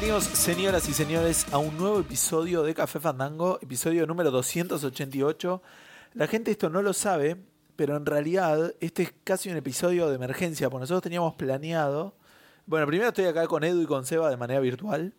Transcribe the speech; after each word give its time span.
Bienvenidos, 0.00 0.24
señoras 0.32 0.88
y 0.88 0.94
señores, 0.94 1.46
a 1.52 1.58
un 1.58 1.76
nuevo 1.76 2.00
episodio 2.00 2.62
de 2.62 2.72
Café 2.72 2.98
Fandango, 2.98 3.58
episodio 3.60 4.06
número 4.06 4.30
288. 4.30 5.62
La 6.14 6.26
gente 6.26 6.50
esto 6.50 6.70
no 6.70 6.80
lo 6.80 6.94
sabe, 6.94 7.36
pero 7.76 7.98
en 7.98 8.06
realidad 8.06 8.74
este 8.80 9.02
es 9.02 9.12
casi 9.24 9.50
un 9.50 9.58
episodio 9.58 10.08
de 10.08 10.14
emergencia, 10.14 10.70
porque 10.70 10.84
nosotros 10.84 11.02
teníamos 11.02 11.34
planeado. 11.34 12.14
Bueno, 12.64 12.86
primero 12.86 13.10
estoy 13.10 13.26
acá 13.26 13.46
con 13.46 13.62
Edu 13.62 13.82
y 13.82 13.84
con 13.84 14.06
Seba 14.06 14.30
de 14.30 14.38
manera 14.38 14.60
virtual. 14.60 15.12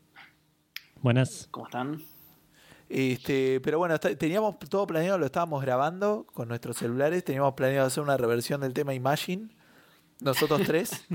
Buenas. 1.00 1.48
¿Cómo 1.52 1.68
están? 1.68 2.02
Este, 2.90 3.62
pero 3.62 3.78
bueno, 3.78 4.00
teníamos 4.00 4.58
todo 4.68 4.88
planeado, 4.88 5.20
lo 5.20 5.28
estábamos 5.28 5.62
grabando 5.62 6.26
con 6.34 6.48
nuestros 6.48 6.78
celulares, 6.78 7.24
teníamos 7.24 7.54
planeado 7.54 7.86
hacer 7.86 8.02
una 8.02 8.18
reversión 8.18 8.62
del 8.62 8.74
tema 8.74 8.96
Imagine, 8.96 9.50
nosotros 10.22 10.62
tres, 10.66 11.06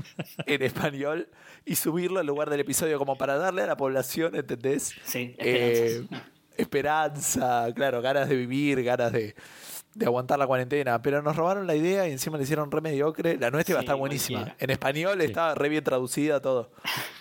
en 0.45 0.61
español, 0.61 1.27
y 1.65 1.75
subirlo 1.75 2.19
en 2.21 2.27
lugar 2.27 2.49
del 2.49 2.59
episodio 2.59 2.99
como 2.99 3.17
para 3.17 3.37
darle 3.37 3.63
a 3.63 3.65
la 3.67 3.75
población, 3.77 4.35
¿entendés? 4.35 4.93
Sí, 5.05 5.33
Eh, 5.39 6.05
esperanza, 6.57 7.67
claro, 7.75 8.01
ganas 8.01 8.27
de 8.29 8.35
vivir, 8.35 8.83
ganas 8.83 9.11
de, 9.11 9.35
de 9.93 10.05
aguantar 10.05 10.37
la 10.39 10.47
cuarentena, 10.47 11.01
pero 11.01 11.21
nos 11.21 11.35
robaron 11.35 11.65
la 11.67 11.75
idea 11.75 12.07
y 12.07 12.11
encima 12.11 12.37
le 12.37 12.43
hicieron 12.43 12.71
re 12.71 12.81
mediocre. 12.81 13.37
La 13.37 13.49
nuestra 13.51 13.73
iba 13.73 13.79
a 13.79 13.81
Sí, 13.81 13.85
estar 13.85 13.95
buenísima. 13.97 14.39
cualquiera. 14.39 14.63
En 14.63 14.69
español 14.71 15.21
estaba 15.21 15.55
re 15.55 15.69
bien 15.69 15.83
traducida 15.83 16.41
todo. 16.41 16.71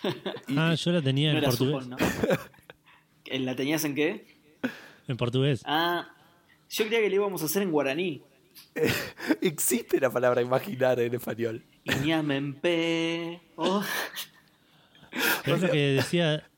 Y- 0.48 0.56
Ah, 0.59 0.75
yo 0.75 0.91
la 0.93 1.03
tenía 1.03 1.33
no 1.33 1.39
en 1.39 1.45
portugués. 1.45 1.84
supón, 1.84 1.91
¿no? 1.91 1.97
¿En 3.27 3.45
¿La 3.45 3.56
tenías 3.56 3.84
en 3.84 3.95
qué? 3.95 4.27
En 5.09 5.17
portugués. 5.17 5.62
Ah, 5.65 6.09
yo 6.69 6.84
creía 6.87 7.00
que 7.00 7.09
le 7.11 7.15
íbamos 7.17 7.43
a 7.43 7.45
hacer 7.47 7.62
en 7.62 7.71
guaraní. 7.71 8.23
existe 9.43 10.00
la 10.00 10.11
palabra 10.11 10.41
imaginar 10.43 10.98
en 11.00 11.15
español. 11.15 11.62
Iñamempe. 11.87 13.41
Oh. 13.56 13.83
Es 15.45 15.62
lo 15.62 15.70
que 15.70 15.79
decía. 15.93 16.48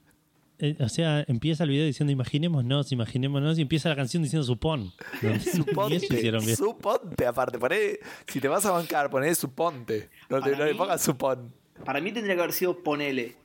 eh, 0.59 0.77
o 0.81 0.89
sea, 0.89 1.25
empieza 1.29 1.65
el 1.65 1.71
video 1.71 1.87
diciendo 1.87 2.13
imaginémonos, 2.13 2.91
imaginémonos, 2.93 3.59
y 3.59 3.63
empieza 3.63 3.89
la 3.89 3.97
canción 3.97 4.23
diciendo 4.23 4.45
supón. 4.45 4.93
No, 5.23 5.35
hicieron 5.37 5.67
Suponte, 5.67 6.31
bien. 6.47 6.57
suponte 6.57 7.27
aparte, 7.27 7.59
poné, 7.59 7.99
si 8.27 8.41
te 8.41 8.49
vas 8.49 8.65
a 8.67 8.73
bancar, 8.73 9.11
poné 9.11 9.35
suponte. 9.35 10.11
No, 10.29 10.41
te, 10.43 10.57
no 10.57 10.65
le 10.65 10.75
pongas 10.75 11.03
supón. 11.03 11.53
Para 11.85 12.01
mí 12.01 12.11
tendría 12.13 12.35
que 12.35 12.41
haber 12.41 12.53
sido 12.53 12.83
ponele. 12.83 13.37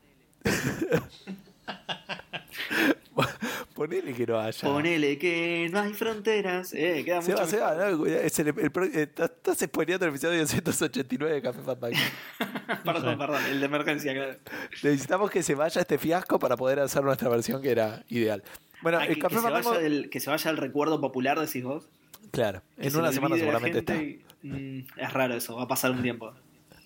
Ponele 3.75 4.13
que 4.13 4.25
no 4.27 4.39
haya. 4.39 4.61
Ponele 4.61 5.17
que 5.17 5.69
no 5.71 5.79
hay 5.79 5.93
fronteras. 5.93 6.73
Eh, 6.73 7.03
queda 7.05 7.21
Se 7.21 7.31
mucho 7.31 7.43
va, 7.43 7.49
se 7.49 7.57
va, 7.59 7.75
¿no? 7.75 8.05
Es 8.05 8.39
el- 8.39 8.47
el 8.49 8.55
eh, 8.93 9.03
estás- 9.03 9.31
Estás 9.31 9.57
spoileando 9.59 10.05
el 10.05 10.11
episodio 10.11 10.39
289 10.39 11.33
de 11.35 11.41
Café 11.41 11.61
Fandango. 11.61 11.97
Perdón, 12.85 13.17
perdón, 13.17 13.41
el 13.49 13.59
de 13.59 13.65
emergencia. 13.65 14.13
claro. 14.13 14.35
Necesitamos 14.83 15.29
que 15.31 15.43
se 15.43 15.55
vaya 15.55 15.81
este 15.81 15.97
fiasco 15.97 16.39
para 16.39 16.55
poder 16.57 16.79
hacer 16.79 17.03
nuestra 17.03 17.29
versión 17.29 17.61
que 17.61 17.71
era 17.71 18.03
ideal. 18.09 18.43
Bueno, 18.81 18.97
Ah, 18.99 19.05
el 19.05 19.15
que, 19.15 19.21
Café 19.21 19.35
que 19.35 19.41
se 19.41 19.43
Fandango. 19.47 19.69
vaya 19.71 19.81
del, 19.81 20.09
que 20.09 20.19
se 20.19 20.29
vaya 20.29 20.49
al 20.49 20.57
recuerdo 20.57 20.99
popular, 21.01 21.39
decís 21.39 21.63
vos. 21.63 21.87
Claro, 22.31 22.61
en 22.77 22.91
se 22.91 22.97
una 22.97 23.11
semana 23.11 23.37
seguramente 23.37 23.79
está. 23.79 23.95
y- 23.95 24.21
mm, 24.43 24.85
es 24.97 25.13
raro 25.13 25.35
eso, 25.35 25.55
va 25.55 25.63
a 25.63 25.67
pasar 25.67 25.91
un 25.91 26.01
tiempo. 26.01 26.33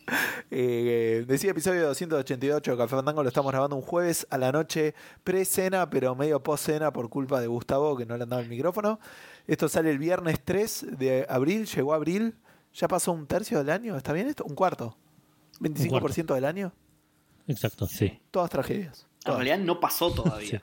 Eh, 0.49 1.25
decía 1.27 1.51
episodio 1.51 1.85
288 1.87 2.71
de 2.71 2.77
Café 2.77 2.95
Fandango, 2.95 3.21
lo 3.21 3.27
estamos 3.27 3.51
grabando 3.51 3.75
un 3.75 3.81
jueves 3.81 4.25
a 4.29 4.37
la 4.37 4.53
noche, 4.53 4.95
pre-cena, 5.25 5.89
pero 5.89 6.15
medio 6.15 6.41
post-cena 6.41 6.93
por 6.93 7.09
culpa 7.09 7.41
de 7.41 7.47
Gustavo, 7.47 7.97
que 7.97 8.05
no 8.05 8.15
le 8.15 8.23
andaba 8.23 8.41
el 8.41 8.47
micrófono. 8.47 8.99
Esto 9.45 9.67
sale 9.67 9.91
el 9.91 9.97
viernes 9.99 10.39
3 10.45 10.97
de 10.97 11.25
abril, 11.29 11.65
llegó 11.65 11.93
abril, 11.93 12.35
ya 12.73 12.87
pasó 12.87 13.11
un 13.11 13.27
tercio 13.27 13.57
del 13.57 13.69
año, 13.69 13.97
¿está 13.97 14.13
bien 14.13 14.27
esto? 14.27 14.45
Un 14.45 14.55
cuarto. 14.55 14.95
25% 15.59 16.33
del 16.33 16.45
año, 16.45 16.71
Exacto, 17.47 17.85
sí. 17.87 18.19
todas 18.31 18.49
tragedias. 18.49 19.05
En 19.25 19.33
realidad 19.33 19.57
no 19.59 19.79
pasó 19.81 20.13
todavía. 20.13 20.61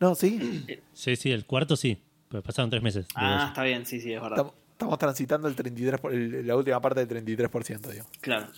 No, 0.00 0.14
sí, 0.14 0.66
Sí, 0.92 1.14
sí, 1.16 1.30
el 1.30 1.46
cuarto 1.46 1.76
sí. 1.76 2.02
Pero 2.28 2.42
pasaron 2.42 2.70
tres 2.70 2.82
meses. 2.82 3.06
Ah, 3.14 3.46
está 3.48 3.62
bien, 3.62 3.86
sí, 3.86 4.00
sí, 4.00 4.12
es 4.12 4.20
verdad. 4.20 4.38
estamos, 4.38 4.54
estamos 4.76 4.98
transitando 4.98 5.48
el 5.48 5.56
33%, 5.56 5.98
por- 6.00 6.12
el- 6.12 6.46
la 6.46 6.54
última 6.56 6.80
parte 6.80 7.04
del 7.04 7.08
33%, 7.08 7.90
digo. 7.90 8.06
Claro. 8.20 8.48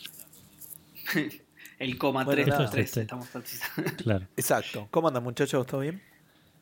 El 1.78 1.96
coma 1.96 2.24
Bueno, 2.24 2.42
3 2.42 2.48
nada. 2.48 2.70
3 2.70 2.84
Este. 2.86 3.00
estamos 3.02 3.28
participando. 3.28 3.92
Claro. 4.02 4.26
Exacto. 4.36 4.88
¿Cómo 4.90 5.08
andan 5.08 5.22
muchachos? 5.22 5.64
¿Todo 5.66 5.80
bien? 5.82 6.02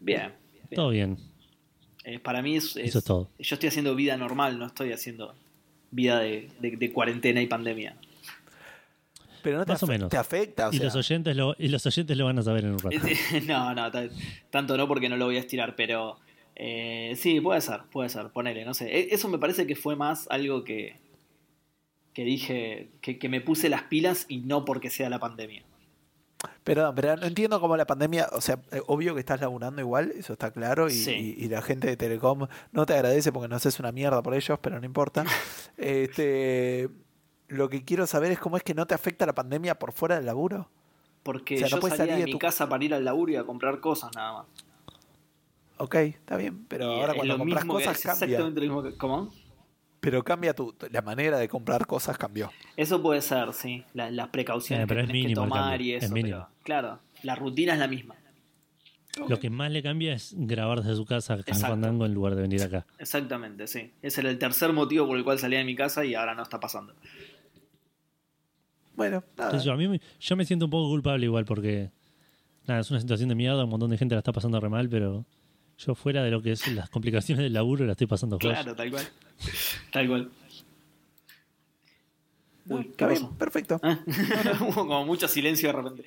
Bien. 0.01 0.33
bien. 0.53 0.75
Todo 0.75 0.91
bien. 0.91 1.17
Eh, 2.05 2.19
para 2.19 2.43
mí 2.43 2.57
es, 2.57 2.77
Eso 2.77 2.99
es 2.99 3.05
todo. 3.05 3.31
Yo 3.39 3.55
estoy 3.55 3.69
haciendo 3.71 3.95
vida 3.95 4.17
normal, 4.19 4.59
no 4.59 4.67
estoy 4.67 4.93
haciendo 4.93 5.35
vida 5.91 6.21
de, 6.21 6.51
de- 6.61 6.77
de 6.77 6.93
cuarentena 6.93 7.41
y 7.41 7.47
pandemia. 7.47 7.97
Pero 9.43 9.59
no 9.59 9.65
te, 9.65 9.73
Más 9.73 9.83
o 9.83 9.87
menos. 9.87 10.11
te 10.11 10.17
afecta, 10.17 10.69
o 10.69 10.73
y, 10.73 10.77
sea, 10.77 10.87
los 10.87 10.97
oyentes 10.97 11.37
lo, 11.37 11.55
y 11.59 11.69
los 11.69 11.87
oyentes 11.87 12.17
lo 12.17 12.25
van 12.27 12.39
a 12.39 12.43
saber 12.43 12.65
en 12.65 12.73
un 12.73 12.79
rato. 12.81 12.97
no, 13.47 13.75
no, 13.75 13.91
ta- 13.91 14.09
tanto 14.51 14.77
no 14.77 14.87
porque 14.89 15.09
no 15.09 15.17
lo 15.17 15.25
voy 15.27 15.37
a 15.37 15.41
estirar, 15.41 15.75
pero 15.77 16.19
eh, 16.57 17.13
sí, 17.17 17.41
puede 17.41 17.61
ser, 17.61 17.83
puede 17.93 18.09
ser, 18.09 18.31
ponele, 18.31 18.65
no 18.65 18.75
sé. 18.75 18.87
E- 18.95 19.09
Eso 19.15 19.29
me 19.29 19.39
parece 19.39 19.67
que 19.67 19.77
fue 19.77 19.95
más 19.97 20.27
algo 20.31 20.65
que, 20.65 20.97
que 22.15 22.25
dije, 22.25 22.89
que, 23.01 23.19
que 23.19 23.29
me 23.29 23.41
puse 23.41 23.69
las 23.69 23.83
pilas 23.85 24.25
y 24.29 24.39
no 24.39 24.65
porque 24.65 24.91
sea 24.91 25.09
la 25.11 25.19
pandemia. 25.19 25.63
Perdón, 26.65 26.95
pero 26.95 27.17
no 27.17 27.27
entiendo 27.27 27.61
cómo 27.61 27.77
la 27.77 27.87
pandemia, 27.87 28.29
o 28.33 28.41
sea, 28.41 28.61
eh, 28.73 28.81
obvio 28.87 29.15
que 29.15 29.21
estás 29.21 29.41
laburando 29.41 29.81
igual, 29.81 30.13
eso 30.17 30.33
está 30.35 30.51
claro, 30.51 30.89
y, 30.89 30.93
Sí. 30.93 31.35
y- 31.39 31.45
y 31.45 31.49
la 31.49 31.63
gente 31.63 31.87
de 31.89 31.97
Telecom 31.97 32.47
no 32.73 32.87
te 32.87 32.95
agradece 32.95 33.33
porque 33.33 33.49
no 33.49 33.57
haces 33.57 33.79
una 33.81 33.93
mierda 33.93 34.23
por 34.23 34.35
ellos, 34.35 34.59
pero 34.61 34.79
no 34.79 34.85
importa. 34.87 35.25
este, 35.77 36.89
lo 37.49 37.69
que 37.69 37.85
quiero 37.85 38.07
saber 38.07 38.33
es 38.33 38.39
cómo 38.39 38.57
es 38.57 38.63
que 38.63 38.75
no 38.75 38.87
te 38.87 38.95
afecta 38.95 39.27
la 39.27 39.35
pandemia 39.35 39.79
por 39.79 39.93
fuera 39.93 40.17
del 40.17 40.27
laburo. 40.27 40.69
Porque 41.23 41.57
O 41.57 41.59
sea, 41.59 41.69
no 41.69 41.77
yo 41.77 41.81
puedes 41.81 41.97
salía 41.97 42.13
salir 42.13 42.25
de 42.25 42.27
de 42.27 42.27
mi 42.27 42.33
tu- 42.33 42.39
casa 42.39 42.69
para 42.69 42.85
ir 42.85 42.95
al 42.95 43.05
laburo 43.05 43.33
y 43.33 43.37
a 43.37 43.45
comprar 43.45 43.81
cosas 43.81 44.11
nada 44.15 44.33
más. 44.35 44.47
Ok, 45.79 45.95
está 45.97 46.37
bien, 46.37 46.65
pero 46.67 46.85
Y 46.93 47.01
ahora 47.01 47.13
es 47.13 47.17
cuando 47.17 47.35
lo 47.35 47.39
compras 47.39 47.65
mismo 47.65 47.79
que- 47.79 47.85
cosas 47.85 47.99
es 47.99 48.05
cambia. 48.07 48.25
exactamente 48.27 48.61
lo 48.61 48.67
mismo 48.67 48.83
que... 48.83 48.97
¿Cómo? 48.97 49.33
Pero 50.01 50.23
cambia 50.25 50.55
tu, 50.55 50.75
la 50.91 51.03
manera 51.03 51.39
de 51.39 51.49
comprar 51.49 51.87
cosas 51.87 52.17
cambió. 52.17 52.51
Eso 52.77 53.03
puede 53.03 53.21
ser, 53.23 53.53
sí. 53.53 53.85
La- 53.93 54.11
las 54.11 54.29
precauciones 54.29 54.85
Eh, 54.85 54.87
pero 54.87 55.01
que 55.01 55.05
es 55.05 55.09
tenés 55.09 55.27
que 55.27 55.35
tomar 55.35 55.83
y 55.83 55.95
es 55.95 56.05
eso. 56.05 56.15
pero, 56.15 56.49
claro, 56.63 57.01
la 57.23 57.35
rutina 57.35 57.73
es 57.75 57.79
la 57.79 57.89
misma. 57.89 58.15
Lo 59.29 59.41
que 59.41 59.49
más 59.49 59.71
le 59.71 59.83
cambia 59.83 60.13
es 60.13 60.35
grabar 60.37 60.83
desde 60.83 60.95
su 60.97 61.07
casa. 61.07 61.39
Fandango 61.43 62.05
en 62.05 62.13
lugar 62.15 62.35
de 62.37 62.43
venir 62.43 62.63
acá. 62.63 62.87
Exactamente, 62.99 63.67
sí. 63.67 63.91
Ese 64.03 64.21
era 64.21 64.29
el 64.31 64.39
tercer 64.39 64.73
motivo 64.75 65.07
por 65.07 65.17
el 65.17 65.25
cual 65.25 65.39
salía 65.39 65.59
de 65.59 65.65
mi 65.65 65.75
casa 65.75 66.05
y 66.05 66.15
ahora 66.15 66.35
no 66.35 66.43
está 66.43 66.61
pasando. 66.61 66.95
Bueno, 68.95 69.23
nada. 69.37 69.51
Entonces, 69.51 69.65
yo, 69.65 69.73
a 69.73 69.77
mí 69.77 69.89
me- 69.89 70.01
yo 70.21 70.37
me 70.37 70.45
siento 70.45 70.67
un 70.67 70.71
poco 70.71 70.89
culpable 70.91 71.25
igual 71.25 71.45
porque 71.45 71.91
nada, 72.67 72.81
es 72.81 72.91
una 72.91 73.01
situación 73.01 73.29
de 73.29 73.35
mierda, 73.35 73.65
un 73.65 73.71
montón 73.71 73.91
de 73.91 73.99
gente 73.99 74.15
la 74.15 74.21
está 74.21 74.33
pasando 74.33 74.61
re 74.61 74.69
mal, 74.69 74.89
pero 74.89 75.25
yo 75.79 75.95
fuera 75.95 76.23
de 76.25 76.31
lo 76.31 76.41
que 76.43 76.53
es 76.53 76.67
las 76.69 76.89
complicaciones 76.91 77.43
del 77.45 77.53
laburo 77.53 77.85
la 77.85 77.93
estoy 77.93 78.07
pasando. 78.07 78.39
Claro, 78.39 78.75
tal 78.75 78.91
cual. 78.91 79.09
Tal 79.93 80.09
cual. 80.09 80.31
No, 82.65 82.77
Uy, 82.77 82.93
perfecto. 83.39 83.79
Ah, 83.83 83.99
Hubo 84.61 84.75
como 84.89 85.05
mucho 85.05 85.29
silencio 85.29 85.69
de 85.69 85.73
repente. 85.73 86.05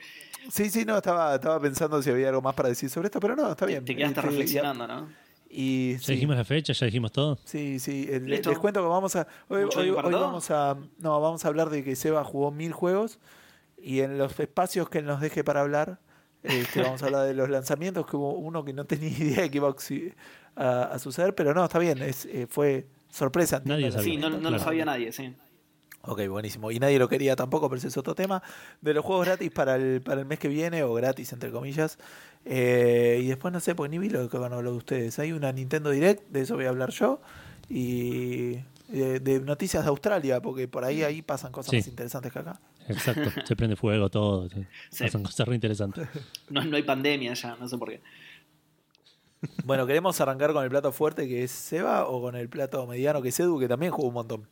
Sí, 0.51 0.69
sí, 0.69 0.83
no, 0.83 0.97
estaba, 0.97 1.35
estaba 1.35 1.59
pensando 1.61 2.01
si 2.01 2.09
había 2.09 2.29
algo 2.29 2.41
más 2.41 2.53
para 2.53 2.69
decir 2.69 2.89
sobre 2.89 3.07
esto, 3.07 3.19
pero 3.19 3.35
no, 3.35 3.51
está 3.51 3.65
bien. 3.65 3.85
Te 3.85 3.95
quedaste 3.95 4.19
Este, 4.19 4.29
reflexionando, 4.29 4.87
¿no? 4.87 5.07
Y, 5.49 5.93
Ya 5.93 5.99
sí. 5.99 6.13
dijimos 6.13 6.35
la 6.35 6.43
fecha, 6.43 6.73
ya 6.73 6.85
dijimos 6.85 7.11
todo. 7.11 7.37
Sí, 7.45 7.79
sí. 7.79 8.07
eh. 8.09 8.19
Les 8.19 8.41
cuento 8.59 8.81
que 8.81 8.87
vamos 8.89 9.15
a. 9.15 9.25
Hoy, 9.47 9.63
¿Mucho 9.63 9.79
hoy- 9.79 9.91
vamos 9.91 10.51
a. 10.51 10.77
No, 10.99 11.19
vamos 11.21 11.45
a 11.45 11.47
hablar 11.47 11.69
de 11.69 11.83
que 11.83 11.95
Seba 11.95 12.23
jugó 12.23 12.51
mil 12.51 12.73
juegos. 12.73 13.19
Y 13.81 14.01
en 14.01 14.17
los 14.17 14.37
espacios 14.39 14.89
que 14.89 14.97
él 14.99 15.05
nos 15.05 15.21
deje 15.21 15.43
para 15.45 15.61
hablar, 15.61 15.99
este, 16.43 16.81
vamos 16.81 17.01
a 17.03 17.05
hablar 17.07 17.27
de 17.27 17.33
los 17.33 17.49
lanzamientos, 17.49 18.05
que 18.07 18.15
hubo 18.15 18.33
uno 18.33 18.63
que 18.63 18.73
no 18.73 18.85
tenía 18.85 19.09
idea 19.17 19.41
de 19.43 19.49
que 19.51 19.57
iba 19.57 19.67
a, 19.67 19.71
oxi- 19.71 20.13
a- 20.55 20.83
a 20.83 20.99
suceder, 20.99 21.35
pero 21.35 21.53
no, 21.53 21.63
está 21.65 21.79
bien, 21.79 22.01
es, 22.01 22.25
eh, 22.25 22.47
fue 22.49 22.85
sorpresa. 23.09 23.61
Nadie 23.65 23.91
sabía. 23.91 24.03
Sí, 24.05 24.17
no, 24.17 24.29
no 24.29 24.49
lo 24.51 24.59
sabía 24.59 24.85
nadie, 24.85 25.11
sí. 25.11 25.33
Ok, 26.03 26.25
buenísimo. 26.29 26.71
Y 26.71 26.79
nadie 26.79 26.97
lo 26.97 27.09
quería 27.09 27.35
tampoco, 27.35 27.67
pero 27.69 27.77
ese 27.77 27.89
es 27.89 27.97
otro 27.97 28.15
tema. 28.15 28.41
De 28.81 28.93
los 28.93 29.03
juegos 29.03 29.25
gratis 29.25 29.51
para 29.51 29.75
el, 29.75 30.01
para 30.01 30.21
el 30.21 30.25
mes 30.25 30.39
que 30.39 30.47
viene, 30.47 30.81
o 30.83 30.93
gratis 30.93 31.33
entre 31.33 31.51
comillas. 31.51 31.97
Eh, 32.45 33.19
y 33.21 33.27
después 33.27 33.53
no 33.53 33.59
sé, 33.59 33.75
porque 33.75 33.89
ni 33.89 33.97
vi 33.99 34.09
lo 34.09 34.29
que 34.29 34.37
van 34.37 34.53
a 34.53 34.55
hablar 34.55 34.71
de 34.71 34.77
ustedes. 34.77 35.19
Hay 35.19 35.33
una 35.33 35.51
Nintendo 35.51 35.89
Direct, 35.89 36.29
de 36.29 36.41
eso 36.41 36.55
voy 36.55 36.65
a 36.65 36.69
hablar 36.69 36.91
yo. 36.91 37.19
Y 37.67 38.53
de, 38.87 39.19
de 39.19 39.39
noticias 39.41 39.83
de 39.83 39.89
Australia, 39.89 40.41
porque 40.41 40.67
por 40.69 40.85
ahí 40.85 41.03
ahí 41.03 41.21
pasan 41.21 41.51
cosas 41.51 41.71
Sí. 41.71 41.77
más 41.77 41.87
interesantes 41.87 42.31
que 42.31 42.39
acá. 42.39 42.59
Exacto, 42.89 43.29
se 43.45 43.55
prende 43.55 43.75
fuego 43.75 44.09
todo. 44.09 44.49
Sí. 44.49 44.65
Pasan 45.03 45.23
cosas 45.23 45.47
re 45.47 45.55
interesantes. 45.55 46.07
No, 46.49 46.63
no 46.63 46.75
hay 46.75 46.83
pandemia 46.83 47.33
ya, 47.33 47.55
no 47.55 47.67
sé 47.67 47.77
por 47.77 47.89
qué. 47.89 48.01
Bueno, 49.63 49.87
¿queremos 49.87 50.19
arrancar 50.19 50.51
con 50.51 50.63
el 50.63 50.69
plato 50.69 50.91
fuerte 50.91 51.27
que 51.27 51.43
es 51.43 51.51
Seba 51.51 52.07
o 52.07 52.21
con 52.21 52.35
el 52.35 52.49
plato 52.49 52.85
mediano 52.87 53.21
que 53.21 53.29
es 53.29 53.39
Edu, 53.39 53.59
que 53.59 53.67
también 53.67 53.91
jugó 53.91 54.09
un 54.09 54.15
montón? 54.15 54.49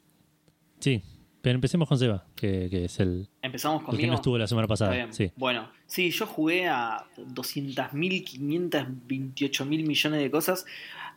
Sí, 0.80 1.04
pero 1.42 1.56
empecemos 1.56 1.88
con 1.90 1.98
Seba, 1.98 2.26
que, 2.36 2.70
que 2.70 2.86
es 2.86 3.00
el, 3.00 3.28
Empezamos 3.42 3.82
el 3.82 3.86
conmigo. 3.86 4.02
que 4.02 4.08
no 4.08 4.16
estuvo 4.16 4.38
la 4.38 4.48
semana 4.48 4.68
pasada. 4.68 5.12
Sí. 5.12 5.32
Bueno, 5.36 5.70
sí, 5.88 6.12
yo 6.12 6.26
jugué 6.26 6.68
a 6.68 7.06
200.000, 7.18 8.24
528 8.24 9.66
mil 9.66 9.86
millones 9.86 10.22
de 10.22 10.32
cosas, 10.32 10.66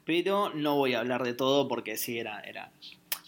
pero 0.05 0.51
no 0.55 0.77
voy 0.77 0.95
a 0.95 1.01
hablar 1.01 1.23
de 1.23 1.35
todo 1.35 1.69
porque 1.69 1.97
sí, 1.97 2.19
era... 2.19 2.41
era... 2.41 2.73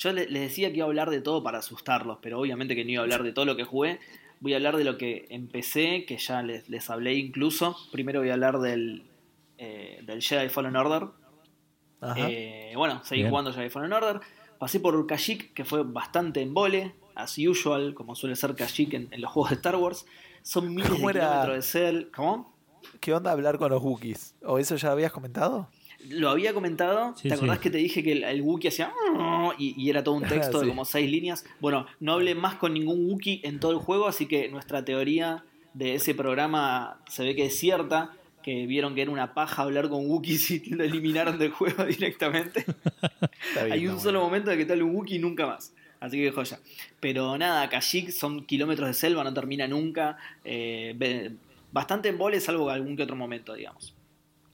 Yo 0.02 0.12
le- 0.12 0.26
les 0.28 0.42
decía 0.42 0.70
que 0.70 0.76
iba 0.78 0.86
a 0.86 0.88
hablar 0.88 1.10
de 1.10 1.20
todo 1.20 1.42
para 1.42 1.58
asustarlos, 1.58 2.18
pero 2.22 2.40
obviamente 2.40 2.74
que 2.74 2.84
no 2.84 2.90
iba 2.90 3.00
a 3.00 3.04
hablar 3.04 3.22
de 3.22 3.32
todo 3.32 3.44
lo 3.44 3.56
que 3.56 3.64
jugué. 3.64 4.00
voy 4.40 4.54
a 4.54 4.56
hablar 4.56 4.76
de 4.76 4.82
lo 4.82 4.98
que 4.98 5.26
empecé, 5.30 6.04
que 6.04 6.16
ya 6.18 6.42
les, 6.42 6.68
les 6.68 6.90
hablé 6.90 7.14
incluso. 7.14 7.76
Primero 7.92 8.18
voy 8.20 8.30
a 8.30 8.32
hablar 8.32 8.58
del, 8.58 9.04
eh, 9.58 10.00
del 10.04 10.20
Jedi 10.20 10.48
Fallen 10.48 10.74
Order. 10.74 11.04
Ajá. 12.00 12.16
Eh, 12.28 12.72
bueno, 12.74 13.00
seguí 13.04 13.20
Bien. 13.22 13.30
jugando 13.30 13.52
Jedi 13.52 13.70
Fallen 13.70 13.92
Order. 13.92 14.18
Pasé 14.58 14.80
por 14.80 15.06
Kashyyyk, 15.06 15.54
que 15.54 15.64
fue 15.64 15.84
bastante 15.84 16.40
en 16.40 16.54
vole, 16.54 16.92
as 17.14 17.36
usual, 17.38 17.94
como 17.94 18.16
suele 18.16 18.34
ser 18.34 18.56
Kashyyyk 18.56 18.94
en, 18.94 19.08
en 19.12 19.20
los 19.20 19.30
juegos 19.30 19.50
de 19.50 19.54
Star 19.56 19.76
Wars. 19.76 20.06
Son 20.42 20.68
miles 20.74 20.90
de 20.90 20.96
kilómetros 20.96 21.54
de 21.54 21.62
cel. 21.62 22.10
¿Cómo? 22.12 22.52
¿Qué 23.00 23.14
onda 23.14 23.30
hablar 23.30 23.58
con 23.58 23.70
los 23.70 23.80
Wookiees? 23.80 24.34
¿O 24.44 24.58
eso 24.58 24.74
ya 24.74 24.90
habías 24.90 25.12
comentado? 25.12 25.68
Lo 26.08 26.30
había 26.30 26.52
comentado. 26.54 27.14
Sí, 27.16 27.28
¿Te 27.28 27.34
acordás 27.34 27.58
sí. 27.58 27.62
que 27.62 27.70
te 27.70 27.78
dije 27.78 28.02
que 28.02 28.12
el, 28.12 28.24
el 28.24 28.42
Wookiee 28.42 28.68
hacía 28.68 28.92
y, 29.58 29.74
y 29.76 29.90
era 29.90 30.02
todo 30.02 30.14
un 30.16 30.24
texto 30.24 30.60
de 30.60 30.68
como 30.68 30.84
seis 30.84 31.10
líneas? 31.10 31.44
Bueno, 31.60 31.86
no 32.00 32.14
hablé 32.14 32.34
más 32.34 32.56
con 32.56 32.74
ningún 32.74 33.08
Wookiee 33.10 33.40
en 33.44 33.60
todo 33.60 33.72
el 33.72 33.78
juego, 33.78 34.06
así 34.06 34.26
que 34.26 34.48
nuestra 34.48 34.84
teoría 34.84 35.44
de 35.74 35.94
ese 35.94 36.14
programa 36.14 37.00
se 37.08 37.24
ve 37.24 37.34
que 37.36 37.46
es 37.46 37.56
cierta. 37.58 38.12
Que 38.42 38.66
vieron 38.66 38.96
que 38.96 39.02
era 39.02 39.10
una 39.12 39.34
paja 39.34 39.62
hablar 39.62 39.88
con 39.88 40.04
Wookiees 40.10 40.50
y 40.50 40.70
lo 40.70 40.82
eliminaron 40.82 41.38
del 41.38 41.52
juego 41.52 41.84
directamente. 41.84 42.64
Bien, 43.54 43.72
Hay 43.72 43.86
un 43.86 44.00
solo 44.00 44.18
bueno. 44.18 44.24
momento 44.24 44.50
de 44.50 44.56
que 44.56 44.64
tal 44.64 44.82
un 44.82 44.96
Wookiee 44.96 45.20
nunca 45.20 45.46
más. 45.46 45.72
Así 46.00 46.16
que 46.20 46.32
joya. 46.32 46.58
Pero 46.98 47.38
nada, 47.38 47.68
Kashyyyk 47.68 48.10
son 48.10 48.44
kilómetros 48.44 48.88
de 48.88 48.94
selva, 48.94 49.22
no 49.22 49.32
termina 49.32 49.68
nunca. 49.68 50.18
Eh, 50.44 51.30
bastante 51.70 52.08
en 52.08 52.18
vole, 52.18 52.40
salvo 52.40 52.68
algún 52.68 52.96
que 52.96 53.04
otro 53.04 53.14
momento, 53.14 53.54
digamos. 53.54 53.94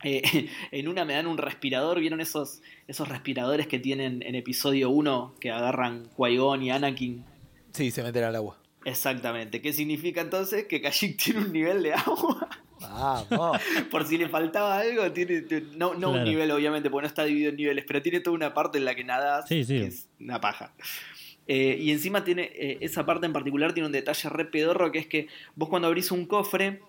Eh, 0.04 0.22
en 0.70 0.88
una 0.88 1.04
me 1.04 1.14
dan 1.14 1.26
un 1.26 1.38
respirador, 1.38 2.00
¿vieron 2.00 2.20
esos, 2.20 2.60
esos 2.86 3.08
respiradores 3.08 3.66
que 3.66 3.78
tienen 3.78 4.22
en 4.22 4.34
episodio 4.34 4.90
1 4.90 5.34
que 5.40 5.50
agarran 5.50 6.08
Qui-Gon 6.16 6.62
y 6.62 6.70
Anakin? 6.70 7.24
Sí, 7.72 7.90
se 7.90 8.02
meten 8.02 8.24
al 8.24 8.36
agua. 8.36 8.58
Exactamente. 8.84 9.60
¿Qué 9.60 9.72
significa 9.72 10.20
entonces? 10.20 10.64
Que 10.66 10.80
Kashyyyk 10.80 11.16
tiene 11.22 11.40
un 11.40 11.52
nivel 11.52 11.82
de 11.82 11.92
agua. 11.94 12.48
Vamos. 12.80 13.58
Por 13.90 14.06
si 14.06 14.16
le 14.18 14.28
faltaba 14.28 14.78
algo, 14.78 15.10
tiene, 15.12 15.42
tiene- 15.42 15.66
no, 15.76 15.90
un 15.90 16.24
nivel, 16.24 16.50
obviamente, 16.52 16.88
porque 16.90 17.02
no 17.02 17.08
está 17.08 17.24
dividido 17.24 17.50
en 17.50 17.56
niveles, 17.56 17.84
pero 17.86 18.00
tiene 18.02 18.20
toda 18.20 18.34
una 18.36 18.54
parte 18.54 18.78
en 18.78 18.84
la 18.84 18.94
que 18.94 19.04
nadas, 19.04 19.48
Sí, 19.48 19.64
sí. 19.64 19.80
que 19.80 19.86
es 19.86 20.08
una 20.20 20.40
paja. 20.40 20.72
Eh, 21.48 21.76
y 21.80 21.90
encima 21.90 22.24
tiene, 22.24 22.50
eh, 22.54 22.78
esa 22.82 23.04
parte 23.06 23.26
en 23.26 23.32
particular 23.32 23.72
tiene 23.72 23.86
un 23.86 23.92
detalle 23.92 24.28
re 24.28 24.44
pedorro, 24.44 24.92
que 24.92 24.98
es 25.00 25.06
que 25.06 25.28
vos 25.56 25.68
cuando 25.68 25.88
abrís 25.88 26.12
un 26.12 26.26
cofre, 26.26 26.80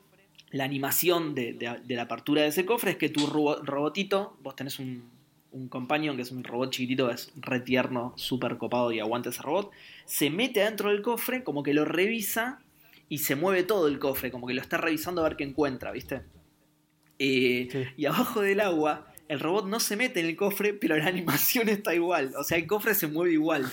la 0.51 0.63
animación 0.63 1.35
de, 1.35 1.53
de- 1.53 1.79
de 1.83 1.95
la 1.95 2.03
apertura 2.03 2.41
de 2.43 2.47
ese 2.49 2.65
cofre 2.65 2.91
es 2.91 2.97
que 2.97 3.09
tu 3.09 3.27
robo- 3.27 3.61
robotito, 3.63 4.37
vos 4.41 4.55
tenés 4.55 4.79
un, 4.79 5.03
un 5.51 5.67
companion 5.67 6.15
que 6.15 6.23
es 6.23 6.31
un 6.31 6.43
robot 6.43 6.71
chiquitito, 6.71 7.07
que 7.07 7.15
es 7.15 7.31
re 7.35 7.59
tierno, 7.59 8.13
súper 8.17 8.57
copado 8.57 8.91
y 8.91 8.99
aguanta 8.99 9.29
ese 9.29 9.41
robot, 9.41 9.71
se 10.05 10.29
mete 10.29 10.61
adentro 10.63 10.89
del 10.89 11.01
cofre, 11.01 11.43
como 11.43 11.63
que 11.63 11.73
lo 11.73 11.85
revisa 11.85 12.59
y 13.09 13.19
se 13.19 13.35
mueve 13.35 13.63
todo 13.63 13.87
el 13.87 13.99
cofre, 13.99 14.31
como 14.31 14.47
que 14.47 14.53
lo 14.53 14.61
está 14.61 14.77
revisando 14.77 15.21
a 15.21 15.29
ver 15.29 15.37
qué 15.37 15.43
encuentra, 15.43 15.91
¿viste? 15.91 16.21
Eh, 17.19 17.67
Sí. 17.71 17.83
Y 17.97 18.05
abajo 18.05 18.41
del 18.41 18.59
agua, 18.61 19.07
el 19.27 19.39
robot 19.39 19.67
no 19.67 19.79
se 19.79 19.95
mete 19.95 20.19
en 20.19 20.25
el 20.27 20.35
cofre, 20.35 20.73
pero 20.73 20.95
la 20.97 21.05
animación 21.07 21.69
está 21.69 21.93
igual. 21.93 22.33
O 22.37 22.43
sea, 22.43 22.57
el 22.57 22.65
cofre 22.67 22.95
se 22.95 23.07
mueve 23.07 23.33
igual. 23.33 23.69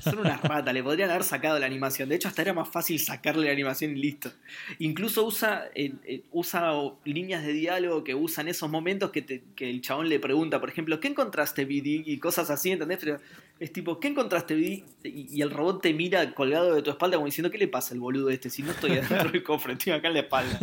Son 0.00 0.18
unas 0.18 0.40
ratas, 0.42 0.72
le 0.74 0.82
podrían 0.82 1.10
haber 1.10 1.24
sacado 1.24 1.58
la 1.58 1.66
animación. 1.66 2.08
De 2.08 2.16
hecho, 2.16 2.28
hasta 2.28 2.42
era 2.42 2.52
más 2.52 2.68
fácil 2.68 2.98
sacarle 3.00 3.46
la 3.46 3.52
animación 3.52 3.92
y 3.96 4.00
listo. 4.00 4.30
Incluso 4.78 5.24
usa, 5.24 5.64
eh, 5.74 5.92
eh, 6.04 6.22
usa 6.32 6.72
líneas 7.04 7.44
de 7.44 7.52
diálogo 7.52 8.04
que 8.04 8.14
usan 8.14 8.48
esos 8.48 8.70
momentos 8.70 9.10
que, 9.10 9.22
te- 9.22 9.42
que 9.56 9.68
el 9.70 9.80
chabón 9.82 10.08
le 10.08 10.18
pregunta, 10.20 10.60
por 10.60 10.68
ejemplo, 10.70 11.00
¿qué 11.00 11.08
encontraste, 11.08 11.64
BD? 11.64 12.02
Y 12.06 12.18
cosas 12.18 12.50
así, 12.50 12.70
¿entendés? 12.72 12.98
Pero 13.00 13.18
es 13.58 13.72
tipo, 13.72 13.98
¿qué 14.00 14.08
encontraste, 14.08 14.54
BD? 14.54 14.84
Y, 15.04 15.28
y 15.38 15.42
el 15.42 15.50
robot 15.50 15.82
te 15.82 15.92
mira 15.94 16.32
colgado 16.34 16.74
de 16.74 16.82
tu 16.82 16.90
espalda 16.90 17.16
como 17.16 17.26
diciendo, 17.26 17.50
¿qué 17.50 17.58
le 17.58 17.68
pasa 17.68 17.94
al 17.94 18.00
boludo 18.00 18.30
este? 18.30 18.50
Si 18.50 18.62
no 18.62 18.70
estoy 18.72 18.92
adentro 18.92 19.30
del 19.30 19.42
cofre, 19.42 19.72
estoy 19.74 19.92
acá 19.92 20.08
en 20.08 20.14
la 20.14 20.20
espalda. 20.20 20.58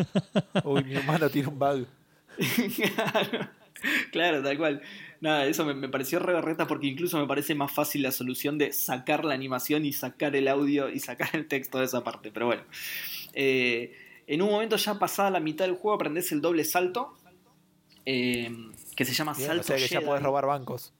Uy, 0.63 0.83
mi 0.83 0.95
hermano 0.95 1.29
tiene 1.29 1.47
un 1.47 1.59
bug. 1.59 1.85
claro, 4.11 4.41
tal 4.43 4.57
cual. 4.57 4.81
Nada, 5.19 5.45
eso 5.45 5.65
me, 5.65 5.73
me 5.73 5.89
pareció 5.89 6.19
re 6.19 6.33
berreta 6.33 6.67
porque 6.67 6.87
incluso 6.87 7.17
me 7.17 7.25
parece 7.27 7.55
más 7.55 7.71
fácil 7.71 8.03
la 8.03 8.11
solución 8.11 8.57
de 8.57 8.71
sacar 8.71 9.25
la 9.25 9.33
animación 9.33 9.85
y 9.85 9.93
sacar 9.93 10.35
el 10.35 10.47
audio 10.47 10.89
y 10.89 10.99
sacar 10.99 11.29
el 11.33 11.47
texto 11.47 11.79
de 11.79 11.85
esa 11.85 12.03
parte. 12.03 12.31
Pero 12.31 12.47
bueno. 12.47 12.63
Eh, 13.33 13.95
en 14.27 14.41
un 14.41 14.49
momento 14.49 14.75
ya 14.75 14.99
pasada 14.99 15.29
la 15.29 15.39
mitad 15.39 15.65
del 15.65 15.75
juego 15.75 15.93
aprendes 15.95 16.31
el 16.31 16.41
doble 16.41 16.63
salto. 16.65 17.15
eh, 18.05 18.51
que 18.95 19.05
se 19.05 19.13
llama 19.13 19.33
Bien, 19.33 19.47
salto 19.47 19.61
o 19.61 19.63
sea 19.65 19.77
que 19.77 19.87
ya 19.87 20.01
podés 20.01 20.21
robar 20.23 20.45
bancos. 20.45 20.93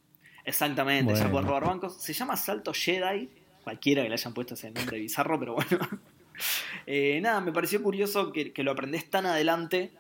Exactamente, 0.46 1.14
ya 1.16 1.30
puedes 1.30 1.46
robar 1.48 1.66
bancos. 1.66 1.96
Se 2.02 2.14
llama 2.14 2.38
Salto 2.38 2.74
Jedi. 2.74 3.30
Cualquiera 3.64 4.02
que 4.04 4.08
le 4.10 4.14
hayan 4.16 4.34
puesto 4.34 4.54
ese 4.54 4.72
nombre 4.72 4.98
bizarro, 5.00 5.40
pero 5.40 5.54
bueno. 5.56 5.68
Eh, 6.86 7.20
nada, 7.20 7.42
me 7.42 7.52
pareció 7.52 7.82
curioso 7.82 8.32
que, 8.32 8.54
que 8.54 8.62
lo 8.64 8.72
aprendés 8.72 9.10
tan 9.10 9.26
adelante 9.26 9.92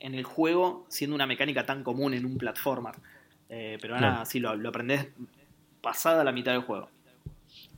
en 0.00 0.14
el 0.14 0.24
juego, 0.24 0.86
siendo 0.88 1.14
una 1.14 1.26
mecánica 1.26 1.66
tan 1.66 1.84
común 1.84 2.14
en 2.14 2.24
un 2.24 2.38
platformer. 2.38 2.94
Eh, 3.48 3.78
pero 3.80 3.96
Claro. 3.96 4.12
nada, 4.14 4.24
sí, 4.24 4.40
lo, 4.40 4.54
lo 4.56 4.68
aprendés 4.70 5.08
pasada 5.80 6.24
la 6.24 6.32
mitad 6.32 6.52
del 6.52 6.62
juego. 6.62 6.88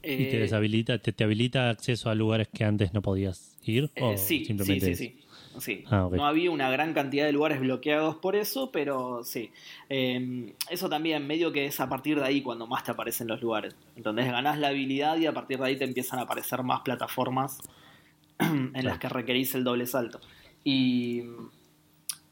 ¿Y 0.03 0.07
te 0.07 0.37
Eh, 0.37 0.41
deshabilita, 0.41 0.99
te, 0.99 1.13
te 1.13 1.25
habilita 1.25 1.71
acceso 1.71 2.09
a 2.09 2.15
lugares 2.15 2.49
que 2.49 2.65
antes 2.65 2.95
no 2.95 3.03
podías 3.03 3.57
ir? 3.65 3.91
Eh, 3.97 4.03
¿O 4.03 4.17
sí, 4.17 4.39
sí, 4.39 4.45
simplemente 4.47 4.95
sí, 4.95 4.95
sí. 4.95 5.21
Sí. 5.59 5.85
Ah. 5.91 6.07
No 6.13 6.27
había 6.27 6.51
una 6.51 6.71
gran 6.71 6.93
cantidad 6.93 7.25
de 7.25 7.33
lugares 7.33 7.61
bloqueados 7.61 8.17
por 8.17 8.37
eso, 8.37 8.71
pero 8.71 9.25
sí. 9.25 9.51
Eh, 9.89 10.53
eso 10.71 10.89
también 10.91 11.27
medio 11.27 11.51
que 11.51 11.65
es 11.65 11.81
a 11.81 11.89
partir 11.89 12.19
de 12.21 12.27
ahí 12.27 12.43
cuando 12.43 12.67
más 12.67 12.85
te 12.85 12.91
aparecen 12.91 13.27
los 13.27 13.41
lugares. 13.41 13.75
Entonces 13.97 14.27
ganás 14.27 14.59
la 14.59 14.69
habilidad 14.69 15.17
y 15.17 15.27
a 15.27 15.33
partir 15.33 15.59
de 15.59 15.65
ahí 15.67 15.77
te 15.79 15.85
empiezan 15.85 16.19
a 16.19 16.23
aparecer 16.23 16.63
más 16.63 16.83
plataformas 16.83 17.59
en 18.39 18.85
las 18.85 18.99
que 18.99 19.09
requerís 19.09 19.55
el 19.55 19.65
doble 19.65 19.87
salto. 19.87 20.21
Y 20.63 21.23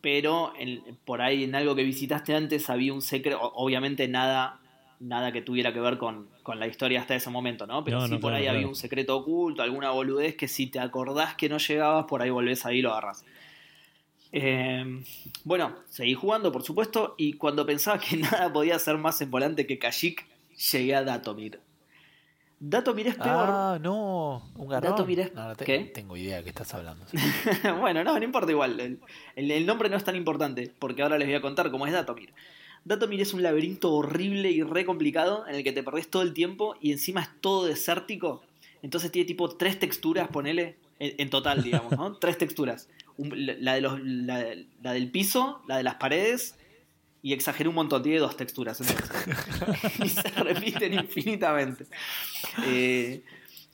pero 0.05 0.53
en- 0.59 0.83
por 1.06 1.23
ahí 1.23 1.45
en 1.45 1.55
algo 1.55 1.75
que 1.75 1.83
visitaste 1.83 2.35
antes 2.35 2.69
había 2.69 2.93
un 2.93 3.01
secreto, 3.01 3.41
obviamente 3.41 4.06
nada 4.06 4.61
nada 5.01 5.33
que 5.33 5.41
tuviera 5.43 5.73
que 5.73 5.81
ver 5.81 5.97
con, 5.99 6.29
con 6.43 6.59
la 6.61 6.67
historia 6.67 7.01
hasta 7.01 7.15
ese 7.15 7.31
momento, 7.31 7.67
¿no? 7.67 7.83
Pero 7.85 7.99
No, 8.01 8.06
sí 8.06 8.15
no, 8.15 8.20
por 8.20 8.31
claro, 8.31 8.37
ahí 8.37 8.46
había 8.46 8.69
un 8.69 8.77
secreto 8.77 9.17
oculto, 9.17 9.63
alguna 9.63 9.91
boludez 9.91 10.37
que 10.37 10.46
si 10.46 10.67
te 10.67 10.79
acordás 10.79 11.34
que 11.37 11.49
no 11.49 11.56
llegabas, 11.58 12.05
por 12.05 12.20
ahí 12.23 12.29
volvés 12.31 12.65
ahí 12.67 12.79
y 12.79 12.82
lo 12.82 12.91
agarras. 12.93 13.25
Eh, 14.32 15.03
bueno, 15.44 15.75
seguí 15.89 16.15
jugando, 16.15 16.53
por 16.53 16.63
supuesto, 16.63 17.15
y 17.17 17.34
cuando 17.34 17.65
pensaba 17.65 17.99
que 17.99 18.17
nada 18.19 18.53
podía 18.53 18.79
ser 18.79 18.99
más 18.99 19.29
volante 19.31 19.67
que 19.67 19.79
Kashyyyk, 19.79 20.27
llegué 20.73 20.94
a 20.94 21.03
Datomir. 21.05 21.61
Datomir 22.67 23.09
es 23.09 23.15
peor. 23.17 23.29
Ah, 23.49 23.79
no. 23.81 24.43
Un 24.56 24.69
garrón. 24.69 24.93
Dato, 24.93 25.05
mirá, 25.06 25.29
No, 25.35 25.49
no 25.49 25.55
te- 25.56 25.65
¿qué? 25.65 25.81
tengo 25.81 26.17
idea 26.17 26.39
de 26.39 26.44
qué 26.44 26.49
estás 26.49 26.73
hablando. 26.75 27.05
bueno, 27.81 28.03
no, 28.05 28.19
no 28.19 28.25
importa 28.25 28.51
igual. 28.51 28.81
El, 28.81 29.01
el- 29.37 29.51
el 29.51 29.67
nombre 29.67 29.89
no 29.91 29.97
es 29.97 30.05
tan 30.05 30.17
importante, 30.17 30.73
porque 30.79 31.03
ahora 31.03 31.19
les 31.19 31.29
voy 31.29 31.35
a 31.37 31.41
contar 31.43 31.71
cómo 31.71 31.87
es 31.87 31.93
Datomir. 31.93 32.33
Datomir 32.87 33.21
es 33.21 33.35
un 33.35 33.43
laberinto 33.43 33.93
horrible 33.93 34.51
y 34.51 34.63
re 34.63 34.85
complicado 34.85 35.47
en 35.47 35.56
el 35.56 35.65
que 35.65 35.73
te 35.73 35.83
perdés 35.83 36.09
todo 36.09 36.23
el 36.23 36.33
tiempo 36.33 36.77
y 36.81 36.93
encima 36.93 37.21
es 37.23 37.29
todo 37.41 37.67
desértico. 37.67 38.43
Entonces 38.83 39.11
tiene 39.13 39.27
tipo 39.27 39.49
tres 39.51 39.79
texturas, 39.79 40.29
ponele, 40.29 40.77
en, 40.99 41.15
en 41.19 41.31
total, 41.31 41.63
digamos, 41.63 41.93
¿no? 41.93 42.17
tres 42.19 42.39
texturas. 42.39 42.89
Un- 43.19 43.47
la, 43.47 43.55
la 43.59 43.75
de 43.75 43.81
los, 43.83 44.01
la, 44.03 44.44
la 44.83 44.93
del 44.93 45.11
piso, 45.11 45.61
la 45.69 45.77
de 45.77 45.83
las 45.83 45.97
paredes 45.97 46.56
y 47.24 47.32
exageré 47.32 47.70
un 47.70 47.74
montón, 47.74 48.02
tiene 48.02 48.19
dos 48.19 48.36
texturas. 48.36 48.81
entonces. 48.81 49.98
y 50.04 50.08
se 50.10 50.28
repiten 50.28 50.93
infinitamente. 50.93 51.86
Eh, 52.66 53.24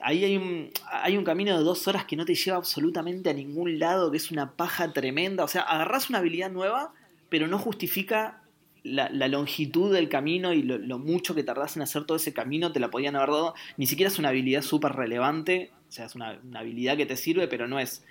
Ahí 0.03 0.25
hay 0.25 0.37
un, 0.37 0.71
hay 0.91 1.17
un 1.17 1.25
camino 1.25 1.57
de 1.57 1.63
dos 1.63 1.87
horas 1.87 2.05
que 2.07 2.17
no 2.17 2.25
te 2.25 2.35
lleva 2.35 2.57
absolutamente 2.57 3.29
a 3.29 3.35
ningún 3.35 3.79
lado, 3.79 4.11
que 4.11 4.17
es 4.17 4.31
una 4.31 4.53
paja 4.53 4.93
tremenda. 4.93 5.45
O 5.45 5.49
sea, 5.49 5.63
agarrás 5.63 6.09
una 6.09 6.21
habilidad 6.21 6.51
nueva, 6.51 6.95
pero 7.29 7.49
no 7.49 7.59
justifica 7.59 8.43
la, 8.83 9.11
longitud 9.29 9.93
del 9.93 10.09
camino 10.09 10.55
y 10.55 10.63
lo, 10.63 10.99
mucho 10.99 11.35
que 11.35 11.43
tardás 11.43 11.77
en 11.77 11.83
hacer 11.83 12.05
todo 12.05 12.17
ese 12.17 12.33
camino, 12.33 12.73
te 12.73 12.81
la 12.81 12.91
podían 12.91 13.17
haber 13.17 13.31
dado. 13.31 13.55
Ni 13.77 13.87
siquiera 13.87 14.11
es 14.11 14.19
una 14.19 14.31
habilidad 14.31 14.63
súper 14.63 14.93
relevante, 14.93 15.71
o 15.89 15.93
sea, 15.93 16.07
es 16.07 16.15
una 16.15 16.41
habilidad 16.55 16.97
que 16.97 17.05
te 17.05 17.17
sirve, 17.17 17.47
pero 17.47 17.69
no 17.69 17.79
es, 17.79 18.03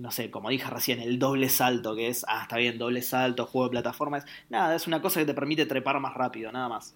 no 0.00 0.10
sé, 0.10 0.30
como 0.30 0.48
dije 0.48 0.68
recién, 0.70 1.00
el 1.00 1.18
doble 1.18 1.48
salto, 1.48 1.94
que 1.94 2.08
es, 2.08 2.24
ah, 2.28 2.42
está 2.42 2.56
bien, 2.56 2.78
doble 2.78 3.02
salto, 3.02 3.46
juego 3.46 3.68
de 3.68 3.72
plataformas. 3.72 4.24
Nada, 4.48 4.74
es 4.74 4.86
una 4.86 5.00
cosa 5.02 5.20
que 5.20 5.26
te 5.26 5.34
permite 5.34 5.66
trepar 5.66 6.00
más 6.00 6.14
rápido, 6.14 6.50
nada 6.52 6.68
más. 6.68 6.94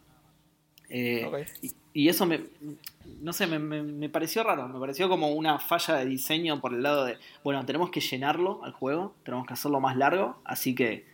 Eh, 0.89 1.23
y, 1.63 1.71
y 1.93 2.09
eso 2.09 2.27
me, 2.27 2.41
no 3.21 3.33
sé, 3.33 3.47
me, 3.47 3.59
me- 3.59 3.83
me 3.83 4.09
pareció 4.09 4.43
raro, 4.43 4.69
me 4.69 4.79
pareció 4.79 5.09
como 5.09 5.29
una 5.31 5.59
falla 5.59 5.97
de 5.97 6.07
diseño 6.07 6.61
por 6.61 6.73
el 6.75 6.83
lado 6.83 7.05
de, 7.05 7.17
bueno, 7.43 7.65
tenemos 7.65 7.91
que 7.91 8.01
llenarlo 8.01 8.63
al 8.65 8.73
juego, 8.73 9.15
tenemos 9.25 9.47
que 9.47 9.55
hacerlo 9.55 9.81
más 9.81 9.97
largo, 9.97 10.41
así 10.45 10.75
que 10.75 11.07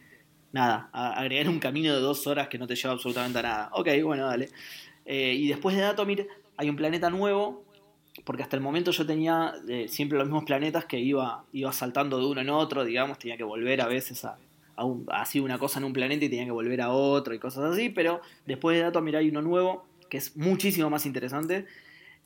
nada, 0.53 0.91
agregar 0.93 1.49
un 1.49 1.61
camino 1.61 1.95
de 1.95 2.01
dos 2.01 2.27
horas 2.27 2.49
que 2.49 2.59
no 2.59 2.67
te 2.67 2.75
lleva 2.75 2.95
absolutamente 2.95 3.39
a 3.39 3.43
nada. 3.43 3.71
Ok, 3.73 3.89
bueno, 4.05 4.27
dale. 4.27 4.49
Eh, 5.07 5.35
y 5.35 5.49
después 5.49 5.77
de 5.77 5.83
Datomir 5.83 6.29
hay 6.57 6.69
un 6.69 6.77
planeta 6.77 7.09
nuevo, 7.11 7.65
porque 8.25 8.43
hasta 8.43 8.57
el 8.57 8.63
momento 8.63 8.91
yo 8.91 9.05
tenía 9.07 9.55
eh, 9.69 9.87
siempre 9.89 10.19
los 10.19 10.27
mismos 10.27 10.45
planetas 10.45 10.85
que 10.85 10.99
iba, 10.99 11.45
iba 11.53 11.73
saltando 11.73 12.19
de 12.19 12.27
uno 12.27 12.41
en 12.41 12.51
otro, 12.51 12.85
digamos, 12.85 13.19
tenía 13.19 13.37
que 13.37 13.45
volver 13.45 13.81
a 13.81 13.87
veces 13.87 14.25
a, 14.25 14.39
a 14.77 15.25
una 15.43 15.59
cosa 15.59 15.79
en 15.79 15.85
un 15.85 15.93
planeta 15.93 16.25
y 16.25 16.29
tenía 16.29 16.45
que 16.45 16.51
volver 16.51 16.81
a 16.81 16.91
otro 16.91 17.35
y 17.35 17.39
cosas 17.39 17.73
así, 17.73 17.89
pero 17.89 18.21
después 18.47 18.77
de 18.77 18.83
Datomir 18.85 19.17
hay 19.17 19.29
uno 19.29 19.43
nuevo 19.43 19.85
que 20.09 20.19
es 20.19 20.37
muchísimo 20.37 20.91
más 20.91 21.07
interesante, 21.07 21.67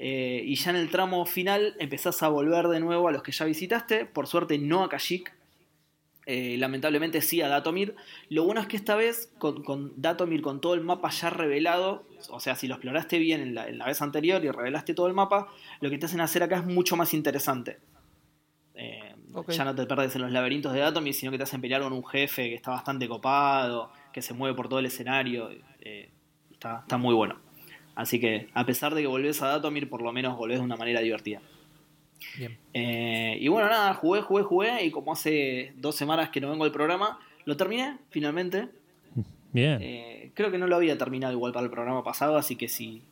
Eh, 0.01 0.43
y 0.45 0.57
ya 0.57 0.71
en 0.71 0.77
el 0.77 0.89
tramo 0.91 1.25
final 1.25 1.77
empezás 1.79 2.21
a 2.25 2.29
volver 2.29 2.67
de 2.67 2.81
nuevo 2.81 3.07
a 3.07 3.13
los 3.13 3.23
que 3.23 3.31
ya 3.31 3.45
visitaste. 3.45 4.05
Por 4.07 4.27
suerte 4.27 4.59
no 4.59 4.83
a 4.83 4.89
Kashyyyk. 4.89 5.33
Eh, 6.27 6.57
lamentablemente 6.59 7.21
sí 7.21 7.43
a 7.43 7.49
Datomir. 7.49 7.95
Lo 8.31 8.45
bueno 8.45 8.61
es 8.61 8.67
que 8.67 8.77
esta 8.77 8.95
vez, 8.97 9.31
con, 9.39 9.63
con, 9.63 9.93
Datomir, 9.97 10.41
con 10.41 10.61
todo 10.61 10.75
el 10.75 10.81
mapa 10.81 11.11
ya 11.11 11.31
revelado, 11.31 12.07
o 12.31 12.41
sea, 12.41 12.57
si 12.57 12.67
lo 12.67 12.75
exploraste 12.75 13.19
bien 13.19 13.41
en 13.43 13.55
la, 13.55 13.69
en 13.69 13.79
la, 13.79 13.87
vez 13.87 14.01
anterior 14.01 14.43
y 14.45 14.51
revelaste 14.51 14.95
todo 14.95 15.07
el 15.07 15.15
mapa, 15.15 15.49
lo 15.81 15.91
que 15.91 15.99
te 15.99 16.07
hacen 16.07 16.21
hacer 16.21 16.43
acá 16.43 16.57
es 16.57 16.65
mucho 16.65 16.97
más 16.97 17.13
interesante. 17.13 17.79
Eh, 18.75 19.15
okay. 19.35 19.57
Ya 19.57 19.65
no 19.65 19.75
te 19.75 19.87
perdes 19.87 20.17
en 20.17 20.23
los 20.23 20.33
laberintos 20.33 20.73
de 20.73 20.81
Datomir, 20.81 21.15
sino 21.15 21.31
que 21.31 21.39
te 21.39 21.45
hacen 21.45 21.61
pelear 21.61 21.83
con 21.83 21.93
un 21.93 22.05
jefe 22.05 22.49
que 22.49 22.55
está 22.55 22.71
bastante 22.71 23.07
copado, 23.07 23.93
que 24.13 24.23
se 24.23 24.33
mueve 24.33 24.57
por 24.57 24.69
todo 24.69 24.79
el 24.79 24.87
escenario. 24.87 25.51
Eh, 25.81 26.11
está, 26.51 26.81
está 26.81 26.97
muy 26.97 27.15
bueno. 27.15 27.39
Así 27.95 28.19
que, 28.19 28.49
a 28.55 28.65
pesar 28.67 28.95
de 28.95 29.03
que 29.03 29.07
volvés 29.07 29.43
a 29.43 29.49
Datomir, 29.49 29.89
por 29.89 30.03
lo 30.03 30.13
menos 30.13 30.37
volvés 30.37 30.59
de 30.59 30.65
una 30.65 30.77
manera 30.77 31.01
divertida. 31.01 31.41
Eh, 32.73 33.39
y 33.41 33.49
bueno, 33.49 33.69
nada, 33.69 33.95
jugué, 33.95 34.23
jugué, 34.23 34.43
jugué. 34.43 34.85
Y 34.85 34.91
como 34.91 35.13
hace 35.13 35.73
dos 35.77 35.95
semanas 35.95 36.31
que 36.31 36.41
no 36.41 36.51
vengo 36.51 36.65
al 36.65 36.73
programa, 36.73 37.19
lo 37.45 37.57
terminé 37.57 37.99
finalmente. 38.11 38.69
Bien. 39.53 39.79
Eh, 39.81 40.33
creo 40.35 40.51
que 40.51 40.59
no 40.59 40.67
lo 40.67 40.77
había 40.77 40.99
terminado 40.99 41.33
igual 41.33 41.53
para 41.53 41.65
el 41.65 41.71
programa 41.71 42.03
pasado, 42.03 42.37
así 42.37 42.57
que 42.57 42.69
si, 42.69 43.03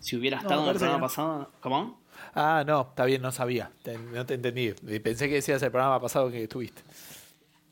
si 0.00 0.16
hubiera 0.16 0.38
estado 0.38 0.62
no, 0.62 0.66
en 0.68 0.72
el 0.72 0.76
programa 0.76 1.00
pasado. 1.00 1.50
¿Cómo? 1.60 2.00
Ah, 2.34 2.62
no, 2.66 2.82
está 2.82 3.04
bien, 3.04 3.22
no 3.22 3.32
sabía. 3.32 3.70
Te, 3.82 3.96
no 3.98 4.26
te 4.26 4.34
entendí. 4.34 4.72
Pensé 5.02 5.28
que 5.28 5.36
decías 5.36 5.62
el 5.62 5.70
programa 5.70 6.00
pasado 6.00 6.30
que 6.30 6.42
estuviste. 6.42 6.82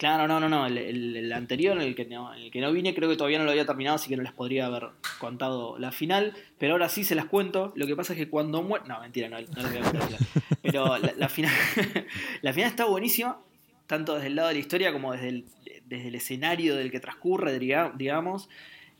Claro, 0.00 0.26
no, 0.26 0.40
no, 0.40 0.48
no. 0.48 0.64
El, 0.64 1.30
anterior, 1.30 1.78
el 1.78 1.94
que, 1.94 2.06
no, 2.06 2.32
el 2.32 2.50
que 2.50 2.62
no 2.62 2.72
vine, 2.72 2.94
creo 2.94 3.10
que 3.10 3.18
todavía 3.18 3.38
no 3.38 3.44
lo 3.44 3.50
había 3.50 3.66
terminado, 3.66 3.96
así 3.96 4.08
que 4.08 4.16
no 4.16 4.22
les 4.22 4.32
podría 4.32 4.64
haber 4.64 4.88
contado 5.18 5.78
la 5.78 5.92
final. 5.92 6.32
Pero 6.56 6.72
ahora 6.72 6.88
sí 6.88 7.04
se 7.04 7.14
las 7.14 7.26
cuento. 7.26 7.74
Lo 7.76 7.86
que 7.86 7.94
pasa 7.94 8.14
es 8.14 8.18
que 8.18 8.30
cuando 8.30 8.62
muere. 8.62 8.86
No, 8.88 8.98
mentira, 8.98 9.28
no, 9.28 9.36
no 9.36 9.62
les 9.62 9.70
voy 9.70 9.78
a 9.78 9.82
contar. 9.82 10.18
pero 10.62 10.96
la, 10.96 11.12
la, 11.18 11.28
final. 11.28 11.52
la 12.40 12.54
final 12.54 12.70
está 12.70 12.86
buenísima, 12.86 13.40
tanto 13.86 14.14
desde 14.14 14.28
el 14.28 14.36
lado 14.36 14.48
de 14.48 14.54
la 14.54 14.60
historia 14.60 14.90
como 14.90 15.12
desde 15.12 15.28
el, 15.28 15.44
desde 15.84 16.08
el 16.08 16.14
escenario 16.14 16.76
del 16.76 16.90
que 16.90 17.00
transcurre, 17.00 17.58
digamos. 17.58 18.48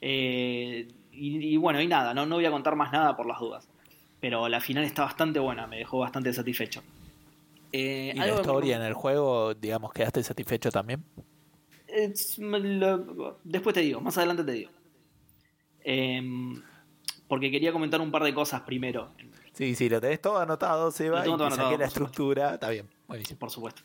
Eh, 0.02 0.86
y, 1.12 1.54
y, 1.54 1.56
bueno, 1.56 1.80
y 1.80 1.86
nada, 1.86 2.12
no, 2.12 2.26
no 2.26 2.34
voy 2.34 2.44
a 2.44 2.50
contar 2.50 2.76
más 2.76 2.92
nada 2.92 3.16
por 3.16 3.24
las 3.24 3.40
dudas. 3.40 3.70
Pero 4.20 4.50
la 4.50 4.60
final 4.60 4.84
está 4.84 5.04
bastante 5.04 5.38
buena, 5.38 5.66
me 5.66 5.78
dejó 5.78 5.98
bastante 6.00 6.30
satisfecho. 6.34 6.82
Eh, 7.72 8.12
¿Y 8.14 8.18
la 8.18 8.28
historia 8.28 8.76
en 8.76 8.82
el 8.82 8.94
juego, 8.94 9.54
digamos, 9.54 9.92
quedaste 9.92 10.22
satisfecho 10.22 10.70
también? 10.70 11.04
Es, 11.86 12.38
lo, 12.38 13.38
después 13.44 13.74
te 13.74 13.80
digo, 13.80 14.00
más 14.00 14.16
adelante 14.18 14.44
te 14.44 14.52
digo. 14.52 14.70
Eh, 15.82 16.22
porque 17.28 17.50
quería 17.50 17.72
comentar 17.72 18.00
un 18.00 18.10
par 18.10 18.24
de 18.24 18.34
cosas 18.34 18.62
primero. 18.62 19.12
Sí, 19.52 19.74
sí, 19.74 19.88
lo 19.88 20.00
tenés 20.00 20.20
todo 20.20 20.38
anotado, 20.38 20.90
Seba, 20.90 21.22
todo 21.22 21.34
y 21.34 21.38
te 21.38 21.44
anotado, 21.44 21.70
saqué 21.70 21.78
la 21.78 21.86
estructura, 21.86 22.54
está 22.54 22.70
bien, 22.70 22.88
buenísimo. 23.06 23.38
Por 23.38 23.50
supuesto. 23.50 23.82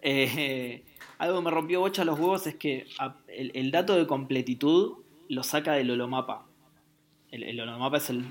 Eh, 0.00 0.84
algo 1.18 1.38
que 1.38 1.44
me 1.44 1.50
rompió 1.50 1.80
bocha 1.80 2.04
los 2.04 2.18
huevos 2.18 2.46
es 2.46 2.54
que 2.56 2.86
el, 3.28 3.50
el, 3.54 3.70
dato 3.70 3.96
de 3.96 4.06
completitud 4.06 4.98
lo 5.28 5.42
saca 5.42 5.72
del 5.72 5.90
holomapa. 5.90 6.46
El, 7.30 7.42
el 7.42 7.60
holomapa 7.60 7.98
es 7.98 8.10
el, 8.10 8.24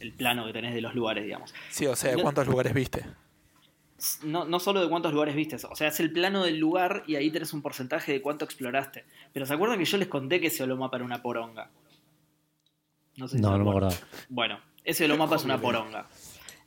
el, 0.00 0.12
plano 0.12 0.44
que 0.44 0.52
tenés 0.52 0.74
de 0.74 0.80
los 0.80 0.94
lugares, 0.94 1.24
digamos. 1.24 1.54
Sí, 1.70 1.86
o 1.86 1.96
sea, 1.96 2.14
¿cuántos 2.18 2.46
lugares 2.46 2.74
viste? 2.74 3.04
No, 4.24 4.44
no 4.44 4.60
solo 4.60 4.82
de 4.82 4.88
cuántos 4.88 5.12
lugares 5.12 5.34
viste, 5.34 5.56
o 5.56 5.76
sea, 5.76 5.88
es 5.88 6.00
el 6.00 6.12
plano 6.12 6.44
del 6.44 6.58
lugar 6.58 7.04
y 7.06 7.16
ahí 7.16 7.30
tenés 7.30 7.52
un 7.52 7.62
porcentaje 7.62 8.12
de 8.12 8.20
cuánto 8.20 8.44
exploraste. 8.44 9.04
Pero 9.32 9.46
¿se 9.46 9.54
acuerdan 9.54 9.78
que 9.78 9.84
yo 9.84 9.98
les 9.98 10.08
conté 10.08 10.40
que 10.40 10.48
ese 10.48 10.62
holomapa 10.62 10.96
era 10.96 11.04
una 11.04 11.22
poronga? 11.22 11.70
No, 13.16 13.28
sé 13.28 13.36
si 13.36 13.42
no, 13.42 13.56
no 13.56 13.64
me 13.64 13.70
acuerdo. 13.70 13.90
Bueno, 14.28 14.58
ese 14.84 15.04
holomapa 15.04 15.36
es 15.36 15.44
una 15.44 15.60
poronga. 15.60 16.08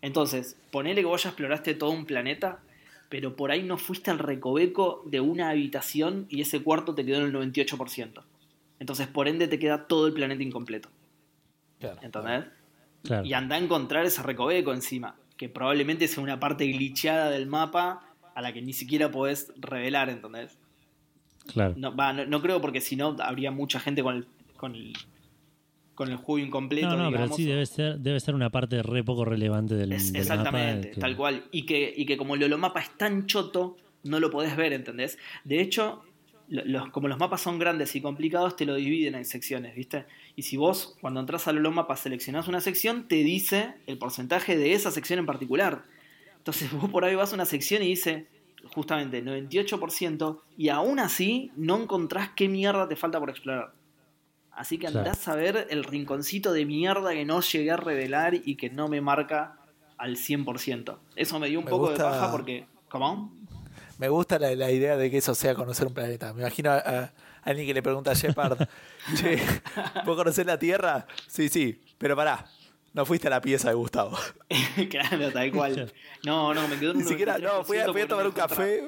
Entonces, 0.02 0.58
ponele 0.72 1.02
que 1.02 1.08
vos 1.08 1.22
ya 1.24 1.30
exploraste 1.30 1.74
todo 1.74 1.90
un 1.90 2.06
planeta, 2.06 2.60
pero 3.10 3.36
por 3.36 3.52
ahí 3.52 3.64
no 3.64 3.78
fuiste 3.78 4.10
al 4.10 4.20
recoveco 4.20 5.04
de 5.06 5.20
una 5.20 5.50
habitación 5.50 6.28
y 6.30 6.42
ese 6.42 6.64
cuarto 6.64 6.96
te 6.96 7.06
quedó 7.06 7.18
en 7.18 7.26
el 7.26 7.34
98%. 7.34 8.24
Entonces, 8.80 9.08
por 9.08 9.28
ende, 9.28 9.48
te 9.48 9.60
queda 9.60 9.88
todo 9.88 10.08
el 10.08 10.14
planeta 10.14 10.44
incompleto. 10.44 10.90
Claro, 11.80 12.00
¿Entendés? 12.02 12.46
Claro. 13.04 13.26
Y 13.26 13.34
anda 13.34 13.56
a 13.56 13.60
encontrar 13.60 14.06
ese 14.06 14.24
recoveco 14.24 14.74
encima 14.74 15.16
que 15.38 15.50
probablemente 15.50 16.08
sea 16.08 16.24
una 16.24 16.40
parte 16.40 16.66
glitchada 16.68 17.30
del 17.30 17.48
mapa 17.48 18.04
a 18.36 18.42
la 18.42 18.54
que 18.54 18.62
ni 18.62 18.74
siquiera 18.74 19.12
podés 19.12 19.54
revelar, 19.58 20.10
¿entendés? 20.10 20.58
Claro. 21.54 21.76
No, 21.78 21.96
va, 21.96 22.14
no, 22.14 22.26
no 22.26 22.42
creo 22.42 22.60
porque 22.60 22.82
si 22.82 22.96
no 22.96 23.16
habría 23.20 23.52
mucha 23.52 23.80
gente 23.80 24.04
con 24.04 24.16
el, 24.16 24.28
con 24.58 24.76
el, 24.76 24.94
con 25.96 26.10
el 26.10 26.18
juego 26.18 26.46
incompleto. 26.46 26.90
No, 26.90 26.98
no, 26.98 27.08
digamos, 27.08 27.30
pero 27.30 27.36
sí 27.36 27.46
debe 27.46 27.66
ser, 27.66 28.00
debe 28.00 28.20
ser 28.20 28.36
una 28.36 28.50
parte 28.50 28.84
re 28.84 29.04
poco 29.04 29.26
relevante 29.26 29.76
del, 29.76 29.94
es, 29.94 30.12
del 30.12 30.22
Exactamente, 30.22 30.90
mapa 30.90 30.96
que... 30.96 31.02
tal 31.02 31.16
cual. 31.16 31.46
Y 31.52 31.66
que, 31.66 31.94
y 31.96 32.06
que 32.06 32.18
como 32.18 32.36
el 32.36 32.44
holomapa 32.44 32.82
es 32.82 32.98
tan 32.98 33.26
choto, 33.26 33.78
no 34.04 34.20
lo 34.20 34.30
podés 34.30 34.56
ver, 34.56 34.74
¿entendés? 34.74 35.18
De 35.44 35.62
hecho, 35.62 36.04
los, 36.50 36.90
como 36.92 37.08
los 37.08 37.20
mapas 37.20 37.42
son 37.42 37.60
grandes 37.60 37.96
y 37.96 38.02
complicados, 38.02 38.56
te 38.56 38.66
lo 38.66 38.76
dividen 38.76 39.16
en 39.16 39.26
secciones, 39.26 39.76
¿viste? 39.76 40.06
Y 40.36 40.44
si 40.44 40.58
vos, 40.58 40.98
cuando 41.02 41.20
entras 41.20 41.48
al 41.48 41.58
holomapa, 41.58 41.96
seleccionás 41.96 42.48
una 42.48 42.62
sección, 42.62 43.08
te 43.08 43.16
dice 43.16 43.76
el 43.86 43.98
porcentaje 43.98 44.58
de 44.58 44.74
esa 44.74 44.92
sección 44.92 45.20
en 45.20 45.26
particular. 45.26 45.84
Entonces 46.38 46.72
vos 46.80 46.90
por 46.90 47.06
ahí 47.06 47.16
vas 47.16 47.32
a 47.32 47.36
una 47.36 47.46
sección 47.46 47.84
y 47.84 47.88
dice, 47.88 48.28
justamente, 48.74 49.24
98%, 49.24 50.40
y 50.58 50.70
aún 50.70 51.00
así 51.00 51.52
no 51.56 51.82
encontrás 51.82 52.30
qué 52.36 52.48
mierda 52.48 52.88
te 52.88 52.96
falta 52.96 53.20
por 53.20 53.30
explorar. 53.30 53.74
Así 54.52 54.80
que 54.80 54.88
andás 54.88 55.20
claro. 55.24 55.40
a 55.40 55.44
ver 55.44 55.68
el 55.70 55.84
rinconcito 55.84 56.52
de 56.52 56.66
mierda 56.66 57.12
que 57.12 57.26
no 57.26 57.42
llegué 57.42 57.72
a 57.72 57.78
revelar 57.78 58.34
y 58.34 58.56
que 58.56 58.72
no 58.72 58.88
me 58.88 59.02
marca 59.02 59.60
al 59.98 60.16
100%. 60.16 60.98
Eso 61.16 61.40
me 61.40 61.50
dio 61.50 61.60
un 61.60 61.66
me 61.66 61.72
poco 61.72 61.90
gusta... 61.90 62.06
de 62.06 62.10
paja 62.10 62.32
porque... 62.32 62.66
¿Cómo? 62.90 63.37
Me 63.98 64.10
gusta 64.10 64.38
la, 64.38 64.56
la, 64.56 64.72
idea 64.72 64.96
de 64.96 65.10
que 65.10 65.18
eso 65.18 65.34
sea 65.34 65.56
conocer 65.56 65.88
un 65.88 65.94
planeta. 65.94 66.34
Me 66.34 66.42
imagino 66.42 66.72
a, 66.72 66.78
a 66.78 67.14
alguien 67.44 67.68
que 67.68 67.74
le 67.74 67.82
pregunta 67.82 68.12
a 68.12 68.14
Shepard, 68.14 68.68
che, 69.16 69.40
¿vos 70.06 70.16
conocés 70.16 70.46
la 70.46 70.60
Tierra? 70.60 71.08
Sí, 71.28 71.50
sí, 71.50 71.82
pero 71.98 72.16
pará, 72.16 72.46
no 72.94 73.06
fuiste 73.06 73.28
a 73.28 73.32
la 73.32 73.42
pieza 73.42 73.70
de 73.70 73.76
Gustavo. 73.76 74.18
claro, 74.90 75.32
tal 75.32 75.52
cual. 75.52 75.94
No, 76.24 76.54
no, 76.54 76.68
me 76.68 76.78
quedó 76.78 76.92
un 76.92 76.98
Ni 76.98 77.04
siquiera, 77.04 77.38
no, 77.38 77.64
fui 77.64 77.78
a, 77.78 77.92
fui 77.92 78.02
a 78.02 78.08
tomar 78.08 78.26
un 78.28 78.34
café. 78.34 78.84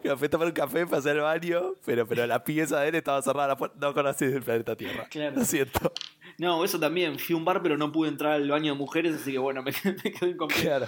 Fui 0.00 0.26
a 0.26 0.30
tomar 0.30 0.46
un 0.46 0.52
café 0.52 0.86
para 0.86 0.98
hacer 0.98 1.16
el 1.16 1.22
baño, 1.22 1.74
pero, 1.84 2.06
pero 2.06 2.24
la 2.24 2.44
pieza 2.44 2.80
de 2.80 2.88
él 2.88 2.94
estaba 2.94 3.20
cerrada. 3.20 3.56
No 3.80 3.94
conocés 3.94 4.32
el 4.32 4.42
planeta 4.42 4.76
Tierra. 4.76 5.08
Claro. 5.10 5.36
Lo 5.36 5.44
siento. 5.44 5.92
No, 6.38 6.64
eso 6.64 6.78
también. 6.78 7.18
Fui 7.18 7.34
a 7.34 7.36
un 7.36 7.44
bar, 7.44 7.60
pero 7.62 7.76
no 7.76 7.90
pude 7.90 8.08
entrar 8.08 8.34
al 8.34 8.48
baño 8.48 8.74
de 8.74 8.78
mujeres, 8.78 9.16
así 9.16 9.32
que 9.32 9.38
bueno, 9.38 9.60
me, 9.62 9.72
me 10.04 10.12
quedé 10.12 10.30
incompleto. 10.30 10.62
Claro. 10.62 10.86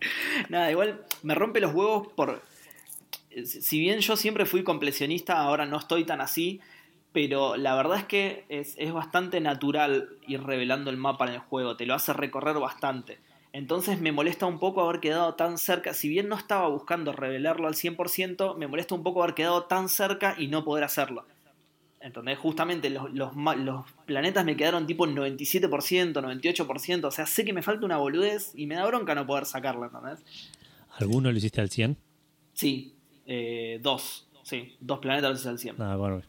Nada, 0.48 0.70
igual 0.70 1.04
me 1.22 1.34
rompe 1.34 1.60
los 1.60 1.74
huevos 1.74 2.08
por. 2.08 2.42
Si 3.44 3.78
bien 3.78 4.00
yo 4.00 4.16
siempre 4.16 4.46
fui 4.46 4.64
completionista, 4.64 5.38
ahora 5.38 5.66
no 5.66 5.78
estoy 5.78 6.04
tan 6.04 6.20
así. 6.20 6.60
Pero 7.12 7.56
la 7.56 7.74
verdad 7.74 7.98
es 7.98 8.04
que 8.04 8.44
es, 8.48 8.74
es, 8.78 8.92
bastante 8.92 9.40
natural 9.40 10.10
ir 10.28 10.44
revelando 10.44 10.90
el 10.90 10.96
mapa 10.96 11.26
en 11.26 11.34
el 11.34 11.40
juego. 11.40 11.76
Te 11.76 11.84
lo 11.84 11.94
hace 11.94 12.12
recorrer 12.12 12.58
bastante. 12.60 13.18
Entonces 13.52 14.00
me 14.00 14.12
molesta 14.12 14.46
un 14.46 14.60
poco 14.60 14.82
haber 14.82 15.00
quedado 15.00 15.34
tan 15.34 15.58
cerca. 15.58 15.92
Si 15.92 16.08
bien 16.08 16.28
no 16.28 16.36
estaba 16.36 16.68
buscando 16.68 17.12
revelarlo 17.12 17.66
al 17.66 17.74
100%, 17.74 18.56
me 18.56 18.68
molesta 18.68 18.94
un 18.94 19.02
poco 19.02 19.22
haber 19.22 19.34
quedado 19.34 19.64
tan 19.64 19.88
cerca 19.88 20.36
y 20.38 20.46
no 20.46 20.64
poder 20.64 20.84
hacerlo. 20.84 21.24
¿Entendés? 22.00 22.38
Justamente 22.38 22.88
los, 22.88 23.12
los, 23.12 23.36
los, 23.36 23.84
planetas 24.06 24.44
me 24.44 24.56
quedaron 24.56 24.86
tipo 24.86 25.06
97%, 25.06 26.14
98%. 26.14 27.04
O 27.04 27.10
sea, 27.10 27.26
sé 27.26 27.44
que 27.44 27.52
me 27.52 27.62
falta 27.62 27.84
una 27.84 27.98
boludez 27.98 28.52
y 28.54 28.66
me 28.66 28.74
da 28.74 28.86
bronca 28.86 29.14
no 29.14 29.26
poder 29.26 29.44
sacarla, 29.44 29.86
¿entendés? 29.86 30.24
¿Alguno 30.98 31.30
lo 31.30 31.36
hiciste 31.36 31.60
al 31.60 31.68
100? 31.68 31.98
Sí, 32.54 32.94
eh, 33.26 33.78
dos. 33.82 34.26
Sí, 34.42 34.76
dos 34.80 34.98
planetas 34.98 35.30
lo 35.30 35.36
hice 35.36 35.48
al 35.50 35.58
100. 35.58 35.82
Ah, 35.82 35.96
bueno. 35.96 36.22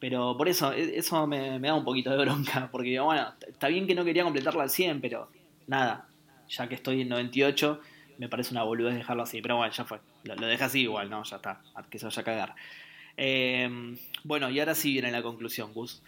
Pero 0.00 0.36
por 0.36 0.48
eso, 0.48 0.72
eso 0.72 1.26
me, 1.28 1.58
me, 1.60 1.68
da 1.68 1.74
un 1.74 1.84
poquito 1.84 2.10
de 2.10 2.16
bronca. 2.16 2.68
Porque, 2.72 2.98
bueno, 2.98 3.34
está 3.46 3.68
bien 3.68 3.86
que 3.86 3.94
no 3.94 4.04
quería 4.04 4.24
completarla 4.24 4.64
al 4.64 4.70
100, 4.70 5.00
pero 5.00 5.30
nada. 5.68 6.08
Ya 6.48 6.68
que 6.68 6.74
estoy 6.74 7.02
en 7.02 7.08
98, 7.08 7.80
me 8.18 8.28
parece 8.28 8.52
una 8.52 8.64
boludez 8.64 8.96
dejarlo 8.96 9.22
así. 9.22 9.40
Pero 9.40 9.56
bueno, 9.58 9.72
ya 9.72 9.84
fue. 9.84 10.00
Lo, 10.24 10.34
lo 10.34 10.46
dejé 10.46 10.64
así 10.64 10.80
igual, 10.80 11.08
¿no? 11.08 11.22
Ya 11.22 11.36
está. 11.36 11.62
Que 11.88 12.00
se 12.00 12.04
vaya 12.06 12.20
a 12.20 12.24
cagar. 12.24 12.54
Eh, 13.16 13.96
bueno, 14.24 14.50
y 14.50 14.60
ahora 14.60 14.74
sí 14.74 14.92
viene 14.92 15.10
la 15.10 15.22
conclusión, 15.22 15.72
Gus. 15.72 16.02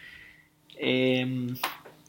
Eh, 0.76 1.24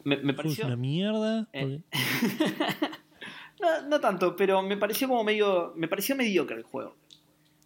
me, 0.03 0.17
me, 0.17 0.33
pareció. 0.33 0.65
una 0.65 0.75
mierda? 0.75 1.47
Eh, 1.53 1.81
no, 3.61 3.81
no, 3.87 3.99
tanto, 3.99 4.35
pero 4.35 4.61
me 4.61 4.77
pareció 4.77 5.07
como 5.07 5.23
medio. 5.23 5.73
Me 5.75 5.87
pareció 5.87 6.15
mediocre 6.15 6.55
el 6.55 6.63
juego. 6.63 6.95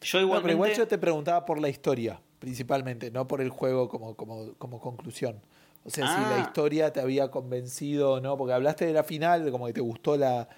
Yo 0.01 0.19
igualmente... 0.19 0.35
No, 0.35 0.41
pero 0.41 0.53
igual 0.53 0.73
yo 0.73 0.87
te 0.87 0.97
preguntaba 0.97 1.45
por 1.45 1.59
la 1.59 1.69
historia, 1.69 2.19
principalmente, 2.39 3.11
no 3.11 3.27
por 3.27 3.41
el 3.41 3.49
juego 3.49 3.87
como, 3.87 4.15
como, 4.15 4.53
como 4.55 4.79
conclusión. 4.79 5.39
O 5.83 5.89
sea, 5.89 6.05
ah. 6.07 6.15
si 6.15 6.35
la 6.35 6.41
historia 6.41 6.91
te 6.91 6.99
había 6.99 7.29
convencido 7.29 8.13
o 8.13 8.21
no, 8.21 8.37
porque 8.37 8.53
hablaste 8.53 8.85
de 8.85 8.93
la 8.93 9.03
final, 9.03 9.49
como 9.51 9.67
que 9.67 9.73
te 9.73 9.81
gustó 9.81 10.17
la 10.17 10.49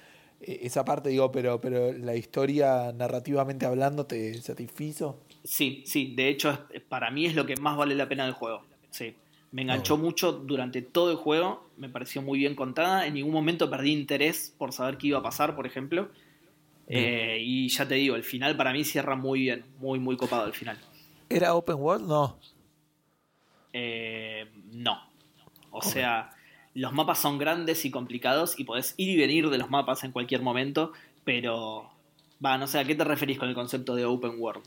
esa 0.44 0.84
parte, 0.84 1.10
digo, 1.10 1.32
pero, 1.32 1.62
pero 1.62 1.94
la 1.94 2.16
historia 2.16 2.92
narrativamente 2.94 3.66
hablando 3.66 4.06
te 4.06 4.42
satisfizo. 4.42 5.20
Sí, 5.44 5.84
sí, 5.86 6.14
de 6.16 6.30
hecho 6.30 6.68
para 6.90 7.12
mí 7.12 7.26
es 7.26 7.36
lo 7.36 7.46
que 7.46 7.56
más 7.58 7.76
vale 7.78 7.96
la 7.96 8.08
pena 8.08 8.24
del 8.26 8.34
juego. 8.34 8.64
Sí. 8.92 9.16
Me 9.52 9.62
enganchó 9.64 9.96
Oh. 9.96 9.98
mucho 9.98 10.32
durante 10.32 10.82
todo 10.82 11.12
el 11.12 11.18
juego, 11.18 11.70
me 11.78 11.90
pareció 11.90 12.22
muy 12.22 12.40
bien 12.40 12.56
contada. 12.56 13.06
En 13.06 13.14
ningún 13.14 13.34
momento 13.34 13.70
perdí 13.70 13.92
interés 13.92 14.56
por 14.58 14.72
saber 14.74 14.98
qué 14.98 15.08
iba 15.08 15.20
a 15.20 15.24
pasar, 15.24 15.56
por 15.56 15.68
ejemplo. 15.68 16.10
Eh, 16.88 17.38
y 17.42 17.70
ya 17.70 17.88
te 17.88 17.96
digo, 17.96 18.16
el 18.16 18.24
final 18.24 18.58
para 18.58 18.74
mí 18.74 18.84
cierra 18.84 19.16
muy 19.16 19.42
bien, 19.42 19.64
muy, 19.78 20.00
muy 20.00 20.18
copado 20.18 20.48
el 20.48 20.54
final. 20.54 20.78
¿Era 21.30 21.54
open 21.56 21.76
world? 21.78 22.08
No. 22.08 22.40
Eh, 23.74 24.48
no. 24.72 25.00
O 25.72 25.82
sea, 25.82 26.32
los 26.74 26.94
mapas 26.94 27.20
son 27.20 27.38
grandes 27.38 27.86
y 27.86 27.92
complicados 27.92 28.60
y 28.60 28.64
podés 28.64 28.94
ir 28.98 29.10
y 29.10 29.18
venir 29.18 29.50
de 29.50 29.58
los 29.58 29.70
mapas 29.70 30.04
en 30.04 30.12
cualquier 30.12 30.42
momento, 30.42 30.94
pero... 31.24 31.90
Va, 32.44 32.58
no 32.58 32.68
sé, 32.68 32.80
¿a 32.80 32.84
qué 32.84 32.94
te 32.96 33.04
referís 33.06 33.40
con 33.40 33.48
el 33.48 33.56
concepto 33.56 33.96
de 33.96 34.04
open 34.06 34.34
world? 34.38 34.64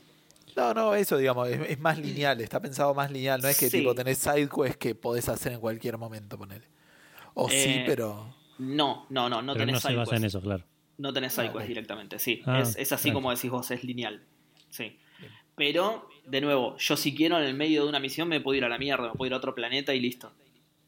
No, 0.57 0.73
no, 0.73 0.95
eso 0.95 1.17
digamos, 1.17 1.47
es, 1.49 1.69
es 1.69 1.79
más 1.79 1.97
lineal, 1.99 2.41
está 2.41 2.59
pensado 2.59 2.93
más 2.95 3.11
lineal, 3.11 3.39
no 3.41 3.47
es 3.47 3.57
que 3.59 3.69
Sí. 3.69 3.77
tipo 3.79 3.93
tenés 3.93 4.17
side 4.17 4.49
quest 4.49 4.75
que 4.79 4.95
podés 4.95 5.29
hacer 5.29 5.53
en 5.53 5.59
cualquier 5.59 5.97
momento, 5.99 6.37
ponele. 6.37 6.65
O 7.35 7.47
sí, 7.47 7.55
Eh, 7.57 7.83
pero 7.85 8.33
No, 8.57 9.05
no, 9.11 9.29
no, 9.29 9.41
no 9.43 9.53
pero 9.53 9.65
tenés 9.65 9.73
no 9.75 9.79
se 9.81 9.87
side 9.89 9.97
basa 9.97 10.15
en 10.15 10.21
quest. 10.23 10.35
eso, 10.35 10.41
claro. 10.41 10.63
No 10.97 11.13
tenés 11.13 11.31
Ah, 11.37 11.43
sidequests 11.43 11.61
ok. 11.65 11.67
directamente, 11.67 12.17
sí. 12.19 12.41
Ah, 12.45 12.61
es, 12.61 12.75
es 12.75 12.91
así 12.91 13.11
como 13.11 13.29
decís 13.29 13.51
vos, 13.51 13.69
es 13.69 13.83
lineal. 13.83 14.23
Sí. 14.69 14.97
Bien. 15.19 15.31
Pero, 15.55 16.09
de 16.25 16.41
nuevo, 16.41 16.75
yo 16.77 16.97
si 16.97 17.13
quiero 17.13 17.37
en 17.37 17.43
el 17.45 17.53
medio 17.53 17.83
de 17.83 17.89
una 17.89 17.99
misión 17.99 18.27
me 18.27 18.41
puedo 18.41 18.57
ir 18.57 18.65
a 18.65 18.69
la 18.69 18.79
mierda, 18.79 19.09
me 19.09 19.13
puedo 19.13 19.27
ir 19.27 19.33
a 19.33 19.37
otro 19.37 19.53
planeta 19.53 19.93
y 19.93 19.99
listo. 19.99 20.33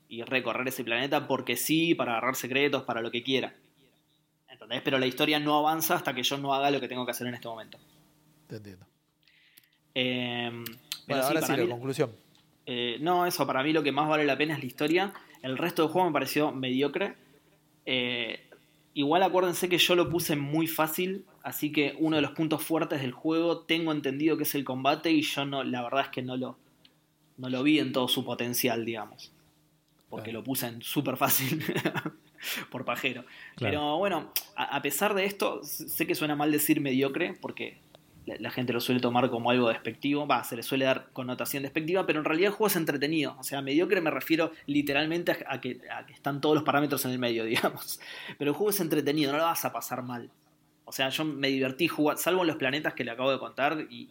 Y 0.08 0.24
recorrer 0.24 0.68
ese 0.68 0.84
planeta 0.84 1.28
porque 1.28 1.56
sí, 1.58 1.94
para 1.94 2.14
agarrar 2.14 2.36
secretos, 2.36 2.82
para 2.82 3.02
lo 3.02 3.12
que 3.12 3.22
quiera. 3.22 3.54
¿Entendés? 4.48 4.82
Pero 4.84 4.98
la 4.98 5.06
historia 5.06 5.40
no 5.40 5.56
avanza 5.60 5.94
hasta 5.94 6.16
que 6.16 6.24
yo 6.24 6.38
no 6.40 6.56
haga 6.56 6.72
lo 6.72 6.80
que 6.82 6.88
tengo 6.88 7.06
que 7.06 7.12
hacer 7.12 7.28
en 7.28 7.36
este 7.36 7.48
momento. 7.48 7.78
te 8.48 8.56
entiendo. 8.56 8.88
Eh, 9.96 10.52
pero 11.06 11.22
Bueno, 11.22 11.24
ahora 11.24 11.42
sí, 11.42 11.52
la 11.58 11.64
mí- 11.64 11.70
conclusión. 11.70 12.12
eh, 12.66 12.98
no, 13.02 13.26
eso, 13.26 13.46
para 13.48 13.64
mí 13.64 13.74
lo 13.74 13.84
que 13.84 13.92
más 13.92 14.08
vale 14.08 14.26
la 14.26 14.38
pena 14.38 14.54
es 14.56 14.60
la 14.60 14.66
historia. 14.66 15.14
El 15.42 15.58
resto 15.58 15.84
del 15.84 15.92
juego 15.92 16.08
me 16.10 16.14
pareció 16.14 16.52
mediocre. 16.52 17.16
Eh, 17.86 18.46
igual 18.94 19.24
acuérdense 19.24 19.70
que 19.70 19.78
yo 19.78 19.96
lo 19.96 20.10
puse 20.10 20.36
muy 20.36 20.68
fácil, 20.68 21.26
así 21.44 21.72
que 21.72 21.96
uno 22.00 22.18
de 22.18 22.22
los 22.22 22.32
puntos 22.32 22.64
fuertes 22.64 23.02
del 23.02 23.12
juego 23.14 23.60
tengo 23.62 23.92
entendido 23.92 24.38
que 24.38 24.44
es 24.44 24.54
el 24.56 24.64
combate 24.64 25.12
y 25.12 25.22
yo 25.22 25.46
no, 25.46 25.64
la 25.64 25.82
verdad 25.82 26.02
es 26.02 26.10
que 26.10 26.22
no 26.22 26.38
lo, 26.38 26.58
no 27.38 27.50
lo 27.50 27.64
vi 27.64 27.80
en 27.80 27.92
todo 27.94 28.08
su 28.08 28.24
potencial, 28.26 28.86
digamos. 28.86 29.32
Porque 30.10 30.26
Claro. 30.32 30.40
lo 30.40 30.44
puse 30.44 30.68
en 30.68 30.82
súper 30.82 31.18
fácil. 31.18 31.64
por 32.72 32.86
pajero. 32.86 33.24
Claro. 33.56 33.72
Pero 33.80 33.98
bueno, 33.98 34.32
a, 34.56 34.76
a 34.78 34.82
pesar 34.82 35.14
de 35.14 35.26
esto, 35.26 35.62
sé 35.64 36.08
que 36.08 36.16
suena 36.16 36.36
mal 36.36 36.52
decir 36.52 36.80
mediocre, 36.82 37.34
porque 37.40 37.78
la, 38.38 38.50
gente 38.52 38.74
lo 38.74 38.80
suele 38.80 39.02
tomar 39.02 39.30
como 39.30 39.52
algo 39.52 39.70
despectivo, 39.70 40.28
va, 40.28 40.44
se 40.44 40.56
le 40.56 40.64
suele 40.64 40.86
dar 40.86 41.10
connotación 41.14 41.64
despectiva, 41.64 42.06
pero 42.06 42.20
en 42.20 42.26
realidad 42.26 42.48
el 42.48 42.54
juego 42.54 42.68
es 42.68 42.76
entretenido. 42.76 43.36
O 43.40 43.44
sea, 43.44 43.62
mediocre 43.62 44.02
me 44.02 44.12
refiero 44.12 44.52
literalmente 44.66 45.32
a, 45.48 45.62
que, 45.62 45.82
a 45.92 46.06
que 46.06 46.14
están 46.14 46.42
todos 46.42 46.56
los 46.56 46.64
parámetros 46.64 47.04
en 47.06 47.12
el 47.12 47.20
medio, 47.20 47.44
digamos. 47.46 48.00
Pero 48.38 48.52
el 48.52 48.56
juego 48.56 48.70
es 48.70 48.80
entretenido, 48.80 49.32
no 49.32 49.38
lo 49.38 49.46
vas 49.46 49.66
a 49.66 49.74
pasar 49.74 50.04
mal. 50.04 50.30
O 50.86 50.92
sea, 50.92 51.10
yo 51.10 51.24
me 51.24 51.50
divertí 51.50 51.88
jugando, 51.88 52.22
salvo 52.22 52.42
en 52.42 52.48
los 52.48 52.56
planetas 52.56 52.94
que 52.94 53.04
le 53.04 53.12
acabo 53.12 53.32
de 53.32 53.38
contar 53.38 53.86
y, 53.90 54.10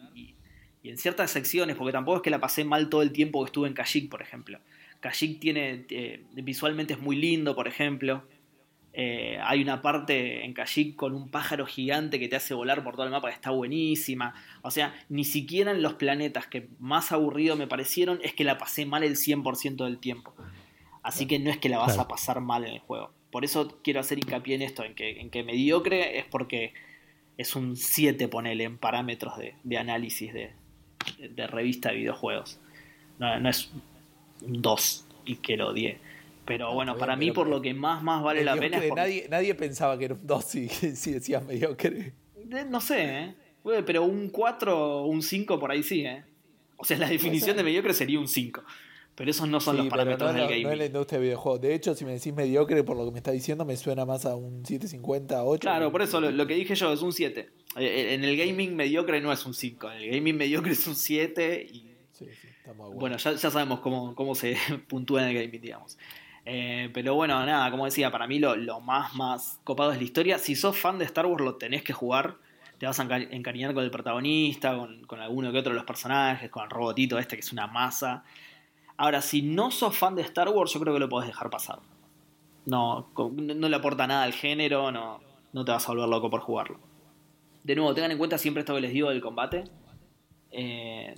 en 0.81 0.97
ciertas 0.97 1.29
secciones, 1.29 1.75
porque 1.75 1.91
tampoco 1.91 2.17
es 2.17 2.23
que 2.23 2.29
la 2.29 2.39
pasé 2.39 2.63
mal 2.63 2.89
todo 2.89 3.01
el 3.01 3.11
tiempo 3.11 3.43
que 3.43 3.47
estuve 3.47 3.67
en 3.67 3.73
Kashyyyk, 3.73 4.09
por 4.09 4.21
ejemplo. 4.21 4.59
Kashyyyk 5.01 5.39
tiene, 5.39 5.85
eh, 5.89 6.23
visualmente 6.31 6.93
es 6.93 6.99
muy 6.99 7.17
lindo, 7.17 7.53
por 7.53 7.67
ejemplo. 7.67 8.23
Eh, 8.93 9.37
hay 9.43 9.61
una 9.61 9.81
parte 9.81 10.43
en 10.45 10.53
Kashyyyk 10.53 10.95
con 10.95 11.13
un 11.13 11.29
pájaro 11.29 11.65
gigante 11.65 12.19
que 12.19 12.27
te 12.27 12.35
hace 12.35 12.53
volar 12.53 12.83
por 12.83 12.95
todo 12.95 13.05
el 13.05 13.11
mapa 13.11 13.29
que 13.29 13.35
está 13.35 13.51
buenísima. 13.51 14.33
O 14.61 14.71
sea, 14.71 14.93
ni 15.09 15.23
siquiera 15.23 15.71
en 15.71 15.81
los 15.81 15.93
planetas 15.93 16.47
que 16.47 16.67
más 16.79 17.11
aburrido 17.11 17.55
me 17.55 17.67
parecieron 17.67 18.19
es 18.23 18.33
que 18.33 18.43
la 18.43 18.57
pasé 18.57 18.85
mal 18.85 19.03
el 19.03 19.15
100% 19.15 19.85
del 19.85 19.99
tiempo. 19.99 20.33
Así 21.03 21.27
que 21.27 21.39
no 21.39 21.49
es 21.49 21.57
que 21.57 21.69
la 21.69 21.77
vas 21.77 21.93
Claro. 21.93 22.01
a 22.01 22.07
pasar 22.07 22.41
mal 22.41 22.65
en 22.65 22.73
el 22.73 22.79
juego. 22.79 23.11
Por 23.31 23.45
eso 23.45 23.79
quiero 23.83 23.99
hacer 23.99 24.17
hincapié 24.17 24.55
en 24.55 24.63
esto, 24.63 24.83
en 24.83 24.95
que, 24.95 25.21
en 25.21 25.29
que 25.29 25.43
mediocre 25.43 26.17
es 26.17 26.25
porque 26.25 26.73
es 27.37 27.55
un 27.55 27.77
7, 27.77 28.27
ponele, 28.27 28.63
en 28.65 28.77
parámetros 28.77 29.37
de, 29.37 29.53
de 29.63 29.77
análisis 29.77 30.33
de, 30.33 30.51
de 31.29 31.47
revista 31.47 31.89
de 31.89 31.95
videojuegos. 31.97 32.59
No, 33.19 33.39
no 33.39 33.49
es 33.49 33.71
un 34.41 34.61
2 34.61 35.05
y 35.25 35.35
que 35.37 35.55
lo 35.57 35.69
odié. 35.69 35.99
Pero 36.49 36.73
bueno, 36.73 36.93
está 36.93 36.99
para 37.01 37.15
mí 37.15 37.31
por 37.31 37.47
lo 37.47 37.61
que 37.61 37.73
más 37.75 38.01
más 38.01 38.23
vale 38.23 38.43
la 38.43 38.55
pena 38.55 38.77
es 38.79 38.87
por- 38.89 38.97
nadie, 38.97 39.27
nadie 39.29 39.53
pensaba 39.55 39.97
que 39.99 40.05
era 40.05 40.15
un 40.15 40.25
2 40.25 40.43
si, 40.49 40.67
si 40.67 41.11
decías 41.11 41.45
mediocre. 41.45 42.13
Eh, 42.35 42.65
No 42.67 42.81
sé, 42.81 43.03
¿eh? 43.03 43.35
Bueno, 43.63 43.85
Pero 43.85 44.03
un 44.03 44.29
4 44.29 45.01
o 45.01 45.05
un 45.05 45.21
5 45.21 45.59
por 45.59 45.71
ahí 45.71 45.83
sí, 45.83 46.01
¿eh? 46.05 46.23
O 46.77 46.83
sea, 46.85 46.97
la 46.97 47.07
definición 47.07 47.55
de 47.55 47.63
mediocre 47.63 47.93
sería 47.93 48.19
un 48.19 48.27
5. 48.27 48.63
Pero 49.13 49.29
esos 49.31 49.47
no 49.47 49.59
son 49.59 49.75
Sí, 49.75 49.81
los 49.83 49.89
parámetros 49.89 50.31
no, 50.33 50.39
del 50.39 50.47
gaming. 50.47 50.63
no 50.63 50.71
en 50.71 50.77
la 50.79 50.85
industria 50.85 51.19
de 51.19 51.25
videojuegos. 51.25 51.61
De 51.61 51.75
hecho, 51.75 51.93
si 51.93 52.05
me 52.05 52.13
decís 52.13 52.33
mediocre, 52.33 52.83
por 52.83 52.95
lo 52.97 53.05
que 53.05 53.11
me 53.11 53.17
está 53.17 53.31
diciendo, 53.31 53.65
me 53.65 53.75
suena 53.77 54.05
más 54.05 54.25
a 54.25 54.35
un 54.35 54.65
750, 54.65 55.43
8. 55.43 55.59
Claro, 55.59 55.91
por 55.91 56.01
eso 56.01 56.19
lo, 56.21 56.31
lo 56.31 56.47
que 56.47 56.55
dije 56.55 56.73
yo 56.73 56.91
es 56.93 57.01
un 57.01 57.11
7. 57.13 57.49
Eh, 57.77 58.13
En 58.15 58.23
el 58.23 58.35
gaming 58.37 58.75
mediocre 58.77 59.19
no 59.21 59.31
es 59.33 59.45
un 59.45 59.53
5. 59.53 59.91
En 59.91 59.97
el 59.97 60.09
gaming 60.11 60.37
mediocre 60.37 60.71
es 60.71 60.87
un 60.87 60.95
7 60.95 61.67
y 61.71 61.85
Sí, 62.13 62.25
sí. 62.41 62.47
Bueno, 62.95 63.17
ya, 63.17 63.31
ya 63.33 63.49
sabemos 63.51 63.79
cómo, 63.81 64.13
cómo 64.15 64.33
se 64.35 64.55
puntúa 64.87 65.21
en 65.23 65.35
el 65.35 65.43
gaming, 65.43 65.61
digamos. 65.61 65.97
Eh, 66.51 66.89
pero 66.95 67.13
bueno, 67.13 67.45
nada, 67.45 67.69
como 67.69 67.85
decía, 67.85 68.09
para 68.09 68.25
mí 68.25 68.39
lo, 68.39 68.79
más, 68.81 69.13
más 69.13 69.59
copado 69.63 69.91
es 69.91 69.99
la 69.99 70.03
historia. 70.03 70.39
Si 70.39 70.55
sos 70.55 70.75
fan 70.75 70.97
de 70.97 71.05
Star 71.05 71.27
Wars, 71.27 71.43
lo 71.43 71.55
tenés 71.57 71.83
que 71.83 71.93
jugar. 71.93 72.37
Te 72.79 72.87
vas 72.87 72.99
a 72.99 73.05
enca- 73.05 73.27
encariñar 73.29 73.75
con 73.75 73.83
el 73.83 73.91
protagonista, 73.91 74.75
con, 74.75 75.05
con 75.05 75.21
alguno 75.21 75.51
que 75.51 75.59
otro 75.59 75.73
de 75.73 75.75
los 75.75 75.85
personajes, 75.85 76.49
con 76.49 76.63
el 76.63 76.71
robotito 76.71 77.19
este 77.19 77.35
que 77.35 77.41
es 77.41 77.53
una 77.53 77.67
masa. 77.67 78.23
Ahora, 78.97 79.21
si 79.21 79.43
no 79.43 79.69
sos 79.69 79.95
fan 79.95 80.15
de 80.15 80.23
Star 80.23 80.49
Wars, 80.49 80.73
yo 80.73 80.79
creo 80.79 80.95
que 80.95 80.99
lo 80.99 81.07
podés 81.07 81.27
dejar 81.27 81.51
pasar. 81.51 81.79
No, 82.65 83.11
no 83.15 83.69
le 83.69 83.75
aporta 83.75 84.07
nada 84.07 84.23
al 84.23 84.33
género, 84.33 84.91
no, 84.91 85.19
no 85.53 85.65
te 85.65 85.71
vas 85.71 85.87
a 85.87 85.91
volver 85.91 86.09
loco 86.09 86.31
por 86.31 86.41
jugarlo. 86.41 86.79
De 87.63 87.75
nuevo, 87.75 87.93
tengan 87.93 88.11
en 88.11 88.17
cuenta 88.17 88.39
siempre 88.39 88.61
esto 88.61 88.73
que 88.73 88.81
les 88.81 88.91
digo 88.93 89.09
del 89.09 89.21
combate. 89.21 89.65
Eh, 90.51 91.13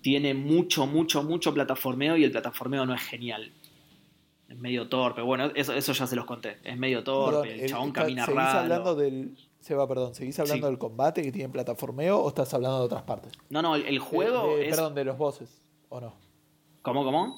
tiene 0.00 0.34
mucho, 0.34 0.86
mucho, 0.86 1.22
mucho 1.22 1.54
plataformeo 1.54 2.16
y 2.16 2.24
el 2.24 2.32
plataformeo 2.32 2.84
no 2.84 2.94
es 2.94 3.02
genial. 3.02 3.52
Es 4.50 4.58
medio 4.58 4.88
torpe. 4.88 5.22
Bueno, 5.22 5.50
eso, 5.54 5.72
eso 5.72 5.92
ya 5.92 6.06
se 6.06 6.16
los 6.16 6.24
conté. 6.26 6.58
Es 6.64 6.76
medio 6.76 7.02
torpe, 7.04 7.48
Perdón, 7.48 7.60
el 7.60 7.70
chabón 7.70 7.88
está- 7.88 8.00
camina 8.02 8.26
¿Seguís 8.26 8.36
raro. 8.42 8.58
hablando 8.58 8.94
del. 8.96 9.36
Seba, 9.60 9.86
perdón, 9.86 10.14
¿seguís 10.14 10.38
hablando 10.40 10.66
Sí. 10.66 10.70
del 10.70 10.78
combate 10.78 11.22
que 11.22 11.30
tiene 11.32 11.48
plataformeo 11.50 12.18
o 12.18 12.28
estás 12.28 12.52
hablando 12.54 12.78
de 12.80 12.84
otras 12.86 13.02
partes? 13.02 13.32
No, 13.50 13.62
no, 13.62 13.76
el, 13.76 13.84
el 13.86 13.98
juego 13.98 14.48
De- 14.48 14.56
de- 14.56 14.68
es. 14.68 14.74
Perdón, 14.76 14.94
de 14.94 15.04
los 15.04 15.16
bosses, 15.18 15.62
¿o 15.88 16.00
no? 16.00 16.14
¿Cómo, 16.82 17.04
cómo? 17.04 17.36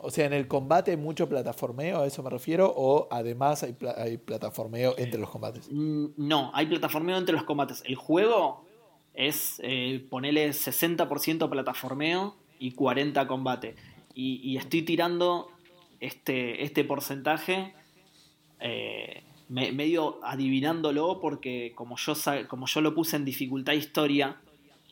O 0.00 0.10
sea, 0.10 0.26
en 0.26 0.32
el 0.32 0.48
combate 0.48 0.92
hay 0.92 0.96
mucho 0.96 1.28
plataformeo, 1.28 2.00
a 2.00 2.06
eso 2.06 2.22
me 2.22 2.30
refiero, 2.30 2.72
o 2.74 3.06
además 3.10 3.62
hay, 3.64 3.72
pla- 3.74 3.94
hay 3.98 4.16
plataformeo 4.16 4.94
entre 4.96 5.20
los 5.20 5.28
combates. 5.30 5.68
Mm, 5.70 6.06
No, 6.16 6.50
hay 6.54 6.66
plataformeo 6.66 7.18
entre 7.18 7.34
los 7.34 7.44
combates. 7.44 7.82
El 7.84 7.96
juego 7.96 8.64
es 9.14 9.60
eh, 9.62 10.06
ponerle 10.10 10.48
60% 10.52 11.50
plataformeo 11.50 12.34
y 12.58 12.72
40 12.72 13.26
combate. 13.28 13.74
Y, 14.14 14.36
y 14.42 14.56
estoy 14.56 14.82
tirando 14.82 15.48
este, 16.00 16.62
este 16.64 16.84
porcentaje 16.84 17.74
eh, 18.60 19.22
me- 19.48 19.72
medio 19.72 20.20
adivinándolo 20.24 21.20
porque 21.20 21.72
como 21.74 21.96
yo, 21.96 22.14
como 22.48 22.66
yo 22.66 22.80
lo 22.80 22.94
puse 22.94 23.16
en 23.16 23.24
dificultad 23.24 23.72
historia, 23.74 24.36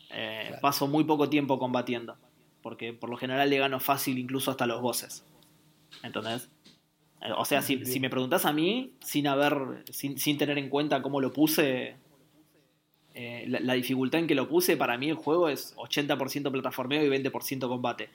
eh, 0.09 0.45
Claro. 0.47 0.61
paso 0.61 0.87
muy 0.87 1.03
poco 1.03 1.29
tiempo 1.29 1.59
combatiendo. 1.59 2.15
Porque 2.61 2.91
por 2.93 3.09
lo 3.09 3.17
general 3.17 3.49
le 3.49 3.57
gano 3.59 3.79
fácil 3.79 4.17
incluso 4.17 4.51
hasta 4.51 4.65
los 4.65 4.81
bosses. 4.81 5.23
¿Entendés? 6.03 6.49
O 7.37 7.45
sea, 7.45 7.61
si, 7.61 7.77
me 7.99 8.09
preguntás 8.09 8.45
a 8.45 8.53
mí, 8.53 8.93
sin 9.01 9.27
haber, 9.27 9.83
sin, 9.91 10.17
sin 10.19 10.37
tener 10.37 10.57
en 10.57 10.69
cuenta 10.69 11.01
cómo 11.01 11.19
lo 11.19 11.33
puse, 11.33 11.95
eh, 13.15 13.45
la, 13.47 13.59
la 13.59 13.73
dificultad 13.73 14.21
en 14.21 14.27
que 14.27 14.35
lo 14.35 14.47
puse, 14.47 14.77
para 14.77 14.97
mí 14.97 15.09
el 15.09 15.15
juego 15.15 15.49
es 15.49 15.75
80% 15.77 16.51
plataformeo 16.51 17.03
y 17.03 17.09
20% 17.09 17.67
combate. 17.67 18.09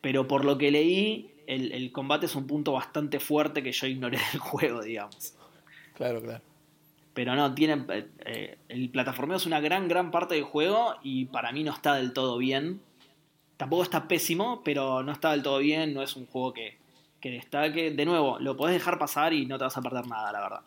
Pero 0.00 0.26
por 0.26 0.44
lo 0.44 0.56
que 0.56 0.70
leí, 0.70 1.30
el, 1.48 1.72
el 1.72 1.90
combate 1.92 2.26
es 2.26 2.36
un 2.36 2.46
punto 2.46 2.72
bastante 2.72 3.18
fuerte 3.18 3.62
que 3.62 3.72
yo 3.72 3.86
ignoré 3.86 4.18
del 4.32 4.40
juego, 4.40 4.82
digamos. 4.82 5.34
Claro, 5.94 6.20
claro. 6.20 6.42
Pero 7.14 7.34
no, 7.34 7.54
tiene, 7.54 7.84
eh, 7.88 8.08
eh, 8.24 8.58
el 8.68 8.90
plataformeo 8.90 9.38
es 9.38 9.46
una 9.46 9.58
gran, 9.58 9.88
gran 9.88 10.10
parte 10.10 10.34
del 10.34 10.44
juego 10.44 10.94
y 11.02 11.24
para 11.24 11.50
mí 11.50 11.64
no 11.64 11.72
está 11.72 11.94
del 11.94 12.12
todo 12.12 12.36
bien. 12.36 12.82
Tampoco 13.56 13.82
está 13.82 14.06
pésimo, 14.06 14.62
pero 14.62 15.02
no 15.02 15.10
está 15.10 15.32
del 15.32 15.42
todo 15.42 15.58
bien, 15.58 15.94
no 15.94 16.02
es 16.02 16.14
un 16.16 16.26
juego 16.26 16.52
que, 16.52 16.78
que 17.20 17.30
destaque. 17.30 17.90
De 17.90 18.04
nuevo, 18.04 18.38
lo 18.38 18.56
podés 18.56 18.74
dejar 18.74 18.98
pasar 18.98 19.32
y 19.32 19.46
no 19.46 19.56
te 19.56 19.64
vas 19.64 19.76
a 19.76 19.82
perder 19.82 20.06
nada, 20.06 20.30
la 20.30 20.40
verdad. 20.40 20.60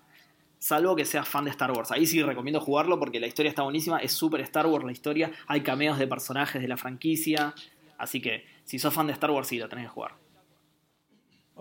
Salvo 0.58 0.96
que 0.96 1.06
seas 1.06 1.30
fan 1.30 1.46
de 1.46 1.52
Star 1.52 1.72
Wars. 1.72 1.91
Ahí 1.91 2.08
sí 2.08 2.22
recomiendo 2.22 2.60
jugarlo 2.60 3.00
porque 3.00 3.20
la 3.20 3.28
historia 3.28 3.50
está 3.50 3.62
buenísima. 3.62 4.00
Es 4.00 4.13
súper 4.13 4.41
Star 4.41 4.65
Wars 4.65 4.84
la 4.84 4.91
historia. 4.91 5.32
Hay 5.48 5.62
cameos 5.62 6.00
de 6.00 6.08
personajes 6.08 6.62
de 6.62 6.67
la 6.67 6.76
franquicia. 6.76 7.54
Así 7.98 8.20
que 8.20 8.46
si 8.65 8.78
sos 8.78 8.94
fan 8.94 9.08
de 9.08 9.13
Star 9.13 9.32
Wars, 9.32 9.48
sí, 9.48 9.58
lo 9.58 9.70
tenés 9.70 9.86
que 9.86 9.89
jugar. 9.89 10.20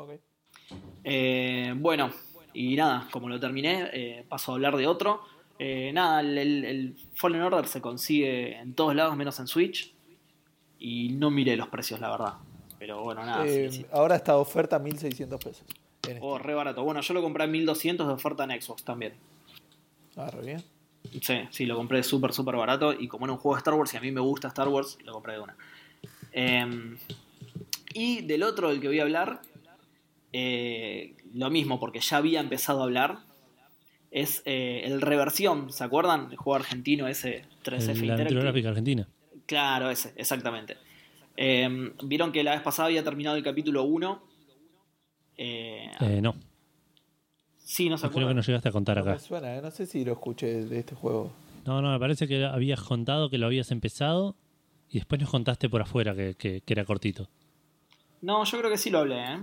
Ok. 0.01 0.11
Eh, 1.05 1.75
bueno, 1.77 2.11
y 2.55 2.75
nada, 2.77 3.09
como 3.11 3.29
lo 3.29 3.39
terminé, 3.39 3.91
eh, 3.93 4.25
paso 4.29 4.53
a 4.53 4.55
hablar 4.55 4.77
de 4.77 4.87
otro. 4.87 5.21
Eh, 5.59 5.91
nada, 5.93 6.21
el, 6.21 6.39
el- 6.39 6.65
el 6.65 6.97
Fallen 7.15 7.43
Order 7.43 7.67
se 7.67 7.81
consigue 7.81 8.57
en 8.59 8.75
todos 8.75 8.95
lados 8.95 9.17
menos 9.17 9.39
en 9.41 9.47
Switch. 9.47 9.93
Y 10.79 11.11
no 11.11 11.31
miré 11.31 11.57
los 11.57 11.69
precios, 11.69 12.01
la 12.01 12.11
verdad. 12.11 12.35
Pero 12.79 13.03
bueno, 13.03 13.25
nada. 13.27 13.47
Eh, 13.47 13.71
sí, 13.71 13.79
sí. 13.81 13.87
Ahora 13.93 14.17
está 14.17 14.39
oferta 14.39 14.79
1600 14.79 15.39
pesos. 15.45 15.65
Oh, 16.21 16.37
Steam. 16.37 16.39
re 16.39 16.55
barato. 16.55 16.83
Bueno, 16.83 17.03
yo 17.03 17.13
lo 17.13 17.21
compré 17.21 17.45
en 17.45 17.51
1200 17.51 18.07
de 18.07 18.13
oferta 18.15 18.45
en 18.45 18.59
Xbox 18.63 18.83
también. 18.85 19.13
Ah, 20.17 20.31
re 20.31 20.41
bien. 20.41 20.65
Sí, 21.21 21.41
sí, 21.51 21.67
lo 21.67 21.77
compré 21.77 22.03
súper, 22.03 22.33
súper 22.33 22.57
barato. 22.57 22.95
Y 22.95 23.07
como 23.09 23.27
era 23.27 23.35
un 23.35 23.39
juego 23.39 23.57
de 23.57 23.59
Star 23.59 23.75
Wars 23.75 23.93
y 23.93 23.99
a 23.99 24.01
mí 24.01 24.11
me 24.11 24.21
gusta 24.23 24.49
Star 24.49 24.69
Wars, 24.69 24.97
lo 25.05 25.13
compré 25.13 25.35
de 25.35 25.41
una. 25.41 25.57
Eh, 26.33 26.97
y 27.93 28.23
del 28.23 28.43
otro 28.43 28.71
del 28.71 28.81
que 28.81 28.89
voy 28.89 29.01
a 29.01 29.03
hablar, 29.03 29.43
eh, 30.33 31.16
lo 31.35 31.51
mismo, 31.51 31.79
porque 31.81 32.01
ya 32.01 32.16
había 32.19 32.40
empezado 32.40 32.81
a 32.81 32.85
hablar, 32.85 33.19
es 34.11 34.43
eh, 34.45 34.83
el 34.85 35.01
Reversión. 35.01 35.73
¿Se 35.73 35.85
acuerdan? 35.85 36.29
El 36.31 36.37
juego 36.37 36.57
argentino 36.57 37.07
ese 37.09 37.45
3F 37.64 38.07
la 38.07 38.12
Interactive. 38.19 38.69
argentina. 38.69 39.09
Claro, 39.47 39.90
ese, 39.90 40.12
exactamente. 40.16 40.77
Eh, 41.37 41.93
Vieron 42.05 42.33
que 42.33 42.43
la 42.45 42.53
vez 42.53 42.61
pasada 42.62 42.87
había 42.88 43.03
terminado 43.05 43.37
el 43.37 43.43
capítulo 43.43 43.85
1. 43.85 44.23
Eh, 45.37 45.90
Eh, 46.01 46.21
no, 46.21 46.35
sí, 47.64 47.88
no 47.88 47.97
se 47.97 48.03
creo 48.03 48.11
que 48.11 48.21
acuerdan. 48.21 48.37
no 48.37 48.43
llegaste 48.43 48.69
a 48.69 48.73
contar 48.73 48.97
No 48.97 49.03
acá. 49.03 49.12
me 49.14 49.19
suena, 49.19 49.57
eh, 49.57 49.62
no 49.62 49.71
sé 49.71 49.87
si 49.87 50.05
lo 50.05 50.12
escuché 50.12 50.64
de 50.64 50.79
este 50.81 50.95
juego. 50.95 51.33
No, 51.64 51.81
no, 51.83 51.93
me 51.93 51.99
parece 51.99 52.27
que 52.29 52.45
habías 52.45 52.81
contado 52.83 53.31
que 53.31 53.38
lo 53.38 53.47
habías 53.47 53.71
empezado 53.71 54.35
y 54.90 54.99
después 54.99 55.21
nos 55.21 55.31
contaste 55.31 55.69
por 55.69 55.83
afuera 55.83 56.14
que, 56.14 56.35
que- 56.35 56.62
que 56.62 56.73
era 56.73 56.85
cortito. 56.85 57.29
No, 58.23 58.45
yo 58.45 58.59
creo 58.59 58.71
que 58.71 58.79
sí 58.79 58.90
lo 58.90 58.99
hablé, 58.99 59.23
¿eh? 59.23 59.38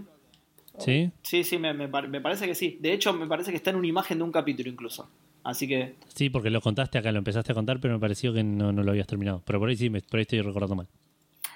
¿Sí? 0.79 1.11
Sí, 1.23 1.43
sí, 1.43 1.57
me, 1.57 1.73
me 1.73 1.87
par- 1.87 2.07
me 2.07 2.21
parece 2.21 2.45
que 2.45 2.55
sí. 2.55 2.77
De 2.81 2.93
hecho, 2.93 3.11
me 3.13 3.27
parece 3.27 3.51
que 3.51 3.57
está 3.57 3.71
en 3.71 3.77
una 3.77 3.87
imagen 3.87 4.17
de 4.19 4.23
un 4.23 4.31
capítulo 4.31 4.69
incluso. 4.69 5.09
Así 5.43 5.67
que, 5.67 5.95
Sí, 6.13 6.29
porque 6.29 6.49
lo 6.49 6.61
contaste 6.61 6.97
acá, 6.97 7.11
lo 7.11 7.17
empezaste 7.19 7.51
a 7.51 7.55
contar, 7.55 7.79
pero 7.79 7.93
me 7.93 7.99
pareció 7.99 8.33
que 8.33 8.43
no, 8.43 8.71
no 8.71 8.83
lo 8.83 8.91
habías 8.91 9.07
terminado. 9.07 9.41
Pero 9.45 9.59
por 9.59 9.69
ahí 9.69 9.77
sí, 9.77 9.89
me, 9.89 10.01
por 10.01 10.17
ahí 10.19 10.23
estoy 10.23 10.41
recordando 10.41 10.75
mal. 10.75 10.87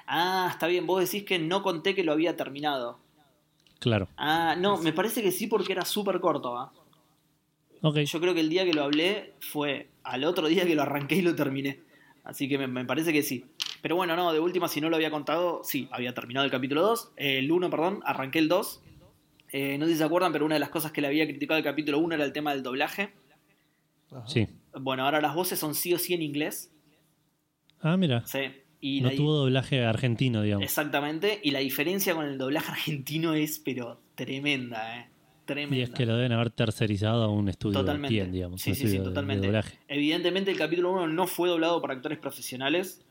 ah, 0.07 0.47
está 0.51 0.67
bien, 0.67 0.85
vos 0.87 1.01
decís 1.01 1.23
que 1.27 1.39
no 1.39 1.61
conté 1.61 1.93
que 1.93 2.03
lo 2.03 2.13
había 2.13 2.35
terminado. 2.35 2.99
Claro. 3.79 4.07
Ah, 4.17 4.55
no, 4.57 4.77
me 4.77 4.93
parece 4.93 5.21
que 5.21 5.31
sí 5.31 5.47
porque 5.47 5.73
era 5.73 5.83
súper 5.85 6.19
corto, 6.19 6.57
¿ah? 6.57 6.71
Ok. 7.81 7.97
Yo 7.99 8.19
creo 8.21 8.33
que 8.33 8.41
el 8.41 8.49
día 8.49 8.63
que 8.65 8.73
lo 8.73 8.83
hablé 8.83 9.33
fue 9.39 9.89
al 10.03 10.23
otro 10.23 10.47
día 10.47 10.65
que 10.65 10.75
lo 10.75 10.83
arranqué 10.83 11.15
y 11.15 11.21
lo 11.21 11.35
terminé. 11.35 11.79
Así 12.23 12.47
que 12.47 12.57
me, 12.57 12.67
me 12.67 12.85
parece 12.85 13.11
que 13.11 13.23
sí. 13.23 13.45
Pero 13.81 13.95
bueno, 13.95 14.15
no, 14.15 14.31
de 14.31 14.39
última, 14.39 14.67
si 14.67 14.79
no 14.79 14.89
lo 14.89 14.95
había 14.95 15.09
contado, 15.09 15.61
sí, 15.63 15.87
había 15.91 16.13
terminado 16.13 16.45
el 16.45 16.51
capítulo 16.51 16.81
2. 16.83 17.11
eh, 17.17 17.39
el 17.39 17.51
1, 17.51 17.69
perdón, 17.71 18.01
arranqué 18.05 18.37
el 18.39 18.47
2. 18.47 18.80
Eh, 19.51 19.77
no 19.77 19.85
sé 19.85 19.91
si 19.93 19.97
se 19.97 20.03
acuerdan, 20.03 20.31
pero 20.31 20.45
una 20.45 20.55
de 20.55 20.59
las 20.59 20.69
cosas 20.69 20.91
que 20.91 21.01
le 21.01 21.07
había 21.07 21.25
criticado 21.27 21.57
al 21.57 21.63
capítulo 21.63 21.99
1 21.99 22.15
era 22.15 22.23
el 22.25 22.31
tema 22.33 22.53
del 22.53 22.63
doblaje. 22.63 23.13
Ajá. 24.11 24.27
Sí. 24.27 24.47
Bueno, 24.79 25.03
ahora 25.05 25.19
las 25.21 25.35
voces 25.35 25.59
son 25.59 25.75
sí 25.75 25.93
o 25.93 25.99
sí 25.99 26.13
en 26.13 26.21
inglés. 26.21 26.71
Ah, 27.81 27.97
mira. 27.97 28.25
Sí. 28.25 28.39
Y 28.79 29.01
No 29.01 29.09
la- 29.09 29.15
tuvo 29.15 29.33
doblaje 29.35 29.83
argentino, 29.83 30.41
digamos. 30.41 30.63
Exactamente. 30.63 31.39
Y 31.43 31.51
la 31.51 31.59
diferencia 31.59 32.15
con 32.15 32.25
el 32.25 32.37
doblaje 32.37 32.71
argentino 32.71 33.33
es, 33.33 33.59
pero 33.59 34.01
tremenda, 34.15 34.99
¿eh? 34.99 35.07
Tremenda. 35.45 35.75
Y 35.77 35.81
es 35.81 35.89
que 35.89 36.05
lo 36.05 36.15
deben 36.15 36.31
haber 36.31 36.51
tercerizado 36.51 37.23
a 37.23 37.27
un 37.27 37.49
estudio 37.49 37.79
Totalmente. 37.79 38.13
bien, 38.13 38.31
digamos. 38.31 38.61
Sí, 38.61 38.73
sí, 38.75 38.81
sí, 38.87 38.93
de- 38.93 38.99
de 38.99 39.03
totalmente. 39.05 39.47
doblaje. 39.47 39.77
Evidentemente 39.87 40.51
el 40.51 40.57
capítulo 40.57 40.91
1 40.93 41.07
no 41.07 41.27
fue 41.27 41.49
doblado 41.49 41.81
por 41.81 41.91
actores 41.91 42.19
profesionales. 42.19 43.03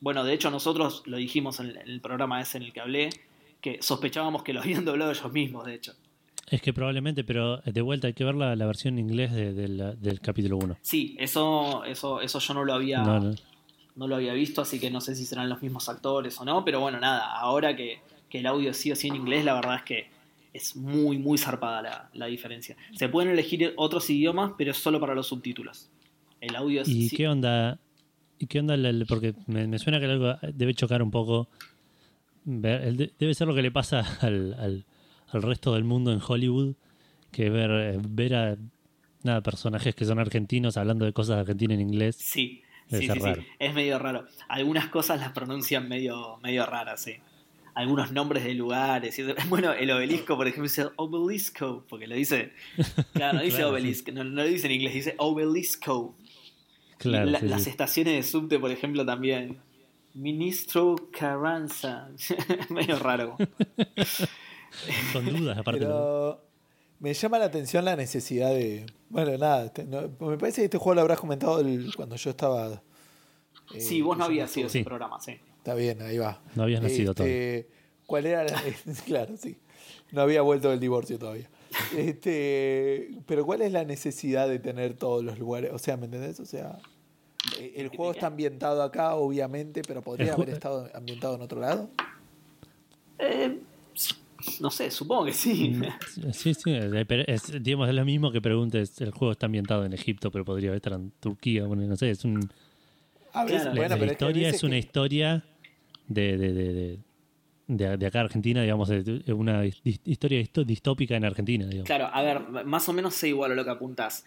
Bueno, 0.00 0.22
de 0.22 0.32
hecho 0.34 0.50
nosotros 0.50 1.02
lo 1.06 1.16
dijimos 1.16 1.58
en 1.60 1.66
el, 1.70 1.76
en 1.78 1.88
el 1.88 2.00
programa 2.00 2.40
ese 2.40 2.58
en 2.58 2.64
el 2.64 2.72
que 2.72 2.80
hablé, 2.80 3.10
que 3.60 3.78
sospechábamos 3.82 4.42
que 4.42 4.52
lo 4.52 4.60
habían 4.60 4.84
doblado 4.84 5.10
ellos 5.10 5.32
mismos, 5.32 5.64
de 5.66 5.74
hecho. 5.74 5.92
Es 6.50 6.62
que 6.62 6.72
probablemente, 6.72 7.24
pero 7.24 7.58
de 7.58 7.80
vuelta 7.82 8.06
hay 8.06 8.14
que 8.14 8.24
ver 8.24 8.34
la, 8.34 8.56
la 8.56 8.66
versión 8.66 8.94
en 8.98 9.00
inglés 9.08 9.32
de- 9.32 9.52
de 9.52 9.68
la- 9.68 9.94
del 9.94 10.20
capítulo 10.20 10.56
1. 10.56 10.78
Sí, 10.80 11.14
eso, 11.18 11.84
eso, 11.84 12.20
eso 12.22 12.38
yo 12.38 12.54
no 12.54 12.64
lo 12.64 12.72
había, 12.72 13.02
No, 13.02 13.20
no, 13.20 13.34
no. 13.96 14.06
lo 14.08 14.16
había 14.16 14.32
visto, 14.32 14.62
así 14.62 14.80
que 14.80 14.90
no 14.90 15.00
sé 15.02 15.14
si 15.14 15.26
serán 15.26 15.48
los 15.50 15.60
mismos 15.60 15.88
actores 15.90 16.40
o 16.40 16.44
no, 16.46 16.64
pero 16.64 16.80
bueno, 16.80 16.98
nada, 17.00 17.34
ahora 17.38 17.76
que, 17.76 17.98
que 18.30 18.38
el 18.38 18.46
audio 18.46 18.72
sí 18.72 18.90
o 18.92 18.96
sí 18.96 19.08
en 19.08 19.16
inglés, 19.16 19.44
la 19.44 19.54
verdad 19.54 19.76
es 19.76 19.82
que 19.82 20.10
es 20.54 20.74
muy, 20.74 21.18
muy 21.18 21.36
zarpada 21.36 21.82
la, 21.82 22.10
la 22.14 22.26
diferencia. 22.26 22.76
Se 22.94 23.08
pueden 23.10 23.30
elegir 23.30 23.74
otros 23.76 24.08
idiomas, 24.08 24.52
pero 24.56 24.70
es 24.70 24.78
solo 24.78 24.98
para 25.00 25.14
los 25.14 25.26
subtítulos. 25.26 25.90
El 26.40 26.56
audio 26.56 26.80
es... 26.80 26.88
¿Y 26.88 27.10
sí- 27.10 27.16
qué 27.16 27.28
onda? 27.28 27.78
¿Y 28.38 28.46
qué 28.46 28.60
onda? 28.60 28.74
el- 28.74 29.04
Porque 29.06 29.34
me, 29.46 29.66
me 29.66 29.78
suena 29.78 29.98
que 30.00 30.06
algo 30.06 30.34
debe 30.54 30.72
chocar 30.72 31.02
un 31.02 31.10
poco. 31.10 31.48
Debe 32.48 33.34
ser 33.34 33.46
lo 33.46 33.54
que 33.54 33.62
le 33.62 33.70
pasa 33.70 34.00
al, 34.20 34.54
al- 34.54 34.84
al 35.30 35.42
resto 35.42 35.74
del 35.74 35.84
mundo 35.84 36.12
en 36.12 36.20
Hollywood, 36.26 36.74
que 37.30 37.46
es 37.46 37.52
ver, 37.52 37.70
eh, 37.70 37.98
ver 38.08 38.34
a 38.34 38.56
nada, 39.22 39.42
personajes 39.42 39.94
que 39.94 40.04
son 40.06 40.18
argentinos 40.18 40.76
hablando 40.78 41.04
de 41.04 41.12
cosas 41.12 41.38
argentinas 41.38 41.74
en 41.74 41.82
inglés. 41.82 42.16
Sí, 42.18 42.62
sí, 42.88 43.06
sí. 43.08 43.46
Es 43.58 43.74
medio 43.74 43.98
raro. 43.98 44.26
Algunas 44.48 44.88
cosas 44.88 45.20
las 45.20 45.32
pronuncian 45.32 45.86
medio, 45.88 46.38
medio 46.42 46.64
raras, 46.64 47.02
sí. 47.02 47.16
Algunos 47.74 48.10
nombres 48.12 48.42
de 48.44 48.54
lugares. 48.54 49.20
Bueno, 49.48 49.72
el 49.72 49.90
obelisco, 49.90 50.34
por 50.36 50.46
ejemplo, 50.46 50.64
dice 50.64 50.86
obelisco, 50.96 51.84
porque 51.88 52.06
lo 52.06 52.14
dice. 52.14 52.52
Claro, 53.12 53.38
no 53.38 53.44
dice 53.44 53.56
Claro, 53.58 53.72
obelisco, 53.72 54.12
no, 54.12 54.24
no 54.24 54.30
lo 54.30 54.44
dice 54.44 54.66
en 54.66 54.72
inglés, 54.72 54.94
dice 54.94 55.14
obelisco. 55.18 56.16
Claro, 56.96 57.28
Y 57.28 57.32
la- 57.32 57.40
sí, 57.40 57.46
las 57.48 57.66
estaciones 57.66 58.14
de 58.14 58.22
subte, 58.22 58.58
por 58.58 58.70
ejemplo, 58.70 59.04
también. 59.04 59.58
Ministro 60.18 60.96
Carranza. 61.12 62.10
medio 62.70 62.98
raro. 62.98 63.36
con 65.12 65.24
dudas 65.26 65.58
aparte. 65.58 65.80
Pero 65.80 66.42
me 67.00 67.14
llama 67.14 67.38
la 67.38 67.44
atención 67.46 67.84
la 67.84 67.96
necesidad 67.96 68.50
de. 68.50 68.86
Bueno, 69.08 69.36
nada, 69.38 69.66
este, 69.66 69.84
no- 69.84 70.08
me 70.20 70.36
parece 70.36 70.62
que 70.62 70.64
este 70.66 70.78
juego 70.78 70.96
lo 70.96 71.00
habrás 71.02 71.20
comentado 71.20 71.60
el- 71.60 71.94
cuando 71.94 72.16
yo 72.16 72.30
estaba. 72.30 72.82
eh, 73.74 73.80
Sí, 73.80 74.00
vos 74.02 74.16
no 74.18 74.24
habías 74.24 74.50
sido 74.50 74.66
ese 74.66 74.78
Sí. 74.78 74.84
programa, 74.84 75.20
sí. 75.20 75.38
Está 75.58 75.74
bien, 75.74 76.00
ahí 76.02 76.18
va. 76.18 76.40
No 76.54 76.62
habías 76.64 76.82
nacido 76.82 77.12
Este, 77.12 77.68
¿Cuál 78.06 78.26
era 78.26 78.44
la- 78.44 78.62
Claro, 79.06 79.36
sí. 79.36 79.56
No 80.12 80.22
había 80.22 80.42
vuelto 80.42 80.70
del 80.70 80.80
divorcio 80.80 81.18
todavía. 81.18 81.48
Este, 81.96 83.10
pero 83.26 83.44
¿cuál 83.44 83.60
es 83.62 83.72
la 83.72 83.84
necesidad 83.84 84.48
de 84.48 84.58
tener 84.58 84.94
todos 84.94 85.22
los 85.22 85.38
lugares? 85.38 85.70
O 85.72 85.78
sea, 85.78 85.96
¿me 85.98 86.06
entendés? 86.06 86.40
O 86.40 86.46
sea, 86.46 86.78
el 87.76 87.88
juego 87.88 88.12
está 88.12 88.26
ambientado 88.28 88.82
acá, 88.82 89.14
obviamente, 89.14 89.82
pero 89.86 90.02
podría 90.02 90.34
haber 90.34 90.50
estado 90.50 90.88
ambientado 90.94 91.34
en 91.36 91.42
otro 91.42 91.60
lado. 91.60 91.90
Eh, 93.18 93.58
no 94.60 94.70
sé, 94.70 94.90
supongo 94.90 95.24
que 95.26 95.32
sí. 95.32 95.70
Mm, 95.70 96.32
Sí, 96.32 96.54
sí, 96.54 96.74
pero 97.06 97.24
es, 97.26 97.62
digamos, 97.62 97.88
es 97.88 97.94
lo 97.94 98.04
mismo 98.04 98.30
que 98.32 98.40
preguntes, 98.40 99.00
el 99.00 99.10
juego 99.10 99.32
está 99.32 99.46
ambientado 99.46 99.84
en 99.84 99.92
Egipto, 99.92 100.30
pero 100.30 100.44
podría 100.44 100.74
estar 100.74 100.92
en 100.94 101.10
Turquía, 101.20 101.64
bueno, 101.66 101.82
no 101.86 101.96
sé, 101.96 102.10
es 102.10 102.24
un... 102.24 102.48
A 103.32 103.44
bueno, 103.44 103.64
la 103.96 103.98
pero 103.98 104.10
es 104.12 104.16
que 104.16 104.24
hay 104.24 104.30
historia 104.30 104.48
es 104.48 104.62
una 104.62 104.72
que- 104.72 104.78
historia 104.78 105.44
de, 106.06 106.38
de, 106.38 106.52
de, 106.52 106.72
de, 106.72 106.98
de- 107.66 107.96
de 107.98 108.06
acá 108.06 108.20
Argentina, 108.20 108.62
digamos, 108.62 108.88
de- 108.88 109.22
una 109.32 109.64
his- 109.66 110.00
historia 110.04 110.42
distópica 110.66 111.16
en 111.16 111.24
Argentina, 111.24 111.66
digamos. 111.66 111.86
Claro, 111.86 112.08
a 112.12 112.22
ver, 112.22 112.64
más 112.64 112.88
o 112.88 112.92
menos 112.92 113.14
sé 113.14 113.28
igual 113.28 113.52
a 113.52 113.54
lo 113.54 113.64
que 113.64 113.70
apuntás. 113.70 114.24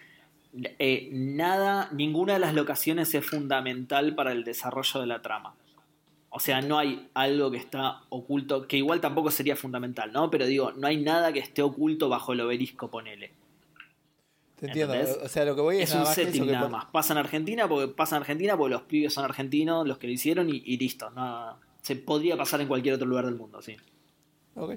Eh, 0.54 1.10
nada, 1.12 1.90
ninguna 1.94 2.34
de 2.34 2.40
las 2.40 2.54
locaciones 2.54 3.14
es 3.14 3.26
fundamental 3.26 4.16
para 4.16 4.32
el 4.32 4.44
desarrollo 4.44 5.00
de 5.00 5.08
la 5.08 5.22
trama. 5.22 5.56
O 6.30 6.40
sea, 6.40 6.62
no 6.62 6.78
hay 6.78 7.10
algo 7.14 7.52
que 7.52 7.58
está 7.58 8.04
oculto, 8.10 8.68
que 8.68 8.78
igual 8.78 9.02
tampoco 9.02 9.32
sería 9.32 9.56
fundamental, 9.56 10.14
¿no? 10.14 10.30
Pero 10.30 10.46
digo, 10.46 10.72
no 10.72 10.88
hay 10.88 10.98
nada 10.98 11.34
que 11.34 11.40
esté 11.40 11.62
oculto 11.62 12.10
bajo 12.10 12.34
el 12.34 12.42
obelisco, 12.42 12.90
ponele. 12.90 13.32
Te 14.58 14.68
entiendo. 14.68 14.94
¿Entendés? 14.94 15.20
O 15.24 15.28
sea, 15.28 15.44
lo 15.44 15.56
que 15.56 15.62
voy 15.62 15.78
es, 15.78 15.90
Es 15.90 15.96
un 15.96 16.04
más 16.04 16.16
setting 16.16 16.46
que 16.46 16.52
nada 16.52 16.70
más. 16.70 16.86
Pasa 16.86 17.14
en 17.14 17.18
Argentina 17.18 17.68
porque 17.68 17.88
pasa 17.94 18.16
en 18.16 18.22
Argentina 18.22 18.56
porque 18.56 18.74
los 18.74 18.84
pibes 18.84 19.14
son 19.14 19.26
argentinos, 19.26 19.88
los 19.88 19.98
que 19.98 20.08
lo 20.08 20.14
hicieron 20.14 20.50
y, 20.50 20.62
y 20.66 20.78
listo. 20.78 21.10
No, 21.10 21.58
se 21.82 21.96
podría 21.96 22.38
pasar 22.38 22.62
en 22.62 22.68
cualquier 22.68 22.96
otro 22.96 23.08
lugar 23.08 23.26
del 23.26 23.36
mundo, 23.36 23.62
sí. 23.62 23.76
Ok. 24.56 24.76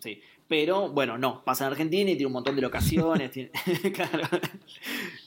Sí. 0.00 0.20
Pero 0.52 0.90
bueno, 0.90 1.16
no, 1.16 1.42
pasa 1.42 1.64
en 1.64 1.70
Argentina 1.70 2.10
y 2.10 2.14
tiene 2.14 2.26
un 2.26 2.34
montón 2.34 2.54
de 2.54 2.60
locaciones. 2.60 3.30
tiene, 3.30 3.50
claro, 3.94 4.28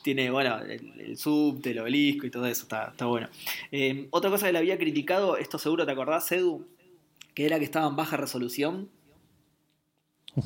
tiene, 0.04 0.30
bueno, 0.30 0.60
el, 0.60 1.02
el 1.02 1.18
subte, 1.18 1.72
el 1.72 1.80
obelisco 1.80 2.28
y 2.28 2.30
todo 2.30 2.46
eso, 2.46 2.62
está, 2.62 2.90
está 2.92 3.08
bueno. 3.08 3.28
Eh, 3.72 4.08
otra 4.12 4.30
cosa 4.30 4.46
que 4.46 4.52
le 4.52 4.60
había 4.60 4.78
criticado, 4.78 5.38
esto 5.38 5.58
seguro 5.58 5.84
te 5.84 5.92
acordás, 5.92 6.32
Edu, 6.32 6.68
que 7.34 7.48
era 7.48 7.58
que 7.58 7.66
estaba 7.66 7.88
en 7.88 7.96
baja 7.96 8.18
resolución 8.18 8.88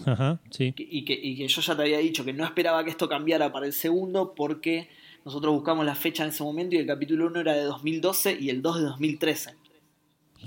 Ajá, 0.06 0.40
sí. 0.50 0.74
y 0.78 1.04
que, 1.04 1.20
y 1.22 1.36
que 1.36 1.50
yo 1.50 1.62
ya 1.62 1.76
te 1.76 1.82
había 1.82 1.98
dicho 1.98 2.24
que 2.24 2.32
no 2.32 2.46
esperaba 2.46 2.86
que 2.86 2.90
esto 2.90 3.10
cambiara 3.10 3.52
para 3.52 3.66
el 3.66 3.74
segundo 3.74 4.34
porque 4.34 4.88
nosotros 5.26 5.54
buscamos 5.56 5.86
la 5.86 5.96
fecha 5.96 6.24
en 6.24 6.30
ese 6.30 6.42
momento 6.42 6.78
y 6.78 6.80
el 6.80 6.88
capítulo 6.88 7.28
1 7.28 7.42
era 7.42 7.54
de 7.54 7.64
2012 7.64 8.38
y 8.40 8.50
el 8.50 8.62
2 8.62 8.78
de 8.78 8.84
2013. 8.84 9.56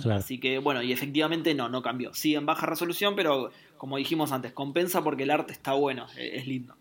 Claro. 0.01 0.21
Así 0.21 0.39
que 0.39 0.59
bueno, 0.59 0.83
y 0.83 0.93
efectivamente 0.93 1.55
no, 1.55 1.69
no 1.69 1.83
cambió. 1.83 2.15
Sigue 2.15 2.37
en 2.37 2.47
baja 2.47 2.67
resolución, 2.67 3.15
pero 3.15 3.51
como 3.77 3.97
dijimos 3.99 4.33
antes, 4.33 4.53
compensa 4.53 5.03
porque 5.05 5.25
el 5.25 5.31
arte 5.31 5.53
está 5.53 5.73
bueno, 5.75 6.07
e- 6.17 6.37
es 6.39 6.47
lindo. 6.47 6.75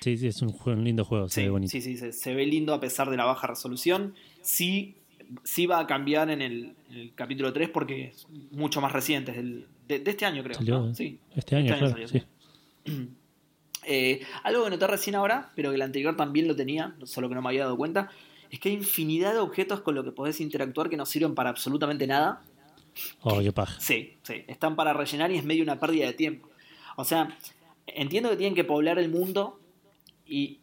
Sí, 0.00 0.16
sí, 0.16 0.28
es 0.28 0.40
un, 0.42 0.84
lindo 0.84 1.04
juego, 1.04 1.28
se 1.28 1.34
Sí, 1.36 1.42
ve 1.42 1.50
bonito. 1.50 1.70
sí, 1.72 1.80
sí, 1.82 1.96
se, 1.96 2.12
se 2.12 2.34
ve 2.34 2.46
lindo 2.46 2.72
a 2.72 2.80
pesar 2.80 3.10
de 3.10 3.16
la 3.16 3.24
baja 3.24 3.46
resolución. 3.48 4.14
Sí, 4.42 4.94
sí 5.42 5.66
va 5.66 5.80
a 5.80 5.86
cambiar 5.86 6.30
en 6.30 6.40
el, 6.40 6.74
en 6.90 6.96
el 6.96 7.14
capítulo 7.14 7.52
3 7.52 7.68
porque 7.68 8.04
es 8.08 8.26
mucho 8.52 8.80
más 8.80 8.92
reciente, 8.92 9.32
es 9.32 9.36
del- 9.38 9.66
de, 9.88 9.98
de 9.98 10.10
este 10.10 10.24
año 10.24 10.42
creo. 10.42 10.54
Salió 10.56 10.80
¿no? 10.80 10.94
Sí. 10.94 11.18
este 11.34 11.56
año, 11.56 11.72
Este 11.72 11.84
año 11.84 11.94
claro, 11.96 12.08
salió, 12.08 12.08
sí. 12.08 13.08
Eh, 13.90 14.20
algo 14.42 14.64
que 14.64 14.70
noté 14.70 14.86
recién 14.86 15.16
ahora, 15.16 15.50
pero 15.54 15.70
que 15.70 15.76
el 15.76 15.82
anterior 15.82 16.14
también 16.14 16.46
lo 16.46 16.54
tenía, 16.54 16.94
solo 17.04 17.28
que 17.28 17.34
no 17.34 17.40
me 17.40 17.48
había 17.48 17.62
dado 17.62 17.76
cuenta, 17.76 18.10
es 18.50 18.60
que 18.60 18.70
hay 18.70 18.76
infinidad 18.76 19.34
de 19.34 19.40
objetos 19.40 19.80
con 19.80 19.94
los 19.94 20.04
que 20.04 20.12
podés 20.12 20.40
interactuar 20.40 20.88
que 20.88 20.96
no 20.96 21.06
sirven 21.06 21.34
para 21.34 21.50
absolutamente 21.50 22.06
nada. 22.06 22.42
Oh, 23.22 23.40
qué 23.40 23.52
paja. 23.52 23.78
Sí, 23.80 24.16
sí. 24.22 24.44
Están 24.46 24.76
para 24.76 24.92
rellenar 24.92 25.30
y 25.30 25.36
es 25.36 25.44
medio 25.44 25.62
una 25.62 25.78
pérdida 25.78 26.06
de 26.06 26.14
tiempo. 26.14 26.48
O 26.96 27.04
sea, 27.04 27.38
entiendo 27.86 28.30
que 28.30 28.36
tienen 28.36 28.54
que 28.54 28.64
poblar 28.64 28.98
el 28.98 29.08
mundo 29.08 29.60
y, 30.26 30.60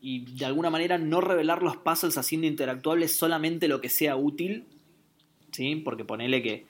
y 0.00 0.36
de 0.36 0.44
alguna 0.44 0.70
manera 0.70 0.98
no 0.98 1.20
revelar 1.20 1.62
los 1.62 1.76
puzzles 1.76 2.18
haciendo 2.18 2.46
interactuables 2.46 3.16
solamente 3.16 3.68
lo 3.68 3.80
que 3.80 3.88
sea 3.88 4.16
útil. 4.16 4.66
¿Sí? 5.50 5.76
Porque 5.76 6.04
ponele 6.04 6.42
que. 6.42 6.66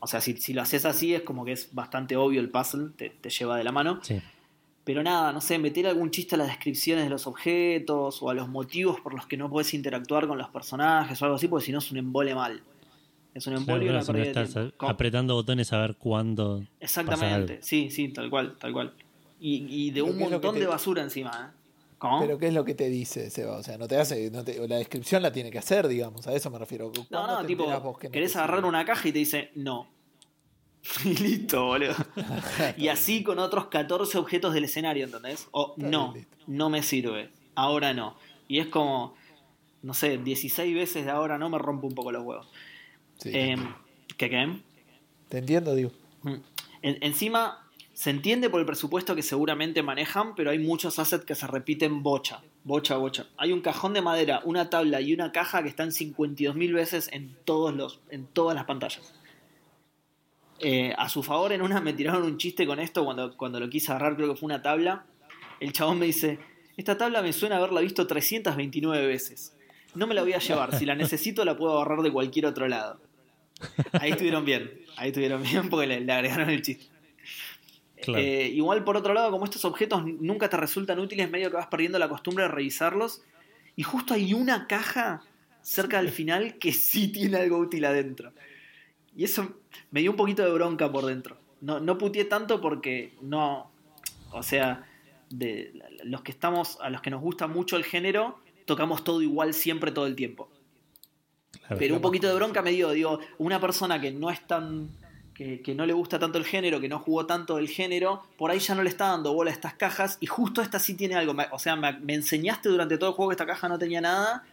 O 0.00 0.06
sea, 0.06 0.20
si, 0.20 0.36
si 0.38 0.52
lo 0.54 0.62
haces 0.62 0.86
así 0.86 1.14
es 1.14 1.22
como 1.22 1.44
que 1.44 1.52
es 1.52 1.74
bastante 1.74 2.16
obvio 2.16 2.40
el 2.40 2.48
puzzle, 2.48 2.90
te, 2.96 3.10
te 3.10 3.28
lleva 3.28 3.56
de 3.56 3.64
la 3.64 3.72
mano. 3.72 4.00
Sí. 4.02 4.20
Pero 4.84 5.02
nada, 5.02 5.32
no 5.32 5.40
sé, 5.40 5.58
meter 5.58 5.86
algún 5.86 6.10
chiste 6.10 6.34
a 6.34 6.38
las 6.38 6.48
descripciones 6.48 7.04
de 7.04 7.10
los 7.10 7.26
objetos 7.26 8.22
o 8.22 8.30
a 8.30 8.34
los 8.34 8.48
motivos 8.48 9.00
por 9.00 9.14
los 9.14 9.26
que 9.26 9.36
no 9.36 9.50
puedes 9.50 9.74
interactuar 9.74 10.26
con 10.26 10.38
los 10.38 10.48
personajes 10.48 11.20
o 11.20 11.24
algo 11.26 11.36
así, 11.36 11.48
porque 11.48 11.66
si 11.66 11.72
no 11.72 11.78
es 11.78 11.90
un 11.90 11.98
embole 11.98 12.34
mal. 12.34 12.62
Es 13.34 13.46
un 13.46 13.52
Claro, 13.52 13.60
embole 13.60 13.84
y 13.84 13.88
claro, 13.88 14.00
una 14.00 14.34
si 14.44 14.54
no 14.54 14.88
apretando 14.88 15.34
botones 15.34 15.72
a 15.72 15.78
ver 15.78 15.96
cuándo. 15.96 16.58
pasa 16.58 16.66
Exactamente, 16.80 17.52
algo. 17.54 17.64
sí, 17.64 17.90
sí, 17.90 18.08
tal 18.08 18.28
cual, 18.30 18.56
tal 18.58 18.72
cual. 18.72 18.92
Y, 19.38 19.66
y 19.68 19.90
de 19.90 20.02
un 20.02 20.16
¿qué 20.16 20.24
es 20.24 20.30
lo 20.30 20.30
montón 20.30 20.54
te- 20.54 20.60
de 20.60 20.66
basura 20.66 21.02
encima, 21.02 21.30
¿eh? 21.30 21.56
¿Cómo? 21.98 22.20
Pero 22.20 22.38
¿qué 22.38 22.48
es 22.48 22.54
lo 22.54 22.64
que 22.64 22.74
te 22.74 22.88
dice, 22.88 23.28
Seba? 23.30 23.58
O 23.58 23.62
sea, 23.62 23.76
no 23.76 23.86
te 23.86 23.96
hace, 23.98 24.30
no 24.30 24.42
te- 24.42 24.66
la 24.66 24.76
descripción 24.76 25.22
la 25.22 25.30
tiene 25.30 25.50
que 25.50 25.58
hacer, 25.58 25.86
digamos, 25.86 26.26
a 26.26 26.34
eso 26.34 26.50
me 26.50 26.58
refiero. 26.58 26.90
no, 26.94 27.04
¿Cuándo 27.10 27.42
no, 27.42 27.46
tipo, 27.46 27.62
enterás 27.64 27.82
vos 27.82 27.98
que 27.98 28.08
no 28.08 28.12
querés 28.12 28.34
agarrar 28.36 28.64
una 28.64 28.84
caja 28.84 29.06
y 29.08 29.12
te 29.12 29.18
dice 29.18 29.50
no. 29.54 29.86
y 31.04 31.14
listo, 31.14 31.64
boludo. 31.66 31.94
y 32.76 32.88
así 32.88 33.22
con 33.22 33.38
otros 33.38 33.66
14 33.66 34.18
objetos 34.18 34.54
del 34.54 34.64
escenario, 34.64 35.04
¿entendés? 35.04 35.48
O 35.52 35.74
no, 35.76 36.14
no 36.46 36.70
me 36.70 36.82
sirve, 36.82 37.30
ahora 37.54 37.92
no. 37.94 38.16
Y 38.48 38.58
es 38.60 38.66
como, 38.66 39.14
no 39.82 39.94
sé, 39.94 40.18
16 40.18 40.74
veces 40.74 41.04
de 41.04 41.10
ahora 41.10 41.38
no 41.38 41.48
me 41.50 41.58
rompe 41.58 41.86
un 41.86 41.94
poco 41.94 42.12
los 42.12 42.22
huevos. 42.24 42.48
Sí, 43.18 43.30
Eh, 43.32 43.56
¿Qué 44.16 44.30
qué? 44.30 44.60
Te 45.28 45.38
entiendo, 45.38 45.74
digo. 45.74 45.92
Mm. 46.22 46.34
En- 46.82 46.98
encima, 47.02 47.66
se 47.92 48.10
entiende 48.10 48.48
por 48.50 48.60
el 48.60 48.66
presupuesto 48.66 49.14
que 49.14 49.22
seguramente 49.22 49.82
manejan, 49.82 50.34
pero 50.34 50.50
hay 50.50 50.58
muchos 50.58 50.98
assets 50.98 51.24
que 51.24 51.34
se 51.34 51.46
repiten 51.46 52.02
bocha, 52.02 52.42
bocha, 52.64 52.96
bocha. 52.96 53.26
Hay 53.36 53.52
un 53.52 53.60
cajón 53.60 53.92
de 53.92 54.00
madera, 54.02 54.40
una 54.44 54.70
tabla 54.70 55.00
y 55.02 55.12
una 55.12 55.30
caja 55.32 55.62
que 55.62 55.68
están 55.68 55.90
52.000 55.90 56.72
veces 56.72 57.08
en, 57.12 57.36
todos 57.44 57.74
los, 57.74 58.00
en 58.10 58.26
todas 58.26 58.54
las 58.56 58.64
pantallas. 58.64 59.12
Eh, 60.62 60.92
a 60.96 61.08
su 61.08 61.22
favor, 61.22 61.52
en 61.52 61.62
una 61.62 61.80
me 61.80 61.94
tiraron 61.94 62.22
un 62.22 62.36
chiste 62.36 62.66
con 62.66 62.80
esto 62.80 63.04
cuando, 63.04 63.36
cuando 63.36 63.58
lo 63.58 63.70
quise 63.70 63.92
agarrar, 63.92 64.16
creo 64.16 64.28
que 64.28 64.38
fue 64.38 64.46
una 64.46 64.60
tabla. 64.60 65.06
El 65.58 65.72
chabón 65.72 65.98
me 65.98 66.06
dice, 66.06 66.38
esta 66.76 66.98
tabla 66.98 67.22
me 67.22 67.32
suena 67.32 67.56
haberla 67.56 67.80
visto 67.80 68.06
329 68.06 69.06
veces. 69.06 69.56
No 69.94 70.06
me 70.06 70.14
la 70.14 70.22
voy 70.22 70.34
a 70.34 70.38
llevar, 70.38 70.76
si 70.78 70.84
la 70.84 70.94
necesito 70.94 71.44
la 71.44 71.56
puedo 71.56 71.78
agarrar 71.78 72.02
de 72.02 72.12
cualquier 72.12 72.46
otro 72.46 72.68
lado. 72.68 73.00
Ahí 73.92 74.12
estuvieron 74.12 74.44
bien, 74.44 74.70
ahí 74.96 75.08
estuvieron 75.08 75.42
bien 75.42 75.68
porque 75.68 75.86
le, 75.86 76.00
le 76.00 76.12
agregaron 76.12 76.48
el 76.50 76.62
chiste. 76.62 76.86
Claro. 78.02 78.18
Eh, 78.18 78.48
igual 78.48 78.84
por 78.84 78.96
otro 78.96 79.12
lado, 79.12 79.30
como 79.30 79.44
estos 79.44 79.64
objetos 79.64 80.04
nunca 80.04 80.48
te 80.48 80.56
resultan 80.56 80.98
útiles, 80.98 81.30
medio 81.30 81.50
que 81.50 81.56
vas 81.56 81.66
perdiendo 81.66 81.98
la 81.98 82.08
costumbre 82.08 82.44
de 82.44 82.48
revisarlos. 82.48 83.22
Y 83.76 83.82
justo 83.82 84.14
hay 84.14 84.32
una 84.34 84.66
caja 84.66 85.22
cerca 85.62 86.00
del 86.00 86.10
final 86.10 86.58
que 86.58 86.72
sí 86.72 87.08
tiene 87.08 87.36
algo 87.36 87.58
útil 87.58 87.84
adentro. 87.84 88.32
Y 89.16 89.24
eso 89.24 89.59
me 89.90 90.00
dio 90.00 90.10
un 90.10 90.16
poquito 90.16 90.44
de 90.44 90.52
bronca 90.52 90.90
por 90.90 91.06
dentro. 91.06 91.36
No, 91.60 91.80
no 91.80 91.98
puteé 91.98 92.24
tanto 92.24 92.60
porque 92.60 93.14
no. 93.20 93.70
O 94.32 94.42
sea, 94.42 94.86
de 95.28 95.72
los 96.04 96.22
que 96.22 96.32
estamos, 96.32 96.78
a 96.80 96.90
los 96.90 97.00
que 97.00 97.10
nos 97.10 97.20
gusta 97.20 97.46
mucho 97.46 97.76
el 97.76 97.84
género, 97.84 98.38
tocamos 98.64 99.04
todo 99.04 99.22
igual 99.22 99.54
siempre 99.54 99.92
todo 99.92 100.06
el 100.06 100.16
tiempo. 100.16 100.48
Claro. 101.52 101.76
Pero 101.78 101.94
un 101.96 102.00
poquito 102.00 102.28
de 102.28 102.34
bronca 102.34 102.62
me 102.62 102.70
dio, 102.70 102.90
digo, 102.90 103.20
una 103.38 103.60
persona 103.60 104.00
que 104.00 104.10
no 104.10 104.30
es 104.30 104.46
tan. 104.46 104.88
Que, 105.34 105.62
que 105.62 105.74
no 105.74 105.86
le 105.86 105.94
gusta 105.94 106.18
tanto 106.18 106.36
el 106.36 106.44
género, 106.44 106.80
que 106.80 106.88
no 106.90 106.98
jugó 106.98 107.24
tanto 107.24 107.56
el 107.56 107.66
género, 107.66 108.22
por 108.36 108.50
ahí 108.50 108.58
ya 108.58 108.74
no 108.74 108.82
le 108.82 108.90
está 108.90 109.06
dando 109.06 109.32
bola 109.32 109.50
a 109.50 109.54
estas 109.54 109.72
cajas, 109.72 110.18
y 110.20 110.26
justo 110.26 110.60
esta 110.60 110.78
sí 110.78 110.92
tiene 110.92 111.14
algo. 111.14 111.34
O 111.52 111.58
sea, 111.58 111.76
me, 111.76 111.98
me 112.00 112.12
enseñaste 112.12 112.68
durante 112.68 112.98
todo 112.98 113.08
el 113.08 113.16
juego 113.16 113.30
que 113.30 113.34
esta 113.34 113.46
caja 113.46 113.66
no 113.66 113.78
tenía 113.78 114.02
nada, 114.02 114.44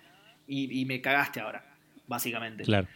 y, 0.47 0.80
y 0.80 0.86
me 0.86 1.01
cagaste 1.01 1.41
ahora, 1.41 1.65
básicamente. 2.08 2.63
Claro. 2.63 2.88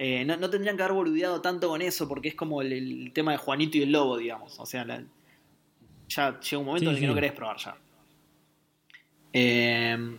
Eh, 0.00 0.24
no, 0.24 0.36
no 0.36 0.48
tendrían 0.48 0.76
que 0.76 0.84
haber 0.84 0.94
boludeado 0.94 1.40
tanto 1.40 1.68
con 1.68 1.82
eso, 1.82 2.06
porque 2.06 2.28
es 2.28 2.34
como 2.36 2.62
el, 2.62 2.72
el 2.72 3.12
tema 3.12 3.32
de 3.32 3.38
Juanito 3.38 3.78
y 3.78 3.82
el 3.82 3.90
lobo, 3.90 4.16
digamos. 4.16 4.56
O 4.60 4.64
sea, 4.64 4.84
la- 4.84 5.02
ya 6.08 6.38
llega 6.40 6.58
un 6.58 6.66
momento 6.66 6.84
Sí, 6.84 6.86
en 6.90 6.94
el 6.94 7.00
que 7.00 7.00
sí. 7.00 7.06
no 7.08 7.14
querés 7.14 7.32
probar 7.32 7.56
ya. 7.58 7.76
Eh, 9.32 10.16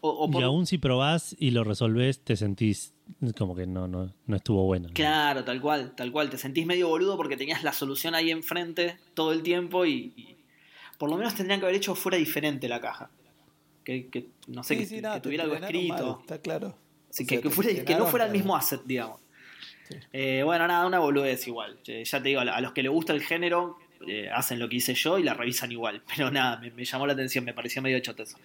o, 0.00 0.08
o 0.08 0.30
por- 0.30 0.40
Y 0.40 0.44
aún 0.44 0.66
si 0.66 0.78
probás 0.78 1.36
y 1.38 1.50
lo 1.50 1.64
resolvés, 1.64 2.20
te 2.20 2.36
sentís 2.36 2.94
como 3.36 3.54
que 3.54 3.66
no, 3.66 3.86
no, 3.88 4.12
no 4.26 4.36
estuvo 4.36 4.64
bueno. 4.64 4.88
Claro, 4.94 5.44
tal 5.44 5.60
cual, 5.60 5.94
tal 5.94 6.10
cual. 6.12 6.30
Te 6.30 6.38
sentís 6.38 6.64
medio 6.66 6.88
boludo 6.88 7.16
porque 7.16 7.36
tenías 7.36 7.62
la 7.62 7.72
solución 7.72 8.14
ahí 8.14 8.30
enfrente 8.30 8.98
todo 9.14 9.32
el 9.32 9.42
tiempo 9.42 9.84
y, 9.84 10.12
y 10.16 10.36
por 10.98 11.10
lo 11.10 11.16
menos 11.16 11.34
tendrían 11.34 11.60
que 11.60 11.66
haber 11.66 11.76
hecho 11.76 11.94
fuera 11.94 12.16
diferente 12.18 12.68
la 12.68 12.80
caja. 12.80 13.10
Que, 13.84 14.08
que, 14.08 14.28
no 14.48 14.62
sé, 14.62 14.74
Sí, 14.86 15.00
que, 15.00 15.20
tuviera 15.20 15.44
algo 15.44 15.56
escrito. 15.56 16.06
mal, 16.06 16.16
está 16.20 16.38
claro. 16.40 16.74
Sí, 17.10 17.26
que, 17.26 17.34
sea, 17.36 17.42
que 17.42 17.48
te 17.48 17.54
fuera- 17.54 17.84
que 17.84 17.94
no 17.96 18.06
fuera 18.06 18.26
el 18.26 18.32
mismo 18.32 18.56
asset, 18.56 18.80
digamos. 18.84 19.20
Sí. 19.88 19.96
Eh, 20.12 20.42
bueno, 20.44 20.66
nada, 20.68 20.86
una 20.86 20.98
boludez 21.00 21.46
igual. 21.48 21.78
Eh, 21.86 22.04
Ya 22.04 22.22
te 22.22 22.28
digo, 22.28 22.40
a 22.40 22.60
los 22.60 22.72
que 22.72 22.82
les 22.82 22.92
gusta 22.92 23.12
el 23.12 23.22
género 23.22 23.76
eh, 24.06 24.30
hacen 24.32 24.58
lo 24.58 24.68
que 24.68 24.76
hice 24.76 24.94
yo 24.94 25.18
y 25.18 25.22
la 25.24 25.34
revisan 25.34 25.70
igual. 25.72 26.02
Pero 26.16 26.30
nada, 26.30 26.58
me, 26.58 26.70
me 26.70 26.84
llamó 26.84 27.06
la 27.06 27.12
atención, 27.12 27.44
me 27.44 27.52
pareció 27.52 27.82
medio 27.82 27.98
choto 28.00 28.22
eso. 28.22 28.38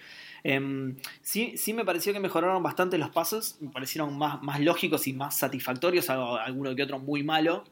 Em, 0.43 0.95
sí, 1.21 1.58
sí 1.58 1.73
me 1.73 1.86
pareció 1.86 2.12
que 2.13 2.19
mejoraron 2.19 2.62
bastante 2.62 2.97
los 2.97 3.10
puzzles, 3.10 3.58
me 3.62 3.69
parecieron 3.71 4.17
más, 4.17 4.41
más 4.43 4.60
lógicos 4.60 5.08
y 5.08 5.13
más 5.13 5.38
satisfactorios, 5.38 6.10
alguno 6.10 6.75
que 6.75 6.84
otro 6.84 6.99
muy 6.99 7.23
malo. 7.23 7.63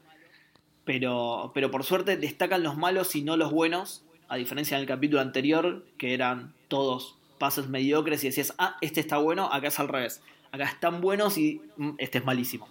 Pero, 0.85 1.51
pero 1.53 1.71
por 1.71 1.83
suerte 1.83 2.17
destacan 2.17 2.61
los 2.61 2.77
malos 2.77 3.15
y 3.15 3.21
no 3.21 3.37
los 3.37 3.51
buenos, 3.51 4.03
a 4.27 4.35
diferencia 4.35 4.77
del 4.77 4.85
capítulo 4.85 5.21
anterior, 5.21 5.85
que 5.97 6.13
eran 6.13 6.53
todos 6.67 7.15
puzzles 7.39 7.69
mediocres 7.69 8.23
y 8.23 8.27
decías, 8.27 8.53
ah, 8.57 8.77
este 8.81 8.99
está 8.99 9.17
bueno, 9.17 9.51
acá 9.51 9.69
es 9.69 9.79
al 9.79 9.87
revés. 9.87 10.21
Acá 10.53 10.65
están 10.65 11.01
buenos 11.01 11.37
y 11.39 11.61
mm, 11.77 11.95
este 11.97 12.19
es 12.19 12.25
malísimo. 12.25 12.69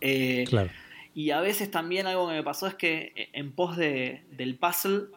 Eh, 0.00 0.44
Claro. 0.48 0.70
y 1.14 1.30
a 1.30 1.40
veces 1.40 1.68
también 1.70 2.06
algo 2.06 2.28
que 2.28 2.34
me 2.34 2.42
pasó 2.44 2.66
es 2.68 2.74
que 2.76 3.12
eh, 3.16 3.28
en 3.32 3.52
pos 3.52 3.76
de, 3.76 4.22
del 4.30 4.54
puzzle 4.56 5.08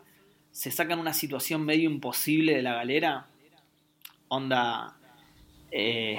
se 0.52 0.72
sacan 0.72 1.00
una 1.00 1.14
situación 1.14 1.64
medio 1.64 1.90
imposible 1.90 2.56
de 2.56 2.62
la 2.64 2.74
galera. 2.74 3.28
Onda. 4.28 4.98
eh, 5.72 6.18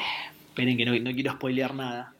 esperen 0.48 0.76
que 0.76 0.84
no, 0.86 0.92
no 0.98 1.12
quiero 1.14 1.32
spoilear 1.32 1.74
nada. 1.74 2.14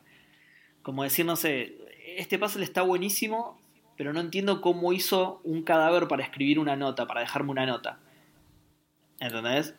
Como 0.83 1.05
decir, 1.05 1.25
no 1.25 1.37
sé, 1.37 1.77
este 2.17 2.39
puzzle 2.39 2.65
está 2.65 2.83
buenísimo, 2.83 3.61
pero 3.97 4.13
no 4.13 4.21
entiendo 4.21 4.61
cómo 4.61 4.93
hizo 4.93 5.41
un 5.45 5.63
cadáver 5.63 6.09
para 6.09 6.25
escribir 6.25 6.59
una 6.59 6.75
nota, 6.77 7.07
para 7.07 7.21
dejarme 7.21 7.53
una 7.53 7.65
nota. 7.67 7.99
¿Entendés? 9.21 9.75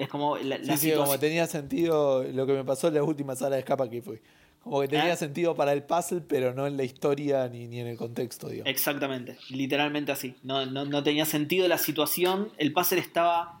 Es 0.00 0.08
como 0.08 0.36
la, 0.38 0.58
la 0.58 0.76
Sí, 0.76 0.90
sí, 0.90 0.96
como 0.96 1.18
tenía 1.18 1.46
sentido 1.46 2.24
lo 2.24 2.46
que 2.46 2.52
me 2.54 2.64
pasó 2.64 2.88
en 2.88 2.94
la 2.94 3.02
última 3.02 3.36
sala 3.36 3.56
de 3.56 3.60
escapa 3.60 3.88
que 3.90 4.00
fue. 4.02 4.20
Como 4.62 4.80
que 4.82 4.88
tenía 4.88 5.12
Ah. 5.12 5.16
sentido 5.16 5.54
para 5.54 5.72
el 5.72 5.82
puzzle, 5.84 6.20
pero 6.20 6.52
no 6.54 6.66
en 6.66 6.76
la 6.76 6.82
historia 6.84 7.48
ni, 7.48 7.66
ni 7.66 7.80
en 7.80 7.86
el 7.86 7.96
contexto, 7.96 8.48
digamos. 8.48 8.70
Exactamente, 8.70 9.36
literalmente 9.48 10.12
así. 10.12 10.34
No, 10.42 10.66
no, 10.66 10.84
no 10.84 11.02
tenía 11.02 11.24
sentido 11.24 11.66
la 11.68 11.78
situación. 11.78 12.50
El 12.58 12.72
puzzle 12.72 12.98
estaba 13.00 13.58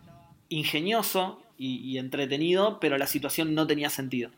ingenioso 0.50 1.40
y, 1.56 1.76
y 1.78 1.98
entretenido, 1.98 2.78
pero 2.80 2.98
la 2.98 3.06
situación 3.06 3.54
no 3.54 3.66
tenía 3.66 3.88
sentido. 3.90 4.30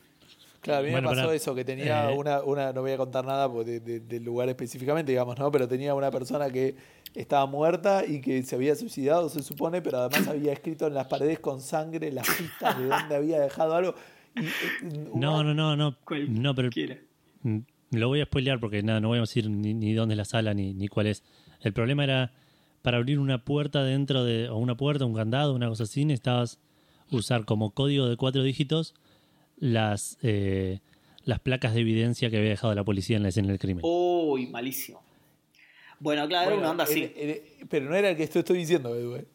Claro, 0.62 0.81
a 0.81 0.83
mí 0.87 0.92
Bueno, 0.92 1.11
me 1.11 1.16
pasó 1.16 1.33
eso, 1.33 1.55
que 1.55 1.64
tenía 1.64 2.11
Eh. 2.11 2.16
una, 2.16 2.40
una, 2.42 2.72
no 2.72 2.81
voy 2.83 2.92
a 2.92 2.96
contar 2.96 3.25
nada 3.27 3.51
pues, 3.53 3.66
de- 3.66 3.81
de- 3.81 4.01
del 4.01 4.22
lugar 4.22 4.48
específicamente, 4.48 5.11
digamos, 5.12 5.37
¿no? 5.38 5.51
Pero 5.51 5.66
tenía 5.68 5.92
una 5.94 6.11
persona 6.11 6.48
que 6.51 6.77
estaba 7.14 7.44
muerta 7.46 8.05
y 8.07 8.20
que 8.20 8.42
se 8.44 8.55
había 8.55 8.75
suicidado, 8.77 9.29
se 9.29 9.42
supone, 9.42 9.83
pero 9.83 9.98
además 9.98 10.29
había 10.29 10.53
escrito 10.53 10.87
en 10.87 10.94
las 10.94 11.09
paredes 11.09 11.40
con 11.40 11.61
sangre 11.61 12.11
las 12.12 12.27
pistas 12.29 12.79
de 12.79 12.87
dónde 12.87 13.14
había 13.16 13.40
dejado 13.40 13.75
algo. 13.75 13.94
Y, 14.37 14.46
eh, 14.46 15.09
No, 15.14 15.42
no, 15.42 15.53
no, 15.53 15.77
no. 15.77 15.96
No, 16.29 16.55
pero 16.55 16.70
mm, 17.42 17.59
lo 17.90 18.09
voy 18.09 18.20
a 18.20 18.25
spoilear 18.25 18.61
porque 18.61 18.83
nada, 18.85 19.01
no 19.01 19.09
voy 19.09 19.18
a 19.18 19.22
decir 19.22 19.51
ni, 19.51 19.75
ni 19.75 19.92
dónde 19.94 20.14
es 20.14 20.18
la 20.18 20.25
sala 20.25 20.55
ni, 20.55 20.72
ni 20.75 20.87
cuál 20.87 21.09
es. 21.09 21.25
El 21.61 21.72
problema 21.72 22.05
era 22.05 22.33
para 22.83 22.98
abrir 22.98 23.18
una 23.18 23.44
puerta 23.44 23.83
dentro 23.83 24.25
de, 24.25 24.48
o 24.48 24.57
una 24.59 24.77
puerta, 24.77 25.05
un 25.05 25.14
candado, 25.14 25.55
una 25.55 25.68
cosa 25.68 25.83
así, 25.85 26.05
necesitabas 26.05 26.61
usar 27.11 27.44
como 27.44 27.72
código 27.72 28.09
de 28.09 28.16
cuatro 28.16 28.42
dígitos 28.44 28.94
las, 29.62 30.18
eh, 30.22 30.81
las 31.25 31.38
placas 31.38 31.72
de 31.75 31.81
evidencia 31.83 32.29
que 32.31 32.37
había 32.38 32.51
dejado 32.51 32.75
la 32.75 32.83
policía 32.83 33.16
en 33.16 33.22
la 33.22 33.29
escena 33.29 33.46
del 33.48 33.61
crimen. 33.61 33.85
Uy, 33.87 34.48
malísimo. 34.48 35.01
Bueno, 36.01 36.27
claro, 36.27 36.46
era 36.51 36.55
Bueno, 36.57 36.61
una 36.62 36.70
onda 36.72 36.85
así. 36.85 37.05
el- 37.16 37.31
el- 37.31 37.42
pero 37.68 37.88
no 37.88 37.94
era 37.94 38.11
el 38.11 38.16
que 38.16 38.25
esto 38.25 38.40
estoy 38.40 38.59
diciendo, 38.59 38.92
Edu, 38.96 39.14
eh. 39.16 39.27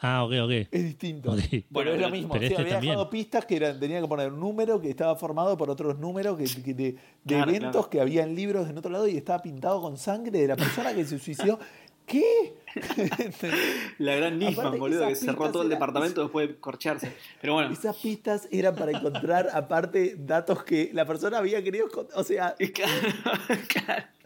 Ah, 0.00 0.24
ok, 0.24 0.32
ok. 0.44 0.50
Es 0.72 0.82
distinto. 0.84 1.30
Ok. 1.32 1.38
Pero 1.48 1.64
Bueno, 1.70 1.92
es 1.92 2.00
lo 2.00 2.10
mismo. 2.10 2.28
pero 2.32 2.38
o 2.44 2.48
sea, 2.48 2.48
este 2.48 2.60
había 2.62 2.72
también. 2.74 2.90
dejado 2.94 3.08
pistas 3.08 3.46
que 3.46 3.56
eran, 3.56 3.78
tenía 3.78 4.00
que 4.00 4.08
poner 4.08 4.32
un 4.32 4.40
número 4.40 4.80
que 4.80 4.90
estaba 4.90 5.14
formado 5.16 5.56
por 5.56 5.70
otros 5.70 5.96
números 5.98 6.36
que, 6.36 6.44
que 6.62 6.74
de, 6.74 6.92
de 6.92 6.98
Claro, 7.24 7.50
eventos 7.50 7.70
claro. 7.72 7.90
que 7.90 8.00
había 8.00 8.24
en 8.24 8.34
libros 8.34 8.68
en 8.68 8.76
otro 8.76 8.90
lado 8.90 9.06
y 9.08 9.16
estaba 9.16 9.40
pintado 9.40 9.80
con 9.80 9.96
sangre 9.96 10.40
de 10.40 10.48
la 10.48 10.56
persona 10.56 10.92
que 10.92 11.04
se 11.04 11.18
suicidó. 11.20 11.58
¿Qué? 12.06 12.54
La 13.98 14.14
gran 14.16 14.38
Nisman, 14.38 14.78
boludo, 14.78 15.08
que 15.08 15.14
cerró 15.16 15.50
todo 15.50 15.62
el 15.62 15.68
era- 15.68 15.76
departamento 15.76 16.22
después 16.22 16.48
de 16.48 16.56
corcharse. 16.56 17.12
Pero 17.40 17.54
bueno, 17.54 17.72
Esas 17.72 17.96
pistas 17.96 18.48
eran 18.50 18.76
para 18.76 18.92
encontrar, 18.92 19.48
aparte, 19.52 20.14
datos 20.18 20.62
que 20.64 20.90
la 20.92 21.04
persona 21.04 21.38
había 21.38 21.62
querido. 21.62 21.88
O 22.14 22.22
sea. 22.24 22.54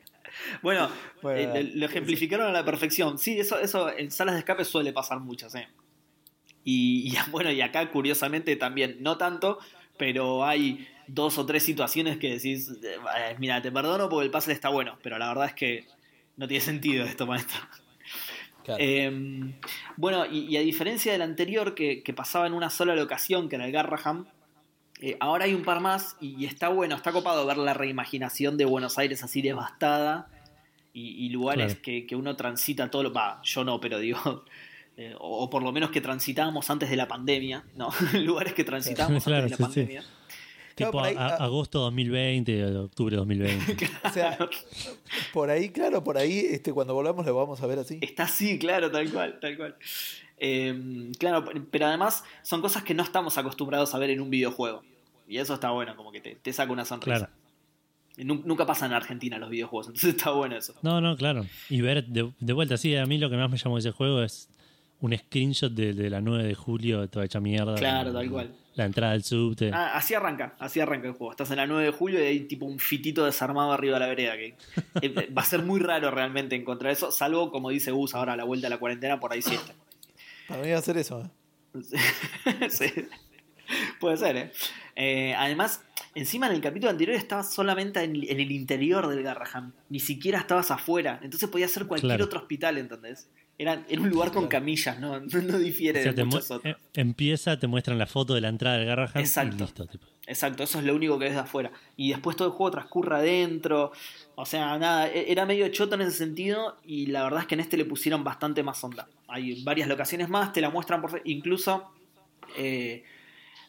Bueno, 0.63 0.89
Bueno, 1.23 1.55
eh, 1.55 1.73
lo 1.75 1.87
ejemplificaron 1.87 2.47
a 2.47 2.53
la 2.53 2.65
perfección. 2.65 3.19
Sí, 3.19 3.39
eso, 3.39 3.59
eso 3.59 3.91
en 3.91 4.11
salas 4.11 4.35
de 4.35 4.41
escape 4.41 4.65
suele 4.65 4.93
pasar 4.93 5.21
muchas, 5.21 5.55
¿eh? 5.55 5.69
Y, 6.65 7.09
y, 7.13 7.31
bueno, 7.31 7.51
y 7.51 7.61
acá 7.61 7.91
curiosamente 7.91 8.57
también, 8.57 8.97
no 9.01 9.19
tanto, 9.19 9.59
pero 9.99 10.45
hay 10.45 10.87
dos 11.07 11.37
o 11.39 11.45
tres 11.47 11.63
situaciones 11.63 12.17
que 12.19 12.31
decís, 12.35 12.71
eh, 12.83 13.37
mira, 13.39 13.61
te 13.61 13.71
perdono 13.73 14.09
porque 14.09 14.25
el 14.27 14.31
puzzle 14.31 14.55
está 14.55 14.69
bueno, 14.71 14.99
pero 15.03 15.19
la 15.19 15.29
verdad 15.29 15.47
es 15.47 15.55
que 15.55 15.87
no 16.37 16.49
tiene 16.49 16.65
sentido 16.65 17.05
esto, 17.05 17.27
maestro. 17.27 17.61
claro. 18.65 18.83
Eh, 18.83 19.55
bueno, 19.97 20.27
y, 20.27 20.41
y 20.47 20.57
a 20.57 20.61
diferencia 20.61 21.13
del 21.13 21.23
anterior 21.23 21.75
que, 21.75 22.03
que 22.03 22.13
pasaba 22.13 22.47
en 22.47 22.53
una 22.55 22.71
sola 22.71 22.95
locación, 22.95 23.49
que 23.49 23.57
era 23.57 23.67
el 23.67 23.73
Garraham, 23.73 24.27
eh, 25.01 25.17
ahora 25.21 25.45
hay 25.47 25.55
un 25.55 25.63
par 25.63 25.81
más 25.81 26.17
y, 26.21 26.35
y 26.43 26.47
está 26.47 26.69
bueno, 26.69 26.95
está 26.97 27.13
copado 27.13 27.47
ver 27.47 27.57
la 27.59 27.75
reimaginación 27.75 28.57
de 28.57 28.65
Buenos 28.67 28.99
Aires 28.99 29.23
así 29.23 29.41
devastada 29.43 30.29
y, 30.93 31.27
y 31.27 31.31
lugares 31.31 31.67
Claro. 31.75 31.83
que, 31.83 32.07
que 32.07 32.17
uno 32.17 32.37
transita 32.37 32.91
todo 32.91 33.03
lo... 33.05 33.13
Yo 33.43 33.65
no, 33.65 33.81
pero 33.81 33.99
digo... 33.99 34.45
eh, 34.97 35.15
o, 35.19 35.45
o 35.45 35.49
por 35.51 35.63
lo 35.63 35.73
menos 35.73 35.91
que 35.91 36.03
transitábamos 36.03 36.69
antes 36.69 36.91
de 36.91 36.97
la 36.97 37.09
pandemia, 37.09 37.65
¿no? 37.77 37.89
lugares 38.13 38.53
que 38.53 38.65
transitábamos 38.65 39.25
Claro, 39.25 39.45
antes 39.45 39.57
de 39.59 39.65
la 39.65 39.71
sí, 39.71 39.87
sí. 39.87 39.99
Tipo 40.87 40.93
por 40.93 41.05
ahí, 41.05 41.15
a- 41.17 41.37
agosto 41.37 41.79
2020, 41.81 42.65
o 42.65 42.85
octubre 42.85 43.17
2020. 43.17 43.91
o 44.05 44.11
sea, 44.11 44.39
por 45.33 45.51
ahí, 45.51 45.71
claro, 45.71 46.03
por 46.05 46.19
ahí, 46.19 46.39
este, 46.51 46.73
cuando 46.73 46.95
volvamos 46.95 47.25
lo 47.27 47.35
vamos 47.35 47.61
a 47.63 47.67
ver 47.67 47.79
así. 47.79 47.99
Está 48.01 48.25
así, 48.25 48.59
claro, 48.59 48.91
tal 48.91 49.11
cual, 49.11 49.39
tal 49.41 49.57
cual. 49.57 49.77
Eh, 50.39 51.11
claro, 51.19 51.45
pero 51.71 51.87
además 51.87 52.25
son 52.43 52.61
cosas 52.63 52.83
que 52.83 52.95
no 52.95 53.03
estamos 53.03 53.37
acostumbrados 53.39 53.95
a 53.95 53.99
ver 53.99 54.11
en 54.11 54.21
un 54.21 54.31
videojuego. 54.31 54.83
Y 55.29 55.39
eso 55.39 55.55
está 55.55 55.71
bueno, 55.71 55.95
como 55.97 56.11
que 56.11 56.21
te, 56.21 56.35
te 56.35 56.53
saca 56.53 56.73
una 56.73 56.85
sonrisa. 56.85 57.19
Claro. 57.19 57.33
Nunca 58.45 58.67
pasa 58.67 58.87
en 58.87 58.93
Argentina 58.93 59.39
los 59.39 59.49
videojuegos, 59.51 59.87
entonces 59.89 60.11
está 60.17 60.31
bueno 60.33 60.57
eso. 60.57 60.75
No, 60.83 61.01
no, 61.01 61.17
claro. 61.17 61.47
Y 61.69 61.81
ver 61.81 62.05
de, 62.07 62.33
de 62.41 62.53
vuelta, 62.53 62.77
sí, 62.77 62.97
a 62.97 63.07
mí 63.07 63.19
lo 63.19 63.31
que 63.31 63.37
más 63.37 63.51
me 63.51 63.57
llamó 63.57 63.77
de 63.77 63.81
ese 63.81 63.93
juego 63.93 64.23
es 64.23 64.49
un 65.01 65.17
screenshot 65.17 65.73
de, 65.73 65.93
de 65.95 66.11
la 66.11 66.21
9 66.21 66.45
de 66.45 66.55
julio, 66.55 67.09
toda 67.09 67.25
hecha 67.25 67.41
mierda. 67.41 67.75
Claro, 67.77 68.13
La- 68.13 68.21
tal 68.21 68.31
cual. 68.31 68.55
La 68.77 68.85
entrada 68.87 69.13
del 69.13 69.25
subte. 69.25 69.71
Ah, 69.75 69.97
así 69.97 70.15
arranca, 70.15 70.55
así 70.59 70.81
arranca 70.81 71.09
el 71.09 71.13
juego. 71.15 71.33
Estás 71.33 71.51
en 71.51 71.57
la 71.57 71.67
9 71.67 71.85
de 71.87 71.91
julio 71.91 72.21
y 72.21 72.27
hay 72.27 72.41
tipo 72.41 72.65
un 72.67 72.79
fitito 72.79 73.25
desarmado 73.25 73.73
arriba 73.73 73.95
de 73.95 74.01
la 74.01 74.07
vereda. 74.07 74.37
Que 74.37 74.55
eh, 75.03 75.29
va 75.37 75.43
a 75.43 75.45
ser 75.45 75.63
muy 75.63 75.81
raro 75.81 76.11
realmente 76.11 76.55
encontrar 76.57 76.93
eso, 76.93 77.11
salvo 77.11 77.51
como 77.51 77.71
dice 77.71 77.91
Gus 77.91 78.15
ahora 78.15 78.35
a 78.35 78.37
la 78.37 78.45
vuelta 78.45 78.67
de 78.69 78.71
la 78.71 78.79
cuarentena, 78.79 79.19
por 79.21 79.33
ahí 79.33 79.43
sí 79.43 79.55
está. 79.57 79.75
Para 80.49 80.63
mí 80.63 80.71
va 80.71 80.79
a 80.79 80.83
ser 80.83 80.97
eso. 80.97 81.21
¿eh? 81.75 81.81
Sí. 82.71 82.87
Puede 84.01 84.17
ser, 84.17 84.37
¿eh? 84.37 84.53
Eh, 84.97 85.35
Además, 85.37 85.83
encima 86.15 86.47
en 86.49 86.55
el 86.55 86.61
capítulo 86.61 86.91
anterior 86.91 87.17
estabas 87.17 87.53
solamente 87.53 88.03
en, 88.03 88.17
en 88.17 88.41
el 88.41 88.51
interior 88.51 89.07
del 89.09 89.23
Garraham. 89.23 89.73
Ni 89.89 90.01
siquiera 90.01 90.39
estabas 90.41 90.71
afuera. 90.71 91.21
Entonces 91.23 91.49
podía 91.49 91.69
ser 91.69 91.87
cualquier 91.87 92.11
Claro. 92.11 92.25
otro 92.25 92.41
hospital, 92.41 92.79
¿entendés? 92.79 93.29
Era, 93.61 93.85
era 93.91 94.01
un 94.01 94.09
lugar 94.09 94.33
con 94.33 94.49
camillas, 94.49 94.99
¿no? 94.99 95.21
No, 95.33 95.43
no 95.43 95.59
difiere 95.59 96.01
O 96.01 96.03
sea, 96.03 96.13
de 96.13 96.25
muchos 96.25 96.49
mu- 96.49 96.57
otros. 96.57 96.75
eh, 96.75 96.79
empieza, 96.95 97.59
te 97.59 97.67
muestran 97.67 97.99
la 97.99 98.07
foto 98.07 98.33
de 98.35 98.41
la 98.41 98.49
entrada 98.49 98.79
del 98.79 98.89
y 98.89 99.19
Exacto. 99.19 99.65
listo. 99.65 99.87
tipo. 99.87 100.07
Exacto, 100.27 100.63
eso 100.63 100.79
es 100.79 100.85
lo 100.85 100.95
único 100.95 101.19
que 101.19 101.25
ves 101.27 101.35
de 101.35 101.41
afuera. 101.41 101.71
Y 101.97 102.11
después 102.11 102.37
todo 102.37 102.49
el 102.49 102.55
juego 102.55 102.71
transcurre 102.71 103.17
adentro. 103.17 103.93
O 104.37 104.47
sea, 104.47 104.79
nada, 104.79 105.09
e- 105.09 105.31
era 105.31 105.45
medio 105.45 105.69
choto 105.69 105.97
en 105.97 106.03
ese 106.03 106.13
sentido. 106.17 106.77
Y 106.85 107.07
la 107.07 107.23
verdad 107.25 107.41
es 107.41 107.47
que 107.47 107.55
en 107.57 107.61
este 107.61 107.77
le 107.77 107.85
pusieron 107.85 108.25
bastante 108.25 108.63
más 108.63 108.83
onda. 108.83 109.09
Hay 109.29 109.63
varias 109.65 109.89
locaciones 109.89 110.29
más, 110.29 110.53
te 110.53 110.61
la 110.61 110.71
muestran 110.71 111.03
por. 111.03 111.21
Incluso 111.25 111.91
eh, 112.57 113.05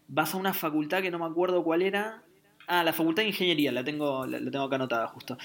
vas 0.08 0.34
a 0.34 0.38
una 0.38 0.54
facultad 0.54 1.02
que 1.02 1.12
no 1.12 1.20
me 1.20 1.26
acuerdo 1.26 1.64
cuál 1.64 1.82
era. 1.82 2.22
Ah, 2.68 2.84
la 2.84 2.94
facultad 2.94 3.24
de 3.24 3.30
ingeniería, 3.30 3.72
la 3.72 3.84
tengo, 3.84 4.26
la, 4.26 4.40
la 4.40 4.52
tengo 4.52 4.66
acá 4.66 4.76
anotada 4.78 5.08
justo. 5.08 5.38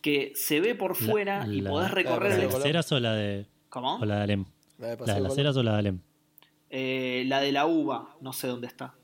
Que 0.00 0.32
se 0.34 0.60
ve 0.60 0.74
por 0.74 0.98
La- 1.00 1.06
fuera 1.10 1.46
y 1.46 1.60
la- 1.60 1.70
podés 1.70 1.88
¿La 1.90 1.94
recorrer 1.94 2.30
la 2.30 2.36
de 2.38 2.46
o 2.92 3.00
la 3.00 3.12
de, 3.14 3.46
¿Cómo? 3.72 3.96
o 3.96 4.04
la 4.04 4.16
de 4.16 4.22
Alem? 4.22 4.44
La 4.78 4.88
de 4.96 5.06
¿La 5.06 5.14
de 5.14 5.20
las 5.20 5.34
ceras 5.34 5.56
o 5.56 5.62
la 5.62 5.72
de 5.72 5.78
Alem? 5.78 6.00
Eh, 6.70 7.24
la 7.26 7.40
de 7.40 7.52
la 7.52 7.66
uva, 7.66 8.16
no 8.20 8.32
sé 8.34 8.46
dónde 8.48 8.66
está. 8.66 8.94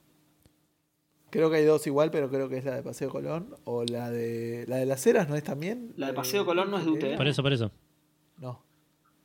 Creo 1.31 1.51
que 1.51 1.57
hay 1.57 1.65
dos 1.65 1.87
igual, 1.87 2.11
pero 2.11 2.31
creo 2.31 2.49
que 2.49 2.57
es 2.59 2.65
la 2.65 2.75
de 2.75 2.83
Paseo 2.83 3.11
Colón. 3.11 3.55
O 3.65 3.85
la 3.85 4.11
de. 4.11 4.65
¿La 4.67 4.77
de 4.77 4.87
las 4.87 5.07
Heras 5.07 5.29
no 5.29 5.37
es 5.37 5.43
también? 5.45 5.93
La 5.97 6.07
de 6.09 6.13
Paseo 6.15 6.47
Colón 6.47 6.71
no 6.71 6.79
es 6.79 6.85
de 6.87 6.91
UTE. 6.91 7.17
Por 7.17 7.27
eso, 7.29 7.43
por 7.43 7.53
eso. 7.53 7.71
No. 8.39 8.63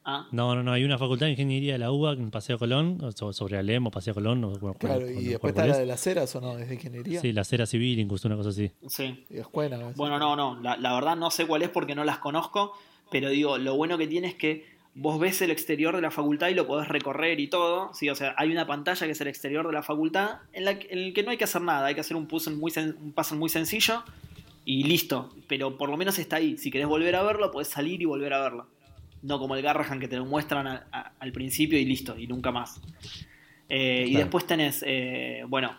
Ah, 0.05 0.27
No, 0.33 0.53
no, 0.53 0.63
no. 0.63 0.73
Hay 0.73 0.83
una 0.83 0.97
facultad 0.97 1.27
de 1.27 1.31
ingeniería 1.31 1.73
de 1.73 1.79
la 1.79 1.91
UBA 1.93 2.11
en 2.13 2.29
Paseo 2.29 2.59
Colón, 2.59 2.99
sobre 3.15 3.57
Alem 3.57 3.87
o 3.87 3.91
Paseo 3.91 4.13
Colón. 4.13 4.41
No, 4.41 4.51
Claro, 4.51 4.75
cuál- 4.79 5.01
y 5.11 5.13
cuál- 5.13 5.23
después 5.23 5.39
cuál 5.39 5.49
está 5.51 5.65
la 5.65 5.71
es. 5.73 5.77
de 5.79 5.85
las 5.85 6.07
Heras 6.07 6.35
o 6.35 6.41
no, 6.41 6.57
es 6.57 6.67
de 6.67 6.75
ingeniería. 6.75 7.21
Sí, 7.21 7.31
la 7.31 7.45
cera 7.45 7.65
civil, 7.65 7.97
incluso 7.99 8.27
una 8.27 8.35
cosa 8.35 8.49
así. 8.49 8.69
sí. 8.87 9.25
Y 9.29 9.37
escuela. 9.37 9.77
¿no? 9.77 9.93
Bueno, 9.93 10.19
no, 10.19 10.35
no, 10.35 10.59
la, 10.61 10.75
la 10.75 10.93
verdad 10.93 11.15
no 11.15 11.31
sé 11.31 11.47
cuál 11.47 11.61
es 11.61 11.69
porque 11.69 11.95
no 11.95 12.03
las 12.03 12.17
conozco, 12.17 12.73
pero 13.11 13.29
digo, 13.29 13.57
lo 13.57 13.77
bueno 13.77 13.97
que 13.97 14.07
tiene 14.07 14.27
es 14.27 14.35
que 14.35 14.65
vos 14.95 15.19
ves 15.19 15.41
el 15.41 15.49
exterior 15.51 15.95
de 15.95 16.01
la 16.01 16.11
facultad 16.11 16.49
y 16.49 16.53
lo 16.53 16.67
podés 16.67 16.87
recorrer 16.87 17.39
y 17.39 17.47
todo, 17.47 17.91
¿sí? 17.93 18.09
O 18.09 18.15
sea, 18.15 18.35
hay 18.37 18.51
una 18.51 18.67
pantalla 18.67 19.05
que 19.07 19.11
es 19.13 19.21
el 19.21 19.27
exterior 19.27 19.65
de 19.65 19.73
la 19.73 19.81
facultad 19.83 20.41
en, 20.53 20.65
la, 20.65 20.77
que- 20.77 20.87
en 20.91 20.99
el 20.99 21.13
que 21.13 21.23
no 21.23 21.31
hay 21.31 21.37
que 21.37 21.45
hacer 21.45 21.61
nada, 21.61 21.87
hay 21.87 21.95
que 21.95 22.01
hacer 22.01 22.15
un 22.15 22.27
puzzle 22.27 22.55
muy, 22.55 22.71
sen- 22.71 22.95
un 23.01 23.11
puzzle 23.11 23.37
muy 23.39 23.49
sencillo 23.49 24.03
y 24.65 24.83
listo, 24.83 25.33
pero 25.47 25.77
por 25.77 25.89
lo 25.89 25.97
menos 25.97 26.19
está 26.19 26.35
ahí, 26.37 26.57
si 26.57 26.69
querés 26.71 26.87
volver 26.87 27.15
a 27.15 27.23
verlo, 27.23 27.51
podés 27.51 27.69
salir 27.69 28.01
y 28.01 28.05
volver 28.05 28.33
a 28.33 28.41
verlo. 28.41 28.67
No 29.23 29.39
como 29.39 29.55
el 29.55 29.61
Garrahan 29.61 29.99
que 29.99 30.07
te 30.07 30.17
lo 30.17 30.25
muestran 30.25 30.67
a- 30.67 30.85
a- 30.91 31.11
al 31.19 31.31
principio 31.31 31.79
y 31.79 31.85
listo, 31.85 32.17
y 32.17 32.27
nunca 32.27 32.51
más. 32.51 32.79
Eh, 33.69 34.05
Y 34.07 34.15
después 34.15 34.45
tenés, 34.45 34.83
eh, 34.85 35.43
bueno, 35.47 35.75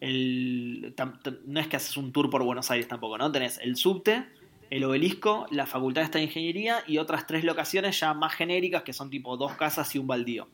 el, 0.00 0.94
tam- 0.96 1.20
tam- 1.22 1.38
no 1.46 1.60
es 1.60 1.66
que 1.66 1.76
haces 1.76 1.96
un 1.96 2.12
tour 2.12 2.30
por 2.30 2.42
Buenos 2.44 2.70
Aires 2.70 2.86
tampoco, 2.88 3.16
¿no? 3.18 3.30
Tenés 3.32 3.58
el 3.58 3.76
subte, 3.76 4.24
el 4.70 4.84
obelisco, 4.84 5.46
la 5.50 5.66
facultad 5.66 6.04
esta 6.04 6.18
de 6.18 6.24
ingeniería 6.24 6.78
y 6.86 6.98
otras 6.98 7.26
tres 7.26 7.44
locaciones 7.44 7.98
ya 8.00 8.14
más 8.14 8.34
genéricas 8.34 8.82
que 8.82 8.92
son 8.92 9.10
tipo 9.10 9.36
dos 9.36 9.52
casas 9.52 9.94
y 9.94 9.98
un 9.98 10.06
baldío. 10.06 10.48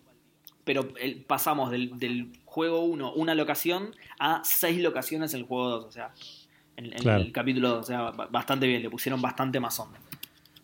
Pero 0.65 0.89
el- 1.01 1.23
pasamos 1.23 1.71
del, 1.71 1.99
del 1.99 2.33
juego 2.45 2.81
1, 2.85 3.13
una 3.15 3.35
locación, 3.35 3.95
a 4.19 4.43
seis 4.45 4.81
locaciones 4.81 5.33
en 5.35 5.41
el 5.41 5.47
juego 5.47 5.69
2, 5.71 5.85
o 5.87 5.93
sea, 5.93 6.13
en, 6.77 6.93
el 7.09 7.33
capítulo 7.33 7.69
2, 7.71 7.79
o 7.81 7.83
sea, 7.85 8.03
ba- 8.11 8.29
bastante 8.31 8.67
bien, 8.67 8.83
le 8.83 8.91
pusieron 8.91 9.21
bastante 9.23 9.59
más 9.61 9.79
onda. 9.81 9.99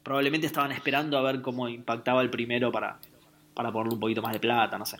Probablemente 0.02 0.46
estaban 0.46 0.70
esperando 0.72 1.18
a 1.18 1.22
ver 1.22 1.42
cómo 1.42 1.68
impactaba 1.68 2.22
el 2.22 2.30
primero 2.30 2.70
para, 2.70 2.98
para 3.54 3.72
ponerle 3.72 3.94
un 3.94 4.00
poquito 4.00 4.22
más 4.22 4.32
de 4.32 4.38
plata, 4.40 4.78
no 4.78 4.86
sé. 4.86 4.98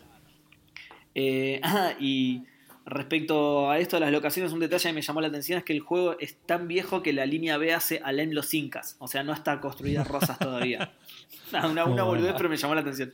Eh, 1.15 1.59
ah, 1.63 1.91
y 1.99 2.43
respecto 2.87 3.69
a 3.69 3.77
esto 3.79 3.97
de 3.97 3.99
las 3.99 4.11
locaciones, 4.11 4.51
un 4.53 4.59
detalle 4.59 4.89
que 4.89 4.93
me 4.93 5.01
llamó 5.01 5.21
la 5.21 5.27
atención 5.27 5.59
es 5.59 5.63
que 5.65 5.73
el 5.73 5.81
juego 5.81 6.17
es 6.19 6.37
tan 6.45 6.67
viejo 6.67 7.03
que 7.03 7.13
la 7.13 7.25
línea 7.25 7.57
B 7.57 7.73
hace 7.73 7.99
Alem 8.03 8.31
los 8.31 8.53
Incas. 8.53 8.95
O 8.99 9.07
sea, 9.07 9.23
no 9.23 9.33
está 9.33 9.59
construida 9.59 10.03
Rosas 10.03 10.39
todavía. 10.39 10.93
Una, 11.69 11.85
una 11.85 12.03
boludez, 12.03 12.33
pero 12.37 12.49
me 12.49 12.57
llamó 12.57 12.75
la 12.75 12.81
atención. 12.81 13.13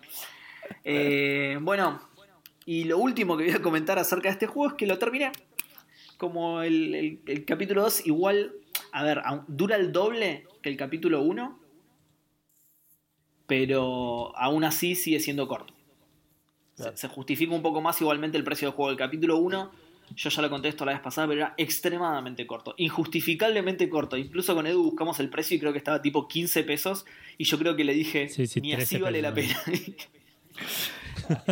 Eh, 0.83 1.57
bueno, 1.61 2.01
y 2.65 2.85
lo 2.85 2.97
último 2.97 3.35
que 3.37 3.43
voy 3.45 3.53
a 3.53 3.61
comentar 3.61 3.99
acerca 3.99 4.29
de 4.29 4.33
este 4.33 4.47
juego 4.47 4.69
es 4.69 4.73
que 4.75 4.87
lo 4.87 4.97
terminé. 4.97 5.31
Como 6.17 6.61
el, 6.61 6.95
el- 6.95 7.19
el 7.27 7.45
capítulo 7.45 7.81
2, 7.83 8.07
igual, 8.07 8.53
a 8.91 9.03
ver, 9.03 9.21
dura 9.47 9.75
el 9.75 9.91
doble 9.91 10.47
que 10.61 10.69
el 10.69 10.77
capítulo 10.77 11.21
1, 11.21 11.59
pero 13.47 14.35
aún 14.37 14.63
así 14.63 14.95
sigue 14.95 15.19
siendo 15.19 15.47
corto. 15.47 15.73
Se- 16.75 16.83
Claro. 16.83 16.97
Se 16.97 17.07
justifica 17.07 17.53
un 17.53 17.61
poco 17.61 17.81
más 17.81 17.99
igualmente 18.01 18.37
el 18.37 18.43
precio 18.43 18.67
del 18.67 18.75
juego. 18.75 18.91
El 18.91 18.97
capítulo 18.97 19.37
1, 19.37 19.71
yo 20.15 20.29
ya 20.29 20.41
lo 20.41 20.49
conté 20.49 20.69
esto 20.69 20.85
la 20.85 20.93
vez 20.93 21.01
pasada, 21.01 21.27
pero 21.27 21.41
era 21.41 21.53
extremadamente 21.57 22.45
corto. 22.47 22.73
Injustificablemente 22.77 23.87
corto. 23.89 24.17
Incluso 24.17 24.55
con 24.55 24.65
Edu 24.67 24.83
buscamos 24.83 25.19
el 25.19 25.29
precio 25.29 25.55
y 25.55 25.59
creo 25.59 25.71
que 25.71 25.77
estaba 25.77 26.01
tipo 26.01 26.27
15 26.27 26.63
pesos. 26.63 27.05
Y 27.37 27.43
yo 27.45 27.57
creo 27.59 27.75
que 27.75 27.83
le 27.83 27.93
dije, 27.93 28.29
Sí, 28.29 28.47
sí, 28.47 28.59
ni 28.61 28.73
así 28.73 28.97
13 28.97 29.03
vale 29.03 29.21
la 29.21 29.33
pena. 29.33 29.55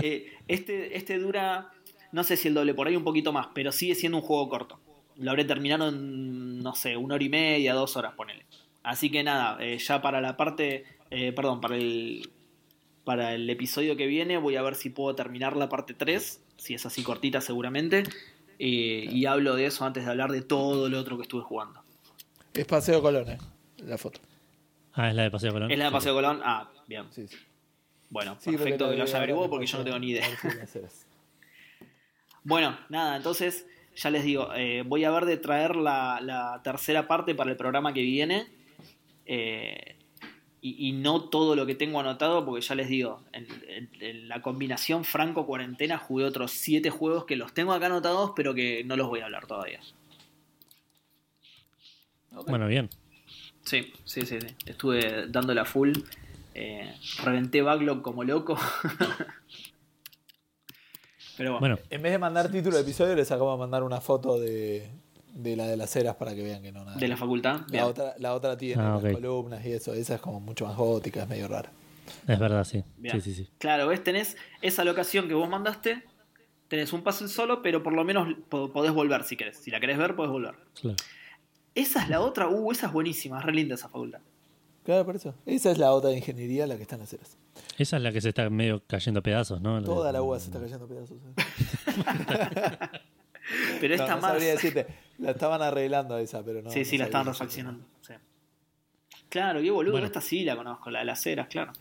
Eh, 0.01 0.33
este, 0.47 0.97
este 0.97 1.17
dura, 1.17 1.71
no 2.11 2.23
sé 2.23 2.35
si 2.37 2.49
el 2.49 2.53
doble, 2.53 2.73
por 2.73 2.87
ahí 2.87 2.95
un 2.95 3.03
poquito 3.03 3.31
más, 3.31 3.47
pero 3.53 3.71
sigue 3.71 3.95
siendo 3.95 4.17
un 4.17 4.23
juego 4.23 4.49
corto. 4.49 4.79
Lo 5.17 5.31
habré 5.31 5.45
terminado 5.45 5.87
en, 5.89 6.59
no 6.59 6.75
sé, 6.75 6.97
una 6.97 7.15
hora 7.15 7.23
y 7.23 7.29
media, 7.29 7.73
dos 7.73 7.95
horas, 7.95 8.13
ponele. 8.15 8.45
Así 8.83 9.09
que 9.09 9.23
nada, 9.23 9.57
eh, 9.63 9.77
ya 9.77 10.01
para 10.01 10.19
la 10.19 10.35
parte, 10.35 10.83
eh, 11.09 11.31
perdón, 11.31 11.61
para 11.61 11.77
el, 11.77 12.29
para 13.03 13.33
el 13.33 13.49
episodio 13.49 13.95
que 13.95 14.07
viene 14.07 14.37
voy 14.37 14.55
a 14.55 14.61
ver 14.61 14.75
si 14.75 14.89
puedo 14.89 15.15
terminar 15.15 15.55
la 15.55 15.69
parte 15.69 15.93
3, 15.93 16.41
si 16.57 16.73
es 16.73 16.85
así 16.85 17.03
cortita 17.03 17.41
seguramente, 17.41 18.03
eh, 18.59 19.07
y 19.09 19.25
hablo 19.25 19.55
de 19.55 19.65
eso 19.65 19.85
antes 19.85 20.05
de 20.05 20.11
hablar 20.11 20.31
de 20.31 20.41
todo 20.41 20.89
lo 20.89 20.99
otro 20.99 21.17
que 21.17 21.23
estuve 21.23 21.43
jugando. 21.43 21.81
Es 22.53 22.65
Paseo 22.65 23.01
Colón, 23.01 23.29
eh, 23.29 23.37
la 23.85 23.97
foto. 23.97 24.19
Ah, 24.93 25.09
es 25.09 25.15
la 25.15 25.23
de 25.23 25.31
Paseo 25.31 25.51
Colón. 25.53 25.71
¿Es 25.71 25.77
la 25.77 25.85
de 25.85 25.91
Paseo 25.91 26.13
Colón? 26.13 26.41
Ah, 26.43 26.69
bien. 26.87 27.05
Sí, 27.11 27.27
sí. 27.27 27.37
Bueno, 28.09 28.35
Sí, 28.39 28.51
perfecto 28.51 28.89
que 28.89 28.91
lo 28.91 28.97
de 28.97 29.01
haya 29.03 29.17
averiguado 29.17 29.49
porque 29.49 29.65
yo 29.65 29.77
no 29.77 29.83
tengo 29.83 29.99
ni 29.99 30.09
idea. 30.11 30.27
Bueno, 32.43 32.75
nada, 32.89 33.17
entonces 33.17 33.67
ya 33.95 34.09
les 34.09 34.23
digo, 34.23 34.49
eh, 34.55 34.83
voy 34.83 35.03
a 35.03 35.11
ver 35.11 35.25
de 35.25 35.37
traer 35.37 35.75
la, 35.75 36.19
la 36.21 36.59
tercera 36.63 37.07
parte 37.07 37.35
para 37.35 37.51
el 37.51 37.57
programa 37.57 37.93
que 37.93 38.01
viene. 38.01 38.47
Eh, 39.27 39.95
y, 40.61 40.89
y 40.89 40.91
no 40.93 41.29
todo 41.29 41.55
lo 41.55 41.65
que 41.65 41.75
tengo 41.75 41.99
anotado, 41.99 42.45
porque 42.45 42.61
ya 42.61 42.75
les 42.75 42.87
digo, 42.87 43.21
en, 43.33 43.47
en- 43.67 43.89
en 43.99 44.27
la 44.27 44.41
combinación 44.41 45.03
Franco-Cuarentena 45.03 45.97
jugué 45.97 46.25
otros 46.25 46.51
siete 46.51 46.89
juegos 46.89 47.25
que 47.25 47.35
los 47.35 47.53
tengo 47.53 47.73
acá 47.73 47.87
anotados, 47.87 48.31
pero 48.35 48.53
que 48.53 48.83
no 48.83 48.95
los 48.95 49.07
voy 49.07 49.21
a 49.21 49.25
hablar 49.25 49.47
todavía. 49.47 49.79
Bueno, 52.47 52.67
bien. 52.67 52.89
Sí, 53.63 53.91
sí, 54.05 54.21
sí, 54.25 54.39
sí. 54.39 54.47
Estuve 54.65 55.27
dándole 55.27 55.61
a 55.61 55.65
full. 55.65 55.91
Eh, 56.53 56.93
reventé 57.23 57.61
backlog 57.61 58.01
como 58.01 58.23
loco. 58.23 58.57
Pero 61.37 61.59
bueno, 61.59 61.75
Bueno, 61.75 61.87
En 61.89 62.01
vez 62.01 62.11
de 62.11 62.19
mandar 62.19 62.51
título 62.51 62.75
de 62.75 62.83
episodio, 62.83 63.15
les 63.15 63.31
acabo 63.31 63.51
de 63.53 63.57
mandar 63.57 63.83
una 63.83 64.01
foto 64.01 64.39
de, 64.39 64.89
de 65.33 65.55
la 65.55 65.67
de 65.67 65.77
las 65.77 65.95
eras 65.95 66.15
para 66.15 66.35
que 66.35 66.43
vean 66.43 66.61
que 66.61 66.71
no 66.71 66.83
nada. 66.85 66.97
de 66.97 67.07
la 67.07 67.17
facultad. 67.17 67.61
la, 67.69 67.87
otra, 67.87 68.13
la 68.19 68.33
otra 68.33 68.57
tiene 68.57 68.81
Ah, 68.81 68.99
las 69.01 69.13
columnas 69.13 69.65
y 69.65 69.71
eso. 69.71 69.93
Esa 69.93 70.15
es 70.15 70.21
como 70.21 70.39
mucho 70.39 70.65
más 70.65 70.75
gótica, 70.77 71.23
es 71.23 71.29
medio 71.29 71.47
rara. 71.47 71.71
es 72.27 72.39
verdad, 72.39 72.63
sí. 72.63 72.83
Sí, 73.11 73.21
sí, 73.21 73.33
sí. 73.33 73.49
Claro, 73.57 73.87
ves, 73.87 74.03
tenés 74.03 74.35
esa 74.61 74.83
locación 74.83 75.27
que 75.27 75.33
vos 75.33 75.47
mandaste. 75.49 76.03
Tenés 76.67 76.93
un 76.93 77.01
puzzle 77.03 77.27
solo, 77.27 77.61
pero 77.61 77.83
por 77.83 77.91
lo 77.93 78.03
menos 78.05 78.27
po- 78.49 78.71
podés 78.71 78.93
volver 78.93 79.23
si 79.25 79.35
querés. 79.35 79.57
Si 79.57 79.71
la 79.71 79.79
querés 79.81 79.97
ver, 79.97 80.15
podés 80.15 80.31
volver. 80.31 80.55
Claro. 80.79 80.95
Esa 81.75 82.03
es 82.03 82.09
la 82.09 82.21
otra. 82.21 82.47
Uh, 82.49 82.71
esa 82.71 82.87
es 82.87 82.93
buenísima. 82.93 83.39
Es 83.39 83.45
re 83.45 83.53
linda 83.53 83.75
esa 83.75 83.89
facultad. 83.89 84.19
Claro, 84.83 85.05
por 85.05 85.15
eso. 85.15 85.35
Esa 85.45 85.69
es 85.71 85.77
la 85.77 85.91
otra 85.91 86.09
de 86.09 86.17
ingeniería, 86.17 86.65
la 86.67 86.75
que 86.75 86.81
está 86.83 86.95
en 86.95 87.01
las 87.01 87.13
eras. 87.13 87.37
Esa 87.77 87.97
es 87.97 88.03
la 88.03 88.11
que 88.11 88.19
se 88.21 88.29
está 88.29 88.49
medio 88.49 88.81
cayendo 88.87 89.19
a 89.19 89.23
pedazos, 89.23 89.61
¿no? 89.61 89.81
Toda 89.83 90.11
la 90.11 90.21
UA 90.23 90.39
se 90.39 90.45
está 90.47 90.59
cayendo 90.59 90.85
a 90.85 90.87
pedazos. 90.87 91.17
¿eh? 91.17 91.33
Pero 93.81 93.97
No, 93.97 94.03
esta 94.03 94.15
no 94.15 94.21
más. 94.21 94.31
sabría 94.31 94.51
decirte. 94.51 94.87
La 95.19 95.31
estaban 95.31 95.61
arreglando 95.61 96.17
esa, 96.17 96.43
pero 96.43 96.61
no. 96.61 96.69
sí, 96.71 96.79
no 96.79 96.85
sí, 96.85 96.97
la 96.97 97.05
estaban 97.05 97.27
refaccionando. 97.27 97.85
sí. 98.01 98.13
Claro, 99.29 99.61
qué 99.61 99.71
boludo. 99.71 99.93
Bueno. 99.93 100.07
Esta 100.07 100.19
sí 100.19 100.43
la 100.43 100.55
conozco, 100.57 100.89
la 100.91 100.99
de 100.99 101.05
las 101.05 101.25
eras, 101.25 101.47
claro. 101.47 101.71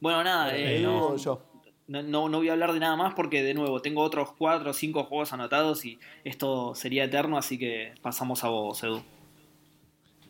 Bueno, 0.00 0.24
nada. 0.24 0.56
Eh, 0.56 0.78
¿tú 0.82 0.82
no- 0.90 1.16
yo? 1.16 1.42
No, 1.88 2.02
no, 2.02 2.28
no 2.28 2.38
voy 2.38 2.48
a 2.48 2.52
hablar 2.52 2.72
de 2.72 2.80
nada 2.80 2.96
más 2.96 3.12
porque, 3.14 3.42
de 3.42 3.52
nuevo, 3.54 3.82
tengo 3.82 4.02
otros 4.02 4.32
cuatro 4.32 4.70
o 4.70 4.72
cinco 4.72 5.04
juegos 5.04 5.32
anotados 5.32 5.84
y 5.84 5.98
esto 6.24 6.74
sería 6.74 7.04
eterno, 7.04 7.36
así 7.36 7.58
que 7.58 7.92
pasamos 8.00 8.42
a 8.44 8.48
vos, 8.48 8.82
Edu. 8.82 9.02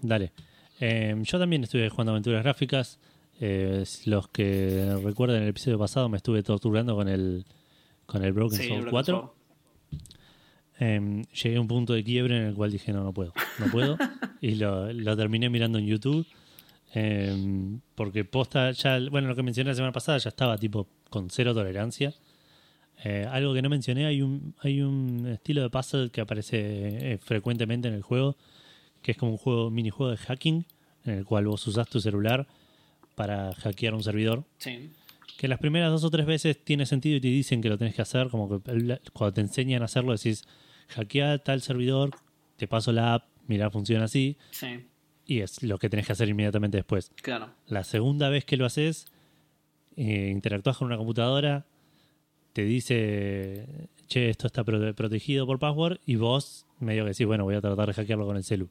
Dale. 0.00 0.32
Eh, 0.80 1.14
yo 1.22 1.38
también 1.38 1.62
estuve 1.62 1.88
jugando 1.90 2.12
aventuras 2.12 2.42
gráficas. 2.42 2.98
Eh, 3.40 3.84
los 4.06 4.28
que 4.28 4.96
recuerden 5.04 5.42
el 5.42 5.48
episodio 5.50 5.78
pasado 5.78 6.08
me 6.08 6.16
estuve 6.16 6.42
torturando 6.42 6.96
con 6.96 7.08
el 7.08 7.44
con 8.06 8.24
el 8.24 8.32
Broken 8.32 8.58
Sí, 8.58 8.64
Sword 8.68 8.80
Broken 8.82 8.90
4. 8.90 9.20
Sword. 9.20 9.30
Eh, 10.84 11.22
llegué 11.42 11.56
a 11.56 11.60
un 11.60 11.68
punto 11.68 11.92
de 11.92 12.02
quiebre 12.02 12.36
en 12.36 12.42
el 12.48 12.54
cual 12.54 12.72
dije 12.72 12.92
no, 12.92 13.04
no 13.04 13.12
puedo, 13.12 13.32
no 13.60 13.66
puedo. 13.70 13.96
y 14.40 14.56
lo, 14.56 14.92
lo 14.92 15.16
terminé 15.16 15.48
mirando 15.48 15.78
en 15.78 15.86
YouTube. 15.86 16.26
eh, 16.94 17.78
porque 17.94 18.24
posta, 18.24 18.72
ya, 18.72 18.98
bueno, 19.10 19.28
lo 19.28 19.36
que 19.36 19.42
mencioné 19.42 19.70
la 19.70 19.74
semana 19.76 19.92
pasada 19.92 20.18
ya 20.18 20.30
estaba 20.30 20.58
tipo 20.58 20.88
con 21.08 21.30
cero 21.30 21.54
tolerancia. 21.54 22.12
Eh, 23.04 23.26
algo 23.30 23.54
que 23.54 23.62
no 23.62 23.68
mencioné, 23.68 24.06
hay 24.06 24.22
un, 24.22 24.54
hay 24.60 24.80
un 24.80 25.26
estilo 25.26 25.62
de 25.62 25.70
puzzle 25.70 26.10
que 26.10 26.20
aparece 26.20 27.12
eh, 27.12 27.18
frecuentemente 27.18 27.88
en 27.88 27.94
el 27.94 28.02
juego, 28.02 28.36
que 29.02 29.12
es 29.12 29.16
como 29.18 29.32
un 29.32 29.38
juego, 29.38 29.70
minijuego 29.70 30.10
de 30.10 30.16
hacking, 30.18 30.64
en 31.04 31.14
el 31.14 31.24
cual 31.24 31.46
vos 31.46 31.66
usás 31.66 31.88
tu 31.88 32.00
celular 32.00 32.46
para 33.14 33.52
hackear 33.54 33.94
un 33.94 34.02
servidor. 34.02 34.44
Sí. 34.58 34.90
Que 35.36 35.48
las 35.48 35.58
primeras 35.58 35.90
dos 35.90 36.04
o 36.04 36.10
tres 36.10 36.26
veces 36.26 36.62
tiene 36.64 36.86
sentido 36.86 37.16
y 37.16 37.20
te 37.20 37.28
dicen 37.28 37.60
que 37.60 37.68
lo 37.68 37.76
tenés 37.76 37.94
que 37.94 38.02
hacer, 38.02 38.28
como 38.28 38.48
que 38.48 38.98
cuando 39.12 39.32
te 39.34 39.40
enseñan 39.40 39.82
a 39.82 39.86
hacerlo 39.86 40.12
decís, 40.12 40.44
hackea 40.88 41.38
tal 41.38 41.60
servidor, 41.62 42.10
te 42.56 42.66
paso 42.68 42.92
la 42.92 43.14
app, 43.14 43.24
mira, 43.46 43.70
funciona 43.70 44.04
así, 44.04 44.36
Sí, 44.50 44.86
y 45.26 45.40
es 45.40 45.62
lo 45.62 45.78
que 45.78 45.88
tenés 45.88 46.06
que 46.06 46.12
hacer 46.12 46.28
inmediatamente 46.28 46.76
después. 46.78 47.10
claro. 47.22 47.50
La 47.66 47.84
segunda 47.84 48.28
vez 48.28 48.44
que 48.44 48.56
lo 48.56 48.66
haces, 48.66 49.06
eh, 49.96 50.30
interactúas 50.32 50.76
con 50.76 50.86
una 50.86 50.96
computadora, 50.96 51.66
te 52.52 52.64
dice, 52.64 53.66
che, 54.08 54.28
esto 54.30 54.46
está 54.46 54.64
prote- 54.64 54.94
protegido 54.94 55.46
por 55.46 55.58
password, 55.58 55.98
y 56.06 56.16
vos 56.16 56.66
medio 56.80 57.04
que 57.04 57.10
decís, 57.10 57.26
bueno, 57.26 57.44
voy 57.44 57.54
a 57.54 57.60
tratar 57.60 57.86
de 57.88 57.94
hackearlo 57.94 58.26
con 58.26 58.36
el 58.36 58.44
celu. 58.44 58.68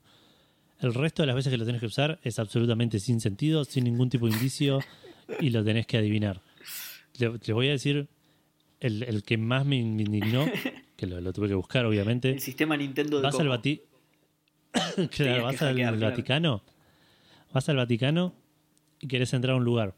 El 0.79 0.93
resto 0.93 1.21
de 1.23 1.27
las 1.27 1.35
veces 1.35 1.51
que 1.51 1.57
lo 1.57 1.65
tenés 1.65 1.79
que 1.81 1.87
usar 1.87 2.19
es 2.23 2.39
absolutamente 2.39 2.99
sin 2.99 3.19
sentido, 3.21 3.65
sin 3.65 3.83
ningún 3.83 4.09
tipo 4.09 4.27
de 4.27 4.33
indicio, 4.33 4.79
y 5.39 5.49
lo 5.51 5.63
tenés 5.63 5.85
que 5.87 5.97
adivinar. 5.97 6.41
Le, 7.19 7.31
le 7.45 7.53
voy 7.53 7.67
a 7.67 7.71
decir 7.71 8.07
el, 8.79 9.03
el 9.03 9.23
que 9.23 9.37
más 9.37 9.65
me 9.65 9.77
indignó, 9.77 10.45
que 11.01 11.07
lo, 11.07 11.19
lo 11.19 11.33
tuve 11.33 11.47
que 11.47 11.55
buscar, 11.55 11.83
obviamente. 11.85 12.29
El 12.29 12.39
sistema 12.39 12.77
Nintendo 12.77 13.17
de 13.17 13.23
Vas 13.23 13.39
al. 13.39 13.47
Vati- 13.49 13.81
Claro, 15.09 15.43
vas 15.45 15.61
al 15.63 15.69
hackear, 15.69 15.95
claro. 15.97 16.11
Vaticano. 16.11 16.63
Vas 17.51 17.67
al 17.69 17.75
Vaticano 17.77 18.33
y 18.99 19.07
querés 19.07 19.33
entrar 19.33 19.55
a 19.55 19.57
un 19.57 19.63
lugar. 19.65 19.95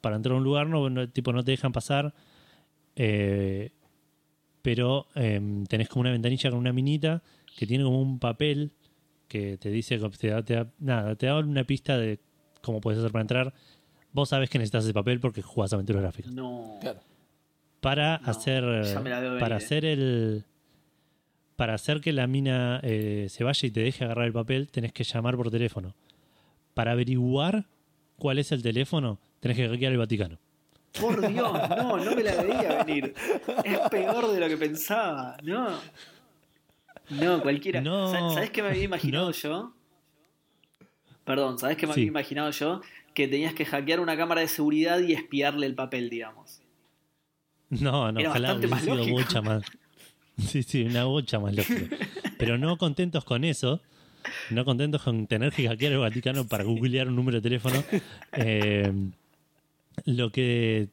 Para 0.00 0.14
entrar 0.16 0.34
a 0.34 0.38
un 0.38 0.44
lugar, 0.44 0.68
no, 0.68 0.88
no- 0.90 1.08
tipo, 1.10 1.32
no 1.32 1.42
te 1.44 1.50
dejan 1.50 1.72
pasar. 1.72 2.14
eh, 2.96 3.72
pero 4.62 5.08
em, 5.14 5.64
tenés 5.66 5.88
como 5.88 6.02
una 6.02 6.12
ventanilla 6.12 6.48
con 6.50 6.58
una 6.60 6.72
minita 6.72 7.22
que 7.56 7.66
tiene 7.66 7.84
como 7.84 8.00
un 8.00 8.18
papel 8.18 8.70
que 9.28 9.58
te 9.58 9.70
dice, 9.70 9.98
te 10.18 10.28
da, 10.28 10.42
te 10.44 10.54
da- 10.54 10.72
nada, 10.78 11.16
te 11.16 11.26
da 11.26 11.38
una 11.38 11.64
pista 11.64 11.98
de 11.98 12.20
cómo 12.62 12.80
puedes 12.80 12.98
hacer 13.00 13.10
para 13.12 13.22
entrar. 13.22 13.54
Vos 14.12 14.28
sabés 14.28 14.48
que 14.48 14.58
necesitas 14.58 14.84
ese 14.84 14.94
papel 14.94 15.18
porque 15.20 15.42
jugás 15.42 15.72
aventuras 15.72 16.00
gráficas 16.02 16.32
No. 16.32 16.78
Claro. 16.80 17.00
Para 17.84 18.18
No, 18.18 18.30
hacer 18.30 18.62
la 18.64 19.20
veo 19.20 19.38
para 19.38 19.54
eh. 19.54 19.58
hacer 19.58 19.84
el 19.84 20.44
para 21.56 21.74
hacer 21.74 22.00
que 22.00 22.12
la 22.12 22.26
mina 22.26 22.80
eh, 22.82 23.28
se 23.30 23.44
vaya 23.44 23.66
y 23.66 23.70
te 23.70 23.80
deje 23.80 24.04
agarrar 24.04 24.26
el 24.26 24.32
papel 24.32 24.68
tenés 24.70 24.92
que 24.92 25.04
llamar 25.04 25.36
por 25.36 25.50
teléfono 25.50 25.94
para 26.74 26.90
averiguar 26.92 27.64
cuál 28.18 28.38
es 28.40 28.50
el 28.50 28.62
teléfono 28.62 29.18
tenés 29.40 29.56
que 29.56 29.68
hackear 29.68 29.92
el 29.92 29.98
Vaticano 29.98 30.38
Por 31.00 31.20
Dios, 31.28 31.52
no, 31.76 31.96
no 31.98 32.14
me 32.16 32.22
la 32.22 32.40
veía 32.42 32.82
venir. 32.84 33.14
Es 33.64 33.78
peor 33.90 34.30
de 34.32 34.38
lo 34.40 34.48
que 34.48 34.56
pensaba. 34.56 35.36
No. 35.42 35.68
No, 37.10 37.42
cualquiera. 37.42 37.80
No. 37.80 38.10
Sa- 38.12 38.30
¿Sabes 38.34 38.50
qué 38.50 38.62
me 38.62 38.68
había 38.68 38.84
imaginado 38.84 39.26
No. 39.26 39.32
yo? 39.32 39.72
Perdón, 41.24 41.58
¿sabes 41.58 41.76
qué 41.76 41.86
me 41.86 41.94
Sí. 41.94 42.00
había 42.00 42.08
imaginado 42.08 42.50
yo? 42.50 42.80
Que 43.12 43.26
tenías 43.28 43.54
que 43.54 43.64
hackear 43.64 44.00
una 44.00 44.16
cámara 44.16 44.40
de 44.42 44.48
seguridad 44.48 44.98
y 45.00 45.12
espiarle 45.12 45.66
el 45.66 45.74
papel, 45.74 46.10
digamos. 46.10 46.60
No 47.80 48.12
no 48.12 48.20
Era 48.20 48.30
ojalá 48.30 48.54
más 48.68 48.82
sido 48.82 48.96
lógico. 48.96 49.16
bocha 49.16 49.42
más. 49.42 49.62
Sí 50.36 50.62
sí 50.64 50.82
una 50.82 51.04
bocha 51.04 51.38
más 51.38 51.54
lógica. 51.54 51.96
Pero 52.38 52.58
no 52.58 52.76
contentos 52.76 53.24
con 53.24 53.44
eso 53.44 53.80
no 54.50 54.64
contentos 54.64 55.02
con 55.02 55.26
tener 55.26 55.52
que 55.52 55.68
hackear 55.68 55.92
el 55.92 55.98
Vaticano 55.98 56.46
para 56.46 56.64
googlear 56.64 57.08
un 57.08 57.14
número 57.16 57.36
de 57.38 57.42
teléfono 57.42 57.84
eh, 58.32 58.90
lo 60.06 60.30
que 60.32 60.88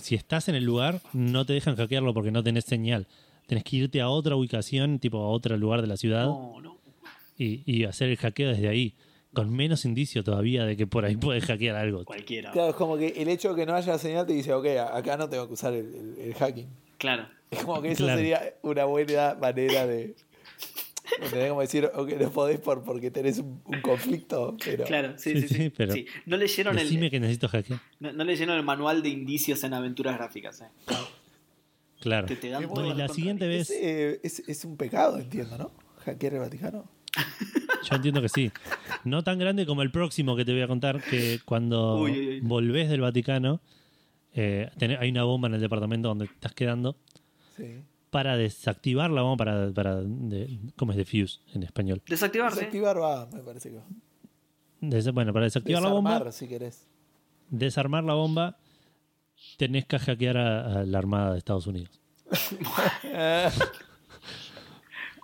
si 0.00 0.14
estás 0.16 0.48
en 0.48 0.54
el 0.54 0.64
lugar 0.64 1.00
no 1.12 1.44
te 1.46 1.52
dejan 1.52 1.76
hackearlo 1.76 2.12
porque 2.14 2.30
no 2.30 2.42
tenés 2.42 2.64
señal. 2.64 3.06
Tenés 3.46 3.64
que 3.64 3.76
irte 3.76 4.00
a 4.00 4.08
otra 4.08 4.36
ubicación 4.36 4.98
tipo 4.98 5.18
a 5.18 5.28
otro 5.28 5.56
lugar 5.56 5.80
de 5.82 5.86
la 5.88 5.96
ciudad 5.96 6.26
No, 6.26 6.60
no. 6.62 6.76
y, 7.38 7.62
y 7.66 7.84
hacer 7.84 8.08
el 8.08 8.16
hackeo 8.16 8.48
desde 8.50 8.68
ahí 8.68 8.94
con 9.32 9.50
menos 9.50 9.84
indicio 9.84 10.22
todavía 10.24 10.64
de 10.64 10.76
que 10.76 10.86
por 10.86 11.04
ahí 11.04 11.16
puedes 11.16 11.44
hackear 11.46 11.76
algo 11.76 12.04
Cualquiera. 12.04 12.50
Claro, 12.52 12.70
es 12.70 12.76
como 12.76 12.96
que 12.98 13.08
el 13.08 13.28
hecho 13.28 13.50
de 13.50 13.56
que 13.56 13.66
no 13.66 13.74
haya 13.74 13.96
señal 13.98 14.26
te 14.26 14.32
dice, 14.34 14.52
ok, 14.52 14.66
acá 14.92 15.16
no 15.16 15.28
tengo 15.28 15.46
que 15.46 15.54
usar 15.54 15.72
el, 15.72 15.86
el- 15.94 16.16
el 16.18 16.34
hacking. 16.34 16.68
Claro. 16.98 17.28
Es 17.50 17.64
como 17.64 17.80
que 17.82 17.92
eso 17.92 18.04
Claro. 18.04 18.18
sería 18.18 18.54
una 18.62 18.84
buena 18.84 19.34
manera 19.40 19.86
de. 19.86 20.14
¿entendés? 21.20 21.48
como 21.50 21.60
decir, 21.60 21.90
ok, 21.94 22.10
no 22.20 22.30
podés 22.30 22.60
por, 22.60 22.82
porque 22.84 23.10
tenés 23.10 23.38
un, 23.38 23.60
un 23.66 23.80
conflicto, 23.82 24.56
pero. 24.64 24.84
Claro, 24.84 25.18
sí, 25.18 25.32
Sí, 25.32 25.40
sí, 25.42 25.48
sí, 25.48 25.54
sí. 25.54 25.72
pero 25.76 25.92
Sí. 25.92 26.06
No 26.26 26.36
leyeron 26.36 26.76
decime 26.76 27.06
el, 27.06 27.10
que 27.10 27.20
necesito 27.20 27.48
hackear 27.48 27.80
no, 28.00 28.12
no 28.12 28.24
leyeron 28.24 28.56
el 28.56 28.62
manual 28.64 29.02
de 29.02 29.08
indicios 29.10 29.62
en 29.64 29.74
aventuras 29.74 30.16
gráficas. 30.16 30.60
eh. 30.62 30.66
claro 32.00 32.26
Que 32.26 32.36
te 32.36 32.48
dan 32.50 32.64
y 32.64 32.94
la 32.94 33.08
siguiente 33.08 33.46
vez 33.46 33.70
Es, 33.70 33.76
eh, 33.82 34.20
es, 34.22 34.42
es 34.48 34.64
un 34.64 34.76
pecado, 34.76 35.18
entiendo, 35.18 35.56
¿no? 35.58 35.70
Hackear 36.04 36.34
el 36.34 36.40
Vaticano. 36.40 36.88
Yo 37.82 37.96
entiendo 37.96 38.22
que 38.22 38.28
sí. 38.28 38.50
No 39.04 39.22
tan 39.24 39.38
grande 39.38 39.66
como 39.66 39.82
el 39.82 39.90
próximo 39.90 40.36
que 40.36 40.44
te 40.44 40.52
voy 40.52 40.62
a 40.62 40.68
contar, 40.68 41.02
que 41.02 41.40
cuando 41.44 42.00
Uy, 42.00 42.10
uy, 42.12 42.28
uy. 42.28 42.40
volvés 42.40 42.88
del 42.88 43.00
Vaticano, 43.00 43.60
eh, 44.34 44.70
tenés- 44.78 44.98
hay 45.00 45.10
una 45.10 45.24
bomba 45.24 45.48
en 45.48 45.54
el 45.54 45.60
departamento 45.60 46.08
donde 46.08 46.26
estás 46.26 46.52
quedando. 46.54 46.96
Sí. 47.56 47.82
Para 48.10 48.36
desactivar 48.36 49.10
la 49.10 49.22
bomba, 49.22 49.44
para, 49.44 49.72
para 49.72 49.96
de- 50.02 50.58
¿cómo 50.76 50.92
es 50.92 50.98
defuse 50.98 51.40
en 51.54 51.62
español? 51.62 52.02
Desactivarse. 52.06 52.56
Desactivar 52.60 53.00
va, 53.00 53.26
me 53.32 53.40
parece 53.40 53.70
que 53.70 53.76
va. 53.76 53.84
Des- 54.80 55.12
bueno, 55.12 55.32
para 55.32 55.44
desactivar 55.46 55.82
la 55.82 55.88
Desarmar, 55.88 56.18
bomba, 56.20 56.32
si 56.32 56.48
querés. 56.48 56.86
desarmar 57.50 58.04
la 58.04 58.14
bomba, 58.14 58.58
tenés 59.56 59.86
que 59.86 59.98
hackear 59.98 60.36
a, 60.36 60.80
a 60.80 60.84
la 60.84 60.98
Armada 60.98 61.32
de 61.32 61.38
Estados 61.38 61.66
Unidos. 61.66 62.00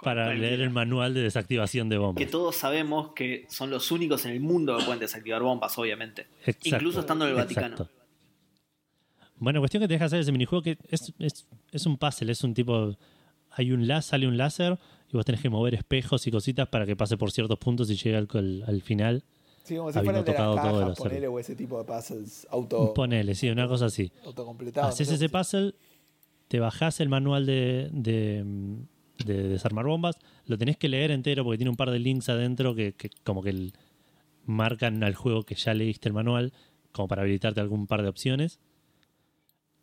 para 0.02 0.32
leer 0.34 0.60
el 0.60 0.70
manual 0.70 1.14
de 1.14 1.22
desactivación 1.22 1.88
de 1.88 1.98
bombas. 1.98 2.24
Que 2.24 2.30
todos 2.30 2.54
sabemos 2.56 3.12
que 3.14 3.46
son 3.48 3.70
los 3.70 3.90
únicos 3.90 4.24
en 4.26 4.32
el 4.32 4.40
mundo 4.40 4.76
que 4.78 4.84
pueden 4.84 5.00
desactivar 5.00 5.42
bombas, 5.42 5.76
obviamente. 5.78 6.26
Exacto, 6.46 6.68
Incluso 6.68 7.00
estando 7.00 7.24
en 7.24 7.30
el 7.30 7.36
Vaticano. 7.36 7.74
exacto. 7.76 7.92
Bueno, 9.36 9.60
cuestión 9.60 9.80
que 9.82 9.88
te 9.88 9.94
deja 9.94 10.06
hacer 10.06 10.20
ese 10.20 10.32
minijuego 10.32 10.62
que 10.62 10.78
es, 10.88 11.12
es, 11.18 11.46
es 11.70 11.86
un 11.86 11.96
puzzle, 11.96 12.32
es 12.32 12.42
un 12.42 12.54
tipo. 12.54 12.96
Hay 13.50 13.72
un 13.72 13.86
láser, 13.86 14.10
sale 14.10 14.26
un 14.26 14.36
láser 14.36 14.78
y 15.10 15.16
vos 15.16 15.24
tenés 15.24 15.40
que 15.40 15.48
mover 15.48 15.74
espejos 15.74 16.26
y 16.26 16.30
cositas 16.30 16.68
para 16.68 16.84
que 16.86 16.96
pase 16.96 17.16
por 17.16 17.30
ciertos 17.30 17.58
puntos 17.58 17.88
y 17.90 17.96
llegue 17.96 18.16
al, 18.16 18.28
al- 18.34 18.64
al 18.66 18.82
final. 18.82 19.22
Sí, 19.62 19.76
como 19.76 19.92
si 19.92 19.98
habiendo 19.98 20.24
fuera 20.24 20.40
de 20.40 20.54
tocado 20.54 20.80
los 20.88 20.98
ponele, 20.98 21.28
o 21.28 21.38
ese 21.38 21.54
tipo 21.54 21.78
de 21.78 21.84
puzzles 21.84 22.46
auto, 22.50 22.94
Ponele, 22.94 23.34
sí, 23.34 23.48
una 23.50 23.68
cosa 23.68 23.86
así. 23.86 24.10
autocompletados. 24.24 24.94
Haces 24.94 25.08
no 25.08 25.16
sé. 25.16 25.24
ese 25.24 25.28
puzzle, 25.28 25.74
te 26.48 26.58
bajás 26.58 27.00
el 27.00 27.08
manual 27.10 27.44
de, 27.46 27.90
de, 27.92 28.44
de 29.24 29.48
desarmar 29.48 29.86
bombas, 29.86 30.16
lo 30.46 30.56
tenés 30.58 30.76
que 30.76 30.88
leer 30.88 31.10
entero 31.10 31.44
porque 31.44 31.58
tiene 31.58 31.70
un 31.70 31.76
par 31.76 31.90
de 31.90 31.98
links 31.98 32.28
adentro 32.28 32.74
que, 32.74 32.92
que 32.92 33.10
como 33.24 33.42
que 33.42 33.50
el- 33.50 33.72
marcan 34.46 35.02
al 35.04 35.14
juego 35.14 35.42
que 35.42 35.54
ya 35.54 35.74
leíste 35.74 36.08
el 36.08 36.14
manual, 36.14 36.52
como 36.92 37.08
para 37.08 37.22
habilitarte 37.22 37.60
algún 37.60 37.86
par 37.86 38.02
de 38.02 38.08
opciones. 38.08 38.58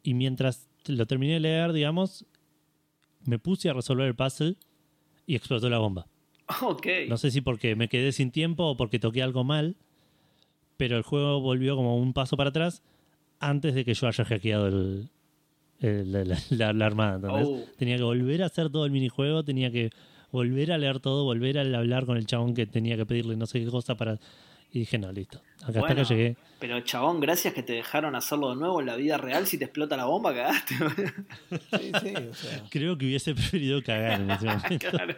Y 0.04 0.14
mientras 0.16 0.68
lo 0.88 1.06
terminé 1.06 1.34
de 1.34 1.40
leer, 1.42 1.74
digamos, 1.74 2.26
me 3.26 3.40
puse 3.40 3.70
a 3.70 3.74
resolver 3.74 4.08
el 4.08 4.16
puzzle 4.16 4.56
y 5.28 5.36
explotó 5.36 5.70
la 5.70 5.78
bomba. 5.80 6.08
Ok. 6.62 6.86
No 7.10 7.18
sé 7.18 7.32
si 7.32 7.42
porque 7.42 7.76
me 7.76 7.90
quedé 7.90 8.12
sin 8.12 8.30
tiempo 8.32 8.66
o 8.66 8.78
porque 8.78 9.00
toqué 9.00 9.24
algo 9.24 9.44
mal, 9.44 9.76
pero 10.78 10.96
el 10.98 11.02
juego 11.04 11.40
volvió 11.42 11.76
como 11.76 11.98
un 11.98 12.14
paso 12.14 12.38
para 12.38 12.50
atrás 12.52 12.84
antes 13.40 13.74
de 13.74 13.84
que 13.84 13.94
yo 13.96 14.08
haya 14.08 14.24
hackeado 14.26 14.68
el, 14.68 15.10
el- 15.82 16.12
la, 16.12 16.24
la- 16.26 16.38
la- 16.50 16.74
la 16.74 16.86
armada. 16.86 17.16
¿entendés? 17.16 17.48
Oh. 17.48 17.64
Tenía 17.78 17.98
que 17.98 18.04
volver 18.04 18.44
a 18.44 18.48
hacer 18.48 18.70
todo 18.70 18.86
el 18.86 18.92
minijuego, 18.92 19.44
tenía 19.44 19.72
que 19.72 19.90
volver 20.32 20.72
a 20.72 20.78
leer 20.78 21.00
todo, 21.00 21.24
volver 21.24 21.58
a 21.58 21.62
hablar 21.62 22.06
con 22.06 22.18
el 22.18 22.26
chabón 22.26 22.54
que 22.54 22.66
tenía 22.66 22.98
que 22.98 23.06
pedirle 23.06 23.36
no 23.38 23.46
sé 23.46 23.60
qué 23.64 23.68
cosa 23.68 23.96
para... 23.96 24.18
Y 24.74 24.80
dije, 24.80 24.98
no, 24.98 25.10
listo. 25.14 25.38
Acá 25.60 25.68
hasta 25.68 25.80
Bueno, 25.80 26.02
acá 26.02 26.04
llegué. 26.04 26.36
Pero 26.60 26.82
chabón, 26.82 27.22
gracias 27.22 27.54
que 27.54 27.64
te 27.64 27.72
dejaron 27.74 28.14
hacerlo 28.14 28.50
de 28.50 28.58
nuevo 28.58 28.82
en 28.82 28.88
la 28.88 28.98
vida 28.98 29.18
real. 29.18 29.48
Si 29.48 29.58
te 29.58 29.64
explota 29.64 29.96
la 29.96 30.04
bomba, 30.06 30.34
cagaste. 30.34 30.76
Sí, 31.80 31.92
sí, 32.02 32.14
o 32.30 32.34
sea. 32.34 32.64
Creo 32.70 32.98
que 32.98 33.06
hubiese 33.06 33.34
preferido 33.34 33.82
cagar 33.82 34.20
en 34.20 34.32
ese 34.32 34.46
momento. 34.48 34.90
claro. 34.90 35.16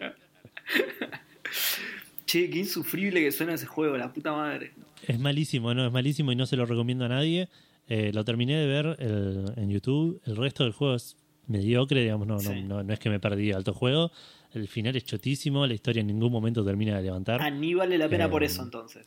che, 2.26 2.50
qué 2.50 2.60
insufrible 2.60 3.20
que 3.22 3.32
suena 3.32 3.54
ese 3.54 3.66
juego, 3.66 3.98
la 3.98 4.12
puta 4.14 4.32
madre. 4.34 4.74
Es 5.08 5.20
malísimo, 5.20 5.74
no, 5.74 5.88
es 5.88 5.92
malísimo 5.92 6.32
y 6.32 6.36
no 6.36 6.46
se 6.46 6.56
lo 6.58 6.66
recomiendo 6.66 7.06
a 7.06 7.10
nadie. 7.10 7.48
Eh, 7.88 8.12
lo 8.14 8.24
terminé 8.26 8.56
de 8.58 8.68
ver 8.68 8.96
el- 9.00 9.54
en 9.56 9.70
YouTube. 9.70 10.22
El 10.26 10.36
resto 10.36 10.64
del 10.64 10.74
juego 10.74 10.96
es 10.96 11.16
mediocre, 11.48 12.02
digamos, 12.02 12.28
no, 12.28 12.38
no, 12.38 12.54
no, 12.68 12.84
no 12.84 12.94
es 12.94 13.00
que 13.00 13.10
me 13.10 13.20
perdí 13.20 13.52
alto 13.52 13.74
juego. 13.74 14.12
El 14.54 14.68
final 14.68 14.96
es 14.96 15.06
chotísimo, 15.06 15.66
la 15.68 15.74
historia 15.74 16.02
en 16.02 16.08
ningún 16.08 16.32
momento 16.32 16.64
termina 16.66 16.98
de 16.98 17.04
levantar. 17.04 17.42
Ah, 17.42 17.50
ni 17.50 17.74
vale 17.74 17.98
la 17.98 18.10
pena 18.10 18.26
Eh, 18.26 18.30
por 18.30 18.44
eso 18.44 18.62
entonces. 18.64 19.06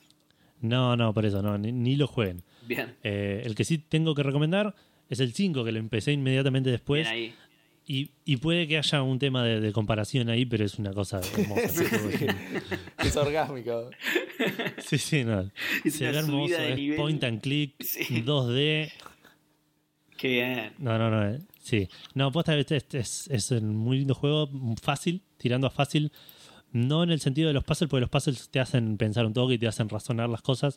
No, 0.60 0.96
no, 0.96 1.12
por 1.14 1.24
eso, 1.24 1.42
no, 1.42 1.56
ni, 1.58 1.72
ni 1.72 1.96
lo 1.96 2.06
jueguen. 2.06 2.42
Bien. 2.66 2.94
Eh, 3.02 3.42
el 3.44 3.54
que 3.54 3.64
sí 3.64 3.78
tengo 3.78 4.14
que 4.14 4.22
recomendar 4.22 4.74
es 5.08 5.20
el 5.20 5.32
5, 5.32 5.64
que 5.64 5.72
lo 5.72 5.78
empecé 5.78 6.12
inmediatamente 6.12 6.70
después. 6.70 7.08
Bien 7.10 7.14
ahí. 7.14 7.34
Y, 7.86 8.10
y 8.24 8.36
puede 8.36 8.68
que 8.68 8.78
haya 8.78 9.02
un 9.02 9.18
tema 9.18 9.42
de, 9.42 9.60
de 9.60 9.72
comparación 9.72 10.28
ahí, 10.28 10.46
pero 10.46 10.64
es 10.64 10.78
una 10.78 10.92
cosa 10.92 11.20
hermosa. 11.36 11.68
Sí, 11.68 11.84
sí. 12.18 12.26
es 12.98 13.06
Es 13.06 13.16
orgásmico. 13.16 13.90
Sí, 14.78 14.98
sí, 14.98 15.24
no. 15.24 15.50
Es 15.84 15.94
Se 15.94 16.04
una 16.04 16.12
ve 16.12 16.18
hermoso, 16.18 16.54
de 16.54 16.70
es 16.70 16.76
nivel. 16.76 16.96
point 16.98 17.24
and 17.24 17.40
click, 17.40 17.74
Sí. 17.82 18.22
2D. 18.22 18.92
Qué 20.16 20.28
bien. 20.28 20.72
No, 20.78 20.98
no, 20.98 21.10
no. 21.10 21.28
eh, 21.30 21.40
Sí. 21.62 21.88
No, 22.14 22.30
posta, 22.32 22.56
este, 22.56 22.76
este 22.76 22.98
es, 23.00 23.28
es 23.28 23.50
un 23.50 23.76
muy 23.76 23.98
lindo 23.98 24.14
juego, 24.14 24.48
fácil, 24.80 25.22
tirando 25.36 25.66
a 25.66 25.70
fácil. 25.70 26.12
No 26.72 27.02
en 27.02 27.10
el 27.10 27.20
sentido 27.20 27.48
de 27.48 27.54
los 27.54 27.64
puzzles, 27.64 27.90
porque 27.90 28.00
los 28.02 28.10
puzzles 28.10 28.48
te 28.50 28.60
hacen 28.60 28.96
pensar 28.96 29.26
un 29.26 29.32
toque 29.34 29.54
y 29.54 29.58
te 29.58 29.66
hacen 29.66 29.88
razonar 29.88 30.28
las 30.28 30.42
cosas. 30.42 30.76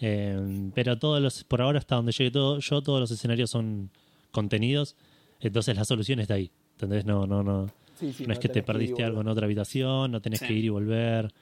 Eh, 0.00 0.70
pero 0.74 0.98
todos 0.98 1.20
los, 1.20 1.44
por 1.44 1.60
ahora, 1.60 1.78
hasta 1.80 1.96
donde 1.96 2.12
llegue 2.12 2.30
todo, 2.30 2.60
yo, 2.60 2.82
todos 2.82 3.00
los 3.00 3.10
escenarios 3.10 3.50
son 3.50 3.90
contenidos. 4.30 4.96
Entonces 5.42 5.76
la 5.76 5.84
solución 5.84 6.20
está 6.20 6.34
ahí. 6.34 6.50
¿Entendés? 6.72 7.04
No, 7.04 7.26
no, 7.26 7.42
no. 7.42 7.66
Sí, 7.94 8.12
sí, 8.12 8.26
no 8.26 8.32
es 8.32 8.38
que 8.38 8.48
te 8.48 8.62
perdiste 8.62 9.04
algo 9.04 9.20
en 9.20 9.28
otra 9.28 9.44
habitación, 9.44 10.10
no 10.10 10.20
tenés 10.22 10.38
Sí. 10.40 10.46
que 10.46 10.52
ir 10.54 10.64
y 10.64 10.68
volver. 10.70 11.32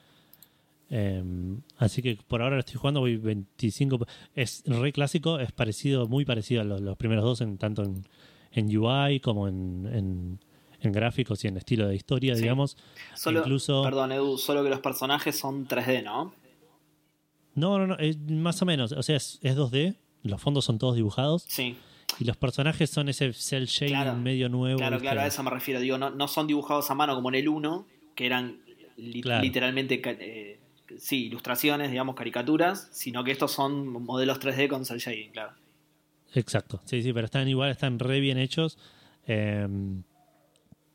Eh, 0.89 1.23
así 1.77 2.01
que 2.01 2.17
por 2.27 2.41
ahora 2.41 2.55
lo 2.55 2.59
estoy 2.59 2.75
jugando, 2.75 2.99
voy 2.99 3.15
25. 3.15 4.05
Es 4.35 4.63
re 4.65 4.91
clásico, 4.91 5.39
es 5.39 5.51
parecido, 5.53 6.07
muy 6.07 6.25
parecido 6.25 6.61
a 6.61 6.63
los, 6.65 6.81
los 6.81 6.97
primeros 6.97 7.23
dos, 7.23 7.41
en, 7.41 7.57
tanto 7.57 7.83
en, 7.83 8.03
en 8.51 8.75
UI 8.77 9.19
como 9.21 9.47
en, 9.47 9.89
en- 9.93 10.39
en 10.83 10.91
gráficos 10.91 11.43
y 11.45 11.47
en 11.47 11.57
estilo 11.57 11.87
de 11.87 11.95
historia, 11.95 12.35
Sí. 12.35 12.41
digamos. 12.41 12.75
Solo, 13.15 13.39
Incluso- 13.39 13.83
Perdón, 13.83 14.11
Edu, 14.11 14.37
solo 14.37 14.63
que 14.63 14.69
los 14.71 14.79
personajes 14.79 15.37
son 15.37 15.67
3D, 15.67 16.03
¿no? 16.03 16.33
No, 17.53 17.77
no, 17.77 17.85
no, 17.87 17.97
es 17.97 18.17
más 18.19 18.61
o 18.61 18.65
menos. 18.65 18.91
O 18.91 19.03
sea, 19.03 19.15
es, 19.17 19.39
es 19.43 19.55
2D, 19.55 19.95
los 20.23 20.41
fondos 20.41 20.65
son 20.65 20.77
todos 20.79 20.95
dibujados 20.95 21.43
Sí. 21.47 21.75
Y 22.19 22.25
los 22.25 22.37
personajes 22.37 22.89
son 22.89 23.09
ese 23.09 23.33
cel 23.33 23.65
shading 23.65 23.95
Claro. 23.95 24.15
medio 24.15 24.49
nuevo. 24.49 24.77
Claro, 24.77 24.99
claro, 24.99 25.21
a 25.21 25.27
eso 25.27 25.41
me 25.43 25.49
refiero. 25.49 25.79
Digo, 25.79 25.97
no, 25.97 26.09
no 26.09 26.27
son 26.27 26.47
dibujados 26.47 26.89
a 26.91 26.95
mano 26.95 27.15
como 27.15 27.29
en 27.29 27.35
el 27.35 27.47
1, 27.47 27.87
que 28.15 28.25
eran 28.25 28.59
li- 28.97 29.21
Claro. 29.21 29.41
literalmente, 29.43 30.01
eh, 30.05 30.59
sí, 30.97 31.25
ilustraciones, 31.27 31.89
digamos, 31.91 32.15
caricaturas, 32.15 32.89
sino 32.91 33.23
que 33.23 33.31
estos 33.31 33.51
son 33.51 33.87
modelos 33.87 34.39
3D 34.39 34.67
con 34.67 34.85
cel 34.85 34.99
shading, 34.99 35.31
claro. 35.31 35.53
Exacto, 36.33 36.79
sí, 36.85 37.01
sí, 37.03 37.11
pero 37.13 37.25
están 37.25 37.47
igual, 37.47 37.71
están 37.71 37.99
re 37.99 38.19
bien 38.19 38.37
hechos. 38.37 38.77
Eh, 39.27 39.67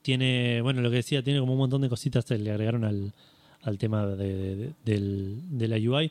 tiene, 0.02 0.60
bueno, 0.62 0.80
lo 0.82 0.90
que 0.90 0.96
decía, 0.96 1.22
tiene 1.22 1.40
como 1.40 1.52
un 1.52 1.58
montón 1.58 1.82
de 1.82 1.88
cositas 1.88 2.24
que 2.24 2.38
le 2.38 2.50
agregaron 2.50 2.84
al, 2.84 3.12
al 3.62 3.78
tema 3.78 4.06
de, 4.06 4.56
de- 4.56 4.72
del- 4.84 5.58
de 5.58 5.68
la 5.68 5.76
UI. 5.76 6.10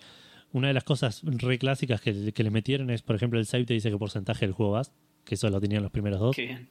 Una 0.56 0.70
de 0.70 0.74
las 0.74 0.86
cosas 0.86 1.22
re 1.24 1.58
clásicas 1.60 2.00
que, 2.00 2.32
que 2.32 2.44
le 2.44 2.50
metieron 2.50 2.90
es, 2.90 3.02
por 3.02 3.16
ejemplo, 3.18 3.40
el 3.40 3.46
save 3.46 3.66
te 3.66 3.74
dice 3.74 3.90
qué 3.92 3.98
porcentaje 3.98 4.46
del 4.46 4.54
juego 4.54 4.72
vas, 4.74 4.94
que 5.26 5.36
eso 5.36 5.50
lo 5.50 5.60
tenían 5.60 5.84
los 5.84 5.92
primeros 5.92 6.20
dos. 6.20 6.34
Qué 6.36 6.44
bien. 6.46 6.70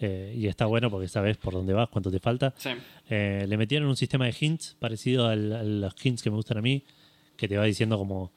Eh, 0.00 0.34
y 0.36 0.46
está 0.48 0.66
bueno 0.66 0.90
porque 0.90 1.06
sabes 1.06 1.36
por 1.36 1.52
dónde 1.54 1.72
vas, 1.72 1.88
cuánto 1.90 2.10
te 2.10 2.18
falta. 2.18 2.52
Sí. 2.56 2.70
Eh, 3.08 3.44
le 3.48 3.56
metieron 3.56 3.88
un 3.88 3.94
sistema 3.96 4.24
de 4.24 4.34
hints 4.40 4.74
parecido 4.80 5.28
al- 5.28 5.52
a 5.52 5.62
los 5.62 5.94
hints 6.04 6.22
que 6.22 6.30
me 6.30 6.36
gustan 6.36 6.58
a 6.58 6.62
mí, 6.62 6.82
que 7.36 7.46
te 7.46 7.56
va 7.56 7.64
diciendo 7.66 7.98
como, 7.98 8.32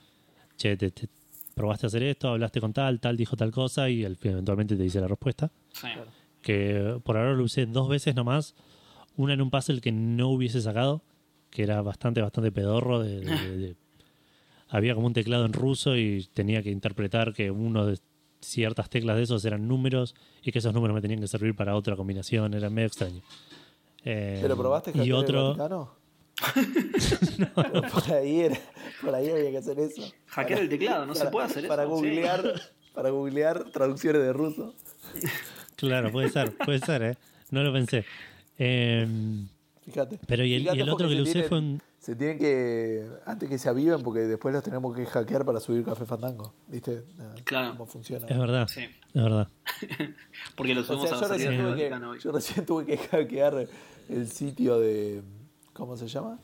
che, 0.58 0.78
te, 0.78 0.92
te- 0.92 1.08
probaste 1.56 1.86
a 1.86 1.88
hacer 1.88 2.04
esto, 2.04 2.30
hablaste 2.30 2.60
con 2.62 2.74
tal, 2.74 3.00
tal 3.00 3.16
dijo 3.18 3.36
tal 3.36 3.52
cosa 3.52 3.90
y 3.90 4.06
al- 4.06 4.18
eventualmente 4.22 4.76
te 4.76 4.84
dice 4.84 5.00
la 5.02 5.08
respuesta. 5.08 5.52
sí. 5.72 5.88
Que 6.42 7.00
por 7.06 7.16
ahora 7.18 7.34
lo 7.34 7.44
usé 7.46 7.66
dos 7.66 7.88
veces 7.88 8.16
nomás, 8.16 8.54
una 9.16 9.34
en 9.34 9.42
un 9.42 9.50
puzzle 9.50 9.80
que 9.82 9.92
no 9.94 10.28
hubiese 10.30 10.62
sacado, 10.62 11.02
que 11.50 11.64
era 11.64 11.82
bastante, 11.82 12.22
bastante 12.22 12.52
pedorro. 12.52 13.00
de- 13.02 13.22
de- 13.22 13.26
de- 13.50 13.58
de- 13.58 13.76
había 14.76 14.96
como 14.96 15.06
un 15.08 15.14
teclado 15.14 15.46
en 15.46 15.54
ruso 15.54 15.96
y 15.96 16.28
tenía 16.34 16.64
que 16.64 16.72
interpretar 16.72 17.34
que 17.34 17.52
uno 17.52 17.86
de 17.86 18.00
ciertas 18.42 18.90
teclas 18.90 19.16
de 19.18 19.24
esos 19.24 19.46
eran 19.46 19.68
números 19.68 20.16
y 20.42 20.52
que 20.52 20.60
esos 20.60 20.74
números 20.74 20.96
me 20.96 21.02
tenían 21.02 21.22
que 21.22 21.28
servir 21.28 21.56
para 21.56 21.76
otra 21.76 21.96
combinación, 21.96 22.54
era 22.56 22.70
medio 22.70 22.88
extraño. 22.88 23.22
Eh, 24.04 24.40
¿Pero 24.42 24.58
probaste 24.58 24.90
y 24.90 24.94
hackear 24.94 25.08
el 25.08 25.14
otro? 25.14 25.96
Pero 27.56 27.84
por 27.94 28.12
ahí 28.14 28.40
era, 28.42 28.58
por 29.02 29.16
ahí 29.16 29.30
había 29.30 29.52
que 29.52 29.58
hacer 29.60 29.80
eso. 29.80 30.02
Hackear 30.28 30.60
el 30.62 30.70
teclado, 30.70 31.06
no 31.06 31.14
se 31.14 31.20
para- 31.22 31.32
puede 31.32 31.46
hacer 31.46 31.68
para 31.68 31.84
eso, 31.84 32.00
sí. 32.02 32.22
Para 32.94 33.10
googlear 33.12 33.72
traducciones 33.72 34.22
de 34.22 34.34
ruso. 34.34 34.76
Claro, 35.76 36.12
puede 36.12 36.30
ser, 36.30 36.56
puede 36.58 36.80
ser, 36.80 37.04
¿eh? 37.04 37.16
No 37.52 37.64
lo 37.64 37.72
pensé. 37.74 38.06
Eh, 38.58 39.08
Fíjate. 39.86 40.20
pero 40.28 40.44
y 40.46 40.54
el, 40.56 40.62
Fíjate, 40.62 40.78
y 40.78 40.82
el 40.82 40.90
otro 40.90 41.08
que 41.10 41.16
lo 41.16 41.24
usé 41.24 41.32
tienen- 41.34 41.50
fue 41.50 41.58
un... 41.60 41.82
Se 42.04 42.18
tienen 42.18 42.38
que. 42.38 43.08
Antes 43.26 43.48
que 43.48 43.58
se 43.58 43.70
aviven, 43.70 44.04
porque 44.04 44.20
después 44.22 44.54
los 44.54 44.62
tenemos 44.62 44.94
que 44.94 45.06
hackear 45.06 45.46
para 45.46 45.62
subir 45.62 45.86
Café 45.86 46.06
Fandango. 46.06 46.54
¿Viste? 46.68 47.06
Claro. 47.46 47.72
¿Cómo 47.78 47.86
funciona? 47.86 48.28
Es 48.28 48.38
verdad, 48.38 48.68
Sí. 48.68 48.82
es 48.82 49.24
verdad. 49.24 49.48
Porque 50.58 50.76
lo 50.76 50.82
O 50.82 50.84
subimos 50.84 51.08
sea, 51.08 51.18
a 51.18 51.22
yo 51.22 51.28
recién, 51.30 51.58
tuve 51.58 51.76
que, 51.78 51.94
hoy. 52.06 52.20
yo 52.20 52.32
recién 52.34 52.66
tuve 52.66 52.86
que 52.86 52.98
hackear 52.98 53.68
el 54.10 54.28
sitio 54.28 54.80
de. 54.82 55.22
¿Cómo 55.72 55.96
se 55.96 56.10
llama? 56.10 56.40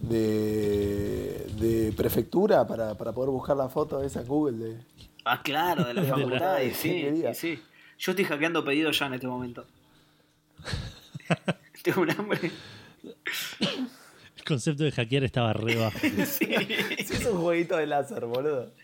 De, 0.00 1.46
de 1.60 1.92
prefectura 1.94 2.66
para, 2.66 2.94
para 2.94 3.12
poder 3.12 3.28
buscar 3.30 3.58
la 3.58 3.68
foto 3.68 4.02
esa 4.02 4.22
en 4.22 4.26
Google. 4.26 4.56
De, 4.56 4.78
Ah, 5.26 5.42
claro, 5.42 5.84
de 5.84 5.92
la 5.92 6.02
facultad, 6.04 6.60
y 6.62 6.70
sí, 6.70 6.88
y 7.28 7.34
sí. 7.34 7.62
Yo 7.98 8.12
estoy 8.12 8.24
hackeando 8.24 8.64
pedidos 8.64 8.98
ya 8.98 9.06
en 9.08 9.14
este 9.14 9.26
momento. 9.26 9.66
Tengo 11.82 12.00
un 12.00 12.10
hambre. 12.10 12.50
El 14.44 14.48
concepto 14.48 14.84
de 14.84 14.92
hackear 14.92 15.24
estaba 15.24 15.54
re 15.54 15.74
bajo. 15.76 15.98
Sí. 16.26 16.44
Sí, 16.98 17.14
es 17.14 17.24
un 17.24 17.40
jueguito 17.40 17.78
de 17.78 17.86
láser, 17.86 18.26
boludo. 18.26 18.74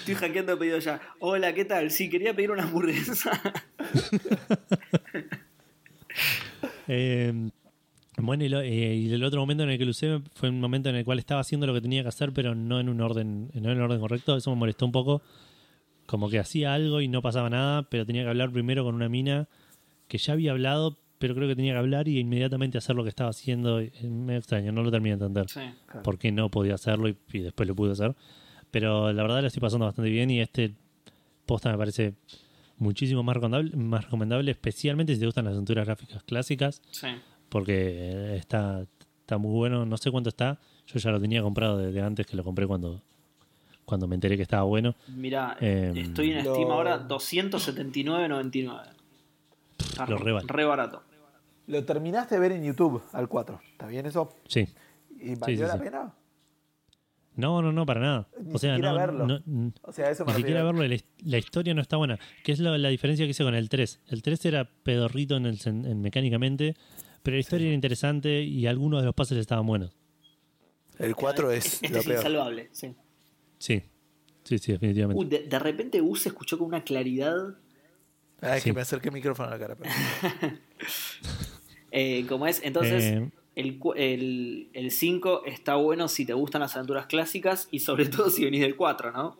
Estoy 0.00 0.16
hackeando 0.16 0.58
pedidos 0.58 0.82
ya. 0.82 1.00
Hola, 1.20 1.54
¿qué 1.54 1.64
tal? 1.64 1.92
Sí, 1.92 2.10
quería 2.10 2.34
pedir 2.34 2.50
una 2.50 2.64
hamburguesa. 2.64 3.30
Eh, 6.92 7.32
bueno, 8.16 8.44
y, 8.44 8.48
lo- 8.48 8.62
eh, 8.62 8.94
y 8.96 9.12
el 9.14 9.22
otro 9.22 9.38
momento 9.40 9.62
en 9.62 9.70
el 9.70 9.78
que 9.78 9.84
lo 9.84 9.92
usé 9.92 10.20
fue 10.34 10.48
un 10.48 10.58
momento 10.60 10.88
en 10.88 10.96
el 10.96 11.04
cual 11.04 11.20
estaba 11.20 11.40
haciendo 11.40 11.68
lo 11.68 11.72
que 11.72 11.80
tenía 11.80 12.02
que 12.02 12.08
hacer, 12.08 12.32
pero 12.32 12.56
no 12.56 12.80
en 12.80 12.88
un 12.88 13.00
orden, 13.00 13.48
no 13.54 13.70
en 13.70 13.76
el 13.78 13.80
orden 13.80 14.00
correcto. 14.00 14.36
Eso 14.36 14.50
me 14.50 14.56
molestó 14.56 14.86
un 14.86 14.92
poco. 14.92 15.22
Como 16.06 16.28
que 16.28 16.40
hacía 16.40 16.74
algo 16.74 17.00
y 17.00 17.06
no 17.06 17.22
pasaba 17.22 17.48
nada, 17.48 17.84
pero 17.88 18.04
tenía 18.04 18.24
que 18.24 18.28
hablar 18.30 18.50
primero 18.50 18.82
con 18.82 18.96
una 18.96 19.08
mina 19.08 19.46
que 20.08 20.18
ya 20.18 20.32
había 20.32 20.50
hablado, 20.50 20.98
pero 21.20 21.34
creo 21.36 21.46
que 21.46 21.54
tenía 21.54 21.74
que 21.74 21.78
hablar 21.78 22.08
y 22.08 22.18
inmediatamente 22.18 22.78
hacer 22.78 22.96
lo 22.96 23.02
que 23.04 23.10
estaba 23.10 23.30
haciendo. 23.30 23.78
Es 23.78 24.02
medio 24.02 24.38
extraño, 24.40 24.72
no 24.72 24.82
lo 24.82 24.90
terminé 24.90 25.16
de 25.16 25.24
entender. 25.26 25.48
Sí. 25.48 25.60
por 26.02 26.18
qué 26.18 26.32
no 26.32 26.48
podía 26.50 26.74
hacerlo 26.74 27.08
y, 27.08 27.16
y 27.32 27.38
después 27.40 27.68
lo 27.68 27.74
pude 27.76 27.92
hacer. 27.92 28.16
Pero 28.72 29.12
la 29.12 29.22
verdad 29.22 29.40
lo 29.42 29.46
estoy 29.46 29.60
pasando 29.60 29.84
bastante 29.86 30.10
bien 30.10 30.30
y 30.30 30.40
este 30.40 30.74
posta 31.46 31.70
me 31.70 31.78
parece 31.78 32.14
muchísimo 32.78 33.22
más 33.22 33.34
recomendable, 33.34 33.76
más 33.76 34.04
recomendable 34.04 34.50
especialmente 34.52 35.12
si 35.14 35.20
te 35.20 35.26
gustan 35.26 35.44
las 35.44 35.52
aventuras 35.54 35.84
gráficas 35.86 36.22
clásicas, 36.22 36.80
Sí. 36.90 37.08
porque 37.50 37.74
eh, 37.74 38.36
está, 38.36 38.86
está 39.20 39.36
muy 39.38 39.52
bueno. 39.52 39.84
No 39.84 39.96
sé 39.98 40.10
cuánto 40.10 40.30
está. 40.30 40.58
Yo 40.86 40.98
ya 40.98 41.10
lo 41.10 41.20
tenía 41.20 41.42
comprado 41.42 41.76
desde 41.78 42.00
antes 42.00 42.26
que 42.26 42.36
lo 42.36 42.42
compré 42.44 42.66
cuando, 42.66 43.02
cuando 43.84 44.08
me 44.08 44.14
enteré 44.14 44.36
que 44.36 44.42
estaba 44.42 44.62
bueno. 44.62 44.94
Mira, 45.08 45.56
Em, 45.60 45.96
estoy 45.98 46.30
en 46.32 46.44
lo- 46.44 46.54
Steam 46.54 46.70
ahora 46.70 47.06
279.99. 47.06 48.80
Está 49.78 50.06
Lo 50.06 50.16
re 50.18 50.32
re 50.46 50.64
barato. 50.64 51.02
Lo 51.70 51.84
terminaste 51.84 52.34
de 52.34 52.40
ver 52.40 52.52
en 52.52 52.64
YouTube 52.64 53.02
al 53.12 53.28
4. 53.28 53.60
¿Está 53.72 53.86
bien 53.86 54.06
eso? 54.06 54.34
Sí. 54.48 54.66
¿Y 55.18 55.34
valió 55.36 55.56
sí, 55.56 55.62
la 55.72 55.72
sí. 55.78 55.84
pena? 55.84 56.14
No, 57.36 57.62
no, 57.62 57.70
no, 57.72 57.86
para 57.86 58.00
nada. 58.00 58.28
Ni 58.42 58.54
o 58.54 58.58
sea, 58.58 58.74
siquiera 58.74 58.90
no, 58.92 58.98
verlo. 58.98 59.26
no- 59.26 59.72
O 59.82 59.92
sea, 59.92 60.10
eso 60.10 60.24
me 60.24 60.32
ni 60.32 60.38
siquiera 60.38 60.64
verlo. 60.64 60.82
La, 60.86 60.96
la 61.24 61.38
historia 61.38 61.72
no 61.74 61.80
está 61.80 61.96
buena. 61.96 62.18
Que 62.44 62.52
es 62.52 62.58
la 62.58 62.88
diferencia 62.88 63.24
que 63.24 63.30
hice 63.30 63.44
con 63.44 63.54
el 63.54 63.68
3. 63.68 64.00
El 64.08 64.20
3 64.22 64.44
era 64.46 64.64
pedorrito 64.82 65.36
en 65.36 65.46
el, 65.46 65.58
en 65.64 66.00
mecánicamente, 66.02 66.74
pero 67.22 67.36
la 67.36 67.40
historia 67.40 67.66
era 67.66 67.74
interesante 67.74 68.42
y 68.42 68.66
algunos 68.66 69.00
de 69.00 69.06
los 69.06 69.14
puzzles 69.14 69.40
estaban 69.40 69.64
buenos. 69.66 69.96
El 70.98 71.14
4 71.14 71.50
es 71.52 71.74
Este 71.74 71.88
lo 71.90 71.98
es 72.00 72.04
peor. 72.06 72.16
insalvable, 72.18 72.68
sí. 72.72 72.94
Sí. 73.58 73.82
Sí, 74.42 74.58
sí, 74.58 74.72
definitivamente. 74.72 75.22
Uh, 75.22 75.28
de, 75.28 75.44
de 75.46 75.58
repente 75.58 76.00
Gus 76.00 76.22
se 76.22 76.30
escuchó 76.30 76.58
con 76.58 76.66
una 76.66 76.82
claridad. 76.82 77.36
Ah, 78.42 78.56
es 78.56 78.62
Sí. 78.64 78.70
que 78.70 78.74
me 78.74 78.80
acerqué 78.80 79.08
el 79.08 79.14
micrófono 79.14 79.48
a 79.48 79.52
la 79.52 79.58
cara. 79.58 79.76
pero- 79.76 79.90
Eh, 81.90 82.24
como 82.28 82.46
es, 82.46 82.60
entonces 82.62 83.02
Eh, 83.04 83.28
el 83.56 83.78
cu- 83.78 83.94
el 83.94 84.68
el 84.72 84.90
5 84.90 85.42
está 85.44 85.74
bueno 85.74 86.08
si 86.08 86.24
te 86.24 86.32
gustan 86.34 86.60
las 86.60 86.76
aventuras 86.76 87.06
clásicas 87.06 87.68
y 87.70 87.80
sobre 87.80 88.06
todo 88.06 88.30
si 88.30 88.44
venís 88.44 88.60
del 88.60 88.76
4, 88.76 89.10
¿no? 89.12 89.36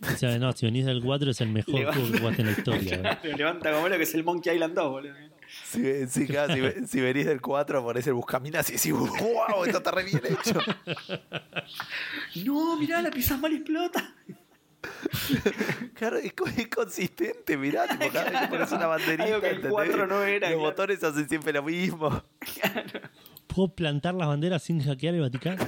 o 0.00 0.16
sea, 0.16 0.38
no, 0.38 0.52
si 0.52 0.64
venís 0.66 0.86
del 0.86 1.02
4 1.02 1.30
es 1.30 1.40
el 1.42 1.50
mejor 1.50 1.74
Levanta. 1.74 1.98
juego 2.00 2.12
que 2.12 2.18
jugaste 2.18 2.42
en 2.42 2.46
la 2.46 2.52
historia. 2.52 3.20
Lo 3.24 3.36
levanta 3.36 3.72
como 3.72 3.88
lo 3.88 3.96
que 3.98 4.02
es 4.04 4.14
el 4.14 4.24
Monkey 4.24 4.54
Island 4.54 4.74
2, 4.74 4.90
boludo. 4.90 5.14
Si, 5.66 6.06
si, 6.08 6.26
claro, 6.26 6.54
si, 6.54 6.86
si 6.86 7.00
venís 7.00 7.26
del 7.26 7.40
4, 7.42 7.82
ponés 7.84 8.06
el 8.06 8.14
buscaminas 8.14 8.68
y 8.70 8.74
decís, 8.74 8.92
wow, 8.92 9.64
esto 9.66 9.78
está 9.78 9.90
re 9.90 10.04
bien 10.04 10.22
hecho. 10.26 10.58
No, 12.44 12.76
mirá, 12.76 13.00
la 13.02 13.10
pisas 13.10 13.38
mal 13.40 13.52
explota. 13.52 14.14
Claro, 15.94 16.16
es, 16.18 16.32
co- 16.34 16.46
es 16.46 16.68
consistente, 16.68 17.56
mirá, 17.56 17.86
tipo, 17.86 18.10
cada 18.12 18.30
vez 18.30 18.40
que 18.42 18.46
pones 18.48 18.72
una 18.72 18.86
banderita, 18.86 19.24
que 19.24 19.32
el 19.48 19.56
¿entendés? 19.56 19.70
4 19.72 20.06
no 20.06 20.22
era, 20.22 20.50
Los 20.50 20.56
claro. 20.58 20.70
botones 20.70 21.04
hacen 21.04 21.28
siempre 21.28 21.52
lo 21.52 21.62
mismo. 21.62 22.22
¿Puedo 23.46 23.68
plantar 23.74 24.14
las 24.14 24.26
banderas 24.28 24.62
sin 24.62 24.82
hackear 24.82 25.14
el 25.14 25.20
Vaticano? 25.20 25.64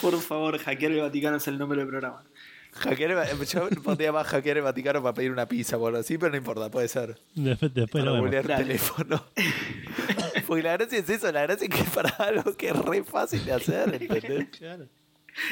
Por 0.00 0.20
favor, 0.20 0.58
hackear 0.58 0.92
el 0.92 1.00
Vaticano 1.00 1.36
es 1.36 1.48
el 1.48 1.58
nombre 1.58 1.78
del 1.78 1.88
programa. 1.88 2.22
Hackear 2.76 3.10
el 3.12 3.16
Va- 3.16 3.44
yo 3.44 3.68
pondría 3.82 4.12
más 4.12 4.26
hackear 4.26 4.56
el 4.58 4.62
Vaticano 4.64 5.02
para 5.02 5.14
pedir 5.14 5.30
una 5.30 5.46
pizza 5.46 5.76
o 5.76 5.86
algo 5.86 5.98
así, 5.98 6.18
pero 6.18 6.30
no 6.32 6.36
importa, 6.38 6.70
puede 6.70 6.88
ser. 6.88 7.16
Después, 7.34 7.72
después 7.72 8.04
para 8.04 8.16
lo 8.16 8.22
vemos. 8.22 8.46
Dale. 8.46 8.64
teléfono. 8.64 9.24
Porque 10.46 10.62
la 10.62 10.72
gracia 10.76 10.98
es 10.98 11.08
eso, 11.08 11.30
la 11.32 11.42
gracia 11.42 11.66
es 11.68 11.74
que 11.74 11.80
es 11.80 11.90
para 11.90 12.10
algo 12.10 12.54
que 12.56 12.68
es 12.68 12.76
re 12.76 13.02
fácil 13.04 13.44
de 13.44 13.52
hacer, 13.52 13.94
¿entendés? 14.00 14.48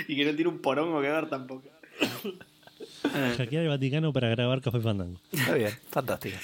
Y 0.09 0.17
que 0.17 0.25
no 0.25 0.35
tiene 0.35 0.49
un 0.51 0.59
porongo 0.61 1.01
que 1.01 1.09
ver 1.09 1.29
tampoco. 1.29 1.69
Hackear 3.37 3.63
el 3.65 3.69
Vaticano 3.69 4.13
para 4.13 4.29
grabar 4.29 4.61
Café 4.61 4.81
Fandango. 4.81 5.19
Está 5.33 5.55
bien, 5.55 5.71
fantástico. 5.91 6.37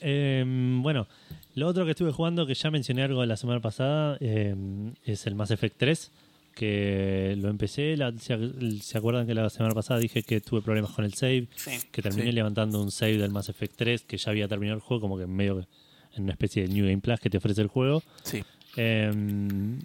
Eh, 0.00 0.44
bueno, 0.46 1.06
lo 1.54 1.66
otro 1.66 1.84
que 1.84 1.90
estuve 1.92 2.12
jugando, 2.12 2.46
que 2.46 2.54
ya 2.54 2.70
mencioné 2.70 3.02
algo 3.02 3.24
la 3.24 3.36
semana 3.36 3.60
pasada, 3.60 4.16
eh, 4.20 4.54
es 5.04 5.26
el 5.26 5.34
Mass 5.34 5.50
Effect 5.50 5.76
3, 5.78 6.10
que 6.58 7.36
lo 7.38 7.48
empecé, 7.50 7.96
la- 7.96 8.12
se, 8.18 8.36
se 8.80 8.98
acuerdan 8.98 9.26
que 9.28 9.34
la 9.34 9.48
semana 9.48 9.74
pasada 9.76 10.00
dije 10.00 10.24
que 10.24 10.40
tuve 10.40 10.60
problemas 10.60 10.90
con 10.90 11.04
el 11.04 11.14
save, 11.14 11.46
Sí. 11.54 11.70
que 11.92 12.02
terminé 12.02 12.26
Sí. 12.26 12.32
levantando 12.32 12.82
un 12.82 12.90
save 12.90 13.16
del 13.16 13.30
Mass 13.30 13.48
Effect 13.48 13.76
3, 13.76 14.02
que 14.02 14.16
ya 14.18 14.30
había 14.32 14.48
terminado 14.48 14.76
el 14.76 14.82
juego, 14.82 15.00
como 15.02 15.16
que 15.16 15.26
medio 15.28 15.60
que 15.60 15.66
en 16.16 16.24
una 16.24 16.32
especie 16.32 16.64
de 16.66 16.68
New 16.74 16.84
Game 16.84 16.98
Plus 16.98 17.20
que 17.20 17.30
te 17.30 17.36
ofrece 17.38 17.60
el 17.62 17.68
juego. 17.68 18.02
Sí. 18.24 18.42
Eh, 18.76 19.12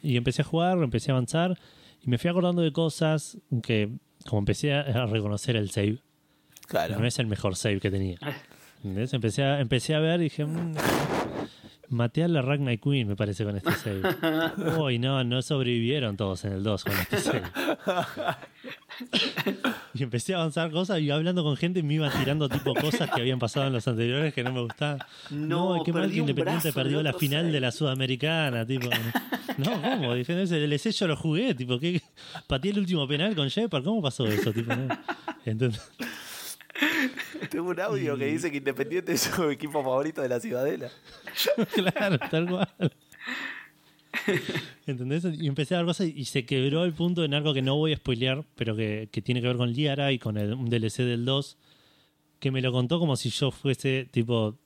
y 0.01 0.17
empecé 0.17 0.41
a 0.41 0.45
jugar, 0.45 0.77
empecé 0.79 1.11
a 1.11 1.13
avanzar 1.13 1.57
y 2.01 2.09
me 2.09 2.17
fui 2.17 2.29
acordando 2.31 2.61
de 2.63 2.71
cosas 2.71 3.37
que, 3.61 3.89
como 4.27 4.39
empecé 4.39 4.73
a, 4.73 5.05
reconocer 5.05 5.55
el 5.55 5.69
save, 5.69 5.99
Claro. 6.67 6.97
no 6.99 7.05
es 7.05 7.19
el 7.19 7.27
mejor 7.27 7.55
save 7.55 7.79
que 7.79 7.91
tenía. 7.91 8.17
¿Entendés? 8.77 9.13
Empecé 9.13 9.43
a, 9.43 9.59
empecé 9.61 9.93
a 9.95 9.99
ver 9.99 10.19
y 10.21 10.23
dije, 10.25 10.43
"Mm, 10.45 10.73
maté 11.93 12.23
a 12.23 12.27
la 12.27 12.41
Ragnar 12.41 12.77
Queen, 12.79 13.07
me 13.07 13.15
parece, 13.15 13.43
con 13.43 13.55
este 13.55 13.71
save. 13.71 14.01
Uy, 14.79 14.99
no, 14.99 15.23
no 15.23 15.41
sobrevivieron 15.41 16.17
todos 16.17 16.43
en 16.45 16.53
el 16.53 16.63
2 16.63 16.83
con 16.83 16.93
este 16.93 17.17
save. 17.19 17.43
y 19.93 20.03
empecé 20.03 20.33
a 20.33 20.37
avanzar 20.37 20.71
cosas 20.71 20.99
y 20.99 21.09
hablando 21.11 21.43
con 21.43 21.55
gente 21.57 21.83
me 21.83 21.95
iba 21.95 22.09
tirando 22.09 22.49
tipo 22.49 22.73
cosas 22.73 23.09
que 23.11 23.21
habían 23.21 23.39
pasado 23.39 23.67
en 23.67 23.73
los 23.73 23.87
anteriores 23.87 24.33
que 24.33 24.43
no 24.43 24.51
me 24.53 24.61
gustaban. 24.61 24.99
No, 25.29 25.81
qué 25.85 25.93
mal 25.93 26.11
que 26.11 26.17
Independiente 26.17 26.71
brazo 26.71 26.73
perdió 26.79 27.01
la 27.03 27.13
final 27.13 27.43
save. 27.43 27.51
de 27.53 27.59
la 27.59 27.71
Sudamericana, 27.71 28.65
tipo. 28.65 28.89
No, 29.57 29.81
¿cómo? 29.81 30.15
Dije, 30.15 30.41
ese 30.41 30.59
DLC 30.59 30.91
yo 30.91 31.07
lo 31.07 31.15
jugué, 31.15 31.53
tipo, 31.53 31.79
¿qué? 31.79 32.01
Pateé 32.47 32.71
el 32.71 32.79
último 32.79 33.07
penal 33.07 33.35
con 33.35 33.47
Shepard, 33.47 33.83
¿cómo 33.83 34.01
pasó 34.01 34.25
eso? 34.27 34.51
Tipo, 34.51 34.75
no. 34.75 34.87
Entonces, 35.45 35.81
Tengo 37.49 37.69
un 37.69 37.79
audio 37.79 38.17
que 38.17 38.25
dice 38.25 38.51
que 38.51 38.57
Independiente 38.57 39.13
es 39.13 39.21
su 39.21 39.49
equipo 39.49 39.83
favorito 39.83 40.21
de 40.21 40.29
la 40.29 40.39
Ciudadela. 40.39 40.89
claro, 41.73 42.17
tal 42.29 42.49
cual. 42.49 42.93
¿Entendés? 44.85 45.25
Y 45.39 45.47
empecé 45.47 45.75
a 45.75 45.79
ver 45.79 45.87
cosas 45.87 46.07
y 46.07 46.25
se 46.25 46.45
quebró 46.45 46.83
el 46.83 46.93
punto 46.93 47.23
en 47.23 47.33
algo 47.33 47.53
que 47.53 47.61
no 47.61 47.75
voy 47.75 47.93
a 47.93 47.97
spoilear, 47.97 48.43
pero 48.55 48.75
que, 48.75 49.09
que 49.11 49.21
tiene 49.21 49.41
que 49.41 49.47
ver 49.47 49.57
con 49.57 49.71
Liara 49.71 50.11
y 50.11 50.19
con 50.19 50.37
el, 50.37 50.53
un 50.53 50.69
DLC 50.69 50.97
del 50.97 51.25
2, 51.25 51.57
que 52.39 52.51
me 52.51 52.61
lo 52.61 52.71
contó 52.71 52.99
como 52.99 53.15
si 53.15 53.29
yo 53.29 53.51
fuese 53.51 54.07
tipo 54.11 54.57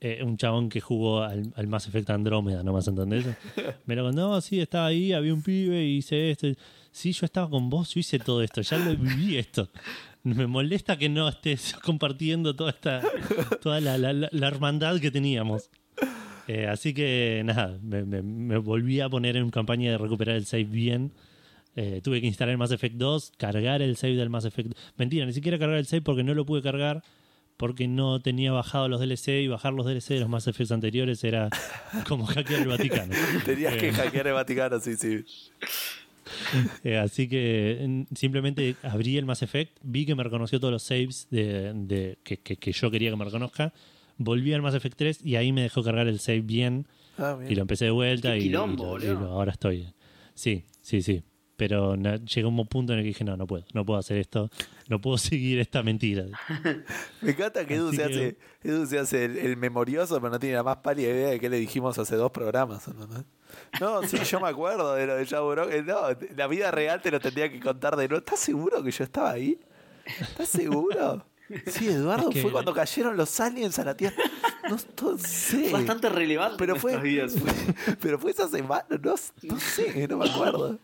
eh, 0.00 0.22
un 0.22 0.36
chabón 0.36 0.68
que 0.68 0.80
jugó 0.80 1.22
al, 1.22 1.52
al 1.56 1.66
Mass 1.66 1.86
Effect 1.86 2.10
Andrómeda, 2.10 2.62
¿no 2.62 2.72
más 2.72 2.86
entendés? 2.88 3.24
Me 3.86 3.96
lo 3.96 4.04
contó, 4.04 4.20
no, 4.20 4.40
sí, 4.40 4.60
estaba 4.60 4.86
ahí, 4.86 5.12
había 5.12 5.32
un 5.32 5.42
pibe 5.42 5.82
y 5.82 5.96
hice 5.96 6.30
esto. 6.30 6.48
Sí, 6.90 7.12
yo 7.12 7.24
estaba 7.24 7.48
con 7.48 7.70
vos, 7.70 7.94
yo 7.94 8.00
hice 8.00 8.18
todo 8.18 8.42
esto, 8.42 8.60
ya 8.60 8.78
lo 8.78 8.96
viví 8.96 9.36
esto. 9.36 9.68
Me 10.24 10.46
molesta 10.46 10.96
que 10.98 11.08
no 11.08 11.28
estés 11.28 11.74
compartiendo 11.82 12.56
toda 12.56 12.70
esta 12.70 13.00
toda 13.62 13.80
la, 13.80 13.96
la- 13.98 14.48
hermandad 14.48 14.98
que 15.00 15.10
teníamos. 15.10 15.70
Eh, 16.48 16.66
así 16.66 16.92
que 16.92 17.42
nada, 17.44 17.78
me, 17.82 18.04
me- 18.04 18.22
me 18.22 18.58
volví 18.58 19.00
a 19.00 19.08
poner 19.08 19.36
en 19.36 19.50
campaña 19.50 19.90
de 19.92 19.98
recuperar 19.98 20.36
el 20.36 20.46
save 20.46 20.64
bien. 20.64 21.12
Eh, 21.76 22.00
tuve 22.04 22.20
que 22.20 22.26
instalar 22.26 22.52
el 22.52 22.58
Mass 22.58 22.70
Effect 22.70 22.96
2, 22.96 23.32
cargar 23.36 23.82
el 23.82 23.96
save 23.96 24.14
del 24.16 24.30
Mass 24.30 24.44
Effect. 24.44 24.72
Mentira, 24.96 25.26
ni 25.26 25.32
siquiera 25.32 25.58
cargar 25.58 25.78
el 25.78 25.86
save 25.86 26.02
porque 26.02 26.22
no 26.22 26.32
lo 26.34 26.44
pude 26.46 26.62
cargar 26.62 27.02
porque 27.56 27.86
no 27.86 28.20
tenía 28.20 28.50
bajado 28.52 28.88
los 28.88 29.00
DLC 29.00 29.28
y 29.42 29.48
bajar 29.48 29.72
los 29.72 29.86
DLC 29.86 30.08
de 30.14 30.20
los 30.20 30.28
Mass 30.28 30.46
Effects 30.48 30.72
anteriores 30.72 31.22
era 31.24 31.48
como 32.08 32.26
hackear 32.26 32.62
el 32.62 32.68
Vaticano. 32.68 33.12
Tenías 33.44 33.74
que 33.76 33.88
Eh. 33.88 33.92
hackear 33.92 34.26
el 34.28 34.32
Vaticano, 34.34 34.80
sí, 34.80 34.96
sí. 34.96 35.24
Eh, 36.84 36.96
así 36.98 37.28
que 37.28 37.82
en- 37.82 38.06
simplemente 38.14 38.76
abrí 38.82 39.16
el 39.18 39.24
Mass 39.24 39.42
Effect, 39.42 39.78
vi 39.82 40.06
que 40.06 40.14
me 40.14 40.22
reconoció 40.24 40.58
todos 40.60 40.72
los 40.72 40.82
saves 40.82 41.26
de, 41.30 41.72
de- 41.74 42.18
que, 42.22 42.38
que- 42.38 42.56
que 42.56 42.72
yo 42.72 42.90
quería 42.90 43.10
que 43.10 43.16
me 43.16 43.24
reconozca, 43.24 43.72
volví 44.18 44.52
al 44.52 44.62
Mass 44.62 44.74
Effect 44.74 44.96
3 44.96 45.20
y 45.24 45.36
ahí 45.36 45.52
me 45.52 45.62
dejó 45.62 45.82
cargar 45.82 46.06
el 46.08 46.18
save 46.20 46.40
bien 46.42 46.86
Ah, 47.18 47.36
bien. 47.38 47.50
y 47.52 47.54
lo 47.54 47.62
empecé 47.62 47.86
de 47.86 47.90
vuelta 47.90 48.36
y, 48.36 48.42
quilombo, 48.42 48.98
y 49.00 49.06
ahora 49.06 49.52
estoy. 49.52 49.92
Sí, 50.34 50.64
sí, 50.80 51.00
sí. 51.02 51.22
Pero 51.56 51.96
na- 51.96 52.16
llegó 52.16 52.48
un 52.48 52.66
punto 52.66 52.92
en 52.92 52.98
el 52.98 53.04
que 53.04 53.08
dije, 53.08 53.22
no, 53.22 53.36
no 53.36 53.46
puedo, 53.46 53.64
no 53.74 53.84
puedo 53.86 54.00
hacer 54.00 54.16
esto, 54.18 54.50
no 54.88 55.00
puedo 55.00 55.16
seguir 55.18 55.60
esta 55.60 55.82
mentira. 55.84 56.24
Me 57.22 57.30
encanta 57.30 57.64
que 57.64 57.74
Edu 57.76 57.92
se, 57.92 57.96
que- 57.98 58.02
hace, 58.02 58.36
Edu 58.64 58.86
se 58.86 58.98
hace 58.98 59.24
el, 59.26 59.38
el 59.38 59.56
memorioso, 59.56 60.16
pero 60.20 60.30
no 60.32 60.40
tiene 60.40 60.56
la 60.56 60.64
más 60.64 60.78
pálida 60.78 61.10
idea 61.10 61.28
de 61.28 61.38
qué 61.38 61.48
le 61.48 61.58
dijimos 61.60 61.96
hace 61.98 62.16
dos 62.16 62.32
programas. 62.32 62.88
¿no? 62.88 63.06
No, 63.80 64.02
sí, 64.02 64.18
yo 64.18 64.40
me 64.40 64.48
acuerdo 64.48 64.94
de 64.94 65.06
lo 65.06 65.16
de 65.16 65.24
Yaburón. 65.24 65.86
No, 65.86 65.96
la 66.36 66.46
vida 66.46 66.70
real 66.70 67.00
te 67.02 67.10
lo 67.10 67.20
tendría 67.20 67.50
que 67.50 67.60
contar 67.60 67.96
de 67.96 68.08
nuevo. 68.08 68.18
¿Estás 68.24 68.40
seguro 68.40 68.82
que 68.82 68.90
yo 68.90 69.04
estaba 69.04 69.30
ahí? 69.32 69.58
¿Estás 70.20 70.48
seguro? 70.48 71.24
Sí, 71.66 71.88
Eduardo, 71.88 72.28
Es 72.30 72.34
que- 72.34 72.42
fue 72.42 72.52
cuando 72.52 72.72
cayeron 72.72 73.16
los 73.16 73.38
aliens 73.40 73.78
a 73.78 73.84
la 73.84 73.96
Tierra. 73.96 74.16
No, 74.68 74.76
no 75.02 75.18
sé. 75.18 75.70
Bastante 75.70 76.08
relevante 76.08 76.56
pero 76.58 76.74
en 76.74 76.80
fue, 76.80 76.92
nuestras 76.92 77.12
vidas. 77.12 77.34
fue- 77.38 77.96
pero 78.00 78.18
fue 78.18 78.30
esa 78.30 78.48
semana, 78.48 78.84
no, 78.90 79.14
no 79.42 79.60
sé, 79.60 80.08
no 80.08 80.16
me 80.18 80.28
acuerdo. 80.30 80.78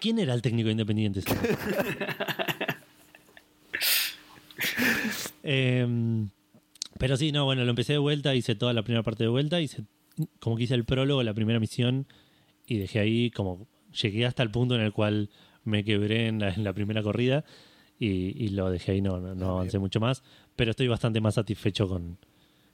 ¿Quién 0.00 0.18
era 0.18 0.34
el 0.34 0.42
técnico 0.42 0.68
independiente? 0.70 1.22
Em, 5.42 6.30
pero 6.98 7.16
sí, 7.16 7.30
no, 7.32 7.44
bueno, 7.44 7.64
lo 7.64 7.70
empecé 7.70 7.92
de 7.92 7.98
vuelta, 7.98 8.34
hice 8.34 8.54
toda 8.54 8.72
la 8.72 8.82
primera 8.82 9.02
parte 9.02 9.24
de 9.24 9.28
vuelta, 9.28 9.60
hice 9.60 9.84
como 10.40 10.56
que 10.56 10.64
hice 10.64 10.74
el 10.74 10.84
prólogo, 10.84 11.22
la 11.22 11.34
primera 11.34 11.60
misión, 11.60 12.06
y 12.66 12.78
dejé 12.78 12.98
ahí 13.00 13.30
como 13.30 13.66
llegué 14.02 14.26
hasta 14.26 14.42
el 14.42 14.50
punto 14.50 14.74
en 14.74 14.80
el 14.82 14.92
cual 14.92 15.30
me 15.64 15.84
quebré 15.84 16.26
en 16.28 16.38
la, 16.40 16.50
en 16.50 16.64
la 16.64 16.72
primera 16.72 17.02
corrida 17.02 17.44
y, 17.98 18.44
y 18.44 18.48
lo 18.50 18.70
dejé 18.70 18.92
ahí, 18.92 19.00
no, 19.00 19.18
no, 19.20 19.34
no 19.34 19.50
avancé 19.52 19.78
mucho 19.78 20.00
más, 20.00 20.22
pero 20.54 20.70
estoy 20.72 20.86
bastante 20.88 21.20
más 21.20 21.34
satisfecho 21.34 21.88
con, 21.88 22.18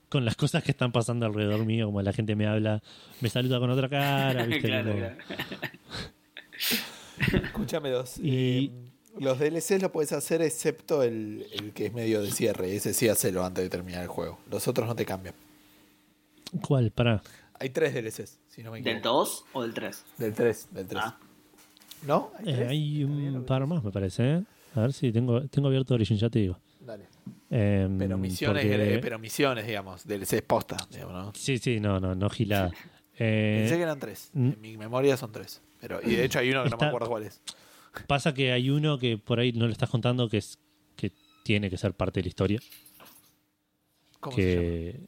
con 0.09 0.25
las 0.25 0.35
cosas 0.37 0.63
que 0.65 0.73
están 0.73 0.91
pasando 0.93 1.27
alrededor 1.27 1.65
mío, 1.65 1.87
como 1.87 2.03
la 2.03 2.13
gente 2.13 2.35
me 2.37 2.47
habla, 2.47 2.83
me 3.21 3.29
saluda 3.31 3.59
con 3.61 3.71
otra 3.71 3.89
cara, 3.89 4.43
¿viste? 4.47 4.69
Claro. 4.69 4.93
Escúchame, 7.45 7.91
los, 7.91 8.19
Y- 8.19 8.67
eh, 8.67 8.71
los 9.21 9.39
DLCs 9.39 9.83
lo 9.83 9.93
puedes 9.93 10.13
hacer 10.13 10.43
excepto 10.43 11.03
el, 11.03 11.47
el 11.53 11.73
que 11.73 11.87
es 11.87 11.93
medio 11.93 12.23
de 12.23 12.31
cierre. 12.31 12.75
Ese 12.75 12.95
sí 12.95 13.09
hacelo 13.09 13.45
antes 13.45 13.63
de 13.65 13.71
terminar 13.71 14.03
el 14.03 14.09
juego. 14.09 14.39
Los 14.51 14.67
otros 14.69 14.87
no 14.89 14.97
te 14.97 15.05
cambian. 15.05 15.35
¿Cuál? 16.61 16.91
Pará. 16.91 17.23
Hay 17.59 17.71
tres 17.71 17.95
DLCs, 17.95 18.41
si 18.49 18.63
no 18.63 18.71
me 18.73 18.83
¿Del 18.83 18.97
equivoco. 18.99 19.19
2 19.21 19.45
o 19.55 19.63
del 19.63 19.73
3? 19.75 20.05
Del 20.19 20.35
3, 20.35 20.69
del 20.73 20.87
3. 20.87 21.03
Ah. 21.05 21.19
¿No? 22.07 22.33
¿Hay 22.39 22.49
Eh, 22.53 22.67
hay 22.69 23.05
un 23.05 23.33
que- 23.41 23.47
par 23.47 23.65
más, 23.67 23.83
me 23.85 23.91
parece. 23.93 24.31
¿eh? 24.39 24.43
A 24.75 24.81
ver 24.81 24.93
si 24.93 25.13
tengo, 25.13 25.47
tengo 25.49 25.69
abierto 25.69 25.95
Origin, 25.95 26.17
ya 26.17 26.29
te 26.29 26.41
digo. 26.41 26.59
Dale. 26.81 27.07
Em, 27.51 27.97
Pero 27.99 28.19
misiones, 28.19 28.65
porque- 28.65 28.95
eh, 28.95 28.99
pero 28.99 29.19
misiones, 29.19 29.67
digamos. 29.67 30.05
DLCs 30.07 30.43
posta, 30.43 30.77
digamos, 30.91 31.13
¿no? 31.15 31.33
Sí, 31.37 31.59
sí, 31.59 31.79
no, 31.79 32.01
no, 32.01 32.15
no 32.15 32.29
gilada. 32.31 32.73
Eh, 33.19 33.59
Pensé 33.61 33.77
que 33.77 33.83
eran 33.83 34.01
tres. 34.01 34.31
mm. 34.33 34.53
En 34.53 34.61
mi 34.61 34.77
memoria 34.77 35.17
son 35.17 35.31
tres. 35.31 35.63
Pero, 35.81 36.01
y 36.03 36.15
de 36.17 36.25
hecho 36.25 36.39
hay 36.41 36.51
uno 36.51 36.65
que 36.65 36.71
no 36.71 36.77
me 36.79 36.87
acuerdo 36.87 37.09
cuál 37.09 37.25
es. 37.25 37.41
Pasa 38.09 38.33
que 38.35 38.51
hay 38.53 38.71
uno 38.71 38.99
que 38.99 39.19
por 39.19 39.39
ahí 39.39 39.53
no 39.53 39.67
le 39.67 39.73
estás 39.73 39.91
contando 39.91 40.29
que 40.29 40.39
es 40.39 40.59
que 40.97 41.13
tiene 41.45 41.69
que 41.71 41.77
ser 41.77 41.93
parte 41.95 42.21
de 42.21 42.25
la 42.25 42.29
historia. 42.29 42.61
¿Cómo 44.21 44.37
se 44.37 44.95
llama? 44.95 45.07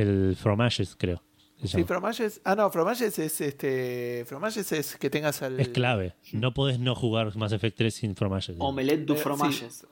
El 0.00 0.36
From 0.36 0.60
Ashes, 0.60 0.94
creo. 0.96 1.22
Sí, 1.62 1.68
llama. 1.68 1.86
Fromages. 1.86 2.40
Ah, 2.44 2.54
no, 2.54 2.70
Fromages 2.70 3.18
es 3.18 3.40
este. 3.40 4.24
Fromages 4.26 4.70
es 4.72 4.96
que 4.96 5.08
tengas 5.08 5.40
al. 5.40 5.58
es 5.58 5.68
clave. 5.70 6.14
No 6.32 6.52
podés 6.52 6.78
no 6.78 6.94
jugar 6.94 7.34
Mass 7.34 7.52
Effect 7.52 7.78
3 7.78 7.94
sin 7.94 8.14
From 8.14 8.34
Ashes. 8.34 8.56
Omelette 8.58 9.06
du 9.06 9.14
Eh, 9.14 9.16
sí. 9.16 9.22
fromages. 9.22 9.86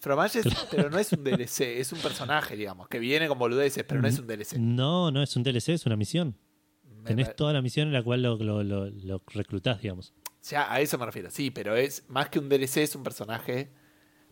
Fromages, 0.00 0.44
pero 0.72 0.90
no 0.90 0.98
es 0.98 1.12
un 1.12 1.22
DLC, 1.22 1.78
es 1.78 1.92
un 1.92 2.00
personaje, 2.00 2.56
digamos, 2.56 2.88
que 2.88 2.98
viene 2.98 3.28
con 3.28 3.38
boludeces, 3.38 3.84
pero 3.84 4.02
no 4.02 4.08
es 4.08 4.18
un 4.18 4.26
DLC. 4.26 4.58
No, 4.58 5.12
no 5.12 5.22
es 5.22 5.36
un 5.36 5.44
DLC, 5.44 5.68
es 5.68 5.86
una 5.86 5.96
misión. 5.96 6.36
Me 6.82 7.04
Tenés 7.10 7.36
toda 7.36 7.52
la 7.52 7.62
misión 7.62 7.86
en 7.88 7.92
la 7.94 8.02
cual 8.02 8.22
lo, 8.22 8.36
lo, 8.36 8.64
lo- 8.64 8.90
lo 8.90 9.22
reclutás, 9.28 9.80
digamos. 9.82 10.12
Ya, 10.50 10.70
a 10.72 10.80
eso 10.80 10.98
me 10.98 11.06
refiero, 11.06 11.30
sí, 11.30 11.50
pero 11.50 11.76
es 11.76 12.04
más 12.08 12.28
que 12.28 12.38
un 12.40 12.48
DLC, 12.48 12.78
es 12.78 12.96
un 12.96 13.02
personaje. 13.04 13.70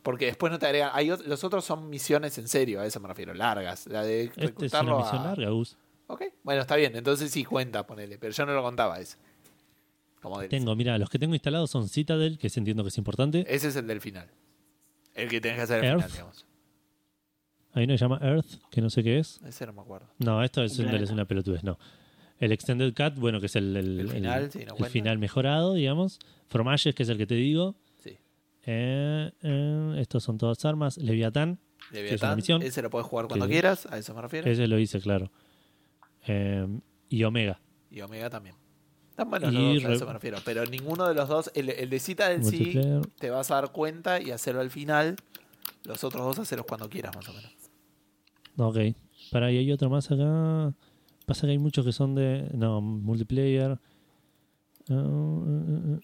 Porque 0.02 0.26
después 0.26 0.50
no 0.50 0.58
te 0.58 0.66
agregan. 0.66 0.90
Hay, 0.94 1.08
ot- 1.08 1.22
los 1.24 1.44
otros 1.44 1.64
son 1.64 1.88
misiones 1.88 2.36
en 2.38 2.48
serio, 2.48 2.80
a 2.80 2.86
eso 2.86 2.98
me 3.00 3.08
refiero, 3.08 3.34
largas. 3.34 3.86
La 3.86 4.02
de 4.02 4.24
Esta 4.36 4.44
es 4.66 4.72
una 4.74 4.96
misión 4.98 5.20
a- 5.20 5.24
larga, 5.24 5.50
Gus. 5.50 5.76
Ok, 6.08 6.24
bueno, 6.42 6.60
está 6.60 6.76
bien, 6.76 6.94
entonces 6.96 7.30
sí 7.30 7.44
cuenta, 7.44 7.86
ponele, 7.86 8.18
pero 8.18 8.32
yo 8.32 8.44
no 8.44 8.52
lo 8.52 8.62
contaba 8.62 8.98
ese. 8.98 9.16
Como. 10.20 10.40
Tengo, 10.48 10.74
mira, 10.76 10.98
los 10.98 11.08
que 11.08 11.18
tengo 11.18 11.34
instalados 11.34 11.70
son 11.70 11.88
Citadel, 11.88 12.38
que 12.38 12.50
entiendo 12.54 12.82
que 12.84 12.88
es 12.90 12.98
importante. 12.98 13.44
Ese 13.48 13.68
es 13.68 13.76
el 13.76 13.86
del 13.86 14.00
final. 14.00 14.28
El 15.14 15.28
que 15.28 15.40
tenés 15.40 15.56
que 15.58 15.62
hacer 15.62 15.78
al 15.80 15.84
Earth. 15.84 15.96
final, 16.00 16.10
digamos. 16.12 16.46
Hay 17.74 17.84
uno 17.84 17.94
que 17.94 17.98
se 17.98 18.04
llama 18.04 18.18
Earth, 18.22 18.46
que 18.70 18.80
no 18.82 18.90
sé 18.90 19.02
qué 19.02 19.18
es. 19.18 19.40
Ese 19.46 19.66
no 19.66 19.72
me 19.72 19.80
acuerdo. 19.80 20.06
No, 20.18 20.42
esto 20.42 20.62
es, 20.62 20.78
Un 20.78 20.88
una 21.12 21.24
pelotudez, 21.24 21.62
no. 21.64 21.78
El 22.38 22.52
Extended 22.52 22.92
Cut, 22.94 23.18
bueno, 23.18 23.40
que 23.40 23.46
es 23.46 23.56
el, 23.56 23.76
el- 23.76 24.00
El 24.00 24.08
final, 24.08 24.50
no 24.78 24.84
el 24.84 24.90
final 24.90 25.18
mejorado, 25.18 25.74
digamos. 25.74 26.18
From 26.48 26.68
Ashes, 26.68 26.94
que 26.94 27.04
es 27.04 27.08
el 27.08 27.16
que 27.18 27.26
te 27.26 27.34
digo. 27.36 27.74
Eh, 28.64 29.30
eh, 29.42 29.94
estos 29.98 30.22
son 30.22 30.38
todas 30.38 30.64
armas. 30.64 30.96
Leviatán, 30.98 31.58
es 31.88 31.92
Leviatán, 31.92 32.36
misión. 32.36 32.62
ese 32.62 32.80
lo 32.82 32.90
puedes 32.90 33.06
jugar 33.06 33.26
cuando 33.26 33.46
Que- 33.46 33.52
quieras, 33.52 33.86
a 33.90 33.98
eso 33.98 34.14
me 34.14 34.22
refiero. 34.22 34.48
Ese 34.50 34.66
lo 34.68 34.78
hice, 34.78 35.00
claro. 35.00 35.30
Eh, 36.26 36.66
y 37.08 37.24
Omega. 37.24 37.60
Y 37.90 38.00
Omega 38.00 38.30
también. 38.30 38.54
Están 39.10 39.28
buenos 39.28 39.52
los 39.52 39.62
dos, 39.82 39.84
a 39.84 39.92
eso 39.92 40.06
me 40.06 40.12
refiero. 40.14 40.38
Pero 40.44 40.64
ninguno 40.64 41.06
de 41.06 41.14
los 41.14 41.28
dos, 41.28 41.50
el, 41.54 41.68
el 41.70 41.90
de 41.90 41.98
cita 42.00 42.28
del 42.30 42.44
sí, 42.44 42.80
te 43.18 43.30
vas 43.30 43.50
a 43.50 43.56
dar 43.56 43.70
cuenta 43.72 44.20
y 44.20 44.30
hacerlo 44.30 44.60
al 44.62 44.70
final. 44.70 45.16
Los 45.84 46.02
otros 46.04 46.24
dos 46.24 46.38
hacerlos 46.38 46.66
cuando 46.66 46.88
quieras, 46.88 47.14
más 47.14 47.28
o 47.28 47.32
menos. 47.34 47.52
Ok. 48.56 48.96
Para 49.30 49.46
ahí 49.46 49.58
hay 49.58 49.72
otro 49.72 49.90
más 49.90 50.10
acá. 50.10 50.72
Pasa 51.26 51.46
que 51.46 51.50
hay 51.52 51.58
muchos 51.58 51.84
que 51.84 51.92
son 51.92 52.14
de. 52.14 52.48
No, 52.54 52.80
multiplayer. 52.80 53.78
Ah, 54.90 55.98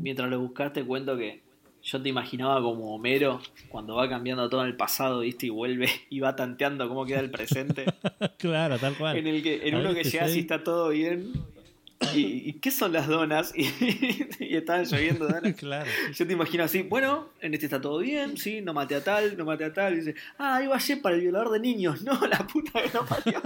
Mientras 0.00 0.30
lo 0.30 0.40
buscas, 0.40 0.72
te 0.72 0.84
cuento 0.84 1.16
que 1.16 1.40
yo 1.82 2.00
te 2.00 2.08
imaginaba 2.08 2.62
como 2.62 2.94
Homero 2.94 3.40
cuando 3.68 3.96
va 3.96 4.08
cambiando 4.08 4.48
todo 4.48 4.62
en 4.62 4.68
el 4.68 4.76
pasado, 4.76 5.20
¿viste? 5.20 5.46
Y 5.46 5.50
vuelve 5.50 5.90
y 6.10 6.20
va 6.20 6.36
tanteando 6.36 6.88
cómo 6.88 7.04
queda 7.04 7.20
el 7.20 7.30
presente. 7.30 7.86
claro, 8.38 8.78
tal 8.78 8.96
cual. 8.96 9.16
en 9.16 9.26
el 9.26 9.42
que, 9.42 9.68
en 9.68 9.74
uno 9.74 9.94
que 9.94 10.04
llega 10.04 10.30
y 10.30 10.38
está 10.38 10.62
todo 10.62 10.90
bien. 10.90 11.32
¿Y, 12.14 12.50
y 12.50 12.52
qué 12.54 12.70
son 12.70 12.92
las 12.92 13.06
donas? 13.06 13.52
Y, 13.56 13.66
y 14.40 14.56
estaban 14.56 14.84
lloviendo 14.84 15.26
donas. 15.26 15.54
claro. 15.56 15.90
Yo 16.14 16.26
te 16.26 16.32
imagino 16.32 16.64
así, 16.64 16.82
bueno, 16.82 17.30
en 17.40 17.54
este 17.54 17.66
está 17.66 17.80
todo 17.80 17.98
bien, 17.98 18.36
sí, 18.36 18.60
no 18.60 18.74
maté 18.74 18.96
a 18.96 19.04
tal, 19.04 19.36
no 19.36 19.44
maté 19.44 19.64
a 19.64 19.72
tal. 19.72 19.94
Y 19.94 19.96
dice, 19.96 20.14
ah, 20.38 20.56
ahí 20.56 20.66
va 20.66 20.78
Shep 20.78 21.02
para 21.02 21.16
el 21.16 21.22
violador 21.22 21.50
de 21.50 21.60
niños. 21.60 22.02
No, 22.02 22.26
la 22.26 22.46
puta 22.46 22.82
que 22.82 22.90
no 22.92 23.04
parió. 23.06 23.40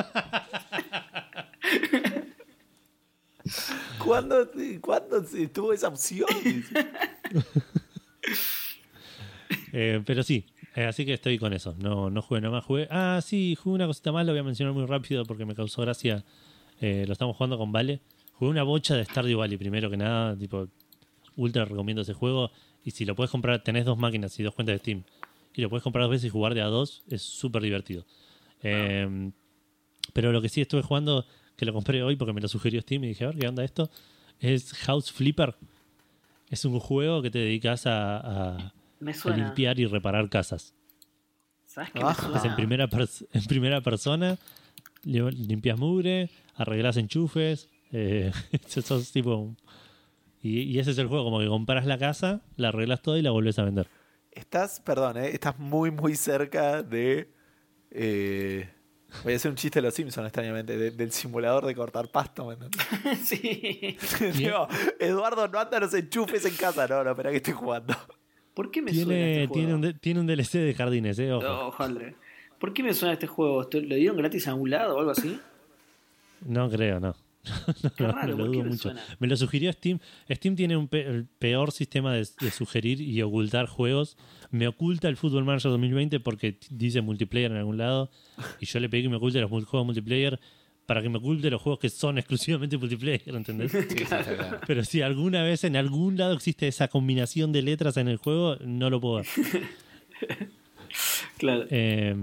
¿Cuándo, 4.06 4.50
¿Cuándo 4.80 5.24
tuvo 5.52 5.72
esa 5.72 5.88
opción? 5.88 6.28
Eh, 9.78 10.02
pero 10.06 10.22
sí, 10.22 10.46
eh, 10.74 10.84
así 10.84 11.04
que 11.04 11.12
estoy 11.12 11.38
con 11.38 11.52
eso. 11.52 11.74
No, 11.78 12.08
no 12.08 12.22
jugué, 12.22 12.40
no 12.40 12.50
más 12.50 12.64
jugué. 12.64 12.88
Ah, 12.90 13.20
sí, 13.22 13.54
jugué 13.54 13.74
una 13.74 13.86
cosita 13.86 14.10
más, 14.10 14.24
lo 14.24 14.32
voy 14.32 14.40
a 14.40 14.42
mencionar 14.42 14.72
muy 14.72 14.86
rápido 14.86 15.24
porque 15.24 15.44
me 15.44 15.54
causó 15.54 15.82
gracia. 15.82 16.24
Eh, 16.80 17.04
lo 17.06 17.12
estamos 17.12 17.36
jugando 17.36 17.58
con 17.58 17.72
Vale. 17.72 18.00
Jugué 18.32 18.50
una 18.50 18.62
bocha 18.62 18.96
de 18.96 19.04
Stardew 19.04 19.38
Valley, 19.38 19.58
primero 19.58 19.90
que 19.90 19.98
nada. 19.98 20.36
Tipo, 20.36 20.68
ultra 21.36 21.66
recomiendo 21.66 22.02
ese 22.02 22.14
juego. 22.14 22.50
Y 22.84 22.92
si 22.92 23.04
lo 23.04 23.14
puedes 23.14 23.30
comprar, 23.30 23.62
tenés 23.62 23.84
dos 23.84 23.98
máquinas 23.98 24.38
y 24.40 24.42
dos 24.42 24.54
cuentas 24.54 24.74
de 24.74 24.78
Steam. 24.78 25.04
Y 25.54 25.60
lo 25.60 25.68
puedes 25.68 25.82
comprar 25.82 26.04
dos 26.04 26.10
veces 26.10 26.26
y 26.26 26.30
jugar 26.30 26.54
de 26.54 26.62
a 26.62 26.66
dos, 26.66 27.04
es 27.10 27.22
súper 27.22 27.62
divertido. 27.62 28.06
Eh, 28.62 29.30
pero 30.12 30.32
lo 30.32 30.40
que 30.40 30.48
sí 30.48 30.60
estuve 30.60 30.82
jugando, 30.82 31.26
que 31.56 31.64
lo 31.64 31.72
compré 31.72 32.02
hoy 32.02 32.16
porque 32.16 32.32
me 32.32 32.40
lo 32.40 32.48
sugirió 32.48 32.80
Steam 32.80 33.04
y 33.04 33.08
dije, 33.08 33.24
a 33.24 33.28
ver, 33.28 33.38
¿qué 33.38 33.48
onda 33.48 33.64
esto? 33.64 33.90
Es 34.40 34.72
House 34.74 35.10
Flipper. 35.12 35.56
Es 36.50 36.64
un 36.64 36.78
juego 36.78 37.22
que 37.22 37.30
te 37.30 37.38
dedicas 37.38 37.86
a- 37.86 38.72
limpiar 39.36 39.78
y 39.80 39.86
reparar 39.86 40.28
casas. 40.28 40.74
¿Sabes 41.64 41.90
qué 41.92 42.04
me 42.04 42.10
Es 42.10 42.16
suena? 42.18 42.44
en 42.46 42.54
primera, 42.56 42.88
en 43.32 43.44
primera 43.46 43.80
persona, 43.80 44.38
li- 45.04 45.30
limpias 45.32 45.78
mugre, 45.78 46.30
arreglas 46.54 46.96
enchufes, 46.96 47.68
eh, 47.92 48.30
sos 48.66 49.10
tipo... 49.12 49.54
Y, 50.42 50.60
y 50.62 50.78
ese 50.78 50.92
es 50.92 50.98
el 50.98 51.08
juego, 51.08 51.24
como 51.24 51.40
que 51.40 51.48
compras 51.48 51.86
la 51.86 51.98
casa, 51.98 52.42
la 52.56 52.68
arreglas 52.68 53.02
todo 53.02 53.16
y 53.16 53.22
la 53.22 53.30
volvés 53.32 53.58
a 53.58 53.64
vender. 53.64 53.88
Estás, 54.30 54.80
perdón, 54.80 55.16
¿eh? 55.16 55.30
estás 55.32 55.58
muy, 55.58 55.90
muy 55.90 56.14
cerca 56.14 56.82
de. 56.82 57.32
eh, 57.90 58.68
voy 59.24 59.32
a 59.32 59.36
hacer 59.36 59.50
un 59.50 59.56
chiste 59.56 59.78
de 59.80 59.86
los 59.86 59.94
Simpsons, 59.94 60.26
extrañamente, 60.26 60.76
de- 60.76 60.90
del 60.90 61.12
simulador 61.12 61.64
de 61.66 61.74
cortar 61.74 62.08
pasto. 62.08 62.46
¿me 62.46 62.54
entendés? 62.54 63.18
sí. 63.24 63.96
Digo, 64.36 64.68
Eduardo, 64.98 65.48
no 65.48 65.58
anda 65.58 65.80
los 65.80 65.92
enchufes 65.94 66.44
en 66.44 66.54
casa. 66.56 66.86
No, 66.86 67.02
no, 67.04 67.10
espera 67.10 67.30
que 67.30 67.36
estoy 67.38 67.54
jugando. 67.54 67.94
¿Por 68.54 68.70
qué 68.70 68.80
me 68.82 68.92
suena 68.92 69.06
Tiene, 69.08 69.42
este 69.44 69.52
tiene, 69.54 69.66
juego? 69.68 69.74
un, 69.76 69.80
de- 69.82 69.94
tiene 69.94 70.20
un 70.20 70.26
DLC 70.26 70.52
de 70.58 70.74
jardines, 70.74 71.18
¿eh? 71.18 71.32
Ojo. 71.32 71.46
Oh, 71.46 71.66
ojalá. 71.68 72.14
¿Por 72.58 72.72
qué 72.72 72.82
me 72.82 72.94
suena 72.94 73.12
este 73.12 73.26
juego? 73.26 73.62
¿Esto- 73.62 73.80
¿Lo 73.80 73.94
dieron 73.96 74.16
gratis 74.16 74.46
a 74.46 74.50
algún 74.50 74.70
lado 74.70 74.96
o 74.96 74.98
algo 75.00 75.10
así? 75.10 75.38
No 76.46 76.68
creo, 76.70 77.00
no. 77.00 77.14
No, 77.82 77.90
Qué 77.96 78.02
no, 78.04 78.12
raro, 78.12 78.28
lo 78.32 78.36
¿por 78.38 78.46
qué 78.46 78.52
dudo 78.56 78.64
me 78.64 78.70
mucho. 78.70 78.82
suena? 78.82 79.02
Me 79.18 79.26
lo 79.28 79.36
sugirió 79.36 79.72
Steam. 79.72 79.98
Steam 80.30 80.56
tiene 80.56 80.76
un 80.76 80.88
pe- 80.88 81.06
el 81.06 81.26
peor 81.26 81.70
sistema 81.72 82.12
de, 82.14 82.26
de 82.40 82.50
sugerir 82.50 83.00
y 83.00 83.22
ocultar 83.22 83.66
juegos. 83.66 84.16
Me 84.50 84.66
oculta 84.68 85.08
el 85.08 85.16
Football 85.16 85.44
Manager 85.44 85.70
2020 85.72 86.20
porque 86.20 86.58
dice 86.70 87.00
multiplayer 87.02 87.50
en 87.52 87.58
algún 87.58 87.76
lado. 87.78 88.10
Y 88.60 88.66
yo 88.66 88.80
le 88.80 88.88
pedí 88.88 89.02
que 89.02 89.08
me 89.08 89.16
oculte 89.16 89.40
los 89.40 89.50
juegos 89.50 89.86
multiplayer 89.86 90.40
para 90.86 91.02
que 91.02 91.08
me 91.08 91.18
oculte 91.18 91.50
los 91.50 91.60
juegos 91.60 91.80
que 91.80 91.88
son 91.88 92.16
exclusivamente 92.18 92.76
multiplayer, 92.78 93.22
¿entendés? 93.34 93.72
Pero 94.66 94.84
si 94.84 95.02
alguna 95.02 95.42
vez 95.42 95.64
en 95.64 95.76
algún 95.76 96.16
lado 96.16 96.32
existe 96.34 96.68
esa 96.68 96.88
combinación 96.88 97.52
de 97.52 97.62
letras 97.62 97.96
en 97.96 98.06
el 98.08 98.16
juego, 98.18 98.56
no 98.64 98.88
lo 98.90 99.00
puedo 99.00 99.16
ver. 99.16 99.26
Claro. 101.38 101.66
Eh, 101.70 102.14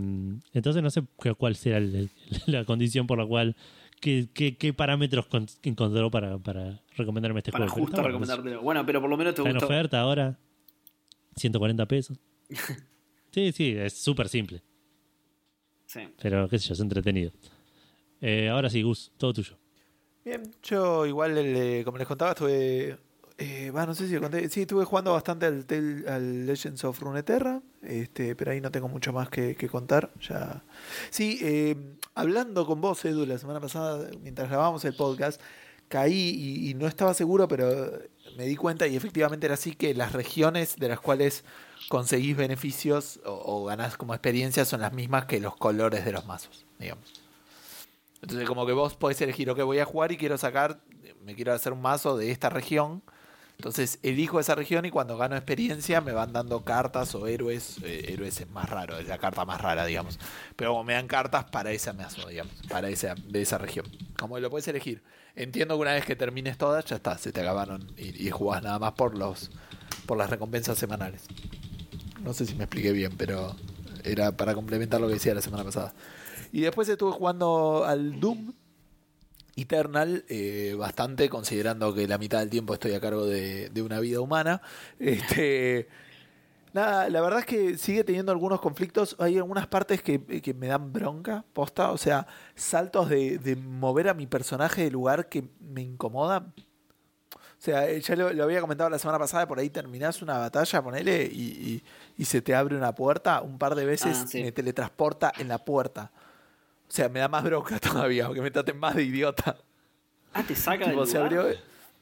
entonces 0.53 0.82
no 0.82 0.89
sé 0.89 1.03
cu- 1.15 1.36
cuál 1.36 1.55
será 1.55 1.78
el- 1.78 1.95
el- 1.95 2.09
la 2.47 2.65
condición 2.65 3.05
por 3.05 3.17
la 3.19 3.26
cual, 3.26 3.55
qué, 4.04 4.28
qué- 4.34 4.58
qué 4.58 4.74
parámetros 4.74 5.26
con- 5.28 5.47
encontró 5.64 6.12
para, 6.12 6.38
para 6.38 6.82
recomendarme 6.97 7.39
este 7.39 7.51
para 7.54 7.70
juego. 7.70 7.76
Pero 7.76 7.86
justo 7.86 7.95
está 7.95 8.01
bueno, 8.01 8.20
recomendártelo. 8.20 8.62
Bueno, 8.62 8.86
pero 8.86 8.99
por 9.01 9.10
lo 9.10 9.16
menos 9.18 9.34
te 9.34 9.41
Está 9.41 9.49
en 9.49 9.56
gustó. 9.56 9.66
oferta 9.68 9.99
ahora, 10.01 10.38
140 11.38 11.86
pesos. 11.88 12.18
Sí, 13.32 13.51
sí, 13.51 13.70
es 13.76 13.93
súper 13.93 14.30
simple, 14.30 14.62
Sí. 15.88 16.01
pero 16.22 16.47
qué 16.47 16.60
sé 16.60 16.68
yo, 16.68 16.74
es 16.76 16.80
entretenido. 16.82 17.32
Eh, 18.22 18.47
ahora 18.49 18.70
sí, 18.70 18.84
Gus, 18.84 19.12
todo 19.18 19.34
tuyo. 19.34 19.58
Bien, 20.24 20.43
yo 20.62 21.06
igual, 21.08 21.36
el, 21.39 21.56
eh, 21.56 21.82
como 21.84 21.97
les 21.97 22.06
contaba, 22.08 22.32
estuve. 22.34 22.95
eh, 23.39 23.72
va, 23.72 23.88
no 23.88 23.95
sé 23.95 24.08
si 24.08 24.14
lo 24.14 24.22
conté. 24.22 24.47
Sí, 24.49 24.62
estuve 24.62 24.86
jugando 24.86 25.14
bastante 25.14 25.47
al, 25.47 26.45
Legends 26.45 26.84
of 26.84 26.99
Runeterra. 27.01 27.60
Este, 27.82 28.36
pero 28.36 28.51
ahí 28.51 28.62
no 28.62 28.70
tengo 28.70 28.88
mucho 28.88 29.12
más 29.12 29.30
que, 29.30 29.56
que 29.56 29.68
contar. 29.68 30.12
Ya. 30.30 30.64
Sí, 31.10 31.39
eh, 31.41 31.76
hablando 32.16 32.66
con 32.66 32.82
vos, 32.82 33.03
Edu, 33.05 33.26
la 33.26 33.38
semana 33.38 33.59
pasada, 33.59 34.09
mientras 34.22 34.49
grabábamos 34.49 34.86
el 34.86 34.95
podcast, 34.95 35.41
caí 35.88 36.68
y, 36.70 36.74
no 36.74 36.88
estaba 36.88 37.14
seguro, 37.14 37.47
pero 37.47 37.91
me 38.38 38.45
di 38.45 38.55
cuenta 38.55 38.88
y 38.88 38.95
efectivamente 38.95 39.45
era 39.45 39.55
así 39.55 39.76
que 39.76 39.93
las 39.93 40.14
regiones 40.14 40.76
de 40.78 40.89
las 40.89 40.99
cuales 40.99 41.43
conseguís 41.89 42.36
beneficios 42.36 43.20
o, 43.26 43.32
o 43.32 43.66
ganás 43.66 43.97
como 43.97 44.14
experiencia 44.14 44.66
son 44.66 44.82
las 44.82 44.93
mismas 44.93 45.26
que 45.26 45.39
los 45.39 45.55
colores 45.55 46.05
de 46.05 46.11
los 46.11 46.26
mazos, 46.26 46.66
digamos. 46.80 47.14
Entonces 48.22 48.47
como 48.47 48.66
que 48.66 48.72
vos 48.72 48.95
podés 48.95 49.22
elegir, 49.22 49.49
ok, 49.49 49.61
voy 49.64 49.80
a 49.80 49.86
jugar 49.86 50.11
y 50.11 50.18
quiero 50.18 50.38
sacar, 50.38 50.80
me 51.24 51.36
quiero 51.36 51.53
hacer 51.53 51.74
un 51.74 51.82
mazo 51.82 52.18
de 52.18 52.32
esta 52.32 52.49
región 52.49 53.03
Entonces 53.58 53.99
elijo 54.04 54.39
esa 54.39 54.56
región 54.56 54.86
y 54.86 54.89
cuando 54.91 55.18
gano 55.18 55.36
experiencia 55.36 56.01
me 56.01 56.12
van 56.12 56.34
dando 56.34 56.64
cartas 56.66 57.16
o 57.16 57.28
héroes. 57.28 57.78
eh, 57.84 58.08
héroes 58.10 58.41
es 58.41 58.49
más 58.49 58.70
raro, 58.70 58.97
es 58.97 59.08
la 59.08 59.18
carta 59.18 59.45
más 59.45 59.62
rara, 59.62 59.86
digamos. 59.86 60.20
Pero 60.56 60.72
como 60.72 60.84
me 60.84 60.93
dan 60.93 61.08
cartas 61.08 61.45
para 61.45 61.72
esa 61.72 61.93
mazo, 61.93 62.28
digamos, 62.28 62.54
para 62.70 62.89
esa, 62.89 63.16
de 63.16 63.41
esa 63.41 63.58
región. 63.58 63.86
Como 64.18 64.38
lo 64.39 64.49
puedes 64.49 64.68
elegir. 64.68 65.01
Entiendo 65.36 65.76
que 65.76 65.82
una 65.82 65.93
vez 65.93 66.06
que 66.06 66.16
termines 66.16 66.58
todas, 66.58 66.86
ya 66.86 66.97
está, 66.97 67.18
se 67.18 67.32
te 67.32 67.41
acabaron 67.41 67.91
y, 67.97 68.28
y 68.28 68.30
jugás 68.32 68.62
nada 68.62 68.80
más 68.80 68.93
por 68.93 69.18
los 69.18 69.49
por 70.06 70.18
las 70.18 70.30
recompensas 70.30 70.78
semanales. 70.78 71.24
No 72.22 72.34
sé 72.34 72.45
si 72.45 72.56
me 72.56 72.66
expliqué 72.66 72.91
bien, 72.91 73.16
pero 73.18 73.56
era 74.04 74.32
para 74.36 74.54
complementar 74.54 74.99
lo 74.99 75.08
que 75.08 75.14
decía 75.14 75.34
la 75.34 75.41
semana 75.41 75.64
pasada. 75.64 75.93
Y 76.51 76.62
después 76.62 76.88
estuve 76.89 77.12
jugando 77.12 77.86
al 77.86 78.20
Doom 78.20 78.54
Eternal 79.56 80.26
eh, 80.30 80.76
bastante, 80.78 81.30
considerando 81.30 81.93
que 81.93 82.08
la 82.08 82.18
mitad 82.18 82.39
del 82.39 82.49
tiempo 82.49 82.74
estoy 82.74 82.93
a 82.93 82.99
cargo 82.99 83.26
de, 83.26 83.70
de 83.70 83.82
una 83.82 83.99
vida 83.99 84.20
humana. 84.20 84.62
Este, 84.99 85.88
nada, 86.74 87.08
la 87.10 87.22
verdad 87.22 87.39
es 87.41 87.45
que 87.45 87.78
sigue 87.78 88.04
teniendo 88.04 88.32
algunos 88.32 88.60
conflictos. 88.62 89.16
Hay 89.20 89.38
algunas 89.38 89.68
partes 89.68 90.01
que, 90.01 90.20
que 90.41 90.54
me 90.54 90.68
dan 90.68 90.91
bronca, 90.91 91.45
posta. 91.54 91.91
O 91.91 91.97
sea, 91.97 92.26
saltos 92.56 93.10
de, 93.10 93.38
de 93.38 93.56
mover 93.56 94.10
a 94.10 94.14
mi 94.14 94.26
personaje 94.28 94.84
de 94.84 94.91
lugar 94.91 95.30
que 95.30 95.43
me 95.60 95.82
incomodan. 95.82 96.54
O 97.36 97.66
sea, 97.66 97.88
eh, 97.89 98.01
ya 98.01 98.16
lo, 98.18 98.34
lo 98.34 98.43
había 98.43 98.60
comentado 98.60 98.89
la 98.89 98.99
semana 98.99 99.18
pasada, 99.20 99.47
por 99.47 99.58
ahí 99.58 99.70
terminás 99.70 100.22
una 100.22 100.38
batalla, 100.38 100.82
ponele, 100.82 101.30
y, 101.32 101.41
y, 101.43 101.84
y 102.18 102.26
se 102.26 102.41
te 102.41 102.54
abre 102.56 102.76
una 102.76 102.93
puerta. 102.93 103.41
Un 103.41 103.58
par 103.58 103.76
de 103.76 103.86
veces 103.86 104.18
Ah, 104.24 104.28
sí. 104.28 104.41
me 104.43 104.51
teletransporta 104.51 105.32
en 105.38 105.47
la 105.47 105.60
puerta. 105.60 106.12
O 106.94 106.96
sea, 106.96 107.10
me 107.10 107.20
da 107.20 107.28
más 107.28 107.44
bronca 107.44 107.80
todavía, 107.80 108.30
que 108.32 108.39
me 108.39 108.52
traten 108.52 108.78
más 108.78 108.96
de 108.96 109.02
idiota. 109.04 109.58
Ah, 110.32 110.44
te 110.44 110.56
saca 110.56 110.86
del 110.86 110.91
Tipo, 110.91 111.08
se 111.08 111.18
lugar. 111.18 111.39
abrió, 111.39 111.60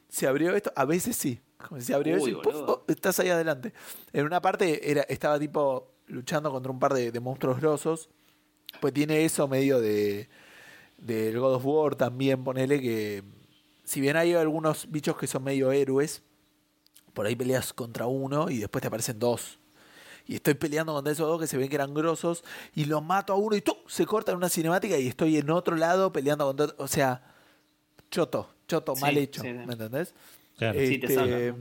se 0.09 0.27
abrió 0.27 0.53
esto, 0.53 0.73
a 0.75 0.83
veces 0.83 1.15
sí. 1.15 1.39
Como 1.65 1.79
se 1.79 1.93
abrió 1.93 2.15
Uy, 2.21 2.31
eso 2.31 2.41
y 2.43 2.51
oh, 2.53 2.83
estás 2.89 3.17
ahí 3.21 3.29
adelante. 3.29 3.71
En 4.11 4.25
una 4.25 4.41
parte 4.41 4.91
era, 4.91 5.03
estaba 5.03 5.39
tipo 5.39 5.93
luchando 6.07 6.51
contra 6.51 6.69
un 6.73 6.77
par 6.79 6.93
de, 6.93 7.09
de 7.09 7.19
monstruos 7.21 7.61
grosos. 7.61 8.09
Pues 8.81 8.93
tiene 8.93 9.23
eso 9.23 9.47
medio 9.47 9.79
de 9.79 10.27
del 10.97 11.39
God 11.39 11.55
of 11.55 11.65
War 11.65 11.95
también, 11.95 12.43
ponele 12.43 12.81
que 12.81 13.23
si 13.85 14.01
bien 14.01 14.17
hay 14.17 14.33
algunos 14.33 14.91
bichos 14.91 15.15
que 15.15 15.25
son 15.25 15.45
medio 15.45 15.71
héroes, 15.71 16.21
por 17.13 17.25
ahí 17.25 17.37
peleas 17.37 17.71
contra 17.71 18.07
uno 18.07 18.49
y 18.49 18.57
después 18.57 18.81
te 18.81 18.89
aparecen 18.89 19.19
dos. 19.19 19.57
Y 20.27 20.35
estoy 20.35 20.53
peleando 20.53 20.93
contra 20.93 21.11
esos 21.13 21.27
dos 21.27 21.39
que 21.41 21.47
se 21.47 21.57
ven 21.57 21.67
que 21.69 21.75
eran 21.75 21.93
grosos 21.93 22.43
y 22.75 22.85
los 22.85 23.03
mato 23.03 23.33
a 23.33 23.35
uno 23.35 23.55
y 23.55 23.61
¡tum! 23.61 23.75
se 23.87 24.05
corta 24.05 24.31
en 24.31 24.37
una 24.37 24.49
cinemática 24.49 24.97
y 24.97 25.07
estoy 25.07 25.37
en 25.37 25.49
otro 25.49 25.75
lado 25.75 26.11
peleando 26.13 26.45
contra 26.45 26.65
otro. 26.67 26.75
O 26.83 26.87
sea, 26.87 27.21
choto, 28.09 28.53
choto, 28.67 28.95
Sí, 28.95 29.01
mal 29.01 29.17
hecho. 29.17 29.41
sí, 29.41 29.47
sí. 29.47 29.53
¿Me 29.53 29.73
entendés? 29.73 30.13
Claro. 30.57 30.79
Sí, 30.79 30.97
te 30.99 31.53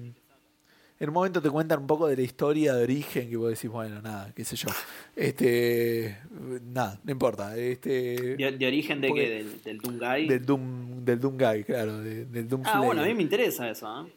en 1.03 1.09
un 1.09 1.15
momento 1.15 1.41
te 1.41 1.49
cuentan 1.49 1.81
un 1.81 1.87
poco 1.87 2.07
de 2.09 2.15
la 2.17 2.21
historia 2.21 2.75
de 2.75 2.83
origen 2.83 3.31
que 3.31 3.37
vos 3.39 3.49
decís, 3.49 3.71
bueno, 3.71 4.03
nada, 4.03 4.31
qué 4.35 4.45
sé 4.45 4.55
yo. 4.55 4.69
Este, 5.17 6.19
nada, 6.65 7.01
no 7.03 7.11
importa. 7.13 7.57
Este, 7.57 8.37
¿De, 8.37 8.53
de 8.53 8.67
origen 8.67 9.01
de 9.01 9.11
qué? 9.15 9.31
¿Del, 9.31 9.63
del 9.63 9.79
Doom 9.79 9.99
Guy? 9.99 10.29
del 10.29 10.45
Doom, 10.45 11.05
del 11.05 11.19
Doom 11.21 11.39
Guy, 11.39 11.65
claro, 11.65 11.99
de- 12.01 12.27
del 12.27 12.47
Doom 12.47 12.63
ah, 12.67 12.81
bueno, 12.81 13.01
a 13.01 13.07
mí 13.07 13.15
me 13.15 13.23
interesa 13.23 13.71
eso. 13.71 14.05
¿eh? 14.07 14.13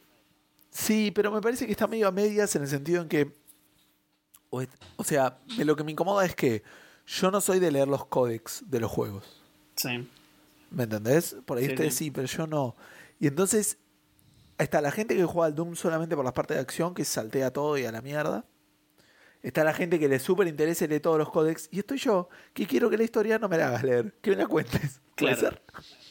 Sí, 0.70 1.10
pero 1.14 1.32
me 1.32 1.40
parece 1.40 1.64
que 1.64 1.72
está 1.72 1.86
medio 1.86 2.06
a 2.06 2.10
medias 2.10 2.54
en 2.54 2.62
el 2.62 2.68
sentido 2.68 3.00
en 3.00 3.08
que. 3.08 3.32
O, 4.54 4.60
es- 4.62 4.68
o 4.96 5.04
sea, 5.04 5.38
de 5.56 5.64
lo 5.64 5.76
que 5.76 5.84
me 5.84 5.92
incomoda 5.92 6.24
es 6.24 6.34
que 6.34 6.62
yo 7.06 7.30
no 7.30 7.40
soy 7.40 7.58
de 7.60 7.70
leer 7.70 7.88
los 7.88 8.06
códex 8.06 8.64
de 8.70 8.80
los 8.80 8.90
juegos. 8.90 9.42
Sí. 9.76 10.08
¿Me 10.70 10.84
entendés? 10.84 11.36
Por 11.44 11.58
ahí 11.58 11.64
Sí, 11.66 11.70
ustedes 11.72 11.94
sí. 11.94 12.04
sí, 12.06 12.10
pero 12.10 12.26
yo 12.26 12.46
no. 12.46 12.76
Y 13.20 13.26
entonces, 13.26 13.78
está 14.58 14.80
la 14.80 14.90
gente 14.90 15.16
que 15.16 15.24
juega 15.24 15.46
al 15.46 15.54
Doom 15.54 15.74
solamente 15.76 16.16
por 16.16 16.24
las 16.24 16.34
partes 16.34 16.56
de 16.56 16.60
acción, 16.62 16.94
que 16.94 17.04
saltea 17.04 17.52
todo 17.52 17.76
y 17.78 17.84
a 17.84 17.92
la 17.92 18.00
mierda. 18.02 18.44
Está 19.42 19.62
la 19.62 19.74
gente 19.74 19.98
que 19.98 20.08
le 20.08 20.18
súper 20.18 20.46
interesa 20.48 20.86
y 20.86 20.88
lee 20.88 21.00
todos 21.00 21.18
los 21.18 21.30
códex. 21.30 21.68
Y 21.70 21.78
estoy 21.80 21.98
yo, 21.98 22.28
que 22.54 22.66
quiero 22.66 22.88
que 22.88 22.96
la 22.96 23.04
historia 23.04 23.38
no 23.38 23.48
me 23.48 23.58
la 23.58 23.68
hagas 23.68 23.82
leer, 23.84 24.14
que 24.22 24.30
me 24.30 24.36
la 24.36 24.46
cuentes. 24.46 25.00
¿Puede 25.16 25.36
Claro. 25.36 25.56
ser? 25.56 25.62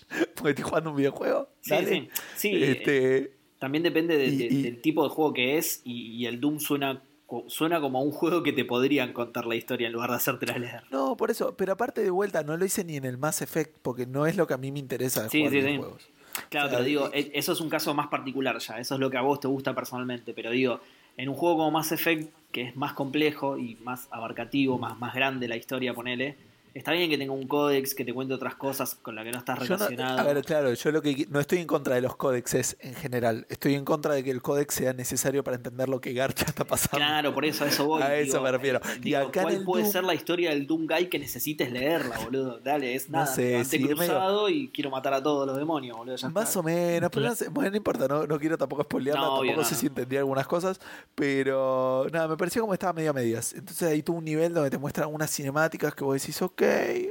Porque 0.36 0.50
estoy 0.52 0.64
jugando 0.66 0.92
un 0.92 0.98
videojuego. 0.98 1.50
Sí, 1.62 1.70
Dale. 1.72 1.88
sí. 1.90 2.10
Sí, 2.38 2.48
eh, 2.64 2.72
Este, 2.72 3.38
También 3.58 3.84
depende 3.84 4.18
de- 4.18 4.26
Y- 4.28 4.38
de- 4.38 4.46
y- 4.46 4.62
del 4.64 4.82
tipo 4.82 5.04
de 5.04 5.10
juego 5.10 5.34
que 5.34 5.58
es 5.58 5.82
y, 5.84 6.12
y 6.18 6.26
el 6.28 6.40
Doom 6.40 6.60
suena, 6.60 7.02
suena 7.48 7.80
como 7.82 8.02
un 8.02 8.12
juego 8.12 8.44
que 8.44 8.54
te 8.54 8.66
podrían 8.66 9.14
contar 9.14 9.46
la 9.46 9.56
historia 9.56 9.88
en 9.88 9.94
lugar 9.94 10.10
de 10.12 10.16
hacértela 10.18 10.58
leer. 10.58 10.84
No, 10.92 11.16
por 11.18 11.32
eso, 11.32 11.56
pero 11.56 11.74
aparte 11.74 12.02
de 12.02 12.10
vuelta, 12.10 12.44
no 12.44 12.56
lo 12.58 12.66
hice 12.66 12.84
ni 12.84 12.96
en 12.98 13.06
el 13.06 13.18
Mass 13.18 13.42
Effect, 13.42 13.76
porque 13.82 14.06
no 14.06 14.26
es 14.26 14.36
lo 14.38 14.46
que 14.48 14.54
a 14.54 14.58
mí 14.58 14.72
me 14.72 14.80
interesa 14.80 15.24
de 15.24 15.30
Sí, 15.30 15.40
jugar 15.40 15.52
sí, 15.52 15.58
sí. 15.62 15.66
videojuegos. 15.68 16.10
Claro, 16.50 16.68
O 16.68 16.70
sea, 16.70 16.78
pero 16.80 16.88
digo, 16.88 17.12
y- 17.14 17.18
e- 17.20 17.32
eso 17.36 17.52
es 17.54 17.62
un 17.62 17.70
caso 17.70 17.94
más 17.94 18.08
particular 18.08 18.58
ya, 18.60 18.80
eso 18.80 18.94
es 18.96 19.00
lo 19.00 19.10
que 19.10 19.18
a 19.18 19.22
vos 19.22 19.40
te 19.40 19.48
gusta 19.48 19.74
personalmente, 19.76 20.34
pero 20.34 20.50
digo, 20.52 20.80
en 21.18 21.30
un 21.30 21.36
juego 21.36 21.58
como 21.58 21.72
Mass 21.72 21.92
Effect, 21.92 22.32
que 22.52 22.62
es 22.64 22.76
más 22.76 22.94
complejo 22.94 23.58
y 23.58 23.76
más 23.84 24.08
abarcativo, 24.12 24.78
más, 24.80 24.98
más 25.00 25.14
grande 25.14 25.48
la 25.48 25.56
historia, 25.56 25.94
ponele, 25.94 26.36
está 26.74 26.92
bien 26.92 27.10
que 27.10 27.18
tenga 27.18 27.34
un 27.34 27.48
códex 27.48 27.94
que 27.94 28.04
te 28.04 28.14
cuente 28.14 28.34
otras 28.34 28.56
cosas 28.56 28.96
con 29.02 29.16
las 29.16 29.24
que 29.26 29.32
no 29.32 29.38
estás 29.40 29.60
Yo 29.60 29.78
no, 29.78 29.78
relacionado. 29.88 30.20
a 30.20 30.24
ver, 30.34 30.44
claro, 30.44 30.74
yo 30.74 30.92
lo 30.92 31.02
que 31.02 31.28
no 31.30 31.40
estoy 31.40 31.60
en 31.60 31.68
contra 31.68 31.96
de 31.96 32.02
los 32.02 32.16
códexes 32.16 32.78
en 32.80 32.96
general, 32.96 33.46
estoy 33.50 33.76
en 33.76 33.86
contra 33.86 34.14
de 34.16 34.24
que 34.24 34.32
el 34.32 34.42
códex 34.42 34.74
sea 34.76 34.94
necesario 34.94 35.44
para 35.44 35.56
entender 35.58 35.88
lo 35.90 36.02
que 36.02 36.14
Garcha 36.14 36.46
está 36.46 36.64
pasando. 36.66 36.98
Claro, 36.98 37.34
por 37.34 37.46
eso, 37.46 37.64
a 37.64 37.68
eso 37.68 37.86
voy. 37.86 38.02
A 38.04 38.16
eso 38.16 38.34
digo, 38.34 38.44
me 38.44 38.52
refiero. 38.52 38.80
eh, 38.80 38.96
Y 38.98 39.00
digo, 39.02 39.18
acá 39.20 39.42
en 39.42 39.44
¿Cuál 39.46 39.56
el 39.56 39.64
puede 39.64 39.84
Doom- 39.86 39.92
ser 39.92 40.04
la 40.04 40.14
historia 40.16 40.50
del 40.50 40.66
Doom 40.68 40.88
Guy 40.88 41.08
que 41.10 41.20
necesites 41.20 41.72
leerla, 41.72 42.18
boludo? 42.20 42.60
Dale, 42.60 42.96
es 42.96 43.10
No 43.10 43.20
nada. 43.20 43.28
sé, 43.34 43.42
me 43.44 43.48
levanté 43.52 43.70
sí, 43.70 43.76
es 43.76 43.82
medio- 43.90 43.96
cruzado 43.98 44.50
y 44.50 44.70
quiero 44.70 44.90
matar 44.90 45.14
a 45.14 45.22
todos 45.22 45.46
los 45.48 45.58
demonios, 45.58 45.96
boludo. 45.98 46.16
Ya 46.16 46.30
Más 46.30 46.48
está. 46.50 46.60
o 46.60 46.64
menos, 46.64 47.10
pero 47.14 47.28
no, 47.28 47.36
sé, 47.36 47.50
bueno, 47.50 47.70
no 47.72 47.78
importa, 47.78 48.08
no, 48.08 48.26
no 48.26 48.40
quiero 48.40 48.58
tampoco 48.58 48.84
spoilearla, 48.84 49.22
No, 49.22 49.28
tampoco 49.28 49.42
obvio, 49.42 49.56
no, 49.58 49.64
sé 49.64 49.76
no. 49.76 49.80
si 49.80 49.86
entendí 49.88 50.18
algunas 50.18 50.48
cosas, 50.48 50.80
pero 51.14 52.08
nada, 52.12 52.28
me 52.28 52.38
pareció 52.38 52.62
como 52.64 52.74
estaba 52.74 52.94
medio 52.94 53.12
a 53.12 53.14
medias. 53.14 53.54
Entonces 53.54 53.88
ahí 53.88 54.02
tuvo 54.04 54.18
un 54.18 54.26
nivel 54.26 54.54
donde 54.54 54.70
te 54.70 54.78
muestran 54.78 55.14
unas 55.14 55.30
cinemáticas 55.32 55.94
que 55.96 56.04
vos 56.04 56.20
decís, 56.20 56.42
ok, 56.42 56.63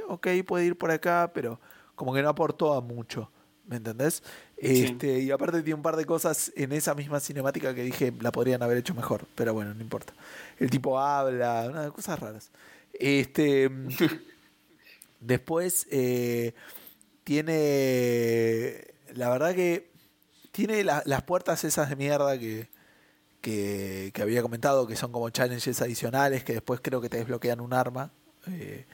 ok, 0.07 0.27
puede 0.45 0.65
ir 0.65 0.77
por 0.77 0.91
acá, 0.91 1.31
pero 1.33 1.59
como 1.95 2.13
que 2.13 2.21
no 2.21 2.29
aportó 2.29 2.73
a 2.73 2.81
mucho, 2.81 3.31
¿me 3.67 3.77
entendés? 3.77 4.23
Sí. 4.61 4.83
Este, 4.85 5.19
y 5.19 5.31
aparte 5.31 5.61
tiene 5.61 5.75
un 5.75 5.81
par 5.81 5.95
de 5.97 6.05
cosas 6.05 6.51
en 6.55 6.71
esa 6.71 6.95
misma 6.95 7.19
cinemática 7.19 7.73
que 7.75 7.83
dije 7.83 8.13
la 8.21 8.31
podrían 8.31 8.63
haber 8.63 8.77
hecho 8.77 8.93
mejor, 8.93 9.25
pero 9.35 9.53
bueno, 9.53 9.73
no 9.73 9.81
importa. 9.81 10.13
El 10.59 10.69
tipo 10.69 10.99
habla, 10.99 11.69
nada, 11.73 11.91
cosas 11.91 12.19
raras. 12.19 12.49
Este, 12.93 13.69
después 15.19 15.87
eh, 15.91 16.53
tiene, 17.23 18.93
la 19.15 19.29
verdad 19.29 19.53
que 19.55 19.91
tiene 20.51 20.83
la- 20.83 21.03
las 21.05 21.23
puertas 21.23 21.63
esas 21.63 21.89
de 21.89 21.95
mierda 21.95 22.37
que, 22.37 22.67
que, 23.41 24.11
que 24.13 24.21
había 24.21 24.41
comentado, 24.41 24.87
que 24.87 24.95
son 24.95 25.11
como 25.11 25.29
challenges 25.29 25.81
adicionales, 25.81 26.43
que 26.43 26.53
después 26.53 26.79
creo 26.81 27.01
que 27.01 27.09
te 27.09 27.17
desbloquean 27.17 27.59
un 27.59 27.73
arma. 27.73 28.11
Eh, 28.47 28.85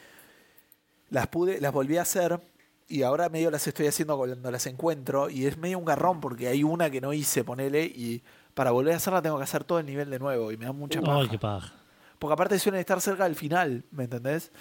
las 1.10 1.28
pude, 1.28 1.60
las 1.62 1.72
volví 1.74 1.98
a 1.98 2.04
hacer 2.04 2.40
y 2.88 3.04
ahora 3.04 3.30
medio 3.30 3.52
las 3.52 3.68
estoy 3.68 3.88
haciendo 3.88 4.18
cuando 4.18 4.50
las 4.52 4.66
encuentro 4.66 5.30
y 5.30 5.46
es 5.46 5.58
medio 5.58 5.78
un 5.78 5.86
garrón 5.86 6.20
porque 6.20 6.48
hay 6.48 6.64
una 6.64 6.90
que 6.90 7.02
no 7.02 7.14
hice, 7.14 7.44
ponele, 7.44 7.86
y 7.86 8.24
para 8.54 8.72
volver 8.72 8.94
a 8.94 8.98
hacerla 8.98 9.22
tengo 9.22 9.38
que 9.38 9.44
hacer 9.44 9.64
todo 9.64 9.80
el 9.80 9.86
nivel 9.86 10.10
de 10.10 10.20
nuevo 10.20 10.52
y 10.52 10.58
me 10.58 10.66
da 10.66 10.72
mucha 10.72 11.02
paja. 11.02 11.20
Ay, 11.20 11.30
qué 11.30 11.38
paja. 11.40 11.74
Porque 12.18 12.34
aparte 12.34 12.60
suelen 12.60 12.80
estar 12.82 13.00
cerca 13.00 13.24
del 13.24 13.36
final, 13.36 13.84
¿me 13.92 14.04
entendés? 14.06 14.52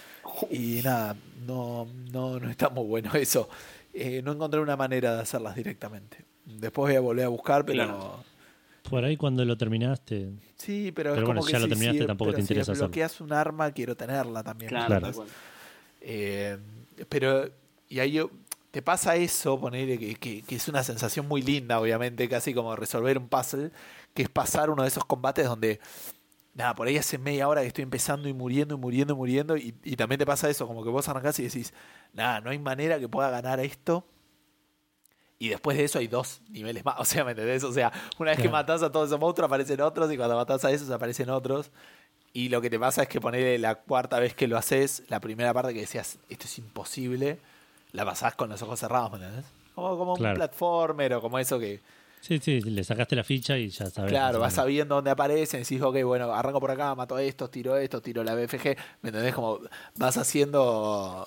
Y 0.49 0.79
nada, 0.83 1.15
no, 1.45 1.87
no, 2.11 2.39
no 2.39 2.49
está 2.49 2.69
muy 2.69 2.85
bueno 2.85 3.11
eso. 3.15 3.49
Eh, 3.93 4.21
no 4.23 4.31
encontré 4.31 4.59
una 4.61 4.77
manera 4.77 5.15
de 5.15 5.21
hacerlas 5.23 5.55
directamente. 5.55 6.23
Después 6.45 6.89
voy 6.91 6.95
a 6.95 7.01
volver 7.01 7.25
a 7.25 7.29
buscar, 7.29 7.65
pero... 7.65 7.83
Claro. 7.83 8.23
Por 8.89 9.03
ahí 9.03 9.17
cuando 9.17 9.43
lo 9.43 9.57
terminaste. 9.57 10.29
Sí, 10.55 10.91
pero, 10.95 11.11
Pero 11.11 11.15
es 11.15 11.25
bueno, 11.25 11.41
como 11.41 11.41
si 11.41 11.47
que 11.47 11.51
ya 11.53 11.59
lo 11.59 11.65
si- 11.65 11.69
terminaste, 11.71 11.99
si- 12.01 12.07
tampoco 12.07 12.31
te 12.31 12.35
si 12.37 12.41
interesa 12.41 12.71
hacerlo. 12.71 12.87
desbloqueas 12.87 13.21
un 13.21 13.33
arma, 13.33 13.71
quiero 13.71 13.95
tenerla 13.97 14.41
también. 14.41 14.69
Claro, 14.69 14.99
Claro. 14.99 15.25
Eh, 16.01 16.57
pero, 17.09 17.49
y 17.87 17.99
ahí 17.99 18.19
te 18.71 18.81
pasa 18.81 19.15
eso, 19.15 19.59
ponerle 19.59 19.97
que, 19.97 20.15
que, 20.15 20.41
que 20.43 20.55
es 20.55 20.67
una 20.67 20.83
sensación 20.83 21.27
muy 21.27 21.41
linda, 21.41 21.79
obviamente, 21.79 22.27
casi 22.29 22.53
como 22.53 22.75
resolver 22.75 23.17
un 23.17 23.27
puzzle, 23.27 23.71
que 24.13 24.23
es 24.23 24.29
pasar 24.29 24.69
uno 24.69 24.83
de 24.83 24.89
esos 24.89 25.05
combates 25.05 25.45
donde, 25.45 25.79
nada, 26.53 26.75
por 26.75 26.87
ahí 26.87 26.97
hace 26.97 27.17
media 27.17 27.47
hora 27.47 27.61
que 27.61 27.67
estoy 27.67 27.83
empezando 27.83 28.29
y 28.29 28.33
muriendo 28.33 28.75
y 28.75 28.77
muriendo 28.77 29.13
y 29.13 29.17
muriendo, 29.17 29.57
y, 29.57 29.75
y 29.83 29.95
también 29.95 30.19
te 30.19 30.25
pasa 30.25 30.49
eso, 30.49 30.67
como 30.67 30.83
que 30.83 30.89
vos 30.89 31.07
arrancás 31.07 31.39
y 31.39 31.43
decís, 31.43 31.73
nada, 32.13 32.41
no 32.41 32.49
hay 32.49 32.59
manera 32.59 32.99
que 32.99 33.07
pueda 33.07 33.29
ganar 33.29 33.59
esto. 33.59 34.05
Y 35.41 35.47
después 35.47 35.77
de 35.77 35.85
eso 35.85 35.99
hay 35.99 36.07
dos 36.07 36.41
niveles 36.49 36.83
más, 36.83 36.95
o 36.99 37.05
sea, 37.05 37.23
¿me 37.23 37.31
entendés? 37.31 37.63
O 37.63 37.71
sea, 37.71 37.91
una 38.19 38.31
vez 38.31 38.39
que 38.41 38.49
matás 38.49 38.83
a 38.83 38.91
todos 38.91 39.07
esos 39.07 39.19
monstruos 39.19 39.47
aparecen 39.47 39.79
otros 39.81 40.11
y 40.11 40.17
cuando 40.17 40.35
matás 40.35 40.63
a 40.65 40.71
esos 40.71 40.89
aparecen 40.91 41.29
otros. 41.29 41.71
Y 42.33 42.49
lo 42.49 42.61
que 42.61 42.69
te 42.69 42.79
pasa 42.79 43.03
es 43.03 43.09
que 43.09 43.19
ponerle 43.19 43.57
la 43.57 43.75
cuarta 43.75 44.19
vez 44.19 44.33
que 44.35 44.47
lo 44.47 44.57
haces, 44.57 45.03
la 45.09 45.19
primera 45.19 45.53
parte 45.53 45.73
que 45.73 45.81
decías, 45.81 46.19
esto 46.29 46.45
es 46.45 46.57
imposible, 46.59 47.39
la 47.91 48.05
pasás 48.05 48.35
con 48.35 48.49
los 48.49 48.61
ojos 48.61 48.79
cerrados, 48.79 49.11
¿me 49.11 49.17
entendés? 49.17 49.45
Como, 49.73 49.97
como 49.97 50.11
un 50.13 50.17
Claro. 50.19 50.35
platformer 50.35 51.13
o 51.15 51.21
como 51.21 51.39
eso 51.39 51.57
que, 51.59 51.79
Sí, 52.21 52.37
sí, 52.39 52.59
le 52.59 52.83
sacaste 52.83 53.15
la 53.15 53.23
ficha 53.23 53.57
y 53.57 53.69
ya 53.69 53.89
sabes. 53.89 54.11
claro, 54.11 54.39
vas 54.39 54.53
sabiendo 54.53 54.95
dónde 54.95 55.09
aparecen, 55.09 55.61
decís, 55.61 55.81
ok, 55.81 56.03
bueno, 56.03 56.31
arranco 56.33 56.59
por 56.59 56.69
acá, 56.69 56.93
mato 56.93 57.17
esto, 57.17 57.49
tiro 57.49 57.77
esto, 57.77 58.01
tiro 58.01 58.23
la 58.25 58.35
BFG, 58.35 58.75
¿me 59.01 59.09
entendés? 59.09 59.33
Como 59.33 59.59
vas 59.95 60.17
haciendo 60.17 61.25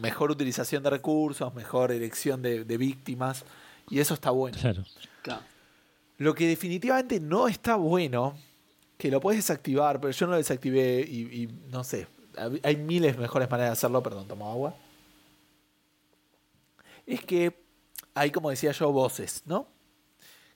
mejor 0.00 0.32
utilización 0.32 0.82
de 0.82 0.90
recursos, 0.90 1.54
mejor 1.54 1.92
elección 1.92 2.42
de, 2.42 2.64
de 2.64 2.76
víctimas, 2.76 3.44
y 3.88 4.00
eso 4.00 4.14
está 4.14 4.30
bueno. 4.30 4.58
Claro. 4.60 4.82
Claro. 5.22 5.42
Lo 6.18 6.34
que 6.34 6.46
definitivamente 6.48 7.20
no 7.20 7.46
está 7.46 7.76
bueno, 7.76 8.34
que 9.02 9.10
lo 9.10 9.20
puedes 9.20 9.38
desactivar, 9.38 10.00
pero 10.00 10.12
yo 10.12 10.26
no 10.26 10.32
lo 10.32 10.38
desactivé 10.38 11.00
y, 11.06 11.42
y 11.42 11.48
no 11.70 11.82
sé. 11.82 12.06
Hay 12.62 12.76
miles 12.76 13.18
mejores 13.18 13.50
maneras 13.50 13.70
de 13.70 13.72
hacerlo, 13.72 14.00
perdón, 14.00 14.28
tomo 14.28 14.48
agua. 14.48 14.76
Es 17.04 17.20
que 17.24 17.64
hay, 18.14 18.30
como 18.30 18.50
decía 18.50 18.70
yo, 18.70 18.92
voces, 18.92 19.42
¿no? 19.44 19.66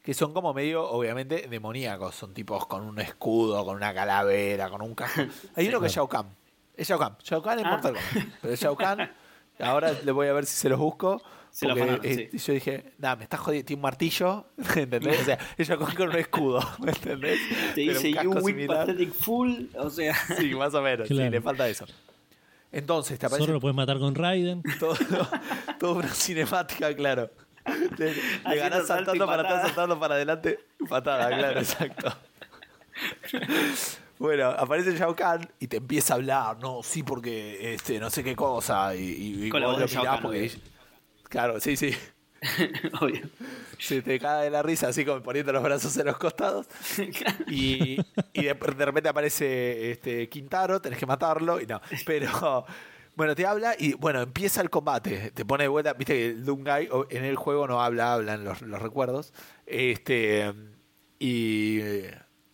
Que 0.01 0.15
son 0.15 0.33
como 0.33 0.55
medio, 0.55 0.89
obviamente, 0.89 1.49
demoníacos. 1.51 2.15
Son 2.15 2.33
tipos 2.33 2.67
con 2.67 2.85
un 2.85 3.01
escudo, 3.01 3.65
con 3.65 3.75
una 3.75 3.93
calavera, 3.93 4.71
con 4.71 4.81
un 4.81 4.95
cajón. 4.95 5.29
Hay 5.57 5.67
uno 5.67 5.81
que 5.81 5.89
es 5.89 5.93
Shao 5.95 6.09
Kahn. 6.09 6.29
Es 6.77 6.89
Shao 6.89 7.01
Kahn. 7.01 7.17
Shao 7.25 7.43
Kahn 7.43 7.59
es 7.59 7.65
Ah. 7.67 7.71
Mortal 7.71 7.95
Kombat. 7.95 8.39
Pero 8.43 8.55
Shao 8.55 8.77
Kahn. 8.77 9.11
Ahora 9.59 9.93
le 10.05 10.13
voy 10.13 10.29
a 10.29 10.33
ver 10.33 10.47
si 10.47 10.55
se 10.57 10.69
los 10.69 10.79
busco. 10.79 11.23
Se 11.51 11.67
porque, 11.67 11.81
afanaron, 11.83 12.05
eh, 12.05 12.29
sí. 12.33 12.39
yo 12.39 12.53
dije, 12.53 12.93
nada, 12.99 13.17
me 13.17 13.23
estás 13.25 13.41
jodiendo, 13.41 13.67
tiene 13.67 13.79
un 13.79 13.83
martillo, 13.85 14.47
¿entendés? 14.77 15.21
O 15.23 15.25
sea, 15.25 15.39
Shao 15.57 15.79
Kahn 15.79 15.95
con 15.97 16.09
un 16.11 16.17
escudo, 16.17 16.61
¿me 16.81 16.91
entendés? 16.93 17.39
Te 17.75 17.87
Pero 17.87 17.99
dice 18.01 18.09
un 18.09 18.25
You 18.25 18.31
casco 18.33 18.45
Win. 18.47 18.67
Pathetic 18.67 19.13
Full, 19.15 19.55
o 19.79 19.89
sea. 19.91 20.15
Sí, 20.37 20.55
más 20.55 20.75
o 20.75 20.83
menos, 20.83 21.09
sí, 21.09 21.15
Claro. 21.15 21.31
le 21.31 21.41
falta 21.41 21.67
eso. 21.69 21.87
Entonces, 22.73 23.19
te 23.19 23.25
aparece 23.25 23.45
Zorro 23.45 23.55
lo 23.55 23.61
puedes 23.61 23.75
matar 23.77 23.99
con 23.99 24.15
Raiden. 24.15 24.63
todo, 24.79 24.97
toda 25.79 25.93
una 25.95 26.09
cinemática, 26.09 26.95
claro. 26.95 27.31
Le, 27.97 28.13
le 28.49 28.57
ganás 28.57 28.87
saltando 28.87 29.25
para 29.27 29.43
atrás, 29.43 29.63
saltando 29.63 29.99
para 29.99 30.15
adelante, 30.17 30.61
patada, 30.91 31.29
claro, 31.37 31.59
exacto. 31.61 32.15
Bueno, 34.19 34.47
aparece 34.51 34.97
Shao 34.97 35.15
Kahn 35.15 35.49
y 35.61 35.67
te 35.67 35.77
empieza 35.79 36.15
a 36.15 36.17
hablar, 36.17 36.59
no, 36.61 36.83
sí, 36.83 37.03
porque 37.03 37.75
este, 37.75 37.99
no 38.01 38.09
sé 38.11 38.25
qué 38.25 38.35
cosa, 38.35 38.95
y, 38.95 39.47
y, 39.47 39.49
Con 39.51 39.61
la 39.61 39.67
voz 39.69 39.77
lo 39.79 39.83
de 39.87 39.89
Shao 39.93 40.03
mirás 40.03 40.15
Kahn, 40.15 40.23
porque- 40.23 40.39
obvio. 40.41 40.51
Claro, 41.29 41.61
sí, 41.61 41.77
sí. 41.77 41.95
Obvio. 43.01 43.29
Se 43.79 44.01
te 44.03 44.21
cae 44.21 44.45
de 44.45 44.51
la 44.51 44.63
risa 44.63 44.89
así 44.89 45.05
como 45.05 45.23
poniendo 45.23 45.53
los 45.53 45.63
brazos 45.63 45.97
en 45.97 46.07
los 46.07 46.17
costados. 46.19 46.67
Y, 47.49 47.99
y 48.33 48.43
de, 48.45 48.55
de 48.55 48.85
repente 48.85 49.09
aparece 49.09 49.91
este 49.91 50.29
Quintaro, 50.29 50.81
tenés 50.81 50.99
que 50.99 51.07
matarlo 51.07 51.61
y 51.61 51.67
no. 51.67 51.81
Pero 52.05 52.65
bueno, 53.17 53.35
te 53.35 53.45
habla 53.47 53.75
y 53.79 53.95
bueno, 53.95 54.21
empieza 54.21 54.61
el 54.61 54.71
combate. 54.71 55.31
Te 55.33 55.45
pone 55.45 55.65
de 55.65 55.69
vuelta, 55.69 55.95
viste 55.95 56.37
que 56.37 56.89
o- 56.93 57.07
en 57.11 57.25
el 57.25 57.37
juego 57.37 57.67
no 57.67 57.83
habla, 57.83 58.13
hablan 58.13 58.45
los, 58.45 58.63
los 58.63 58.81
recuerdos. 58.81 59.33
Este 59.67 60.53
y, 61.19 61.81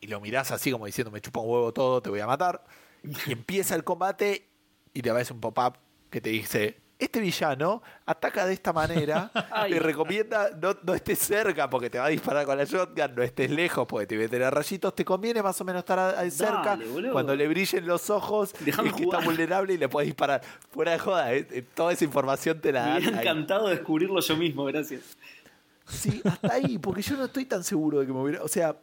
y 0.03 0.09
lo 0.09 0.21
mirás 0.21 0.51
así 0.51 0.71
como 0.71 0.85
diciendo, 0.85 1.11
me 1.11 1.21
chupa 1.23 1.41
un 1.41 1.49
huevo 1.49 1.73
todo, 1.73 2.03
te 2.03 2.11
voy 2.11 2.21
a 2.21 2.27
matar. 2.27 2.63
Y 3.03 3.33
empieza 3.33 3.75
el 3.75 3.85
combate 3.85 4.49
y 4.93 5.01
te 5.01 5.09
aparece 5.09 5.33
un 5.33 5.41
pop-up 5.41 5.79
que 6.11 6.21
te 6.21 6.29
dice, 6.31 6.79
este 6.99 7.19
villano 7.21 7.83
ataca 8.07 8.45
de 8.47 8.53
esta 8.53 8.73
manera, 8.73 9.31
te 9.69 9.79
recomienda 9.79 10.51
no, 10.61 10.77
no 10.85 10.95
estés 10.95 11.19
cerca 11.19 11.69
porque 11.71 11.89
te 11.89 11.99
va 11.99 12.05
a 12.07 12.09
disparar 12.09 12.45
con 12.47 12.57
la 12.59 12.65
shotgun, 12.65 13.15
no 13.17 13.23
estés 13.23 13.51
lejos 13.51 13.87
porque 13.89 14.07
te 14.07 14.17
mete 14.17 14.45
a 14.45 14.51
rayitos, 14.51 14.95
te 14.95 15.05
conviene 15.05 15.43
más 15.43 15.61
o 15.61 15.65
menos 15.65 15.81
estar 15.81 15.99
a- 15.99 16.11
a- 16.21 16.31
cerca, 16.31 16.79
cuando 17.11 17.35
le 17.35 17.49
brillen 17.49 17.87
los 17.87 18.11
ojos, 18.11 18.53
Déjame 18.61 18.91
es 18.91 18.95
que 18.95 19.05
está 19.05 19.19
vulnerable 19.21 19.73
y 19.75 19.79
le 19.79 19.89
puedes 19.89 20.07
disparar. 20.07 20.43
Fuera 20.71 20.93
de 20.93 20.99
joda, 20.99 21.33
eh, 21.35 21.47
eh, 21.51 21.63
toda 21.75 21.93
esa 21.93 22.05
información 22.05 22.61
te 22.61 22.71
la 22.73 22.85
Me 22.95 23.01
dan. 23.01 23.19
encantado 23.21 23.69
descubrirlo 23.69 24.21
yo 24.21 24.37
mismo, 24.37 24.65
gracias. 24.67 25.01
Sí, 25.87 26.21
hasta 26.25 26.53
ahí, 26.55 26.79
porque 26.79 27.03
yo 27.03 27.17
no 27.17 27.25
estoy 27.25 27.47
tan 27.47 27.65
seguro 27.65 28.01
de 28.01 28.07
que 28.07 28.13
me 28.13 28.21
hubiera. 28.21 28.43
O 28.45 28.49
sea, 28.49 28.77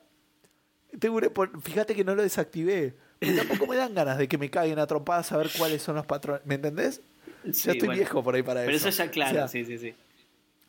tengo 0.98 1.20
por- 1.34 1.62
fíjate 1.62 1.96
que 1.96 2.04
no 2.04 2.16
lo 2.16 2.24
desactivé. 2.24 2.96
Tampoco 3.20 3.68
me 3.68 3.76
dan 3.76 3.94
ganas 3.94 4.18
de 4.18 4.28
que 4.28 4.38
me 4.38 4.50
caguen 4.50 4.80
a 4.80 4.88
trompadas 4.88 5.32
a 5.34 5.38
ver 5.38 5.50
cuáles 5.58 5.82
son 5.82 5.96
los 5.96 6.06
patrones. 6.06 6.46
¿Me 6.46 6.56
entendés? 6.56 7.02
Sí, 7.44 7.52
ya 7.68 7.72
estoy 7.74 7.80
bueno. 7.88 7.94
viejo 7.94 8.24
por 8.24 8.36
ahí 8.36 8.44
para 8.44 8.62
Pero 8.66 8.76
eso. 8.76 8.90
eso 8.90 9.04
ya 9.04 9.12
claro, 9.12 9.32
O 9.32 9.34
sea, 9.36 9.48
sí, 9.48 9.66
sí, 9.66 9.78
sí. 9.78 9.94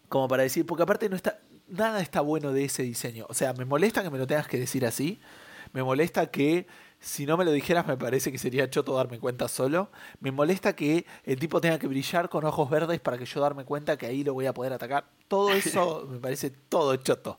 Como 0.08 0.26
para 0.28 0.42
decir, 0.42 0.66
porque 0.66 0.82
aparte 0.82 1.08
no 1.08 1.16
está. 1.16 1.38
Nada 1.68 2.00
está 2.00 2.20
bueno 2.20 2.52
de 2.52 2.64
ese 2.64 2.82
diseño. 2.82 3.26
O 3.28 3.34
sea, 3.34 3.52
me 3.52 3.64
molesta 3.64 4.02
que 4.02 4.10
me 4.10 4.18
lo 4.18 4.26
tengas 4.26 4.48
que 4.48 4.58
decir 4.58 4.84
así. 4.84 5.20
Me 5.72 5.84
molesta 5.84 6.26
que 6.32 6.66
si 6.98 7.24
no 7.26 7.36
me 7.36 7.44
lo 7.44 7.52
dijeras 7.52 7.86
me 7.86 7.96
parece 7.96 8.32
que 8.32 8.38
sería 8.38 8.68
choto 8.68 8.94
darme 8.96 9.20
cuenta 9.20 9.46
solo. 9.46 9.90
Me 10.18 10.32
molesta 10.32 10.74
que 10.74 11.06
el 11.24 11.38
tipo 11.38 11.60
tenga 11.60 11.78
que 11.78 11.86
brillar 11.86 12.28
con 12.28 12.44
ojos 12.44 12.68
verdes 12.68 12.98
para 12.98 13.16
que 13.18 13.24
yo 13.24 13.40
darme 13.40 13.64
cuenta 13.64 13.96
que 13.96 14.06
ahí 14.06 14.24
lo 14.24 14.34
voy 14.34 14.46
a 14.46 14.52
poder 14.52 14.72
atacar. 14.72 15.04
Todo 15.28 15.52
eso 15.52 16.06
me 16.10 16.18
parece 16.18 16.50
todo 16.50 16.96
choto. 16.96 17.36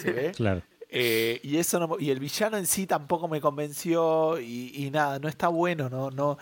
¿Se 0.00 0.12
ve? 0.12 0.30
Claro. 0.30 0.62
Eh, 0.88 1.40
y 1.42 1.56
eso 1.58 1.78
no, 1.80 1.96
y 1.98 2.10
el 2.10 2.20
villano 2.20 2.56
en 2.56 2.66
sí 2.66 2.86
tampoco 2.86 3.26
me 3.28 3.40
convenció 3.40 4.38
y, 4.40 4.72
y 4.74 4.90
nada, 4.90 5.18
no 5.18 5.28
está 5.28 5.48
bueno, 5.48 5.88
no, 5.88 6.10
no, 6.10 6.38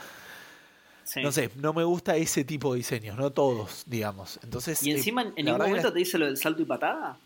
Sí. 1.04 1.22
no 1.22 1.30
sé, 1.32 1.50
no 1.56 1.72
me 1.74 1.84
gusta 1.84 2.16
ese 2.16 2.44
tipo 2.44 2.72
de 2.72 2.78
diseños, 2.78 3.16
no 3.18 3.30
todos, 3.30 3.84
digamos. 3.86 4.38
Entonces, 4.42 4.82
Y 4.82 4.90
eh, 4.90 4.96
encima 4.96 5.22
en 5.22 5.34
ningún 5.44 5.58
momento 5.60 5.88
la- 5.88 5.92
te 5.92 5.98
dice 5.98 6.16
lo 6.18 6.24
del 6.26 6.36
salto 6.38 6.62
y 6.62 6.64
patada. 6.64 7.18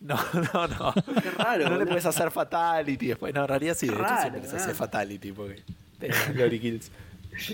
No, 0.00 0.16
no, 0.54 0.66
no. 0.68 0.92
Qué 1.22 1.30
raro. 1.30 1.64
no 1.64 1.70
le 1.70 1.76
boludo. 1.76 1.86
puedes 1.86 2.06
hacer 2.06 2.30
fatality 2.30 3.06
después. 3.08 3.32
No, 3.34 3.42
en 3.42 3.48
realidad 3.48 3.74
sí, 3.78 3.86
de 3.86 3.94
hecho 3.94 4.04
siempre 4.20 4.42
les 4.42 4.52
hace 4.52 4.74
fatality 4.74 5.32
porque 5.32 5.62
glory 6.34 6.60
kills. 6.60 6.90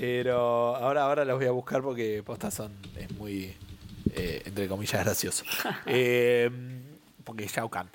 Pero 0.00 0.74
ahora, 0.74 1.02
ahora 1.04 1.24
los 1.24 1.36
voy 1.38 1.46
a 1.46 1.52
buscar 1.52 1.82
porque 1.82 2.22
posta 2.24 2.50
son, 2.50 2.72
es 2.96 3.10
muy, 3.12 3.54
eh, 4.14 4.42
entre 4.44 4.66
comillas, 4.66 5.04
gracioso. 5.04 5.44
Eh, 5.86 6.50
porque 7.22 7.46
Shao 7.46 7.68
Kahn. 7.68 7.88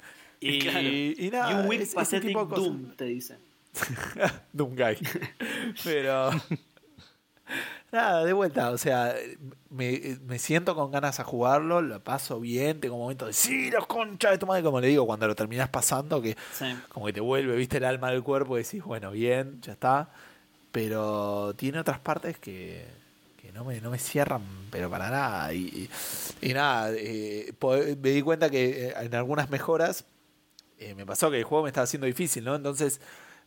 Y, 0.46 0.60
Claro. 0.62 0.88
y 0.88 1.30
nada, 1.32 1.64
you 1.64 1.70
win 1.70 1.82
es- 1.82 1.96
ese 1.96 2.20
tipo 2.22 2.46
de 2.46 2.56
doom, 2.56 2.96
te 2.96 3.06
dice. 3.06 3.38
Doom 4.54 4.76
Guy. 4.76 4.98
Pero. 5.84 6.32
Nada, 7.92 8.26
de 8.26 8.34
vuelta, 8.34 8.72
o 8.72 8.78
sea, 8.80 9.14
me, 9.70 10.18
me 10.26 10.40
siento 10.40 10.74
con 10.74 10.90
ganas 10.90 11.20
a 11.20 11.24
jugarlo, 11.24 11.80
lo 11.82 12.00
paso 12.04 12.40
bien, 12.40 12.80
tengo 12.80 12.98
momentos 12.98 13.28
de 13.28 13.34
sí, 13.34 13.70
los 13.70 13.86
concha 13.86 14.32
de 14.32 14.40
tu 14.40 14.48
madre, 14.48 14.64
como 14.64 14.80
le 14.82 14.88
digo, 14.88 15.06
cuando 15.06 15.28
lo 15.28 15.36
terminas 15.36 15.70
pasando, 15.70 16.20
que 16.20 16.36
Sí. 16.58 16.66
como 16.90 17.06
que 17.06 17.14
te 17.14 17.22
vuelve, 17.22 17.56
viste, 17.56 17.78
el 17.78 17.86
alma 17.86 18.10
del 18.10 18.24
cuerpo 18.24 18.58
y 18.58 18.64
decís, 18.64 18.84
bueno, 18.84 19.12
bien, 19.12 19.62
ya 19.62 19.74
está. 19.74 20.10
Pero 20.72 21.54
tiene 21.56 21.78
otras 21.80 22.00
partes 22.00 22.40
que, 22.40 22.84
que 23.40 23.52
no, 23.52 23.64
me, 23.64 23.80
no 23.80 23.92
me 23.92 24.00
cierran, 24.00 24.42
pero 24.72 24.90
para 24.90 25.12
nada. 25.12 25.54
Y, 25.54 25.88
y- 26.42 26.50
y 26.50 26.54
nada, 26.56 26.92
eh, 26.98 27.54
me 28.02 28.10
di 28.10 28.24
cuenta 28.24 28.50
que 28.50 28.88
eh, 28.88 28.94
en 29.02 29.14
algunas 29.14 29.52
mejoras 29.52 30.04
eh, 30.80 30.96
me 30.96 31.06
pasó 31.06 31.30
que 31.32 31.38
el 31.38 31.44
juego 31.44 31.64
me 31.64 31.70
estaba 31.70 31.84
haciendo 31.84 32.08
difícil, 32.08 32.44
¿no? 32.44 32.56
Entonces 32.56 33.00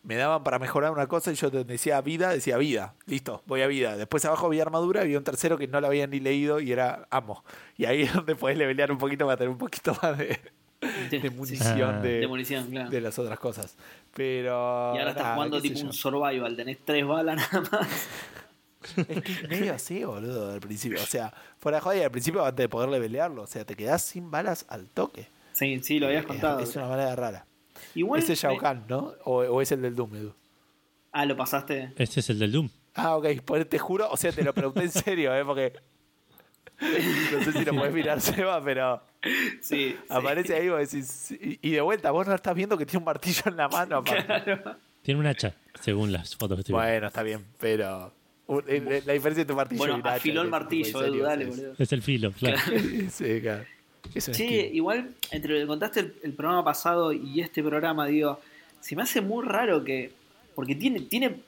me 0.03 0.15
daban 0.17 0.45
para 0.45 0.59
mejorar 0.59 0.93
una 0.93 1.09
cosa 1.09 1.33
y 1.33 1.35
yo 1.35 1.51
decía 1.51 2.01
vida, 2.01 2.31
decía 2.31 2.57
vida, 2.59 2.95
listo, 3.07 3.43
voy 3.47 3.63
a 3.63 3.67
vida. 3.67 3.97
Después 3.97 4.25
abajo 4.25 4.47
había 4.47 4.63
armadura, 4.63 5.01
había 5.01 5.19
un 5.19 5.25
tercero 5.25 5.59
que 5.59 5.67
no 5.67 5.81
lo 5.81 5.89
había 5.89 6.07
ni 6.07 6.21
leído 6.21 6.61
y 6.61 6.71
era 6.71 7.09
amo. 7.11 7.45
Y 7.77 7.87
ahí 7.87 8.03
es 8.03 8.15
donde 8.15 8.37
podés 8.37 8.57
levelear 8.57 8.93
un 8.93 8.99
poquito 8.99 9.27
para 9.27 9.37
tener 9.37 9.51
un 9.51 9.59
poquito 9.59 9.97
más 10.01 10.17
de, 10.19 10.39
munición 11.35 11.97
Ah. 11.97 12.01
de, 12.01 12.21
De 12.21 12.27
munición, 12.29 12.67
claro. 12.71 12.91
de 12.91 13.01
las 13.01 13.19
otras 13.19 13.39
cosas. 13.39 13.77
Pero. 14.15 14.93
Y 14.95 14.99
ahora 14.99 15.11
estás 15.11 15.25
nada, 15.25 15.35
jugando 15.35 15.61
tipo 15.61 15.81
un 15.81 15.93
survival, 15.93 16.55
tenés 16.57 16.79
tres 16.85 17.05
balas 17.07 17.37
nada 17.37 17.69
más. 17.73 17.89
Es 18.97 19.23
que 19.23 19.33
es 19.33 19.49
medio 19.49 19.75
así, 19.75 20.05
boludo, 20.05 20.53
al 20.53 20.61
principio. 20.61 21.03
O 21.03 21.07
sea, 21.07 21.33
fuera 21.59 21.79
de 21.79 21.83
joda, 21.83 21.97
y 21.97 22.03
al 22.03 22.11
principio 22.13 22.45
antes 22.45 22.63
de 22.63 22.69
poder 22.69 22.89
levelearlo. 22.91 23.43
O 23.43 23.47
sea, 23.49 23.65
te 23.65 23.75
quedás 23.75 24.03
sin 24.03 24.31
balas 24.31 24.65
al 24.69 24.89
toque. 24.89 25.27
Sí, 25.57 25.81
sí, 25.83 25.99
lo 25.99 26.07
habías 26.07 26.23
Es- 26.23 26.27
contado. 26.29 26.61
Es, 26.61 26.77
una 26.77 26.87
manera 26.89 27.17
rara. 27.17 27.47
Igual. 27.95 28.21
Ese 28.21 28.35
es 28.35 28.43
Shao 28.43 28.59
Kahn, 28.59 28.85
¿no? 28.89 29.15
O, 29.25 29.37
o 29.39 29.63
es 29.63 29.73
el 29.73 29.81
del 29.83 29.95
Doom, 29.97 30.15
Edu. 30.17 30.35
Ah, 31.13 31.25
lo 31.25 31.35
pasaste. 31.37 31.93
Este 31.97 32.21
es 32.21 32.29
el 32.31 32.39
del 32.39 32.53
Doom. 32.53 32.69
Ah, 32.95 33.17
ok. 33.17 33.27
Pues 33.45 33.69
te 33.69 33.79
juro, 33.79 34.11
o 34.11 34.17
sea, 34.17 34.33
te 34.33 34.43
lo 34.45 34.53
pregunté 34.53 34.81
en 34.83 34.91
serio, 34.91 35.35
¿eh? 35.35 35.45
Porque. 35.45 35.73
No 36.79 37.43
sé 37.43 37.53
si 37.53 37.65
lo 37.65 37.75
podés 37.75 37.95
mirar, 37.95 38.21
Seba, 38.21 38.63
pero 38.63 39.01
Sí. 39.23 39.31
sí. 39.63 39.97
aparece 40.11 40.55
ahí 40.57 40.67
y 40.67 40.69
vos 40.69 40.79
decís. 40.91 41.35
Y 41.63 41.71
de 41.71 41.81
vuelta, 41.81 42.11
vos 42.11 42.27
no 42.27 42.35
estás 42.35 42.55
viendo 42.55 42.77
que 42.77 42.85
tiene 42.85 42.99
un 42.99 43.05
martillo 43.05 43.43
en 43.47 43.57
la 43.57 43.69
mano. 43.69 43.97
aparte. 44.07 44.59
Tiene 45.01 45.21
un 45.21 45.27
hacha, 45.27 45.55
según 45.81 46.13
las 46.13 46.37
fotos 46.37 46.57
que 46.57 46.61
estoy 46.61 46.75
viendo. 46.75 46.87
Bueno, 46.91 47.07
está 47.07 47.23
bien, 47.23 47.45
pero. 47.59 48.13
uh, 48.49 48.61
eh, 48.67 49.03
La 49.07 49.15
diferencia 49.15 49.41
entre 49.41 49.55
un 49.55 49.57
martillo 49.57 49.87
y 49.87 49.91
un 49.91 50.01
hacha, 50.01 50.15
afiló 50.17 50.43
el 50.43 50.49
martillo, 50.49 51.03
Edu, 51.03 51.23
dale, 51.23 51.47
boludo. 51.47 51.73
Es 51.79 51.93
el 51.93 52.03
filo, 52.03 52.33
claro. 52.33 52.59
Sí, 53.11 53.41
claro. 53.41 53.65
Sí, 54.35 54.45
igual, 54.73 55.15
entre 55.31 55.55
lo 55.55 55.61
que 55.61 55.67
contaste 55.67 56.01
el, 56.01 56.15
el 56.23 56.33
programa 56.33 56.65
pasado 56.65 57.13
y 57.13 57.41
este 57.41 57.63
programa, 57.63 58.07
digo, 58.07 58.41
se 58.81 58.97
me 58.97 59.03
hace 59.03 59.21
muy 59.21 59.45
raro 59.45 59.85
que. 59.85 60.13
Porque 60.55 60.75
tiene, 60.75 61.01
tiene 61.01 61.41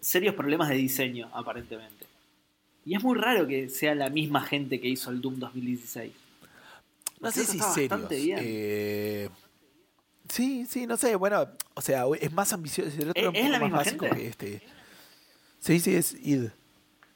serios 0.00 0.34
problemas 0.34 0.68
de 0.68 0.74
diseño, 0.76 1.30
aparentemente. 1.32 2.06
Y 2.84 2.94
es 2.94 3.02
muy 3.02 3.16
raro 3.18 3.46
que 3.46 3.68
sea 3.68 3.94
la 3.94 4.08
misma 4.10 4.42
gente 4.42 4.80
que 4.80 4.88
hizo 4.88 5.10
el 5.10 5.20
Doom 5.20 5.38
2016. 5.38 6.12
No 7.20 7.30
sé 7.30 7.44
si 7.44 7.58
serios. 7.74 7.90
Eh, 8.42 9.28
sí, 10.28 10.66
sí, 10.68 10.86
no 10.86 10.96
sé. 10.96 11.14
Bueno, 11.16 11.46
o 11.74 11.80
sea, 11.82 12.04
es 12.20 12.32
más 12.32 12.52
ambicioso. 12.52 12.90
El 13.00 13.10
otro 13.10 13.30
¿Es- 13.32 13.44
la 13.50 13.58
más 13.58 13.62
misma 13.62 13.78
básico 13.78 14.04
gente? 14.06 14.20
que 14.20 14.26
este. 14.28 14.62
Sí, 15.58 15.80
sí, 15.80 15.94
es 15.94 16.16
id. 16.22 16.48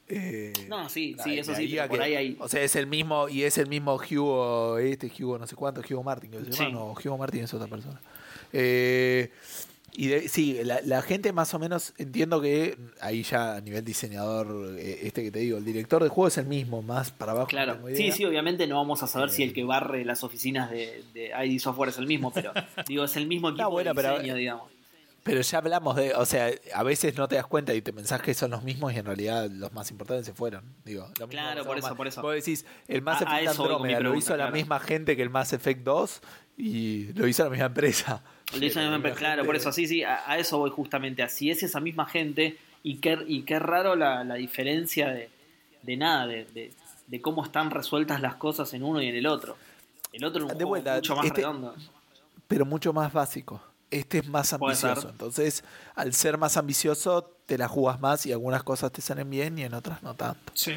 Eh, 0.09 0.53
No, 0.69 0.89
sí, 0.89 1.17
sí, 1.25 1.39
eso 1.39 1.55
sí, 1.55 1.69
pero 1.75 1.89
por 1.89 1.99
que- 1.99 2.05
ahí 2.05 2.15
hay. 2.15 2.37
O 2.39 2.49
sea, 2.49 2.63
es 2.63 2.77
el 2.77 2.87
mismo, 2.87 3.29
y 3.29 3.43
es 3.45 3.57
el 3.59 3.69
mismo 3.69 3.95
Hugo, 3.97 4.79
este 4.79 5.11
Hugo 5.19 5.39
no 5.39 5.47
sé 5.47 5.57
cuánto, 5.57 5.81
Hugo 5.89 6.03
Martin, 6.03 6.31
que 6.31 6.39
se 6.39 6.51
llama, 6.51 6.67
Sí. 6.67 6.73
no, 6.73 6.93
Hugo 6.93 7.19
Martin 7.19 7.45
es 7.45 7.55
otra 7.55 7.67
persona. 7.69 8.01
Eh, 8.53 9.31
Y 9.97 10.09
de- 10.09 10.29
sí, 10.29 10.59
la, 10.65 10.81
la 10.85 11.03
gente 11.03 11.33
más 11.33 11.55
o 11.55 11.61
menos 11.61 11.95
entiendo 11.99 12.41
que 12.41 12.77
ahí 13.01 13.23
ya 13.23 13.55
a 13.55 13.61
nivel 13.61 13.85
diseñador, 13.85 14.75
eh, 14.77 14.99
este 15.05 15.23
que 15.23 15.31
te 15.31 15.39
digo, 15.39 15.57
el 15.57 15.65
director 15.65 16.03
de 16.03 16.09
juego 16.09 16.27
es 16.27 16.37
el 16.37 16.47
mismo, 16.47 16.83
más 16.83 17.13
para 17.13 17.31
abajo. 17.31 17.47
Claro, 17.47 17.79
sí, 17.95 18.11
sí, 18.11 18.25
obviamente 18.25 18.67
no 18.67 18.75
vamos 18.75 19.05
a 19.05 19.07
saber 19.07 19.31
si 19.31 19.45
el 19.45 19.53
que 19.53 19.63
barre 19.63 20.05
las 20.05 20.25
oficinas 20.25 20.69
de, 20.69 21.05
de 21.15 21.31
ID 21.47 21.61
Software 21.61 21.91
es 21.91 21.99
el 21.99 22.09
mismo, 22.09 22.33
pero 22.33 22.53
digo, 22.89 23.05
es 23.05 23.15
el 23.15 23.29
mismo 23.29 23.51
equipo 23.51 23.71
bueno, 23.71 23.91
de 23.91 23.95
pero- 23.95 24.15
diseño, 24.15 24.35
digamos. 24.35 24.74
Pero 25.25 25.41
ya 25.41 25.59
hablamos 25.59 25.97
de, 25.97 26.15
o 26.15 26.25
sea, 26.27 26.51
a 26.75 26.83
veces 26.85 27.17
no 27.17 27.27
te 27.29 27.35
das 27.37 27.47
cuenta 27.47 27.73
y 27.75 27.81
te 27.83 27.93
pensás 27.93 28.21
que 28.23 28.35
son 28.35 28.51
los 28.53 28.63
mismos 28.63 28.93
y 28.93 28.99
en 28.99 29.07
realidad 29.07 29.49
los 29.51 29.73
más 29.73 29.91
importantes 29.91 30.27
se 30.27 30.35
fueron. 30.35 30.63
Digo, 30.85 31.05
lo 31.19 31.27
mismo 31.27 31.29
Claro, 31.29 31.65
por 31.65 31.79
eso, 31.79 31.89
más- 31.89 31.97
por 31.97 32.07
eso. 32.07 32.21
Vos 32.23 32.35
decís, 32.35 32.67
el 32.89 33.01
Mass 33.01 33.23
A- 33.23 33.31
a 33.33 33.41
Effect 33.41 33.59
Andrómeda 33.59 34.01
lo 34.01 34.15
hizo 34.15 34.33
la 34.33 34.45
claro. 34.45 34.53
misma 34.53 34.79
gente 34.81 35.17
que 35.17 35.23
el 35.23 35.31
Mass 35.31 35.53
Effect 35.55 35.83
2 35.83 36.21
y 36.59 37.13
lo 37.15 37.27
hizo 37.27 37.43
la 37.43 37.49
misma 37.51 37.67
empresa. 37.67 38.23
Lo 38.59 38.65
hizo 38.67 38.81
La 38.81 38.91
misma 38.91 39.15
claro, 39.15 39.37
gente- 39.37 39.47
por 39.47 39.57
eso, 39.57 39.73
sí, 39.73 39.89
sí, 39.89 40.05
a, 40.05 40.31
a 40.31 40.37
eso 40.39 40.59
voy 40.59 40.71
justamente. 40.71 41.23
Así 41.23 41.51
es 41.51 41.63
esa 41.63 41.81
misma 41.81 42.05
gente 42.07 42.59
y 42.83 42.97
qué, 42.99 43.19
y 43.27 43.43
qué 43.45 43.59
raro 43.59 43.97
la, 43.97 44.25
la 44.25 44.35
diferencia 44.35 45.09
de, 45.09 45.31
de 45.83 45.97
nada, 45.97 46.27
de, 46.27 46.45
de- 46.53 46.71
de 47.07 47.21
cómo 47.23 47.45
están 47.45 47.71
resueltas 47.71 48.21
las 48.21 48.35
cosas 48.37 48.73
en 48.75 48.83
uno 48.83 49.01
y 49.01 49.09
en 49.09 49.17
el 49.17 49.27
otro. 49.27 49.57
El 50.13 50.23
otro 50.25 50.41
es 50.45 50.51
un 50.51 50.55
juego 50.57 50.69
vuelta, 50.69 50.95
mucho 50.97 51.17
más 51.17 51.25
este- 51.27 51.41
redondo. 51.41 51.75
pero 52.47 52.67
mucho 52.67 52.93
más 52.93 53.11
básico. 53.11 53.63
Este 53.99 54.19
es 54.19 54.29
más 54.29 54.53
ambicioso. 54.53 55.09
Entonces, 55.09 55.65
al 55.95 56.13
ser 56.15 56.39
más 56.39 56.57
ambicioso, 56.57 57.31
te 57.47 57.59
la 57.59 57.69
jugas 57.69 58.01
más 58.01 58.27
y 58.27 58.33
algunas 58.33 58.63
cosas 58.63 58.91
te 58.93 59.01
salen 59.01 59.29
bien 59.31 59.59
y 59.59 59.63
en 59.65 59.75
otras 59.75 60.03
no 60.03 60.15
tanto. 60.15 60.53
Sí. 60.55 60.73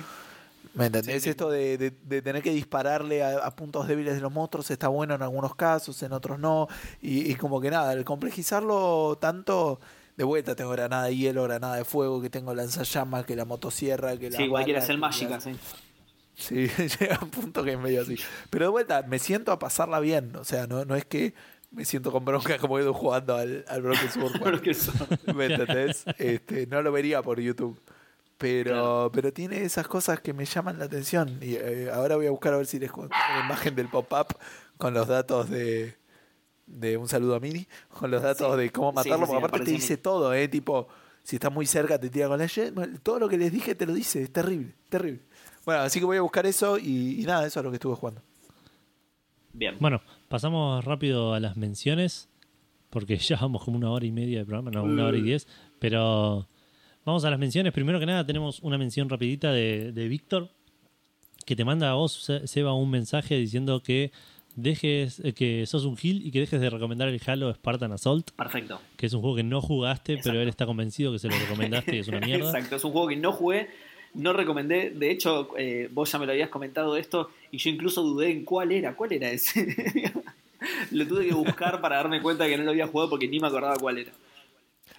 ¿Me 0.73 0.87
entendés? 0.87 1.23
Sí. 1.23 1.29
Esto 1.29 1.49
de, 1.49 1.77
de- 1.77 1.91
de 1.91 2.21
tener 2.21 2.43
que 2.43 2.51
dispararle 2.51 3.23
a, 3.23 3.37
a 3.39 3.55
puntos 3.55 3.87
débiles 3.87 4.13
de 4.15 4.21
los 4.21 4.31
monstruos 4.31 4.69
está 4.69 4.89
bueno 4.89 5.15
en 5.15 5.23
algunos 5.23 5.55
casos, 5.55 6.03
en 6.03 6.13
otros 6.13 6.37
no. 6.37 6.67
Y, 7.01 7.31
y 7.31 7.35
como 7.35 7.59
que 7.59 7.71
nada, 7.71 7.93
el 7.93 8.05
complejizarlo 8.05 9.17
tanto, 9.19 9.79
de 10.17 10.23
vuelta 10.23 10.55
tengo 10.55 10.69
granada 10.71 11.05
de 11.05 11.15
hielo, 11.15 11.43
granada 11.43 11.75
de 11.77 11.85
fuego, 11.85 12.21
que 12.21 12.29
tengo 12.29 12.53
lanzallamas, 12.53 13.25
que 13.25 13.35
la 13.35 13.45
motosierra, 13.45 14.15
que 14.17 14.29
la. 14.29 14.37
Sí, 14.37 14.43
igual 14.43 14.65
quiere 14.65 14.79
hacer 14.79 14.97
mágica, 14.99 15.39
sí. 15.41 15.55
Sí, 16.35 16.67
llega 16.99 17.17
un 17.23 17.31
punto 17.31 17.63
que 17.63 17.71
es 17.73 17.79
medio 17.79 18.03
así. 18.03 18.15
Pero 18.51 18.65
de 18.65 18.69
vuelta, 18.69 19.01
me 19.07 19.17
siento 19.17 19.51
a 19.51 19.57
pasarla 19.57 19.99
bien. 19.99 20.35
O 20.35 20.43
sea, 20.43 20.67
no, 20.67 20.85
no 20.85 20.95
es 20.95 21.05
que 21.05 21.33
me 21.71 21.85
siento 21.85 22.11
con 22.11 22.23
bronca 22.25 22.57
como 22.57 22.79
Edu 22.79 22.93
jugando 22.93 23.35
al, 23.35 23.65
al 23.67 23.81
Broken 23.81 24.09
Sword. 24.75 25.33
¿Me 25.35 25.45
entendés? 25.45 26.05
Este, 26.17 26.67
no 26.67 26.81
lo 26.81 26.91
vería 26.91 27.21
por 27.21 27.39
YouTube. 27.39 27.79
Pero, 28.37 28.71
Claro. 28.71 29.11
pero 29.13 29.33
tiene 29.33 29.63
esas 29.63 29.87
cosas 29.87 30.19
que 30.21 30.31
me 30.33 30.45
llaman 30.45 30.77
la 30.77 30.85
atención. 30.85 31.39
Y 31.41 31.55
eh, 31.55 31.89
ahora 31.91 32.15
voy 32.17 32.27
a 32.27 32.31
buscar 32.31 32.53
a 32.53 32.57
ver 32.57 32.67
si 32.67 32.77
les 32.77 32.91
cuento 32.91 33.15
la 33.35 33.45
imagen 33.45 33.75
del 33.75 33.87
pop-up 33.89 34.27
con 34.77 34.93
los 34.93 35.07
datos 35.07 35.49
de, 35.49 35.95
de 36.67 36.97
un 36.97 37.07
saludo 37.07 37.33
a 37.35 37.39
Mini, 37.39 37.67
con 37.89 38.11
los 38.11 38.21
datos 38.21 38.53
Sí. 38.55 38.59
de 38.61 38.69
cómo 38.71 38.91
matarlo, 38.91 39.17
sí, 39.17 39.23
sí, 39.25 39.31
porque 39.31 39.45
aparte 39.47 39.65
te 39.65 39.71
dice 39.71 39.97
todo, 39.97 40.33
¿eh? 40.35 40.47
Tipo, 40.47 40.87
si 41.23 41.37
está 41.37 41.49
muy 41.49 41.65
cerca 41.65 41.99
te 41.99 42.11
tira 42.11 42.27
con 42.27 42.37
la 42.37 42.47
Todo 43.01 43.17
lo 43.17 43.27
que 43.27 43.37
les 43.39 43.51
dije 43.51 43.73
te 43.73 43.87
lo 43.87 43.93
dice, 43.93 44.21
es 44.21 44.31
terrible, 44.31 44.75
terrible. 44.87 45.21
Bueno, 45.65 45.81
así 45.81 45.99
que 45.99 46.05
voy 46.05 46.17
a 46.17 46.21
buscar 46.21 46.45
eso 46.45 46.77
y, 46.77 47.19
y 47.21 47.25
nada, 47.25 47.47
eso 47.47 47.59
es 47.59 47.63
lo 47.63 47.71
que 47.71 47.77
estuve 47.77 47.95
jugando. 47.95 48.21
Bien. 49.51 49.77
Bueno, 49.79 49.99
pasamos 50.27 50.83
rápido 50.85 51.33
a 51.33 51.39
las 51.39 51.57
menciones, 51.57 52.29
porque 52.89 53.17
ya 53.17 53.37
vamos 53.37 53.63
como 53.63 53.77
una 53.77 53.91
hora 53.91 54.05
y 54.05 54.11
media 54.11 54.39
de 54.39 54.45
programa, 54.45 54.71
no, 54.71 54.83
una 54.83 55.05
hora 55.05 55.17
y 55.17 55.21
diez, 55.21 55.47
pero 55.79 56.47
vamos 57.05 57.23
a 57.25 57.29
las 57.29 57.39
menciones. 57.39 57.73
Primero 57.73 57.99
que 57.99 58.05
nada 58.05 58.25
tenemos 58.25 58.59
una 58.61 58.77
mención 58.77 59.09
rapidita 59.09 59.51
de, 59.51 59.91
de 59.91 60.07
Víctor, 60.07 60.49
que 61.45 61.55
te 61.55 61.63
manda 61.63 61.89
a 61.91 61.93
vos, 61.93 62.11
Se- 62.23 62.45
Seba, 62.47 62.73
un 62.73 62.89
mensaje 62.89 63.37
diciendo 63.37 63.81
que 63.81 64.11
dejes, 64.55 65.19
eh, 65.23 65.33
que 65.33 65.65
sos 65.67 65.85
un 65.85 65.95
gil 65.95 66.25
y 66.25 66.31
que 66.31 66.39
dejes 66.39 66.59
de 66.59 66.69
recomendar 66.69 67.07
el 67.07 67.21
Halo 67.25 67.53
Spartan 67.53 67.91
Assault, 67.91 68.31
Perfecto. 68.31 68.81
que 68.97 69.05
es 69.05 69.13
un 69.13 69.21
juego 69.21 69.35
que 69.37 69.43
no 69.43 69.61
jugaste, 69.61 70.13
Exacto. 70.13 70.29
pero 70.31 70.41
él 70.41 70.49
está 70.49 70.65
convencido 70.65 71.11
que 71.13 71.19
se 71.19 71.29
lo 71.29 71.37
recomendaste 71.37 71.95
y 71.95 71.99
es 71.99 72.07
una 72.07 72.19
mierda. 72.19 72.45
Exacto, 72.49 72.75
es 72.75 72.83
un 72.83 72.91
juego 72.91 73.07
que 73.07 73.15
no 73.15 73.31
jugué, 73.31 73.69
no 74.15 74.33
recomendé. 74.33 74.89
De 74.89 75.11
hecho, 75.11 75.49
eh, 75.57 75.89
vos 75.93 76.11
ya 76.11 76.17
me 76.19 76.25
lo 76.25 76.31
habías 76.31 76.49
comentado 76.49 76.97
esto 76.97 77.29
y 77.51 77.59
yo 77.59 77.69
incluso 77.69 78.01
dudé 78.01 78.31
en 78.31 78.43
cuál 78.43 78.71
era, 78.71 78.95
cuál 78.95 79.13
era 79.13 79.29
ese. 79.29 79.67
lo 80.91 81.07
tuve 81.07 81.27
que 81.27 81.33
buscar 81.33 81.81
para 81.81 81.97
darme 81.97 82.21
cuenta 82.21 82.47
que 82.47 82.57
no 82.57 82.63
lo 82.63 82.71
había 82.71 82.87
jugado 82.87 83.09
porque 83.09 83.27
ni 83.27 83.39
me 83.39 83.47
acordaba 83.47 83.75
cuál 83.77 83.97
era. 83.99 84.11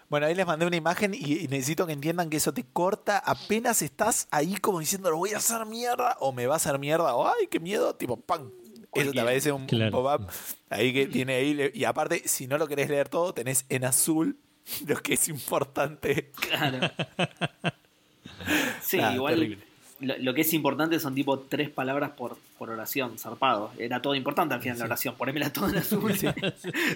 Bueno, 0.09 0.27
ahí 0.27 0.35
les 0.35 0.47
mandé 0.47 0.65
una 0.67 0.77
imagen 0.77 1.13
y, 1.15 1.45
y 1.45 1.49
necesito 1.49 1.87
que 1.87 1.93
entiendan 1.93 2.31
que 2.31 2.39
eso 2.39 2.53
te 2.55 2.65
corta 2.65 3.19
apenas 3.19 3.83
estás 3.83 4.27
ahí 4.31 4.57
como 4.57 4.81
diciendo, 4.81 5.11
lo 5.11 5.19
voy 5.19 5.33
a 5.35 5.37
hacer 5.39 5.67
mierda 5.67 6.17
o 6.21 6.33
me 6.33 6.47
va 6.47 6.55
a 6.55 6.57
hacer 6.57 6.79
mierda 6.79 7.15
o 7.15 7.27
ay, 7.29 7.47
qué 7.51 7.61
miedo, 7.61 7.95
tipo, 7.95 8.17
¡pam! 8.19 8.51
Eso 8.95 9.13
te 9.13 9.21
aparece 9.21 9.53
un, 9.53 9.67
Claro. 9.67 9.93
pop-up 10.03 10.27
ahí 10.71 10.95
que 10.95 11.07
tiene 11.07 11.35
ahí. 11.35 11.71
Y 11.75 11.85
aparte, 11.85 12.23
si 12.27 12.47
no 12.47 12.57
lo 12.57 12.67
querés 12.67 12.89
leer 12.89 13.09
todo, 13.11 13.35
tenés 13.35 13.67
en 13.69 13.85
azul 13.85 14.39
lo 14.87 14.97
que 15.03 15.15
es 15.15 15.29
importante. 15.29 16.31
Claro. 16.49 16.91
Sí, 18.81 18.97
Nada, 18.99 19.15
igual 19.15 19.35
terrible. 19.35 19.65
Lo, 20.01 20.17
lo 20.19 20.35
que 20.35 20.43
es 20.43 20.53
importante 20.55 20.99
son 21.01 21.15
tipo 21.15 21.39
tres 21.41 21.71
palabras 21.71 22.11
por, 22.11 22.37
por 22.59 22.71
oración, 22.71 23.19
zarpado. 23.19 23.73
Era 23.79 24.01
todo 24.03 24.15
importante 24.15 24.55
al 24.55 24.61
final 24.63 24.79
la 24.79 24.85
oración, 24.87 25.15
ponémela 25.17 25.53
todo 25.53 25.69
en 25.69 25.77
azul. 25.79 26.13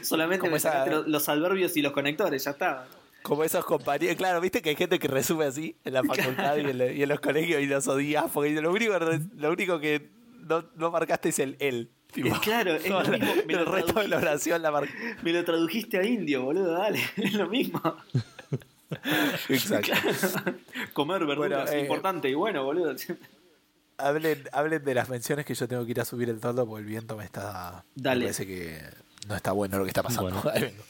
Solamente 0.03 0.41
Como 0.41 0.53
me 0.53 0.57
esa- 0.59 0.87
los, 0.87 1.07
los 1.09 1.29
adverbios 1.29 1.77
y 1.77 1.83
los 1.83 1.93
conectores, 1.93 2.45
ya 2.45 2.53
está. 2.53 2.87
Como 3.23 3.45
esos 3.45 3.65
compañeros, 3.65 4.17
claro, 4.17 4.41
viste 4.41 4.63
que 4.63 4.71
hay 4.71 4.77
gente 4.77 4.99
que 4.99 5.07
resume 5.09 5.45
así 5.45 5.77
en 5.85 5.95
la 5.95 6.03
facultad 6.05 6.57
y, 6.57 6.61
en, 6.61 6.79
la- 6.79 6.93
y 6.93 7.03
en 7.03 7.09
los 7.09 7.21
colegios 7.21 7.61
y 7.63 7.67
los 7.67 7.87
odias 7.89 8.25
porque 8.33 8.51
lo 8.61 8.71
único, 8.73 8.99
lo 8.99 9.53
único 9.53 9.79
que 9.79 10.09
no, 10.49 10.65
no 10.77 10.91
marcaste 10.91 11.29
es 11.29 11.39
el 11.39 11.57
él. 11.61 11.89
tipo. 12.13 12.29
Es 12.29 12.39
claro, 12.41 12.75
es 12.75 12.89
lo 12.89 13.01
mismo, 13.01 13.27
me 13.47 13.53
el 13.55 13.65
lo 13.65 13.73
resto 13.73 14.01
de 14.01 14.09
la 14.09 14.17
oración 14.17 14.61
la 14.61 14.71
marcaste. 14.73 15.17
Me 15.23 15.33
lo 15.33 15.45
tradujiste 15.45 15.99
a 15.99 16.05
indio, 16.05 16.43
boludo, 16.43 16.73
dale, 16.73 17.01
es 17.17 17.33
lo 17.35 17.49
mismo. 17.49 17.81
Exacto. 19.49 19.93
Comer 20.93 21.27
verduras 21.27 21.37
Bueno, 21.39 21.65
es 21.65 21.73
eh, 21.73 21.81
importante 21.81 22.29
y 22.29 22.35
bueno, 22.35 22.65
boludo. 22.65 22.95
Hablen, 23.99 24.45
hablen 24.53 24.85
de 24.85 24.95
las 24.95 25.09
menciones 25.09 25.45
que 25.45 25.55
yo 25.55 25.69
tengo 25.69 25.85
que 25.85 25.93
ir 25.93 26.01
a 26.01 26.05
subir 26.05 26.29
el 26.29 26.41
toldo 26.41 26.67
porque 26.67 26.83
el 26.83 26.89
viento 26.89 27.17
me 27.17 27.25
está. 27.25 27.85
Dale. 27.95 28.21
Me 28.21 28.25
parece 28.27 28.47
que 28.47 28.81
no 29.29 29.37
está 29.37 29.53
bueno 29.53 29.79
lo 29.79 29.85
que 29.85 29.91
está 29.91 30.03
pasando. 30.03 30.31
Bueno. 30.31 30.43
Ahí 30.55 30.63
vengo. 30.63 30.83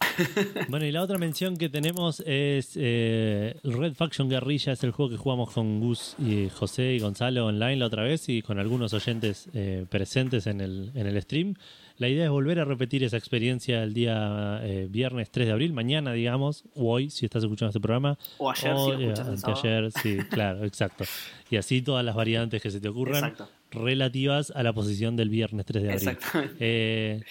Bueno, 0.68 0.86
y 0.86 0.92
la 0.92 1.02
otra 1.02 1.18
mención 1.18 1.56
que 1.56 1.68
tenemos 1.68 2.20
es 2.26 2.72
eh, 2.76 3.56
Red 3.62 3.94
Faction 3.94 4.28
Guerrilla, 4.28 4.72
es 4.72 4.82
el 4.84 4.90
juego 4.90 5.10
que 5.10 5.16
jugamos 5.16 5.50
con 5.52 5.80
Gus 5.80 6.16
y 6.18 6.48
José 6.48 6.94
y 6.94 6.98
Gonzalo 6.98 7.46
online 7.46 7.76
la 7.76 7.86
otra 7.86 8.02
vez 8.02 8.28
y 8.28 8.42
con 8.42 8.58
algunos 8.58 8.92
oyentes 8.94 9.48
eh, 9.54 9.84
presentes 9.88 10.46
en 10.46 10.60
el, 10.60 10.90
en 10.94 11.06
el 11.06 11.20
stream. 11.22 11.54
La 11.98 12.08
idea 12.08 12.24
es 12.24 12.30
volver 12.30 12.60
a 12.60 12.64
repetir 12.64 13.04
esa 13.04 13.16
experiencia 13.16 13.82
el 13.82 13.94
día 13.94 14.60
eh, 14.62 14.86
viernes 14.90 15.30
3 15.30 15.46
de 15.46 15.52
abril, 15.52 15.72
mañana 15.72 16.12
digamos, 16.12 16.64
o 16.74 16.92
hoy 16.92 17.08
si 17.08 17.24
estás 17.24 17.42
escuchando 17.42 17.70
este 17.70 17.80
programa. 17.80 18.18
O 18.36 18.50
ayer, 18.50 18.76
si 18.76 18.90
lo 18.90 19.00
eh, 19.00 19.34
escuchas 19.34 19.94
sí, 20.02 20.18
claro, 20.30 20.64
exacto. 20.64 21.04
Y 21.50 21.56
así 21.56 21.80
todas 21.80 22.04
las 22.04 22.14
variantes 22.14 22.60
que 22.60 22.70
se 22.70 22.80
te 22.80 22.88
ocurran 22.88 23.24
Exacto. 23.24 23.48
relativas 23.70 24.52
a 24.54 24.62
la 24.62 24.74
posición 24.74 25.16
del 25.16 25.30
viernes 25.30 25.64
3 25.64 25.82
de 25.82 25.92
abril. 25.92 26.08
Exactamente. 26.08 27.24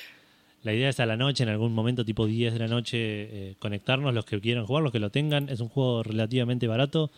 La 0.65 0.73
idea 0.73 0.89
es 0.89 0.99
a 0.99 1.05
la 1.05 1.15
noche, 1.15 1.43
en 1.43 1.49
algún 1.49 1.73
momento 1.73 2.03
tipo 2.03 2.25
10 2.25 2.51
de 2.53 2.59
la 2.59 2.67
noche, 2.67 2.97
eh, 2.99 3.55
conectarnos 3.59 4.13
los 4.15 4.25
que 4.25 4.41
quieran 4.41 4.65
jugar, 4.65 4.81
los 4.83 4.91
que 4.91 4.99
lo 4.99 5.11
tengan. 5.11 5.47
Es 5.49 5.59
un 5.59 5.69
juego 5.69 6.01
relativamente 6.03 6.67
barato 6.67 7.11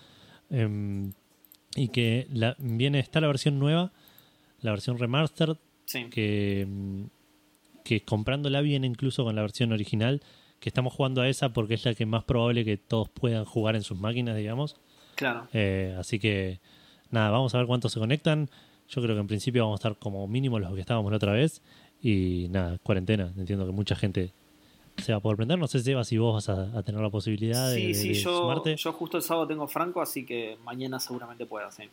em, 0.50 1.12
y 1.76 1.88
que 1.90 2.28
la- 2.34 2.56
viene, 2.60 3.00
está 3.00 3.20
la 3.22 3.28
versión 3.28 3.58
nueva, 3.60 3.92
la 4.62 4.72
versión 4.72 4.98
remastered, 5.00 5.56
Sí. 5.86 6.06
que, 6.10 6.62
em, 6.62 7.08
que 7.86 8.02
comprándola 8.02 8.60
viene 8.62 8.86
incluso 8.88 9.24
con 9.24 9.36
la 9.36 9.42
versión 9.44 9.72
original, 9.72 10.22
que 10.60 10.70
estamos 10.70 10.94
jugando 10.94 11.22
a 11.22 11.30
esa 11.30 11.54
porque 11.54 11.76
es 11.76 11.86
la 11.86 11.94
que 11.96 12.06
más 12.06 12.24
probable 12.26 12.66
que 12.66 12.76
todos 12.78 13.08
puedan 13.10 13.46
jugar 13.46 13.76
en 13.78 13.84
sus 13.84 13.98
máquinas, 13.98 14.36
digamos. 14.36 14.76
Claro. 15.16 15.48
Eh, 15.54 15.96
así 15.98 16.20
que 16.20 16.60
nada, 17.12 17.30
vamos 17.30 17.56
a 17.56 17.60
ver 17.60 17.68
cuántos 17.68 17.94
se 17.94 18.00
conectan. 18.00 18.50
Yo 18.90 19.02
creo 19.02 19.16
que 19.16 19.22
en 19.22 19.28
principio 19.28 19.64
vamos 19.64 19.80
a 19.80 19.82
estar 19.88 20.00
como 20.00 20.28
mínimo 20.28 20.60
los 20.60 20.74
que 20.74 20.82
estábamos 20.82 21.12
la 21.12 21.18
otra 21.18 21.32
vez. 21.34 21.62
Y 22.02 22.48
nada, 22.50 22.78
cuarentena. 22.84 23.32
Entiendo 23.38 23.66
que 23.66 23.72
mucha 23.72 23.96
gente 23.96 24.32
se 24.98 25.12
va 25.12 25.18
a 25.18 25.22
poder 25.22 25.38
prender. 25.38 25.58
No 25.60 25.68
sé, 25.68 25.80
Seba, 25.80 26.04
si 26.04 26.18
vos 26.18 26.34
vas 26.46 26.50
a, 26.50 26.78
a 26.78 26.84
tener 26.84 27.02
la 27.02 27.10
posibilidad 27.10 27.70
de, 27.72 27.76
Sí, 27.76 27.94
sí, 27.94 28.08
de 28.10 28.14
yo, 28.16 28.38
sumarte. 28.40 28.76
yo 28.76 28.94
justo 28.94 29.18
el 29.18 29.24
sábado 29.24 29.48
tengo 29.48 29.68
franco, 29.68 30.02
así 30.02 30.26
que 30.26 30.58
mañana 30.64 31.00
seguramente 31.00 31.46
pueda, 31.46 31.72
sí. 31.72 31.84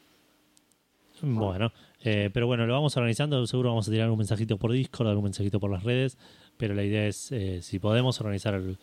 Bueno, 1.22 1.72
eh, 2.02 2.28
pero 2.34 2.46
bueno, 2.46 2.66
lo 2.66 2.74
vamos 2.74 2.96
organizando. 2.96 3.46
Seguro 3.46 3.70
vamos 3.70 3.88
a 3.88 3.90
tirar 3.90 4.04
algún 4.04 4.18
mensajito 4.18 4.58
por 4.58 4.72
Discord, 4.72 5.08
algún 5.08 5.24
mensajito 5.24 5.58
por 5.60 5.70
las 5.70 5.82
redes. 5.84 6.18
Pero 6.56 6.74
la 6.74 6.84
idea 6.84 7.06
es, 7.06 7.30
eh, 7.32 7.62
si 7.62 7.78
podemos, 7.78 8.20
organizar 8.20 8.54
el- 8.54 8.76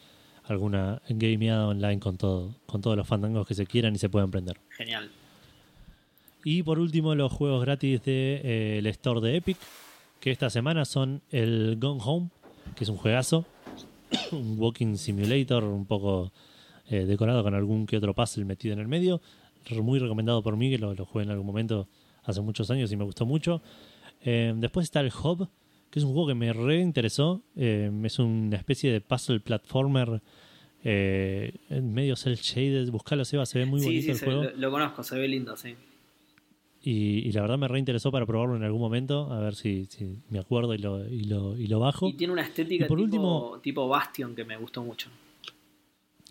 alguna 0.46 1.02
gameada 1.10 1.68
online 1.68 2.00
con, 2.00 2.18
todo, 2.18 2.56
con 2.66 2.82
todos 2.82 2.98
los 2.98 3.08
fandangos 3.08 3.46
que 3.48 3.54
se 3.54 3.66
quieran 3.68 3.94
y 3.96 4.00
se 4.00 4.10
puedan 4.10 4.32
prender. 4.32 4.58
Genial. 4.70 5.12
Y 6.44 6.64
por 6.64 6.80
último, 6.80 7.14
los 7.14 7.32
juegos 7.32 7.64
gratis 7.64 8.02
del 8.04 8.06
de, 8.06 8.42
eh, 8.44 8.78
el 8.80 8.88
store 8.88 9.22
de 9.22 9.36
Epic, 9.38 9.58
que 10.22 10.32
esta 10.32 10.50
semana 10.50 10.86
son 10.86 11.22
el 11.32 11.78
Gone 11.82 12.00
Home, 12.06 12.30
que 12.76 12.86
es 12.86 12.90
un 12.90 12.96
juegazo, 12.98 13.46
un 14.32 14.58
walking 14.58 14.96
simulator 14.96 15.64
un 15.66 15.86
poco 15.86 16.32
eh, 16.88 17.06
decorado 17.06 17.44
con 17.44 17.54
algún 17.56 17.86
que 17.86 17.98
otro 17.98 18.14
puzzle 18.14 18.46
metido 18.46 18.74
en 18.74 18.80
el 18.80 18.88
medio. 18.88 19.22
Muy 19.82 20.00
recomendado 20.00 20.42
por 20.42 20.56
mí, 20.58 20.70
que 20.70 20.78
lo, 20.78 20.94
lo 20.94 21.06
jugué 21.06 21.26
en 21.26 21.32
algún 21.32 21.46
momento 21.46 21.88
hace 22.24 22.40
muchos 22.42 22.72
años 22.72 22.92
y 22.92 22.96
me 22.96 23.04
gustó 23.04 23.26
mucho. 23.26 23.62
Eh, 24.22 24.54
después 24.56 24.86
está 24.86 25.02
el 25.02 25.12
Hub, 25.12 25.50
que 25.90 26.00
es 26.00 26.06
un 26.06 26.14
juego 26.14 26.28
que 26.30 26.36
me 26.36 26.54
reinteresó. 26.54 27.42
Eh, 27.56 27.92
es 28.04 28.18
una 28.20 28.58
especie 28.58 28.92
de 28.92 29.02
puzzle 29.02 29.40
platformer 29.42 30.22
Eh, 30.84 31.54
en 31.70 31.94
medio 31.94 32.16
cel 32.16 32.38
shaded, 32.38 32.90
buscalo 32.90 33.24
Seba, 33.24 33.46
se 33.46 33.60
ve 33.60 33.66
muy 33.68 33.82
sí, 33.82 33.86
bonito 33.86 34.06
sí, 34.06 34.12
el 34.14 34.18
se- 34.18 34.26
juego. 34.26 34.44
Lo, 34.46 34.52
lo 34.58 34.72
conozco, 34.72 35.04
se 35.04 35.16
ve 35.16 35.28
lindo, 35.28 35.56
sí. 35.56 35.76
Y, 36.84 37.28
y 37.28 37.32
la 37.32 37.42
verdad 37.42 37.60
me 37.60 37.68
reinteresó 37.68 38.12
para 38.12 38.26
probarlo 38.26 38.56
en 38.56 38.64
algún 38.64 38.82
momento, 38.82 39.32
a 39.32 39.40
ver 39.40 39.54
si, 39.56 39.86
si 39.86 40.18
me 40.30 40.40
acuerdo 40.40 40.74
y 40.74 40.80
lo, 40.80 41.08
y 41.08 41.26
lo, 41.26 41.56
y 41.56 41.68
lo 41.68 41.80
bajo. 41.80 42.08
Y 42.10 42.14
tiene 42.14 42.34
una 42.34 42.42
estética 42.42 42.88
por 42.88 42.98
tipo, 42.98 43.04
último- 43.06 43.60
tipo 43.62 43.88
Bastion 43.88 44.34
que 44.36 44.44
me 44.46 44.58
gustó 44.58 44.82
mucho. 44.84 45.10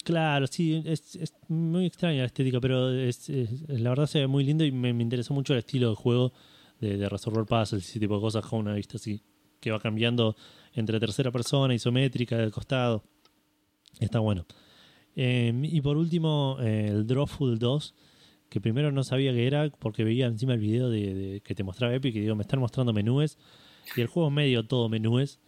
Claro, 0.02 0.46
sí, 0.46 0.82
es, 0.86 1.14
es 1.16 1.34
muy 1.48 1.86
extraña 1.86 2.20
la 2.20 2.26
estética, 2.26 2.60
pero 2.60 2.90
es, 2.90 3.28
es- 3.28 3.68
la 3.68 3.90
verdad 3.90 4.06
se 4.06 4.18
ve 4.20 4.26
muy 4.26 4.42
lindo 4.44 4.64
y 4.64 4.72
me, 4.72 4.92
me 4.92 5.02
interesó 5.02 5.34
mucho 5.34 5.52
el 5.52 5.58
estilo 5.60 5.90
de 5.90 5.94
juego 5.96 6.32
de, 6.80 6.96
de 6.96 7.08
resolver 7.08 7.44
puzzles 7.44 7.84
y 7.84 7.90
ese 7.90 8.00
tipo 8.00 8.14
de 8.16 8.20
cosas 8.20 8.44
con 8.44 8.60
una 8.60 8.74
vista 8.74 8.96
así, 8.96 9.20
que 9.60 9.70
va 9.70 9.78
cambiando 9.78 10.34
entre 10.74 10.98
tercera 10.98 11.30
persona, 11.30 11.74
isométrica, 11.74 12.38
de 12.38 12.50
costado. 12.50 13.04
Está 14.00 14.18
bueno. 14.20 14.46
Eh, 15.14 15.52
y 15.64 15.80
por 15.82 15.96
último, 15.98 16.56
eh, 16.60 16.86
el 16.88 17.06
Drawful 17.06 17.58
2, 17.58 17.94
que 18.50 18.60
primero 18.60 18.92
no 18.92 19.02
sabía 19.04 19.32
qué 19.32 19.46
era 19.46 19.70
porque 19.70 20.04
veía 20.04 20.26
encima 20.26 20.52
el 20.54 20.60
video 20.60 20.90
de, 20.90 21.14
de- 21.14 21.40
que 21.40 21.54
te 21.54 21.62
mostraba 21.64 21.94
Epic 21.94 22.14
y 22.16 22.20
digo, 22.20 22.34
me 22.36 22.42
están 22.42 22.60
mostrando 22.60 22.92
menúes. 22.92 23.38
Y 23.96 24.00
el 24.02 24.06
juego 24.08 24.28
es 24.28 24.34
medio 24.34 24.64
todo 24.64 24.88
menúes. 24.90 25.38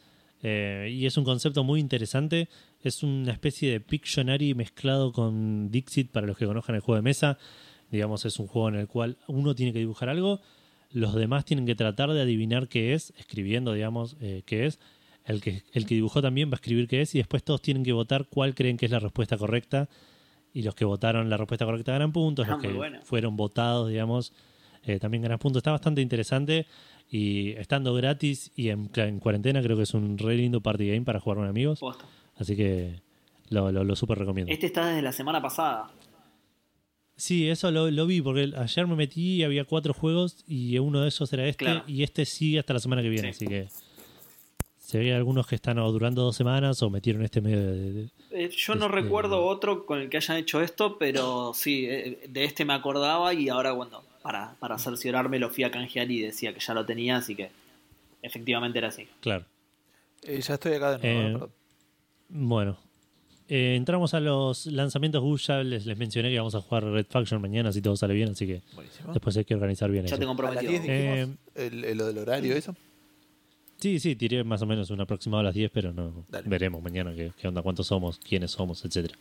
Eh, 0.42 0.90
y 0.92 1.06
es 1.06 1.16
un 1.16 1.24
concepto 1.24 1.62
muy 1.64 1.78
interesante. 1.80 2.48
Es 2.82 3.02
una 3.02 3.32
especie 3.32 3.70
de 3.70 3.80
Pictionary 3.80 4.54
mezclado 4.54 5.12
con 5.12 5.70
Dixit 5.70 6.10
para 6.10 6.26
los 6.26 6.36
que 6.38 6.46
conozcan 6.46 6.74
el 6.74 6.80
juego 6.80 6.96
de 6.96 7.02
mesa. 7.02 7.38
Digamos, 7.90 8.24
es 8.24 8.38
un 8.38 8.46
juego 8.46 8.68
en 8.70 8.76
el 8.76 8.86
cual 8.88 9.18
uno 9.28 9.54
tiene 9.54 9.72
que 9.72 9.78
dibujar 9.80 10.08
algo, 10.08 10.40
los 10.92 11.14
demás 11.14 11.44
tienen 11.44 11.66
que 11.66 11.74
tratar 11.74 12.10
de 12.12 12.22
adivinar 12.22 12.68
qué 12.68 12.94
es, 12.94 13.12
escribiendo, 13.18 13.72
digamos, 13.74 14.16
eh, 14.20 14.42
qué 14.46 14.64
es. 14.66 14.80
El 15.24 15.40
que, 15.40 15.62
el 15.72 15.86
que 15.86 15.94
dibujó 15.94 16.20
también 16.22 16.48
va 16.48 16.54
a 16.54 16.56
escribir 16.56 16.88
qué 16.88 17.02
es 17.02 17.14
y 17.14 17.18
después 17.18 17.44
todos 17.44 17.62
tienen 17.62 17.84
que 17.84 17.92
votar 17.92 18.26
cuál 18.28 18.54
creen 18.54 18.76
que 18.76 18.86
es 18.86 18.92
la 18.92 18.98
respuesta 18.98 19.36
correcta. 19.36 19.88
Y 20.54 20.62
los 20.62 20.74
que 20.74 20.84
votaron 20.84 21.30
la 21.30 21.36
respuesta 21.36 21.64
correcta 21.64 21.92
ganan 21.92 22.12
puntos, 22.12 22.46
Ah, 22.46 22.52
los 22.52 22.58
muy 22.58 22.68
que 22.68 22.74
bueno. 22.76 23.00
fueron 23.04 23.36
votados, 23.36 23.88
digamos, 23.88 24.32
eh, 24.84 24.98
también 24.98 25.22
ganan 25.22 25.38
puntos. 25.38 25.60
Está 25.60 25.70
bastante 25.70 26.00
interesante 26.02 26.66
y 27.10 27.50
estando 27.52 27.94
gratis 27.94 28.52
y 28.56 28.68
en, 28.68 28.90
en 28.96 29.18
cuarentena 29.18 29.62
creo 29.62 29.76
que 29.76 29.84
es 29.84 29.94
un 29.94 30.18
re 30.18 30.36
lindo 30.36 30.60
party 30.60 30.88
game 30.88 31.02
para 31.02 31.20
jugar 31.20 31.38
con 31.38 31.48
amigos. 31.48 31.80
Posta. 31.80 32.04
Así 32.36 32.56
que 32.56 33.00
lo, 33.50 33.70
lo, 33.72 33.84
lo 33.84 33.96
súper 33.96 34.18
recomiendo. 34.18 34.52
Este 34.52 34.66
está 34.66 34.86
desde 34.88 35.02
la 35.02 35.12
semana 35.12 35.40
pasada. 35.40 35.90
Sí, 37.16 37.48
eso 37.48 37.70
lo, 37.70 37.90
lo 37.90 38.06
vi 38.06 38.20
porque 38.20 38.52
ayer 38.56 38.86
me 38.86 38.96
metí 38.96 39.36
y 39.36 39.42
había 39.44 39.64
cuatro 39.64 39.94
juegos 39.94 40.42
y 40.46 40.78
uno 40.78 41.02
de 41.02 41.08
esos 41.08 41.32
era 41.32 41.46
este 41.46 41.64
Claro. 41.66 41.84
y 41.86 42.02
este 42.02 42.24
sigue 42.24 42.58
hasta 42.58 42.72
la 42.72 42.80
semana 42.80 43.02
que 43.02 43.10
viene. 43.10 43.32
Sí. 43.32 43.44
Así 43.44 43.46
que 43.46 43.68
se 44.92 44.98
ve 44.98 45.14
algunos 45.14 45.46
que 45.46 45.54
están 45.54 45.78
o 45.78 45.90
durando 45.90 46.20
dos 46.22 46.36
semanas 46.36 46.82
o 46.82 46.90
metieron 46.90 47.22
este 47.24 47.40
medio 47.40 47.60
de... 47.60 47.92
de- 47.92 48.08
Eh, 48.30 48.50
yo 48.54 48.74
no 48.74 48.84
Este- 48.86 48.96
recuerdo 49.00 49.42
otro 49.44 49.86
con 49.86 49.98
el 50.00 50.10
que 50.10 50.18
hayan 50.18 50.36
hecho 50.36 50.60
esto, 50.60 50.98
pero 50.98 51.52
sí, 51.54 51.86
eh, 51.88 52.26
de 52.28 52.44
este 52.44 52.66
me 52.66 52.74
acordaba 52.74 53.32
y 53.32 53.48
ahora 53.48 53.74
cuando 53.74 54.04
para, 54.22 54.54
para 54.60 54.78
cerciorarme 54.78 55.38
lo 55.38 55.48
fui 55.50 55.64
a 55.64 55.70
canjear 55.70 56.10
y 56.10 56.20
decía 56.20 56.52
que 56.52 56.60
ya 56.60 56.74
lo 56.74 56.84
tenía, 56.84 57.16
así 57.16 57.34
que 57.34 57.50
efectivamente 58.20 58.78
era 58.78 58.88
así. 58.88 59.08
Claro. 59.20 59.44
Eh, 60.24 60.40
ya 60.40 60.54
estoy 60.54 60.74
acá 60.74 60.98
de 60.98 61.14
nuevo. 61.14 61.46
Eh. 61.46 61.48
Bueno. 62.28 62.78
Eh, 63.48 63.74
entramos 63.76 64.14
a 64.14 64.20
los 64.20 64.66
lanzamientos 64.66 65.20
Gus, 65.22 65.46
ya 65.48 65.62
les, 65.62 65.84
les 65.84 65.98
mencioné 65.98 66.30
que 66.30 66.38
vamos 66.38 66.54
a 66.54 66.60
jugar 66.60 66.84
Red 66.84 67.06
Faction 67.10 67.40
mañana 67.40 67.72
si 67.72 67.82
todo 67.82 67.96
sale 67.96 68.14
bien, 68.14 68.30
así 68.30 68.46
que 68.46 68.62
Buenísimo. 68.74 69.12
después 69.12 69.36
hay 69.36 69.44
que 69.44 69.54
organizar 69.54 69.90
bien 69.90 70.04
Ya 70.06 70.14
eso. 70.14 70.18
tengo 70.18 70.32
A 70.32 70.52
las 70.54 70.60
10 70.60 70.80
prometido. 70.82 70.94
dijimos 71.14 71.38
el, 71.56 71.84
el- 71.84 71.98
lo 71.98 72.06
del 72.06 72.18
horario, 72.18 72.54
eso. 72.54 72.74
Sí, 73.82 73.98
sí, 73.98 74.14
tiré 74.14 74.44
más 74.44 74.62
o 74.62 74.66
menos 74.66 74.90
un 74.90 75.00
aproximado 75.00 75.40
a 75.40 75.42
las 75.42 75.54
10, 75.54 75.72
pero 75.74 75.92
no 75.92 76.24
Dale. 76.28 76.48
veremos 76.48 76.80
mañana 76.80 77.12
qué, 77.16 77.32
qué 77.36 77.48
onda, 77.48 77.62
cuántos 77.62 77.88
somos, 77.88 78.20
quiénes 78.20 78.52
somos, 78.52 78.84
etcétera. 78.84 79.18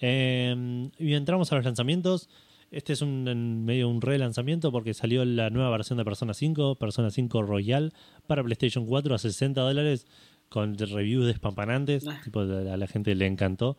Eh, 0.00 0.88
y 1.00 1.14
entramos 1.14 1.50
a 1.50 1.56
los 1.56 1.64
lanzamientos. 1.64 2.28
Este 2.70 2.92
es 2.92 3.02
un 3.02 3.26
en 3.26 3.64
medio 3.64 3.88
un 3.88 4.00
relanzamiento 4.00 4.70
porque 4.70 4.94
salió 4.94 5.24
la 5.24 5.50
nueva 5.50 5.70
versión 5.70 5.98
de 5.98 6.04
Persona 6.04 6.32
5, 6.32 6.76
Persona 6.76 7.10
5 7.10 7.42
Royal, 7.42 7.92
para 8.28 8.44
PlayStation 8.44 8.86
4 8.86 9.16
a 9.16 9.18
60 9.18 9.60
dólares 9.60 10.06
con 10.48 10.78
reviews 10.78 11.26
despampanantes. 11.26 12.06
Ah. 12.06 12.20
Tipo, 12.22 12.40
a 12.40 12.44
la, 12.44 12.74
a 12.74 12.76
la 12.76 12.86
gente 12.86 13.12
le 13.16 13.26
encantó. 13.26 13.76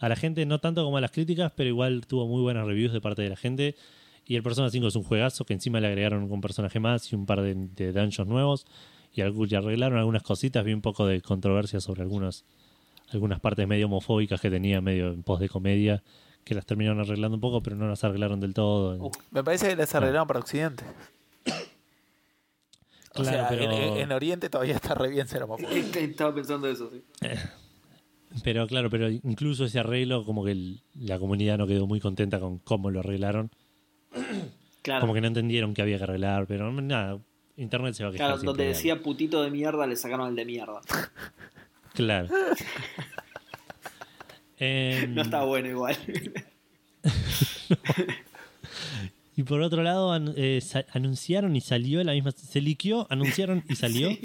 A 0.00 0.10
la 0.10 0.16
gente 0.16 0.44
no 0.44 0.58
tanto 0.58 0.84
como 0.84 0.98
a 0.98 1.00
las 1.00 1.12
críticas, 1.12 1.50
pero 1.56 1.70
igual 1.70 2.06
tuvo 2.06 2.26
muy 2.28 2.42
buenas 2.42 2.66
reviews 2.66 2.92
de 2.92 3.00
parte 3.00 3.22
de 3.22 3.30
la 3.30 3.36
gente. 3.36 3.74
Y 4.26 4.36
el 4.36 4.42
Persona 4.42 4.68
5 4.68 4.88
es 4.88 4.96
un 4.96 5.02
juegazo 5.02 5.46
que 5.46 5.54
encima 5.54 5.80
le 5.80 5.86
agregaron 5.86 6.30
un 6.30 6.40
personaje 6.42 6.78
más 6.78 7.10
y 7.10 7.16
un 7.16 7.24
par 7.24 7.40
de, 7.40 7.54
de 7.54 7.92
dungeons 7.92 8.28
nuevos. 8.28 8.66
Y, 9.14 9.20
arreglaron 9.22 9.98
algunas 9.98 10.22
cositas. 10.22 10.64
Vi 10.64 10.72
un 10.72 10.80
poco 10.82 11.06
de 11.06 11.20
controversia 11.20 11.80
sobre 11.80 12.02
algunos, 12.02 12.44
algunas 13.10 13.40
partes 13.40 13.66
medio 13.68 13.86
homofóbicas 13.86 14.40
que 14.40 14.50
tenía, 14.50 14.80
medio 14.80 15.08
en 15.12 15.22
pos 15.22 15.38
de 15.40 15.48
comedia, 15.48 16.02
que 16.44 16.54
las 16.54 16.64
terminaron 16.66 17.00
arreglando 17.00 17.36
un 17.36 17.40
poco, 17.40 17.62
pero 17.62 17.76
no 17.76 17.86
las 17.88 18.02
arreglaron 18.04 18.40
del 18.40 18.54
todo. 18.54 18.96
Uh, 19.06 19.10
Me 19.30 19.44
parece 19.44 19.68
que 19.68 19.76
las 19.76 19.94
arreglaron 19.94 20.26
para 20.26 20.40
Occidente. 20.40 20.84
O 23.14 23.22
Claro, 23.22 23.30
sea, 23.40 23.48
pero- 23.50 23.64
en, 23.64 23.72
en- 23.72 23.96
en 23.98 24.12
Oriente 24.12 24.48
todavía 24.48 24.74
está 24.74 24.94
re 24.94 25.10
bien 25.10 25.28
ser 25.28 25.42
homofóbico. 25.42 25.74
Estaba 25.98 26.34
pensando 26.34 26.66
eso, 26.68 26.90
sí. 26.90 27.02
Pero 28.42 28.66
claro, 28.66 28.88
pero 28.88 29.10
incluso 29.10 29.66
ese 29.66 29.78
arreglo, 29.78 30.24
como 30.24 30.42
que 30.42 30.52
el- 30.52 30.80
la 30.94 31.18
comunidad 31.18 31.58
no 31.58 31.66
quedó 31.66 31.86
muy 31.86 32.00
contenta 32.00 32.40
con 32.40 32.56
cómo 32.60 32.90
lo 32.90 33.00
arreglaron. 33.00 33.50
Claro, 34.80 35.02
Como 35.02 35.12
que 35.12 35.20
no 35.20 35.26
entendieron 35.26 35.74
que 35.74 35.82
había 35.82 35.98
que 35.98 36.04
arreglar, 36.04 36.46
pero 36.46 36.72
nada, 36.72 37.18
internet 37.56 37.94
se 37.94 38.02
va 38.04 38.08
a 38.10 38.12
quejar. 38.12 38.26
claro 38.28 38.42
donde 38.42 38.62
de 38.64 38.68
decía 38.70 39.00
putito 39.02 39.42
de 39.42 39.50
mierda 39.50 39.86
le 39.86 39.96
sacaron 39.96 40.28
el 40.28 40.36
de 40.36 40.44
mierda. 40.44 40.80
Claro. 41.94 42.28
Em, 44.58 45.14
No 45.14 45.22
está 45.22 45.44
bueno 45.44 45.68
igual. 45.68 45.96
Y 49.34 49.44
por 49.44 49.62
otro 49.62 49.82
lado, 49.82 50.12
an- 50.12 50.34
eh, 50.36 50.60
anunciaron 50.92 51.56
y 51.56 51.62
salió 51.62 52.04
la 52.04 52.12
misma. 52.12 52.32
Se 52.32 52.60
liqueó, 52.60 53.06
anunciaron 53.10 53.64
y 53.68 53.76
salió 53.76 54.10
Sí. 54.10 54.20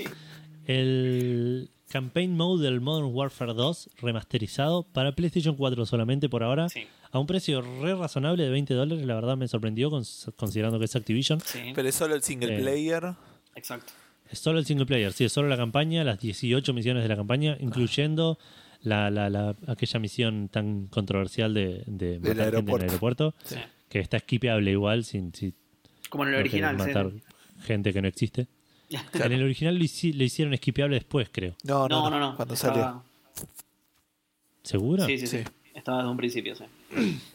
el 0.65 1.69
campaign 1.89 2.35
mode 2.35 2.63
del 2.63 2.81
Modern 2.81 3.13
Warfare 3.13 3.53
2 3.53 3.89
remasterizado 4.01 4.83
para 4.83 5.13
PlayStation 5.13 5.55
4 5.55 5.85
solamente 5.85 6.27
por 6.29 6.43
ahora. 6.43 6.69
Sí, 6.69 6.85
A 7.11 7.19
un 7.19 7.27
precio 7.27 7.61
re 7.61 7.95
razonable 7.95 8.43
de 8.43 8.49
20 8.49 8.73
dólares. 8.73 9.05
La 9.05 9.15
verdad 9.15 9.37
me 9.37 9.47
sorprendió 9.47 9.89
cons- 9.89 10.31
considerando 10.35 10.77
que 10.77 10.85
es 10.85 10.95
Activision. 10.95 11.39
sí, 11.39 11.71
Pero 11.73 11.87
es 11.87 11.95
solo 11.95 12.15
el 12.15 12.21
single 12.23 12.57
Eh. 12.57 12.59
player. 12.61 13.13
exacto. 13.55 13.93
Es 14.29 14.39
solo 14.39 14.59
el 14.59 14.65
single 14.65 14.85
player, 14.85 15.13
sí, 15.13 15.23
es 15.23 15.31
solo 15.31 15.47
la 15.47 15.55
campaña, 15.55 16.03
las 16.03 16.19
18 16.19 16.73
misiones 16.73 17.03
de 17.03 17.07
la 17.09 17.15
campaña, 17.15 17.55
incluyendo 17.61 18.37
la, 18.81 19.09
la- 19.09 19.29
la- 19.29 19.55
aquella 19.67 19.99
misión 20.01 20.49
tan 20.49 20.87
controversial 20.87 21.53
de, 21.53 21.83
de 21.87 22.19
matar 22.19 22.51
gente 22.53 22.59
en 22.59 22.69
el 22.69 22.81
aeropuerto, 22.83 23.33
Sí. 23.45 23.55
que 23.87 23.99
está 23.99 24.19
skipeable 24.19 24.69
igual, 24.71 25.05
sin, 25.05 25.33
si 25.33 25.53
Como 26.09 26.23
en 26.25 26.29
el 26.31 26.35
no 26.35 26.39
original, 26.41 26.75
matar 26.77 27.09
gente 27.61 27.93
que 27.93 28.01
no 28.01 28.07
existe. 28.09 28.47
En 28.89 29.31
el 29.31 29.43
original 29.43 29.77
lo, 29.77 29.83
hici- 29.83 30.13
lo 30.13 30.23
hicieron 30.23 30.55
skipeable 30.55 30.95
después, 30.95 31.29
creo. 31.31 31.55
No, 31.63 31.87
no, 31.87 32.03
No, 32.03 32.09
no, 32.09 32.19
no. 32.19 32.35
Cuando 32.35 32.53
estaba- 32.53 32.73
salió. 32.75 33.03
¿Seguro? 34.63 35.05
Sí, 35.05 35.17
sí, 35.17 35.27
sí, 35.27 35.37
Sí. 35.39 35.43
Estaba 35.73 35.99
desde 35.99 36.09
un 36.11 36.17
principio, 36.17 36.55
sí. 36.55 36.63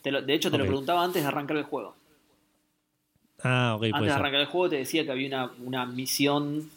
Te 0.03 0.11
lo- 0.11 0.21
de 0.21 0.35
hecho, 0.35 0.51
te 0.51 0.59
lo 0.59 0.65
preguntaba 0.67 1.05
antes 1.05 1.23
de 1.23 1.29
arrancar 1.29 1.57
el 1.59 1.63
juego. 1.65 1.95
Ah, 3.45 3.75
ok, 3.77 3.85
Antes 3.85 3.91
puede 3.93 4.05
de 4.05 4.11
ser. 4.11 4.19
arrancar 4.21 4.41
el 4.41 4.47
juego 4.47 4.69
te 4.71 4.77
decía 4.77 5.05
que 5.05 5.11
había 5.13 5.29
una, 5.29 5.53
una 5.65 5.87
misión, 5.87 6.71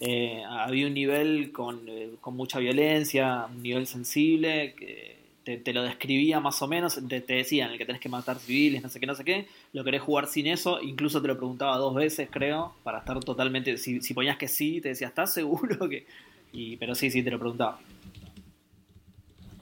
eh, 0.00 0.42
había 0.48 0.86
un 0.86 0.94
nivel 0.94 1.52
con, 1.52 1.80
eh, 1.88 2.12
con 2.20 2.34
mucha 2.36 2.58
violencia, 2.58 3.46
un 3.50 3.62
nivel 3.62 3.86
sensible, 3.86 4.74
que 4.74 5.15
te, 5.54 5.72
lo 5.72 5.84
describía 5.84 6.40
más 6.40 6.60
o 6.60 6.66
menos, 6.66 7.00
te, 7.08 7.20
te 7.20 7.34
decía 7.34 7.66
en 7.66 7.72
el 7.72 7.78
que 7.78 7.86
tenés 7.86 8.00
que 8.00 8.08
matar 8.08 8.38
civiles, 8.40 8.82
no 8.82 8.88
sé 8.88 8.98
qué, 8.98 9.06
no 9.06 9.14
sé 9.14 9.24
qué, 9.24 9.46
lo 9.72 9.84
querés 9.84 10.02
jugar 10.02 10.26
sin 10.26 10.48
eso, 10.48 10.82
incluso 10.82 11.22
te 11.22 11.28
lo 11.28 11.36
preguntaba 11.36 11.76
dos 11.76 11.94
veces, 11.94 12.28
creo, 12.30 12.74
para 12.82 12.98
estar 12.98 13.20
totalmente, 13.20 13.78
si, 13.78 14.00
si 14.00 14.12
ponías 14.12 14.36
que 14.36 14.48
sí, 14.48 14.80
te 14.80 14.88
decía, 14.88 15.08
¿estás 15.08 15.32
seguro 15.32 15.88
que...? 15.88 16.04
Y, 16.52 16.76
pero 16.76 16.94
sí, 16.94 17.10
sí, 17.10 17.22
te 17.22 17.30
lo 17.30 17.38
preguntaba. 17.38 17.78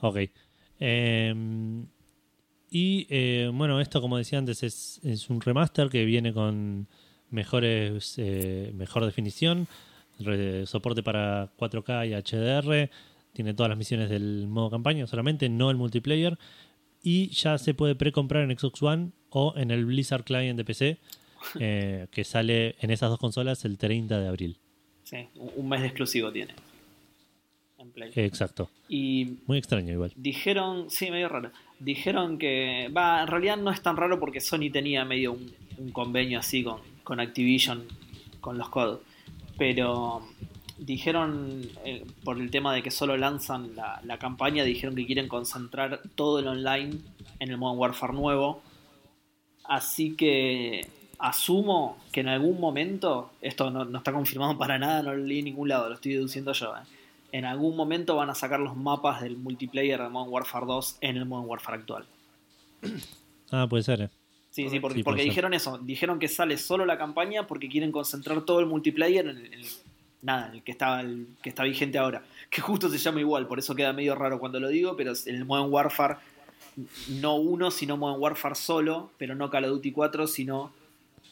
Ok. 0.01 0.17
Eh, 0.79 1.33
y 2.69 3.07
eh, 3.09 3.51
bueno, 3.53 3.79
esto 3.81 4.01
como 4.01 4.17
decía 4.17 4.39
antes 4.39 4.63
es, 4.63 4.99
es 5.03 5.29
un 5.29 5.41
remaster 5.41 5.89
que 5.89 6.05
viene 6.05 6.33
con 6.33 6.87
mejores 7.29 8.15
eh, 8.17 8.71
mejor 8.73 9.05
definición, 9.05 9.67
soporte 10.65 11.03
para 11.03 11.51
4K 11.57 12.07
y 12.07 12.13
HDR, 12.13 12.89
tiene 13.35 13.53
todas 13.53 13.69
las 13.69 13.77
misiones 13.77 14.09
del 14.09 14.47
modo 14.47 14.71
campaña 14.71 15.05
solamente, 15.05 15.49
no 15.49 15.69
el 15.69 15.77
multiplayer, 15.77 16.39
y 17.03 17.27
ya 17.29 17.57
se 17.59 17.75
puede 17.75 17.93
precomprar 17.93 18.49
en 18.49 18.57
Xbox 18.57 18.81
One 18.81 19.11
o 19.29 19.53
en 19.57 19.69
el 19.69 19.85
Blizzard 19.85 20.23
Client 20.23 20.57
de 20.57 20.65
PC, 20.65 20.97
eh, 21.59 22.07
que 22.09 22.23
sale 22.23 22.75
en 22.79 22.89
esas 22.89 23.09
dos 23.09 23.19
consolas 23.19 23.63
el 23.65 23.77
30 23.77 24.19
de 24.19 24.27
abril. 24.27 24.57
Sí, 25.03 25.27
un, 25.35 25.69
mes 25.69 25.81
de 25.81 25.87
exclusivo 25.87 26.31
tiene. 26.31 26.53
En 27.77 27.91
Play. 27.91 28.11
Exacto. 28.15 28.71
Y 28.89 29.37
Muy 29.45 29.59
extraño 29.59 29.93
igual. 29.93 30.13
Dijeron, 30.15 30.89
sí, 30.89 31.11
medio 31.11 31.29
raro. 31.29 31.51
Dijeron 31.77 32.39
que, 32.39 32.89
va, 32.95 33.21
en 33.21 33.27
realidad 33.27 33.57
no 33.57 33.69
es 33.69 33.81
tan 33.81 33.97
raro 33.97 34.19
porque 34.19 34.41
Sony 34.41 34.71
tenía 34.71 35.05
medio 35.05 35.33
un, 35.33 35.53
un 35.77 35.91
convenio 35.91 36.39
así 36.39 36.63
con, 36.63 36.79
con 37.03 37.19
Activision, 37.19 37.83
con 38.41 38.57
los 38.57 38.69
codos. 38.69 39.01
Pero 39.57 40.23
dijeron, 40.77 41.61
eh, 41.85 42.05
por 42.23 42.39
el 42.39 42.51
tema 42.51 42.73
de 42.73 42.83
que 42.83 42.91
solo 42.91 43.15
lanzan 43.17 43.75
la, 43.75 44.01
la 44.03 44.17
campaña, 44.19 44.63
dijeron 44.63 44.95
que 44.95 45.05
quieren 45.05 45.27
concentrar 45.27 46.01
todo 46.15 46.39
el 46.39 46.47
online 46.47 46.97
en 47.39 47.49
el 47.51 47.57
Modern 47.57 47.79
Warfare 47.79 48.13
nuevo. 48.13 48.61
Así 49.63 50.15
que 50.15 50.87
asumo 51.17 51.97
que 52.11 52.19
en 52.21 52.27
algún 52.27 52.59
momento, 52.59 53.31
esto 53.41 53.71
no, 53.71 53.85
no 53.85 53.97
está 53.97 54.11
confirmado 54.11 54.57
para 54.57 54.77
nada, 54.77 55.01
no 55.01 55.13
lo 55.13 55.23
leí 55.23 55.39
en 55.39 55.45
ningún 55.45 55.69
lado, 55.69 55.87
lo 55.89 55.95
estoy 55.95 56.13
deduciendo 56.13 56.53
yo. 56.53 56.75
eh. 56.75 56.81
En 57.31 57.43
algún 57.45 57.75
momento 57.75 58.15
van 58.15 58.29
a 58.29 58.35
sacar 58.35 58.59
los 58.59 58.77
mapas 58.77 59.21
del 59.21 59.35
multiplayer 59.37 60.01
de 60.01 60.07
Modern 60.09 60.31
Warfare 60.31 60.65
2 60.65 60.97
en 61.01 61.17
el 61.17 61.25
Modern 61.25 61.49
Warfare 61.49 61.77
actual. 61.79 62.05
Ah, 63.51 63.67
puede 63.69 63.83
ser. 63.83 64.01
eh. 64.01 64.09
Sí, 64.49 64.69
sí, 64.69 64.79
porque, 64.79 64.97
Sí, 64.97 65.03
porque 65.03 65.21
dijeron 65.21 65.53
eso. 65.53 65.77
Dijeron 65.77 66.17
que 66.17 66.27
sale 66.27 66.57
solo 66.57 66.83
la 66.85 66.97
campaña 66.97 67.45
porque 67.45 67.69
quieren 67.69 67.91
concentrar 67.91 68.41
todo 68.41 68.59
el 68.59 68.65
multiplayer 68.65 69.23
en 69.27 69.37
el, 69.37 69.45
en 69.45 69.53
el- 69.53 69.65
nada, 70.25 70.51
el 70.53 70.63
que 70.63 70.71
está 70.71 70.99
el 71.01 71.27
que 71.41 71.49
está 71.49 71.63
vigente 71.63 71.97
ahora. 71.97 72.23
Que 72.49 72.61
justo 72.61 72.89
se 72.89 72.97
llama 72.97 73.19
igual, 73.21 73.47
por 73.47 73.59
eso 73.59 73.75
queda 73.75 73.93
medio 73.93 74.15
raro 74.15 74.39
cuando 74.39 74.59
lo 74.59 74.67
digo, 74.69 74.95
pero 74.97 75.13
el 75.25 75.45
Modern 75.45 75.71
Warfare 75.71 76.17
no 77.21 77.35
uno, 77.35 77.71
sino 77.71 77.95
Modern 77.95 78.21
Warfare 78.21 78.55
solo, 78.55 79.11
pero 79.17 79.35
no 79.35 79.49
Call 79.49 79.65
of 79.65 79.71
Duty 79.71 79.91
4, 79.91 80.27
sino 80.27 80.71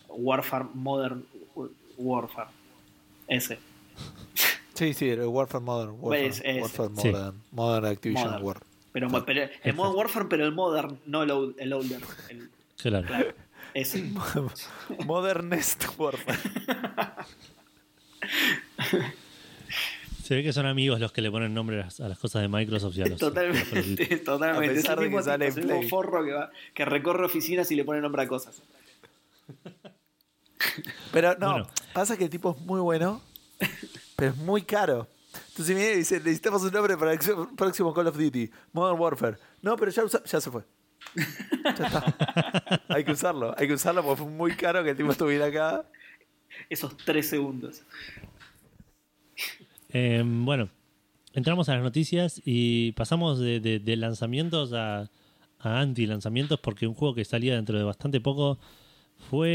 Warfare 0.09 0.65
Modern 0.73 1.25
Warfare. 1.97 2.49
Ese. 3.27 3.59
Sí, 4.73 4.93
sí, 4.93 5.09
el 5.09 5.21
Warfare 5.21 5.63
Modern. 5.63 5.95
Warfare, 5.99 6.27
Es- 6.27 6.41
es- 6.43 6.61
Warfare 6.61 6.89
Sí. 7.01 7.07
Modern. 7.09 7.41
Modern 7.51 7.85
Activision 7.85 8.27
Modern. 8.27 8.45
War. 8.45 8.63
Pero, 8.91 9.25
pero 9.25 9.49
el 9.63 9.73
Modern 9.73 9.95
Warfare, 9.97 10.25
pero 10.29 10.45
el 10.45 10.51
Modern, 10.53 10.99
no 11.07 11.23
el, 11.23 11.31
old- 11.31 11.55
el 11.57 11.73
Older. 11.73 12.01
El- 12.29 12.49
Claro. 12.77 13.07
claro, 13.07 13.33
ese. 13.73 14.11
Modernest 15.05 15.85
Warfare. 15.97 16.39
Se 20.23 20.35
ve 20.35 20.43
que 20.43 20.53
son 20.53 20.65
amigos 20.65 21.01
los 21.01 21.11
que 21.11 21.21
le 21.21 21.29
ponen 21.29 21.53
nombre 21.53 21.81
a 21.81 21.89
las, 22.07 22.17
cosas 22.17 22.41
de 22.43 22.47
Microsoft 22.47 22.95
y 22.97 23.01
a 23.01 23.05
los. 23.07 23.21
a. 23.21 23.25
Totalmente, 23.27 24.17
totalmente. 24.19 24.71
A 24.71 24.73
pesar 24.81 24.99
de 24.99 25.09
que 25.09 25.21
sale 25.23 25.47
en 25.47 25.53
Play. 25.55 25.89
forro 25.89 26.23
que, 26.23 26.31
va, 26.31 26.49
que 26.73 26.85
recorre 26.85 27.25
oficinas 27.25 27.69
y 27.71 27.75
le 27.75 27.83
pone 27.83 27.99
nombre 27.99 28.21
a 28.21 28.27
cosas. 28.27 28.61
Pero 31.11 31.35
no, 31.37 31.51
Bueno. 31.51 31.67
pasa 31.93 32.15
que 32.17 32.23
el 32.23 32.29
tipo 32.29 32.55
es 32.57 32.65
muy 32.65 32.79
bueno, 32.79 33.21
pero 34.15 34.31
es 34.31 34.37
muy 34.37 34.61
caro. 34.63 35.07
Entonces 35.49 35.75
viene 35.75 35.91
y 35.93 35.97
dice, 35.97 36.17
necesitamos 36.19 36.63
un 36.63 36.71
nombre 36.71 36.95
para 36.97 37.11
el 37.13 37.19
próximo 37.57 37.93
Call 37.93 38.07
of 38.07 38.17
Duty, 38.17 38.49
Modern 38.71 38.99
Warfare. 38.99 39.37
No, 39.61 39.75
pero 39.75 39.91
ya, 39.91 40.03
usa- 40.05 40.23
ya 40.23 40.39
se 40.39 40.49
fue. 40.49 40.63
Ya 41.15 41.71
está. 41.85 42.81
hay 42.87 43.03
que 43.03 43.11
usarlo, 43.11 43.53
hay 43.57 43.67
que 43.67 43.73
usarlo 43.73 44.03
porque 44.03 44.23
fue 44.23 44.31
muy 44.31 44.55
caro 44.55 44.83
que 44.83 44.91
el 44.91 44.97
tipo 44.97 45.11
estuviera 45.11 45.47
acá. 45.47 45.85
Esos 46.69 46.95
tres 46.97 47.27
segundos. 47.29 47.81
Eh, 49.89 50.23
bueno, 50.25 50.69
entramos 51.33 51.69
a 51.69 51.75
las 51.75 51.83
noticias 51.83 52.41
y 52.45 52.91
pasamos 52.93 53.39
de, 53.39 53.59
de- 53.59 53.79
de 53.79 53.95
lanzamientos 53.95 54.73
a, 54.73 55.09
a 55.59 55.79
anti-lanzamientos 55.79 56.59
porque 56.59 56.87
un 56.87 56.93
juego 56.95 57.13
que 57.15 57.25
salía 57.25 57.55
dentro 57.55 57.77
de 57.77 57.83
bastante 57.83 58.19
poco 58.21 58.57
fue 59.29 59.49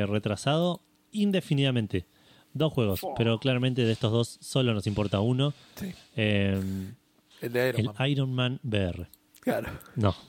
eh, 0.00 0.06
retrasado 0.06 0.82
indefinidamente. 1.10 2.06
Dos 2.54 2.72
juegos, 2.72 3.00
Fua. 3.00 3.14
pero 3.16 3.38
claramente 3.38 3.84
de 3.84 3.92
estos 3.92 4.12
dos 4.12 4.38
solo 4.40 4.74
nos 4.74 4.86
importa 4.86 5.20
uno. 5.20 5.52
Sí, 5.76 5.92
Eh, 6.16 6.60
el 7.40 7.52
de 7.52 7.68
Iron 7.70 7.80
el 7.80 7.86
Man. 7.86 8.10
Iron 8.10 8.32
Man 8.34 8.60
VR. 8.62 9.06
Claro. 9.40 9.68
No. 9.96 10.14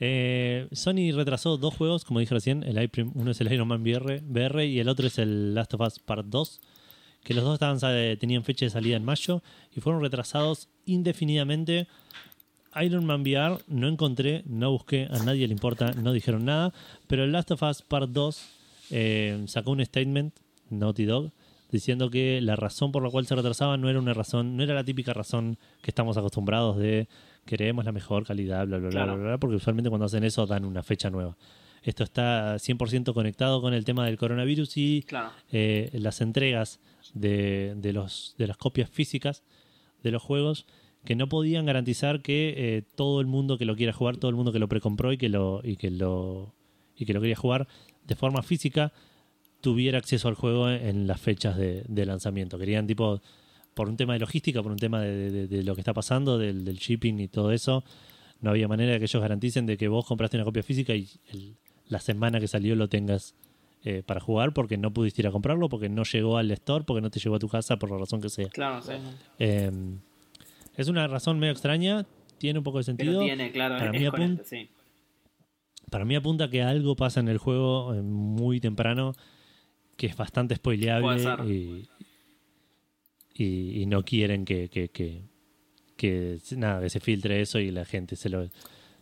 Eh, 0.00 0.68
Sony 0.72 1.12
retrasó 1.12 1.56
dos 1.56 1.74
juegos, 1.74 2.04
como 2.04 2.20
dije 2.20 2.34
recién. 2.34 2.62
El 2.62 2.90
uno 3.14 3.30
es 3.32 3.40
el 3.40 3.52
Iron 3.52 3.66
Man 3.68 3.82
VR, 3.82 4.22
VR 4.28 4.64
y 4.66 4.78
el 4.78 4.88
otro 4.88 5.06
es 5.06 5.18
el 5.18 5.54
Last 5.54 5.74
of 5.74 5.80
Us 5.80 5.98
Part 5.98 6.26
2. 6.26 6.60
Que 7.28 7.34
los 7.34 7.44
dos 7.44 7.52
estaban, 7.54 7.78
sa- 7.78 7.92
tenían 8.18 8.42
fecha 8.42 8.64
de 8.64 8.70
salida 8.70 8.96
en 8.96 9.04
mayo 9.04 9.42
y 9.76 9.80
fueron 9.80 10.00
retrasados 10.00 10.70
indefinidamente. 10.86 11.86
Iron 12.82 13.04
Man 13.04 13.20
VR 13.20 13.58
no 13.66 13.86
encontré, 13.86 14.44
no 14.46 14.70
busqué, 14.70 15.08
a 15.10 15.18
nadie 15.24 15.46
le 15.46 15.52
importa, 15.52 15.92
no 15.92 16.12
dijeron 16.14 16.46
nada. 16.46 16.72
Pero 17.06 17.24
el 17.24 17.32
Last 17.32 17.50
of 17.50 17.62
Us 17.62 17.82
Part 17.82 18.10
2 18.12 18.42
eh, 18.92 19.42
sacó 19.46 19.72
un 19.72 19.84
statement, 19.84 20.34
Naughty 20.70 21.04
Dog, 21.04 21.32
diciendo 21.70 22.08
que 22.08 22.40
la 22.40 22.56
razón 22.56 22.92
por 22.92 23.02
la 23.02 23.10
cual 23.10 23.26
se 23.26 23.34
retrasaba 23.34 23.76
no 23.76 23.90
era 23.90 23.98
una 23.98 24.14
razón, 24.14 24.56
no 24.56 24.62
era 24.62 24.72
la 24.74 24.84
típica 24.84 25.12
razón 25.12 25.58
que 25.82 25.90
estamos 25.90 26.16
acostumbrados 26.16 26.78
de 26.78 27.08
queremos 27.44 27.84
la 27.84 27.92
mejor 27.92 28.24
calidad, 28.26 28.66
bla, 28.66 28.78
bla, 28.78 28.88
bla, 28.88 28.90
Claro. 28.90 29.16
bla, 29.16 29.24
bla, 29.28 29.38
porque 29.38 29.56
usualmente 29.56 29.90
cuando 29.90 30.06
hacen 30.06 30.24
eso 30.24 30.46
dan 30.46 30.64
una 30.64 30.82
fecha 30.82 31.10
nueva. 31.10 31.36
Esto 31.82 32.04
está 32.04 32.56
100% 32.56 33.12
conectado 33.14 33.60
con 33.60 33.72
el 33.74 33.84
tema 33.84 34.04
del 34.06 34.18
coronavirus 34.18 34.76
y 34.76 35.02
Claro. 35.06 35.30
eh, 35.52 35.90
las 35.92 36.20
entregas 36.20 36.80
de, 37.14 37.74
de 37.76 37.92
los, 37.92 38.34
de 38.38 38.46
las 38.46 38.56
copias 38.56 38.90
físicas 38.90 39.42
de 40.02 40.10
los 40.10 40.22
juegos 40.22 40.66
que 41.04 41.14
no 41.16 41.28
podían 41.28 41.64
garantizar 41.66 42.20
que 42.22 42.54
eh, 42.56 42.82
todo 42.96 43.20
el 43.20 43.26
mundo 43.26 43.56
que 43.58 43.64
lo 43.64 43.76
quiera 43.76 43.92
jugar, 43.92 44.16
todo 44.16 44.28
el 44.30 44.36
mundo 44.36 44.52
que 44.52 44.58
lo 44.58 44.68
precompró 44.68 45.12
y 45.12 45.16
que 45.18 45.28
lo, 45.28 45.60
y 45.64 45.76
que 45.76 45.90
lo, 45.90 46.54
y 46.96 47.06
que 47.06 47.12
lo 47.14 47.20
quería 47.20 47.36
jugar 47.36 47.68
de 48.06 48.14
forma 48.16 48.42
física 48.42 48.92
tuviera 49.60 49.98
acceso 49.98 50.28
al 50.28 50.34
juego 50.34 50.70
en 50.70 51.06
las 51.06 51.20
fechas 51.20 51.56
de, 51.56 51.84
de 51.88 52.06
lanzamiento. 52.06 52.58
Querían 52.58 52.86
tipo, 52.86 53.20
por 53.74 53.88
un 53.88 53.96
tema 53.96 54.12
de 54.14 54.18
logística, 54.20 54.62
por 54.62 54.72
un 54.72 54.78
tema 54.78 55.00
de, 55.02 55.30
de- 55.30 55.46
de 55.48 55.62
lo 55.62 55.74
que 55.74 55.80
está 55.80 55.92
pasando, 55.94 56.38
del, 56.38 56.64
del 56.64 56.76
shipping 56.78 57.18
y 57.20 57.28
todo 57.28 57.52
eso, 57.52 57.84
no 58.40 58.50
había 58.50 58.68
manera 58.68 58.92
de 58.92 58.98
que 58.98 59.04
ellos 59.06 59.20
garanticen 59.22 59.66
de 59.66 59.76
que 59.76 59.88
vos 59.88 60.04
compraste 60.04 60.36
una 60.36 60.44
copia 60.44 60.62
física 60.62 60.94
y 60.94 61.08
el- 61.32 61.56
la 61.88 62.00
semana 62.00 62.40
que 62.40 62.48
salió 62.48 62.74
lo 62.76 62.88
tengas 62.88 63.34
eh, 63.84 64.02
para 64.04 64.20
jugar 64.20 64.52
porque 64.52 64.76
no 64.76 64.92
pudiste 64.92 65.22
ir 65.22 65.26
a 65.28 65.30
comprarlo, 65.30 65.68
porque 65.68 65.88
no 65.88 66.02
llegó 66.04 66.36
al 66.36 66.50
store, 66.50 66.84
porque 66.84 67.00
no 67.00 67.10
te 67.10 67.20
llegó 67.20 67.36
a 67.36 67.38
tu 67.38 67.48
casa 67.48 67.76
por 67.78 67.90
la 67.90 67.98
razón 67.98 68.20
que 68.20 68.28
sea. 68.28 68.48
Claro, 68.48 68.82
sí. 68.82 68.92
Eh, 69.38 69.70
es 70.76 70.88
una 70.88 71.06
razón 71.06 71.38
medio 71.38 71.52
extraña, 71.52 72.06
tiene 72.38 72.58
un 72.58 72.64
poco 72.64 72.78
de 72.78 72.84
sentido. 72.84 73.20
Pero 73.20 73.24
tiene, 73.36 73.52
claro, 73.52 73.78
para 73.78 73.92
mí 73.92 74.04
coherente, 74.06 74.42
apun- 74.42 74.46
sí. 74.46 74.68
Para 75.90 76.04
mí 76.04 76.14
apunta 76.16 76.50
que 76.50 76.62
algo 76.62 76.96
pasa 76.96 77.20
en 77.20 77.28
el 77.28 77.38
juego 77.38 77.94
eh, 77.94 78.02
muy 78.02 78.60
temprano 78.60 79.14
que 79.96 80.06
es 80.06 80.16
bastante 80.16 80.54
spoileable 80.54 81.22
y, 81.48 81.88
y, 83.34 83.82
y 83.82 83.86
no 83.86 84.04
quieren 84.04 84.44
que, 84.44 84.68
que, 84.68 84.88
que, 84.90 85.22
que 85.96 86.38
nada, 86.56 86.80
que 86.82 86.90
se 86.90 87.00
filtre 87.00 87.40
eso 87.40 87.58
y 87.58 87.70
la 87.70 87.84
gente 87.84 88.16
se 88.16 88.28
lo, 88.28 88.48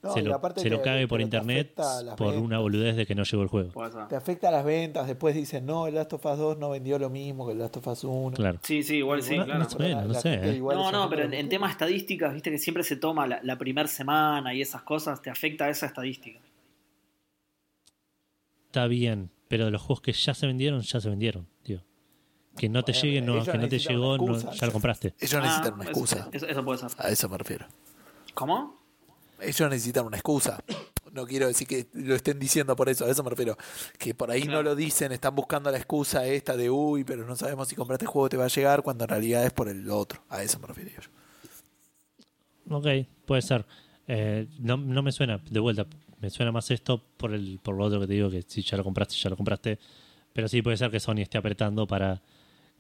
No, 0.02 0.12
se 0.12 0.22
lo, 0.22 0.34
aparte 0.34 0.60
se 0.60 0.70
lo 0.70 0.82
cague 0.82 1.08
por 1.08 1.20
internet 1.20 1.72
a 1.80 2.14
por 2.16 2.28
una 2.28 2.40
ventas. 2.40 2.60
boludez 2.60 2.96
de 2.96 3.06
que 3.06 3.14
no 3.14 3.24
llegó 3.24 3.42
el 3.42 3.48
juego. 3.48 3.72
Te 4.08 4.14
afecta 4.14 4.48
a 4.48 4.52
las 4.52 4.64
ventas, 4.64 5.06
después 5.08 5.34
dicen, 5.34 5.66
no, 5.66 5.86
el 5.88 5.94
Last 5.96 6.12
of 6.12 6.24
Us 6.24 6.38
2 6.38 6.58
no 6.58 6.70
vendió 6.70 6.98
lo 6.98 7.10
mismo 7.10 7.44
que 7.46 7.52
el 7.54 7.58
Last 7.58 7.78
of 7.78 7.86
Us 7.88 8.04
1. 8.04 8.36
Claro. 8.36 8.60
Sí, 8.62 8.82
sí, 8.82 8.96
igual 8.98 9.22
sí, 9.22 9.36
No, 9.36 9.44
claro. 9.46 9.60
no 9.64 9.68
sé. 9.70 9.76
Bueno, 9.76 10.02
no 10.04 10.14
sé, 10.14 10.34
¿eh? 10.34 10.60
No, 10.60 10.92
no, 10.92 11.10
pero 11.10 11.24
en, 11.24 11.34
en 11.34 11.48
temas 11.48 11.72
estadísticas, 11.72 12.32
viste 12.32 12.50
que 12.50 12.58
siempre 12.58 12.84
se 12.84 12.96
toma 12.96 13.26
la, 13.26 13.40
la 13.42 13.58
primera 13.58 13.88
semana 13.88 14.54
y 14.54 14.60
esas 14.62 14.82
cosas, 14.82 15.20
te 15.22 15.30
afecta 15.30 15.68
esa 15.68 15.86
estadística. 15.86 16.38
Está 18.66 18.86
bien, 18.86 19.30
pero 19.48 19.64
de 19.66 19.70
los 19.70 19.80
juegos 19.82 20.02
que 20.02 20.12
ya 20.12 20.34
se 20.34 20.46
vendieron, 20.46 20.80
ya 20.82 21.00
se 21.00 21.08
vendieron, 21.08 21.46
tío. 21.62 21.82
Que 22.56 22.68
no 22.68 22.82
te 22.84 22.92
Bueno, 22.92 23.04
llegue, 23.04 23.20
no, 23.20 23.44
que 23.44 23.58
no 23.58 23.68
te 23.68 23.78
llegó, 23.78 24.14
una 24.14 24.38
no- 24.38 24.52
ya 24.52 24.66
lo 24.66 24.72
compraste. 24.72 25.14
Ellos 25.20 25.42
necesitan 25.42 25.72
Ah, 25.72 25.74
una 25.74 25.82
eso- 25.84 25.90
excusa. 25.90 26.28
Eso, 26.32 26.46
eso 26.46 26.64
puede 26.64 26.78
ser. 26.78 26.90
A 26.98 27.08
eso 27.10 27.28
me 27.28 27.38
refiero. 27.38 27.66
¿Cómo? 28.34 28.75
Ellos 29.40 29.70
necesitan 29.70 30.06
una 30.06 30.16
excusa. 30.16 30.62
No 31.12 31.26
quiero 31.26 31.46
decir 31.46 31.66
que 31.66 31.86
lo 31.94 32.14
estén 32.14 32.38
diciendo 32.38 32.76
por 32.76 32.88
eso, 32.88 33.04
a 33.06 33.10
eso 33.10 33.22
me 33.22 33.30
refiero. 33.30 33.56
Que 33.98 34.14
por 34.14 34.30
ahí 34.30 34.42
Claro. 34.42 34.58
no 34.58 34.62
lo 34.70 34.76
dicen, 34.76 35.12
están 35.12 35.34
buscando 35.34 35.70
la 35.70 35.78
excusa 35.78 36.26
esta 36.26 36.56
de 36.56 36.68
uy, 36.70 37.04
pero 37.04 37.24
no 37.26 37.36
sabemos 37.36 37.68
si 37.68 37.74
compraste 37.74 38.04
el 38.04 38.10
juego 38.10 38.28
te 38.28 38.36
va 38.36 38.44
a 38.44 38.48
llegar, 38.48 38.82
cuando 38.82 39.04
en 39.04 39.08
realidad 39.10 39.44
es 39.46 39.52
por 39.52 39.68
el 39.68 39.88
otro. 39.90 40.22
A 40.28 40.42
eso 40.42 40.58
me 40.58 40.66
refiero 40.66 40.90
yo. 40.90 42.76
Ok, 42.76 42.86
puede 43.24 43.42
ser. 43.42 43.64
Eh, 44.08 44.46
no, 44.58 44.76
no 44.76 45.02
me 45.02 45.12
suena, 45.12 45.38
de 45.50 45.60
vuelta, 45.60 45.86
me 46.20 46.30
suena 46.30 46.52
más 46.52 46.70
esto 46.70 47.02
por 47.16 47.32
el 47.32 47.58
por 47.62 47.76
lo 47.76 47.84
otro 47.84 48.00
que 48.00 48.06
te 48.06 48.12
digo, 48.14 48.30
que 48.30 48.42
si 48.46 48.62
ya 48.62 48.76
lo 48.76 48.84
compraste, 48.84 49.14
ya 49.16 49.30
lo 49.30 49.36
compraste. 49.36 49.78
Pero 50.32 50.48
sí 50.48 50.60
puede 50.62 50.76
ser 50.76 50.90
que 50.90 51.00
Sony 51.00 51.20
esté 51.22 51.38
apretando 51.38 51.86
para 51.86 52.20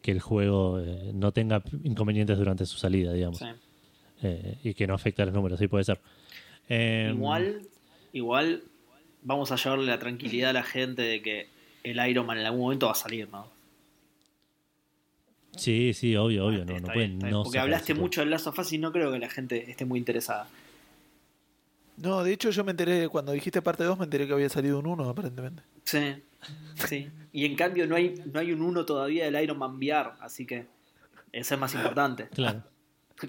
que 0.02 0.10
el 0.10 0.20
juego 0.20 0.78
eh, 0.80 1.10
no 1.14 1.32
tenga 1.32 1.62
inconvenientes 1.84 2.36
durante 2.36 2.66
su 2.66 2.76
salida, 2.76 3.12
digamos. 3.12 3.38
Sí. 3.38 3.46
Eh, 4.22 4.58
y 4.62 4.74
que 4.74 4.86
no 4.86 4.94
afecte 4.94 5.22
a 5.22 5.26
los 5.26 5.34
números, 5.34 5.58
sí 5.58 5.68
puede 5.68 5.84
ser. 5.84 6.00
Eh, 6.68 7.10
Igual, 7.12 7.62
igual 8.12 8.62
vamos 9.22 9.52
a 9.52 9.56
llevarle 9.56 9.86
la 9.86 9.98
tranquilidad 9.98 10.50
a 10.50 10.54
la 10.54 10.62
gente 10.62 11.02
de 11.02 11.22
que 11.22 11.48
el 11.82 12.08
Iron 12.08 12.26
Man 12.26 12.38
en 12.38 12.46
algún 12.46 12.62
momento 12.62 12.86
va 12.86 12.92
a 12.92 12.96
salir, 12.96 13.28
¿no? 13.30 13.48
Sí, 15.56 15.94
sí, 15.94 16.14
obvio, 16.16 16.46
obvio. 16.46 16.64
No, 16.64 16.78
no 16.78 16.86
pueden 16.92 17.18
bien, 17.18 17.30
no 17.30 17.42
Porque 17.44 17.58
hablaste 17.58 17.94
mucho 17.94 18.20
del 18.20 18.32
Us 18.32 18.72
y 18.72 18.78
no 18.78 18.92
creo 18.92 19.10
que 19.10 19.18
la 19.18 19.30
gente 19.30 19.70
esté 19.70 19.84
muy 19.84 19.98
interesada. 19.98 20.48
No, 21.96 22.22
de 22.22 22.32
hecho 22.32 22.50
yo 22.50 22.62
me 22.62 22.72
enteré, 22.72 23.08
cuando 23.08 23.32
dijiste 23.32 23.62
parte 23.62 23.84
2 23.84 23.98
me 23.98 24.04
enteré 24.04 24.26
que 24.26 24.34
había 24.34 24.50
salido 24.50 24.78
un 24.78 24.86
1 24.86 25.08
aparentemente. 25.08 25.62
Sí, 25.84 26.22
sí. 26.86 27.08
Y 27.32 27.46
en 27.46 27.56
cambio 27.56 27.86
no 27.86 27.96
hay, 27.96 28.14
no 28.32 28.38
hay 28.38 28.52
un 28.52 28.60
1 28.60 28.84
todavía 28.84 29.24
del 29.24 29.42
Iron 29.42 29.58
Man 29.58 29.76
VR, 29.76 30.12
así 30.20 30.44
que 30.44 30.66
ese 31.32 31.54
es 31.54 31.60
más 31.60 31.74
importante. 31.74 32.28
Claro, 32.28 32.62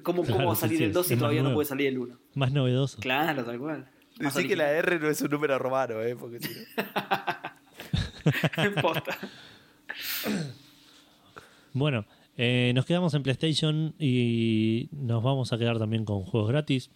¿Cómo, 0.04 0.24
cómo 0.26 0.48
va 0.48 0.54
a 0.54 0.56
salir 0.56 0.78
sí, 0.80 0.84
el 0.86 0.94
2 0.94 1.06
es 1.06 1.08
si 1.10 1.16
todavía 1.18 1.44
no 1.44 1.54
puede 1.54 1.68
salir 1.68 1.88
el 1.88 1.98
1? 1.98 2.18
más 2.36 2.52
novedoso. 2.52 3.00
Claro, 3.00 3.44
tal 3.46 3.58
cual. 3.60 3.88
Decí 4.20 4.48
que 4.48 4.56
la. 4.56 4.72
R 4.74 5.00
no 5.00 5.10
es 5.10 5.22
un 5.22 5.30
número 5.32 5.58
romano, 5.60 6.02
¿eh? 6.02 6.16
Porque 6.16 6.40
si 6.40 6.50
no- 6.50 6.66
Posta. 8.82 9.18
Bueno, 11.74 12.06
Eh, 12.40 12.72
nos 12.76 12.86
quedamos 12.86 13.16
en 13.16 13.24
PlayStation 13.24 13.96
y 13.98 14.90
nos 14.92 15.24
vamos 15.24 15.52
a 15.54 15.58
quedar 15.58 15.80
también 15.80 16.06
con 16.06 16.22
juegos 16.24 16.50
gratis. 16.50 16.92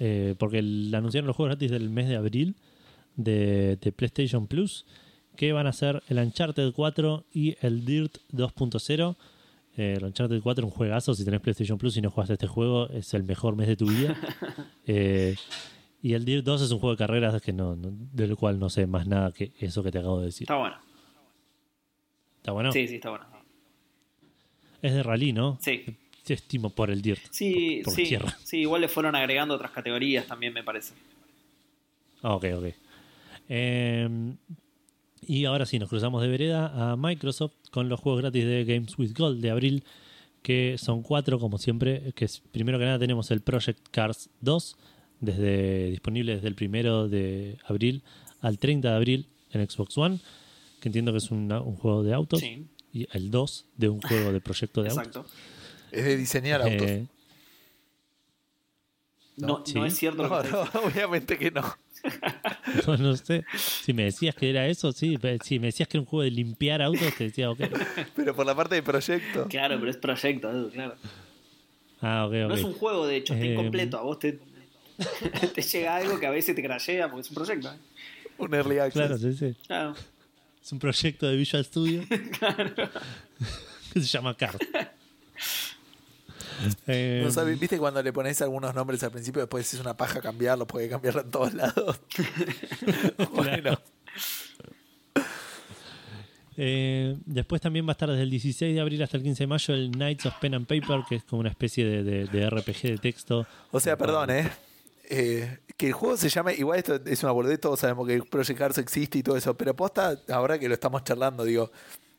eh, 0.00 0.34
porque 0.38 0.58
el- 0.58 0.92
anunciaron 0.94 1.26
los 1.28 1.36
juegos 1.36 1.50
gratis 1.56 1.70
del 1.70 1.88
mes 1.88 2.08
de 2.08 2.16
abril 2.16 2.56
de, 3.16 3.76
de 3.80 3.92
PlayStation 3.92 4.46
Plus. 4.48 4.84
Que 5.36 5.52
van 5.52 5.66
a 5.68 5.72
ser 5.72 6.02
el 6.08 6.18
Uncharted 6.18 6.72
4 6.72 7.24
y 7.32 7.56
el 7.62 7.84
Dirt 7.86 8.18
2.0. 8.32 9.16
Eh, 9.76 9.94
el 9.96 10.04
Uncharted 10.04 10.40
4 10.40 10.64
es 10.66 10.72
un 10.72 10.76
juegazo. 10.76 11.14
Si 11.14 11.24
tenés 11.24 11.40
PlayStation 11.40 11.76
Plus 11.78 11.96
y 11.96 12.00
no 12.00 12.10
jugaste 12.10 12.34
este 12.34 12.46
juego, 12.46 12.88
es 12.90 13.12
el 13.14 13.24
mejor 13.24 13.56
mes 13.56 13.68
de 13.68 13.76
tu 13.76 13.86
vida. 13.86 14.16
Eh, 14.86 15.34
y 16.02 16.12
el 16.12 16.26
Dirt 16.26 16.44
2 16.44 16.60
es 16.60 16.70
un 16.70 16.78
juego 16.78 16.92
de 16.92 16.98
carreras 16.98 17.40
que 17.40 17.54
no, 17.54 17.74
no- 17.74 17.90
del 18.12 18.36
cual 18.36 18.58
no 18.58 18.68
sé 18.68 18.86
más 18.86 19.06
nada 19.06 19.32
que 19.32 19.52
eso 19.58 19.82
que 19.82 19.90
te 19.90 19.98
acabo 19.98 20.18
de 20.20 20.26
decir. 20.26 20.44
Está 20.44 20.56
bueno. 20.56 20.76
¿Está 22.36 22.52
bueno? 22.52 22.70
Sí, 22.72 22.86
sí, 22.86 22.96
está 22.96 23.08
bueno. 23.08 23.24
Es 24.82 24.92
de 24.92 25.02
rally, 25.02 25.32
¿no? 25.32 25.56
Sí. 25.62 25.82
Te 26.22 26.34
estimo 26.34 26.68
por 26.68 26.90
el 26.90 27.00
Dirt. 27.00 27.22
Sí, 27.30 27.80
Por- 27.82 27.84
por 27.84 27.94
sí, 27.94 28.02
tierra. 28.10 28.36
sí, 28.44 28.58
igual 28.58 28.82
le 28.82 28.88
fueron 28.88 29.16
agregando 29.16 29.54
otras 29.54 29.70
categorías 29.70 30.26
también, 30.26 30.52
me 30.52 30.62
parece. 30.62 30.92
Ah, 32.22 32.34
ok, 32.34 32.44
ok. 32.58 32.64
Eh, 33.48 34.34
y 35.28 35.44
ahora 35.44 35.66
sí, 35.66 35.78
nos 35.78 35.88
cruzamos 35.88 36.22
de 36.22 36.28
vereda 36.28 36.92
a 36.92 36.96
Microsoft 36.96 37.52
con 37.70 37.88
los 37.88 38.00
juegos 38.00 38.20
gratis 38.22 38.44
de 38.44 38.64
Games 38.64 38.98
with 38.98 39.12
Gold 39.16 39.40
de 39.40 39.50
abril, 39.50 39.84
que 40.42 40.76
son 40.78 41.02
cuatro, 41.02 41.38
como 41.38 41.58
siempre. 41.58 42.12
Que 42.14 42.24
es, 42.26 42.40
primero 42.52 42.78
que 42.78 42.84
nada 42.84 42.98
tenemos 42.98 43.30
el 43.30 43.40
Project 43.40 43.88
Cars 43.90 44.28
2, 44.40 44.76
desde, 45.20 45.90
disponible 45.90 46.34
desde 46.36 46.48
el 46.48 46.54
primero 46.54 47.08
de 47.08 47.56
abril 47.66 48.02
al 48.40 48.58
30 48.58 48.90
de 48.90 48.94
abril 48.96 49.26
en 49.52 49.68
Xbox 49.70 49.96
One, 49.96 50.18
que 50.80 50.88
entiendo 50.88 51.12
que 51.12 51.18
es 51.18 51.30
una- 51.30 51.60
un 51.60 51.76
juego 51.76 52.02
de 52.02 52.12
autos. 52.14 52.40
Sí, 52.40 52.66
Y 52.92 53.08
el 53.16 53.30
2 53.30 53.66
de 53.76 53.88
un 53.88 54.00
juego 54.02 54.32
de 54.32 54.40
proyecto 54.40 54.82
de 54.82 54.90
autos. 54.90 55.06
exacto. 55.06 55.26
Es 55.90 56.04
de 56.04 56.16
diseñar 56.16 56.62
autos. 56.62 56.82
Eh, 56.88 57.06
No, 59.36 59.62
Sí. 59.66 59.74
no 59.74 59.84
es 59.84 59.96
cierto 59.96 60.22
lo 60.22 60.28
no, 60.28 60.42
que 60.42 60.48
no, 60.50 60.62
obviamente 60.84 61.36
que 61.38 61.50
no. 61.50 61.62
no, 62.86 62.96
no 62.96 63.16
sé. 63.16 63.44
Si 63.56 63.92
me 63.92 64.04
decías 64.04 64.34
que 64.34 64.50
era 64.50 64.66
eso, 64.68 64.92
sí. 64.92 65.18
Si 65.42 65.58
me 65.58 65.66
decías 65.68 65.88
que 65.88 65.96
era 65.96 66.02
un 66.02 66.06
juego 66.06 66.22
de 66.22 66.30
limpiar 66.30 66.82
autos, 66.82 67.14
te 67.16 67.24
decía, 67.24 67.50
ok. 67.50 67.60
Pero 68.16 68.34
por 68.34 68.46
la 68.46 68.54
parte 68.54 68.74
de 68.76 68.82
proyecto. 68.82 69.46
Claro, 69.48 69.76
pero 69.78 69.90
es 69.90 69.96
proyecto, 69.96 70.50
Edu, 70.50 70.70
claro. 70.70 70.94
Ah, 72.00 72.26
ok, 72.26 72.32
ok. 72.32 72.48
No 72.48 72.54
es 72.54 72.64
un 72.64 72.74
juego, 72.74 73.06
de 73.06 73.16
hecho, 73.16 73.34
está 73.34 73.46
Eh, 73.46 73.52
incompleto. 73.52 73.98
A 73.98 74.02
vos 74.02 74.18
te, 74.18 74.38
te 75.54 75.62
llega 75.62 75.96
algo 75.96 76.20
que 76.20 76.26
a 76.26 76.30
veces 76.30 76.54
te 76.54 76.62
crashea 76.62 77.08
porque 77.08 77.22
es 77.22 77.30
un 77.30 77.34
proyecto. 77.34 77.72
¿eh? 77.72 77.76
Un 78.38 78.54
early 78.54 78.78
access. 78.78 78.92
Claro, 78.94 79.18
sí, 79.18 79.32
sí. 79.32 79.54
Claro. 79.66 79.94
Es 80.62 80.72
un 80.72 80.78
proyecto 80.78 81.26
de 81.28 81.36
Visual 81.36 81.64
Studio 81.64 82.02
que 83.92 84.00
se 84.00 84.06
llama 84.06 84.36
Card. 84.36 84.60
Eh, 86.86 87.20
No 87.24 87.30
sabes, 87.30 87.58
¿Viste 87.58 87.78
cuando 87.78 88.02
le 88.02 88.12
pones 88.12 88.40
algunos 88.42 88.74
nombres 88.74 89.02
al 89.02 89.10
principio 89.10 89.40
después 89.42 89.72
es 89.72 89.80
una 89.80 89.96
paja 89.96 90.20
cambiarlo? 90.20 90.66
Puede 90.66 90.88
cambiarlo 90.88 91.20
en 91.22 91.30
todos 91.30 91.54
lados. 91.54 92.00
bueno, 93.34 93.78
eh, 96.56 97.16
después 97.26 97.60
también 97.60 97.84
va 97.86 97.90
a 97.90 97.92
estar 97.92 98.08
desde 98.08 98.22
el 98.22 98.30
16 98.30 98.74
de 98.74 98.80
abril 98.80 99.02
hasta 99.02 99.16
el 99.16 99.22
15 99.24 99.42
de 99.42 99.46
mayo 99.48 99.74
el 99.74 99.90
Knights 99.90 100.26
of 100.26 100.34
Pen 100.40 100.54
and 100.54 100.66
Paper, 100.66 101.00
que 101.08 101.16
es 101.16 101.24
como 101.24 101.40
una 101.40 101.48
especie 101.50 101.84
de, 101.84 102.04
de- 102.04 102.26
de 102.26 102.48
RPG 102.50 102.82
de 102.82 102.98
texto. 102.98 103.46
o 103.72 103.80
sea, 103.80 103.96
perdón, 103.98 104.30
¿eh? 104.30 104.50
Eh, 105.10 105.58
que 105.76 105.88
el 105.88 105.92
juego 105.92 106.16
se 106.16 106.28
llame, 106.28 106.54
igual 106.54 106.78
esto 106.78 106.94
es 107.06 107.22
una 107.24 107.32
boludez, 107.32 107.60
todos 107.60 107.80
sabemos 107.80 108.06
que 108.06 108.22
Project 108.22 108.58
Cars 108.58 108.78
existe 108.78 109.18
y 109.18 109.22
todo 109.22 109.36
eso, 109.36 109.54
pero 109.56 109.74
posta, 109.74 110.18
ahora 110.28 110.58
que 110.58 110.68
lo 110.68 110.74
estamos 110.74 111.02
charlando, 111.04 111.44
digo, 111.44 111.70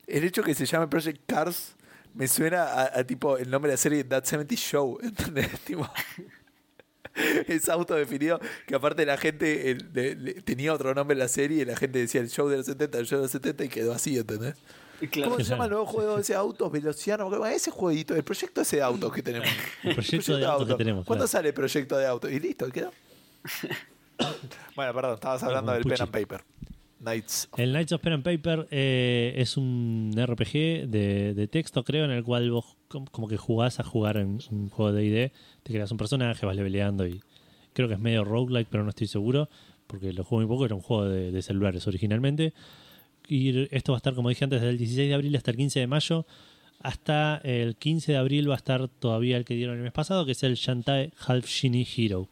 el 0.05 0.23
hecho 0.25 0.43
que 0.43 0.53
se 0.53 0.65
llame 0.65 0.87
Project 0.87 1.21
Cars 1.25 1.74
me 2.15 2.27
suena 2.27 2.63
a, 2.63 2.99
a 2.99 3.03
tipo 3.03 3.37
el 3.37 3.49
nombre 3.51 3.69
de 3.69 3.73
la 3.73 3.77
serie 3.77 4.03
That 4.03 4.23
70 4.25 4.55
Show, 4.55 4.97
¿entendés? 5.03 5.59
Tipo, 5.61 5.87
es 7.47 7.69
autodefinido, 7.69 8.39
que 8.67 8.75
aparte 8.75 9.05
la 9.05 9.17
gente 9.17 9.71
el- 9.71 9.89
le- 9.93 10.15
le- 10.15 10.33
tenía 10.41 10.73
otro 10.73 10.93
nombre 10.93 11.13
en 11.13 11.19
la 11.19 11.27
serie 11.27 11.61
y 11.61 11.65
la 11.65 11.75
gente 11.77 11.99
decía 11.99 12.19
el 12.21 12.29
show 12.29 12.47
de 12.49 12.57
los 12.57 12.65
70, 12.65 12.97
el 12.97 13.05
show 13.05 13.19
de 13.19 13.23
los 13.23 13.31
70 13.31 13.63
y 13.65 13.69
quedó 13.69 13.93
así, 13.93 14.17
¿entendés? 14.17 14.55
Claro. 15.11 15.31
¿Cómo 15.31 15.43
se 15.43 15.49
llama 15.49 15.65
el 15.65 15.71
nuevo 15.71 15.85
juego 15.85 16.17
ese 16.19 16.35
autos 16.35 16.71
Velociano? 16.71 17.45
Ese 17.47 17.69
jueguito, 17.69 18.15
el 18.15 18.23
proyecto 18.23 18.61
ese 18.61 18.77
de 18.77 18.81
autos 18.81 19.11
que 19.11 19.21
tenemos. 19.21 19.47
El 19.83 19.93
proyecto 19.93 20.37
de 20.37 20.45
autos 20.45 20.67
que 20.69 20.75
tenemos. 20.75 21.05
¿Cuándo 21.05 21.25
claro. 21.25 21.31
sale 21.31 21.47
el 21.49 21.53
proyecto 21.53 21.97
de 21.97 22.07
autos? 22.07 22.31
Y 22.31 22.39
listo, 22.39 22.69
quedó. 22.69 22.91
bueno, 24.75 24.93
perdón, 24.93 25.15
estabas 25.15 25.43
hablando 25.43 25.73
del. 25.73 25.83
Pen 25.83 25.97
and 26.01 26.11
Paper. 26.11 26.43
El 27.57 27.71
Knights 27.71 27.91
of 27.93 28.01
Pen 28.01 28.13
and 28.13 28.23
Paper 28.23 28.67
eh, 28.71 29.33
es 29.37 29.57
un 29.57 30.11
RPG 30.15 30.87
de, 30.87 31.47
texto, 31.51 31.83
creo, 31.83 32.05
en 32.05 32.11
el 32.11 32.23
cual 32.23 32.51
vos 32.51 32.77
com- 32.87 33.05
como 33.05 33.27
que 33.27 33.37
jugás 33.37 33.79
a 33.79 33.83
jugar 33.83 34.17
en 34.17 34.39
un 34.51 34.69
juego 34.69 34.91
de 34.91 35.05
ID, 35.05 35.31
te 35.63 35.73
creas 35.73 35.91
un 35.91 35.97
personaje, 35.97 36.45
vas 36.45 36.55
leveleando 36.55 37.07
y 37.07 37.21
creo 37.73 37.87
que 37.87 37.93
es 37.93 37.99
medio 37.99 38.23
roguelike, 38.23 38.67
pero 38.69 38.83
no 38.83 38.89
estoy 38.89 39.07
seguro, 39.07 39.49
porque 39.87 40.13
lo 40.13 40.23
jugué 40.23 40.45
muy 40.45 40.55
poco, 40.55 40.65
era 40.65 40.75
un 40.75 40.81
juego 40.81 41.05
de, 41.05 41.41
celulares 41.41 41.85
originalmente. 41.87 42.53
Y 43.27 43.67
esto 43.75 43.91
va 43.91 43.97
a 43.97 43.99
estar, 43.99 44.15
como 44.15 44.29
dije 44.29 44.43
antes, 44.43 44.61
desde 44.61 44.71
el 44.71 44.77
16 44.77 45.09
de 45.09 45.15
abril 45.15 45.35
hasta 45.35 45.51
el 45.51 45.57
15 45.57 45.79
de 45.79 45.87
mayo. 45.87 46.25
Hasta 46.79 47.37
el 47.43 47.75
15 47.75 48.11
de 48.11 48.17
abril 48.17 48.49
va 48.49 48.53
a 48.53 48.57
estar 48.57 48.87
todavía 48.87 49.37
el 49.37 49.45
que 49.45 49.55
dieron 49.55 49.77
el 49.77 49.83
mes 49.83 49.91
pasado, 49.91 50.25
que 50.25 50.33
es 50.33 50.43
el 50.43 50.55
Shantae 50.55 51.11
Half 51.25 51.47
Genie 51.47 51.87
Hero. 51.97 52.29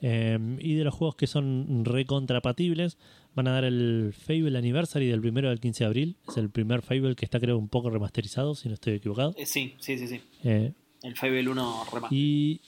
Eh, 0.00 0.38
y 0.60 0.74
de 0.74 0.84
los 0.84 0.94
juegos 0.94 1.16
que 1.16 1.26
son 1.26 1.84
recontrapatibles, 1.84 2.98
van 3.34 3.48
a 3.48 3.52
dar 3.52 3.64
el 3.64 4.14
Fable 4.16 4.56
Anniversary 4.58 5.06
del 5.06 5.20
primero 5.20 5.48
del 5.48 5.60
15 5.60 5.84
de 5.84 5.86
abril. 5.86 6.16
Es 6.28 6.36
el 6.36 6.50
primer 6.50 6.82
Fable 6.82 7.14
que 7.14 7.24
está, 7.24 7.40
creo, 7.40 7.58
un 7.58 7.68
poco 7.68 7.90
remasterizado, 7.90 8.54
si 8.54 8.68
no 8.68 8.74
estoy 8.74 8.94
equivocado. 8.94 9.34
Eh, 9.36 9.46
sí, 9.46 9.74
sí, 9.78 9.98
sí, 9.98 10.08
sí. 10.08 10.20
Eh, 10.44 10.72
El 11.02 11.16
Fable 11.16 11.48
1 11.48 11.84
remaster. 11.92 12.18
y 12.18 12.60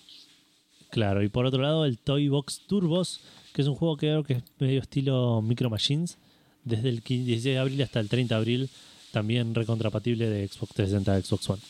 claro, 0.90 1.22
y 1.22 1.28
por 1.28 1.46
otro 1.46 1.62
lado, 1.62 1.84
el 1.84 1.98
Toy 1.98 2.28
Box 2.28 2.62
Turbos, 2.66 3.20
que 3.52 3.62
es 3.62 3.68
un 3.68 3.74
juego 3.74 3.96
que 3.96 4.06
creo 4.06 4.24
que 4.24 4.32
es 4.34 4.42
medio 4.58 4.80
estilo 4.80 5.42
Micro 5.42 5.70
Machines, 5.70 6.18
desde 6.64 6.88
el 6.88 7.02
15 7.02 7.26
16 7.26 7.54
de 7.54 7.58
abril 7.58 7.82
hasta 7.82 8.00
el 8.00 8.08
30 8.08 8.34
de 8.34 8.38
abril, 8.38 8.70
también 9.12 9.54
recontrapatible 9.54 10.28
de 10.28 10.48
Xbox 10.48 10.74
360 10.74 11.14
a 11.14 11.20
Xbox 11.20 11.50
One. 11.50 11.62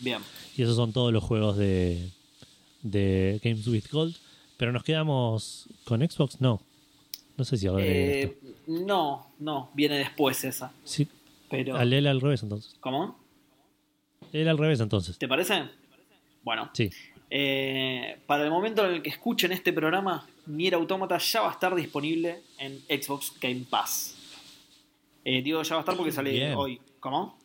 Bien. 0.00 0.20
Y 0.56 0.62
esos 0.62 0.76
son 0.76 0.92
todos 0.92 1.12
los 1.12 1.24
juegos 1.24 1.56
de, 1.56 2.10
de 2.84 3.40
Games 3.42 3.66
with 3.66 3.86
Gold. 3.90 4.14
Pero 4.56 4.70
nos 4.70 4.84
quedamos 4.84 5.68
con 5.84 6.00
Xbox, 6.08 6.40
no. 6.40 6.62
No 7.36 7.44
sé 7.44 7.56
si 7.56 7.66
ahora 7.66 7.82
Eh, 7.84 8.38
no, 8.68 9.26
no, 9.40 9.70
viene 9.74 9.98
después 9.98 10.44
esa. 10.44 10.72
Sí, 10.84 11.08
Pero. 11.50 11.76
al 11.76 11.92
él 11.92 12.06
al 12.06 12.20
revés 12.20 12.44
entonces. 12.44 12.76
¿Cómo? 12.78 13.18
Él 14.32 14.46
al 14.48 14.56
revés 14.58 14.78
entonces. 14.78 15.18
¿Te 15.18 15.26
parece? 15.26 15.64
Bueno, 16.44 16.70
Sí. 16.72 16.90
eh, 17.30 18.18
para 18.26 18.44
el 18.44 18.50
momento 18.50 18.84
en 18.86 18.94
el 18.94 19.02
que 19.02 19.10
escuchen 19.10 19.50
este 19.50 19.72
programa, 19.72 20.28
Nier 20.46 20.74
Automata 20.74 21.18
ya 21.18 21.40
va 21.40 21.48
a 21.48 21.52
estar 21.52 21.74
disponible 21.74 22.42
en 22.58 22.78
Xbox 22.88 23.32
Game 23.40 23.64
Pass. 23.68 24.16
Eh, 25.24 25.42
digo 25.42 25.62
ya 25.62 25.74
va 25.74 25.80
a 25.80 25.82
estar 25.82 25.96
porque 25.96 26.12
sale 26.12 26.30
Bien. 26.30 26.54
hoy. 26.54 26.80
¿Cómo? 27.00 27.36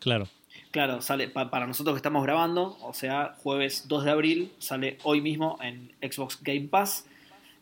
Claro. 0.00 0.26
Claro, 0.70 1.00
sale 1.02 1.28
pa- 1.28 1.50
para 1.50 1.66
nosotros 1.66 1.94
que 1.94 1.98
estamos 1.98 2.22
grabando, 2.22 2.78
o 2.82 2.92
sea, 2.94 3.34
jueves 3.42 3.88
2 3.88 4.04
de 4.04 4.10
abril, 4.12 4.52
sale 4.58 4.98
hoy 5.02 5.20
mismo 5.20 5.58
en 5.62 5.90
Xbox 6.00 6.38
Game 6.42 6.68
Pass. 6.68 7.06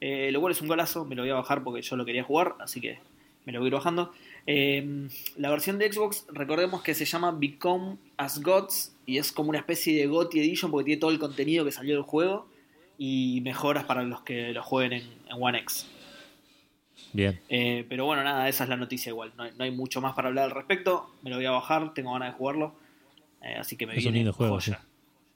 Eh, 0.01 0.31
lo 0.31 0.41
cual 0.41 0.53
es 0.53 0.61
un 0.61 0.69
golazo, 0.69 1.05
me 1.05 1.17
lo 1.17 1.23
voy 1.23 1.31
a 1.31 1.35
bajar 1.35 1.65
porque 1.65 1.83
yo 1.83 1.97
lo 1.97 2.05
quería 2.05 2.23
jugar, 2.23 2.55
así 2.61 2.81
que 2.81 2.99
me 3.47 3.53
lo 3.53 3.59
voy 3.61 3.67
a 3.67 3.69
ir 3.69 3.75
bajando. 3.75 4.13
Eh, 4.47 5.09
la 5.37 5.51
versión 5.51 5.79
de 5.79 5.93
Xbox, 5.93 6.27
recordemos 6.33 6.83
que 6.83 6.95
se 6.95 7.05
llama 7.05 7.33
Become 7.33 7.97
as 8.17 8.41
Gods 8.43 8.95
y 9.07 9.19
es 9.19 9.33
como 9.33 9.49
una 9.51 9.59
especie 9.59 9.97
de 9.99 10.07
GOTY 10.07 10.39
Edition 10.41 10.71
porque 10.71 10.85
tiene 10.85 11.01
todo 11.01 11.11
el 11.11 11.19
contenido 11.19 11.65
que 11.65 11.73
salió 11.73 11.95
del 11.95 12.05
juego 12.05 12.47
y 12.99 13.41
mejoras 13.43 13.85
para 13.85 14.03
los 14.05 14.21
que 14.21 14.53
lo 14.53 14.63
jueguen 14.63 15.01
en, 15.01 15.03
en 15.31 15.43
One 15.43 15.59
X. 15.61 15.87
Bien. 17.13 17.41
Eh, 17.49 17.85
pero 17.89 18.05
bueno, 18.05 18.23
nada, 18.23 18.49
esa 18.49 18.65
es 18.65 18.71
la 18.71 18.77
noticia 18.77 19.11
igual. 19.11 19.33
No 19.37 19.45
hay, 19.45 19.53
no 19.57 19.65
hay 19.65 19.71
mucho 19.71 20.01
más 20.01 20.15
para 20.15 20.29
hablar 20.29 20.45
al 20.45 20.51
respecto. 20.51 21.11
Me 21.23 21.31
lo 21.31 21.37
voy 21.37 21.47
a 21.47 21.51
bajar, 21.53 21.95
tengo 21.95 22.13
ganas 22.13 22.33
de 22.33 22.39
jugarlo. 22.39 22.75
Eh, 23.43 23.55
así 23.59 23.77
que 23.77 23.87
me 23.87 23.93
Es 23.93 23.99
un 23.99 24.03
viene 24.05 24.19
lindo 24.19 24.33
juego. 24.33 24.59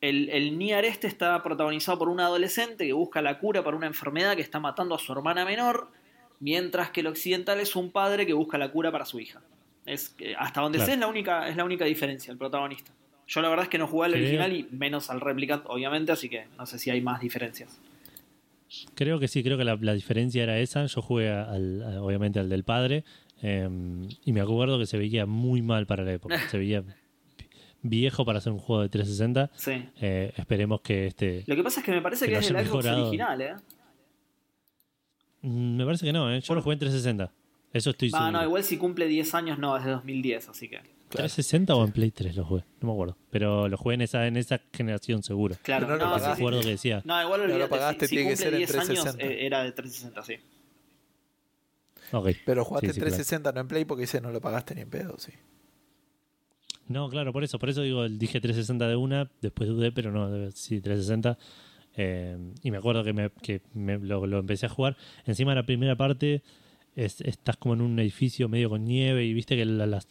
El, 0.00 0.30
el 0.30 0.56
Nier 0.58 0.84
este 0.84 1.06
está 1.06 1.42
protagonizado 1.42 1.98
por 1.98 2.08
un 2.08 2.20
adolescente 2.20 2.86
que 2.86 2.92
busca 2.92 3.20
la 3.20 3.38
cura 3.38 3.62
para 3.64 3.76
una 3.76 3.86
enfermedad 3.88 4.36
que 4.36 4.42
está 4.42 4.60
matando 4.60 4.94
a 4.94 4.98
su 4.98 5.12
hermana 5.12 5.44
menor, 5.44 5.90
mientras 6.40 6.90
que 6.90 7.00
el 7.00 7.06
occidental 7.08 7.60
es 7.60 7.74
un 7.76 7.90
padre 7.90 8.26
que 8.26 8.32
busca 8.32 8.58
la 8.58 8.70
cura 8.70 8.90
para 8.92 9.04
su 9.04 9.18
hija. 9.20 9.40
Es 9.86 10.10
que 10.10 10.34
hasta 10.36 10.60
donde 10.60 10.78
Claro. 10.78 10.86
sé 10.86 10.94
es 10.94 11.00
la 11.00 11.06
única 11.06 11.48
es 11.48 11.56
la 11.56 11.64
única 11.64 11.84
diferencia, 11.84 12.30
el 12.32 12.38
protagonista. 12.38 12.92
Yo 13.26 13.40
la 13.42 13.48
verdad 13.48 13.64
es 13.64 13.68
que 13.70 13.78
no 13.78 13.86
jugué 13.86 14.06
al 14.06 14.12
Creo- 14.12 14.22
original 14.24 14.52
y 14.54 14.66
menos 14.70 15.10
al 15.10 15.20
Replicant, 15.20 15.64
obviamente, 15.66 16.12
así 16.12 16.28
que 16.28 16.46
no 16.58 16.64
sé 16.66 16.78
si 16.78 16.90
hay 16.90 17.00
más 17.00 17.20
diferencias. 17.20 17.78
Creo 18.94 19.18
que 19.18 19.28
sí, 19.28 19.42
creo 19.42 19.56
que 19.56 19.64
la, 19.64 19.76
la 19.80 19.94
diferencia 19.94 20.42
era 20.42 20.58
esa. 20.58 20.84
Yo 20.86 21.00
jugué 21.02 21.30
al, 21.30 21.82
a- 21.82 22.02
obviamente 22.02 22.38
al 22.38 22.48
del 22.50 22.64
padre 22.64 23.04
eh, 23.42 23.68
y 24.24 24.32
me 24.32 24.40
acuerdo 24.40 24.78
que 24.78 24.86
se 24.86 24.98
veía 24.98 25.24
muy 25.26 25.62
mal 25.62 25.86
para 25.86 26.04
la 26.04 26.12
época. 26.12 26.38
Se 26.50 26.58
veía 26.58 26.82
viejo 27.82 28.24
para 28.24 28.38
hacer 28.38 28.52
un 28.52 28.58
juego 28.58 28.82
de 28.82 28.88
360. 28.88 29.50
Sí. 29.54 29.88
Eh, 30.00 30.32
esperemos 30.36 30.80
que 30.82 31.06
este... 31.06 31.44
Lo 31.46 31.54
que 31.56 31.62
pasa 31.62 31.80
es 31.80 31.86
que 31.86 31.92
me 31.92 32.02
parece 32.02 32.26
Que 32.26 32.36
es 32.36 32.50
el 32.50 32.66
Xbox 32.66 32.86
original, 32.86 33.40
¿eh? 33.40 33.54
Mm, 35.42 35.76
Me 35.76 35.84
parece 35.84 36.06
que 36.06 36.12
no, 36.12 36.32
¿eh? 36.32 36.40
yo 36.40 36.54
lo 36.54 36.62
jugué 36.62 36.74
en 36.74 36.78
360. 36.80 37.32
Eso 37.72 37.90
estoy 37.90 38.08
Ah, 38.14 38.18
seguro. 38.18 38.32
no, 38.32 38.44
igual 38.44 38.64
si 38.64 38.76
cumple 38.78 39.06
10 39.06 39.34
años 39.34 39.58
no, 39.58 39.76
es 39.76 39.84
de 39.84 39.90
2010, 39.92 40.48
así 40.48 40.68
que. 40.68 40.80
Claro. 41.10 41.26
¿360 41.28 41.70
o 41.74 41.84
en 41.84 41.92
Play 41.92 42.10
3 42.10 42.36
lo 42.36 42.44
jugué? 42.44 42.64
No 42.80 42.88
me 42.88 42.92
acuerdo. 42.92 43.16
Pero 43.30 43.66
lo 43.68 43.76
jugué 43.78 43.94
en 43.94 44.02
esa, 44.02 44.26
en 44.26 44.36
esa 44.36 44.60
generación 44.74 45.22
seguro. 45.22 45.56
Claro, 45.62 45.86
Pero 45.86 45.98
no 45.98 46.04
lo 46.04 46.10
no, 46.10 46.16
pagaste. 46.16 46.42
acuerdo 46.42 46.60
que 46.60 46.68
decía... 46.68 47.00
No, 47.04 47.22
igual 47.22 47.48
No 47.48 47.58
lo 47.58 47.68
pagaste, 47.68 48.06
si, 48.06 48.10
si 48.10 48.14
tiene 48.16 48.30
que 48.30 48.34
cumple 48.36 48.44
ser 48.44 48.52
en 48.54 48.58
10 48.58 48.70
años 48.74 48.86
360. 48.88 49.24
eh, 49.24 49.46
era 49.46 49.62
de 49.64 49.72
360, 49.72 50.22
sí. 50.24 50.34
Ok. 52.12 52.28
Pero 52.44 52.64
jugaste 52.64 52.88
Sí, 52.88 52.92
sí, 52.94 53.00
claro. 53.00 53.10
360, 53.16 53.52
no 53.52 53.60
en 53.60 53.68
Play, 53.68 53.84
porque 53.84 54.04
ese 54.04 54.20
no 54.20 54.30
lo 54.32 54.40
pagaste 54.40 54.74
ni 54.74 54.82
en 54.82 54.90
pedo, 54.90 55.16
sí. 55.18 55.32
No, 56.88 57.08
claro, 57.10 57.32
por 57.32 57.44
eso, 57.44 57.58
por 57.58 57.68
eso 57.68 57.82
digo, 57.82 58.08
dije 58.08 58.40
360 58.40 58.88
de 58.88 58.96
una, 58.96 59.30
después 59.42 59.68
dudé, 59.68 59.92
pero 59.92 60.10
no, 60.10 60.50
sí, 60.52 60.80
360. 60.80 61.36
Eh, 62.00 62.36
y 62.62 62.70
me 62.70 62.76
acuerdo 62.78 63.02
que, 63.02 63.12
me, 63.12 63.30
que 63.42 63.60
me- 63.74 63.98
lo, 63.98 64.24
lo 64.26 64.38
empecé 64.38 64.66
a 64.66 64.68
jugar. 64.68 64.96
Encima 65.26 65.52
la 65.54 65.64
primera 65.66 65.96
parte 65.96 66.42
es, 66.94 67.20
estás 67.22 67.56
como 67.56 67.74
en 67.74 67.80
un 67.80 67.98
edificio 67.98 68.48
medio 68.48 68.70
con 68.70 68.84
nieve 68.84 69.24
y 69.24 69.34
viste 69.34 69.56
que 69.56 69.64
la- 69.64 69.86
las, 69.86 70.06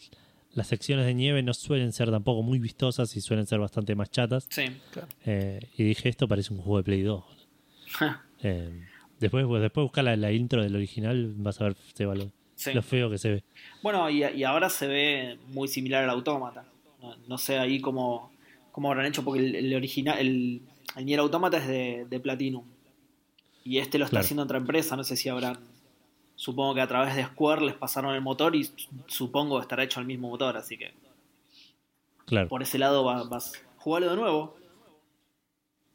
las 0.52 0.66
secciones 0.66 1.06
de 1.06 1.14
nieve 1.14 1.42
no 1.42 1.54
suelen 1.54 1.92
ser 1.92 2.10
tampoco 2.10 2.42
muy 2.42 2.58
vistosas 2.58 3.16
y 3.16 3.20
suelen 3.22 3.46
ser 3.46 3.58
bastante 3.58 3.94
más 3.94 4.10
chatas. 4.10 4.46
Sí. 4.50 4.64
Claro. 4.92 5.08
Eh, 5.24 5.60
y 5.78 5.84
dije, 5.84 6.08
esto 6.10 6.28
parece 6.28 6.52
un 6.52 6.60
juego 6.60 6.76
de 6.78 6.84
Play 6.84 7.02
2. 7.02 7.24
Eh, 8.42 8.70
después, 9.18 9.46
pues, 9.46 9.62
después 9.62 9.82
buscar 9.84 10.04
la, 10.04 10.16
la 10.16 10.30
intro 10.32 10.62
del 10.62 10.76
original, 10.76 11.32
vas 11.36 11.60
a 11.60 11.64
ver 11.64 11.76
Seba, 11.94 12.14
lo, 12.14 12.30
Sí. 12.54 12.72
lo 12.74 12.82
feo 12.82 13.08
que 13.08 13.18
se 13.18 13.30
ve. 13.30 13.44
Bueno, 13.82 14.10
y, 14.10 14.24
y 14.24 14.42
ahora 14.44 14.68
se 14.68 14.88
ve 14.88 15.38
muy 15.48 15.68
similar 15.68 16.04
al 16.04 16.10
autómata. 16.10 16.64
No, 17.00 17.14
no 17.28 17.38
sé 17.38 17.56
ahí 17.56 17.80
cómo, 17.80 18.32
cómo 18.72 18.90
habrán 18.90 19.06
hecho, 19.06 19.22
porque 19.24 19.40
el, 19.40 19.54
el 19.54 19.74
original, 19.76 20.18
el, 20.18 20.62
el 20.98 21.06
Nier 21.06 21.20
Automata 21.20 21.56
es 21.58 21.66
de, 21.68 22.06
de 22.10 22.20
Platinum. 22.20 22.64
Y 23.64 23.78
este 23.78 23.98
lo 23.98 24.04
está 24.04 24.16
Claro. 24.16 24.24
haciendo 24.24 24.42
otra 24.44 24.58
empresa, 24.58 24.96
no 24.96 25.04
sé 25.04 25.16
si 25.16 25.28
habrán. 25.28 25.58
Supongo 26.36 26.74
que 26.74 26.80
a 26.80 26.86
través 26.88 27.16
de 27.16 27.24
Square 27.24 27.62
les 27.66 27.74
pasaron 27.74 28.14
el 28.14 28.20
motor 28.20 28.54
y 28.54 28.68
supongo 29.06 29.60
estará 29.60 29.82
hecho 29.84 30.00
el 30.00 30.06
mismo 30.06 30.28
motor, 30.28 30.56
así 30.56 30.76
que 30.78 30.92
Claro. 32.26 32.48
por 32.48 32.62
ese 32.62 32.78
lado 32.78 33.04
va- 33.04 33.24
vas. 33.24 33.52
Jugalo 33.78 34.10
de 34.10 34.16
nuevo. 34.16 34.56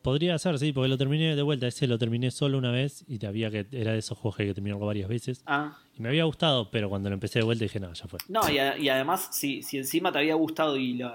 Podría 0.02 0.38
ser, 0.38 0.60
sí, 0.60 0.74
porque 0.74 0.90
lo 0.90 0.98
terminé 0.98 1.34
de 1.36 1.42
vuelta. 1.42 1.66
Ese 1.68 1.88
lo 1.88 1.98
terminé 1.98 2.30
solo 2.30 2.58
una 2.58 2.72
vez 2.72 3.06
y 3.08 3.26
había 3.26 3.50
que 3.50 3.66
era 3.72 3.94
de 3.94 4.00
esos 4.00 4.18
juegos 4.18 4.36
que 4.36 4.44
hay 4.44 4.50
que 4.50 4.54
terminarlo 4.56 4.86
varias 4.86 5.08
veces. 5.08 5.42
Ah, 5.46 5.78
Y 5.98 6.02
me 6.02 6.10
había 6.10 6.26
gustado, 6.26 6.70
pero 6.72 6.90
cuando 6.90 7.10
lo 7.10 7.14
empecé 7.14 7.40
de 7.40 7.46
vuelta 7.46 7.64
dije, 7.64 7.80
no, 7.80 7.94
ya 7.94 8.06
fue. 8.08 8.20
no, 8.28 8.42
y, 8.50 8.58
a- 8.58 8.78
y 8.78 8.90
además, 8.90 9.30
si, 9.32 9.62
si 9.64 9.78
encima 9.78 10.12
te 10.12 10.20
había 10.20 10.36
gustado 10.36 10.76
y 10.76 10.96
lo, 10.96 11.10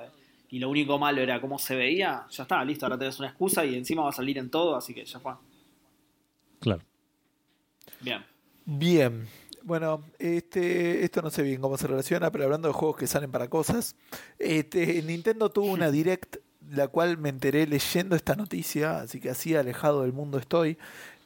y 0.51 0.59
lo 0.59 0.71
único 0.71 0.99
malo 0.99 1.21
era 1.21 1.41
cómo 1.41 1.59
se 1.59 1.77
veía, 1.77 2.27
ya 2.31 2.43
está, 2.43 2.65
listo, 2.65 2.87
ahora 2.87 2.99
tenés 2.99 3.19
una 3.19 3.29
excusa 3.29 3.65
y 3.65 3.75
encima 3.75 4.03
va 4.03 4.11
a 4.11 4.13
salir 4.13 4.39
en 4.39 4.51
todo, 4.51 4.77
así 4.77 4.95
que 4.95 5.05
ya 5.05 5.21
fue. 5.21 5.35
Claro. 6.61 6.83
Bien. 8.01 8.25
Bien. 8.65 9.27
Bueno, 9.63 10.05
este, 10.19 11.05
esto 11.05 11.21
no 11.21 11.31
sé 11.31 11.43
bien 11.43 11.61
cómo 11.61 11.77
se 11.77 11.87
relaciona, 11.87 12.31
pero 12.31 12.45
hablando 12.45 12.69
de 12.69 12.75
juegos 12.75 12.97
que 12.97 13.07
salen 13.07 13.31
para 13.31 13.49
cosas, 13.49 13.97
este, 14.39 15.03
Nintendo 15.03 15.51
tuvo 15.51 15.67
una 15.67 15.91
direct, 15.91 16.37
la 16.71 16.89
cual 16.89 17.19
me 17.19 17.29
enteré 17.29 17.67
leyendo 17.67 18.17
esta 18.17 18.35
noticia, 18.35 19.01
así 19.01 19.21
que 19.21 19.31
así 19.31 19.55
alejado 19.55 20.03
del 20.03 20.13
mundo 20.13 20.39
estoy. 20.39 20.79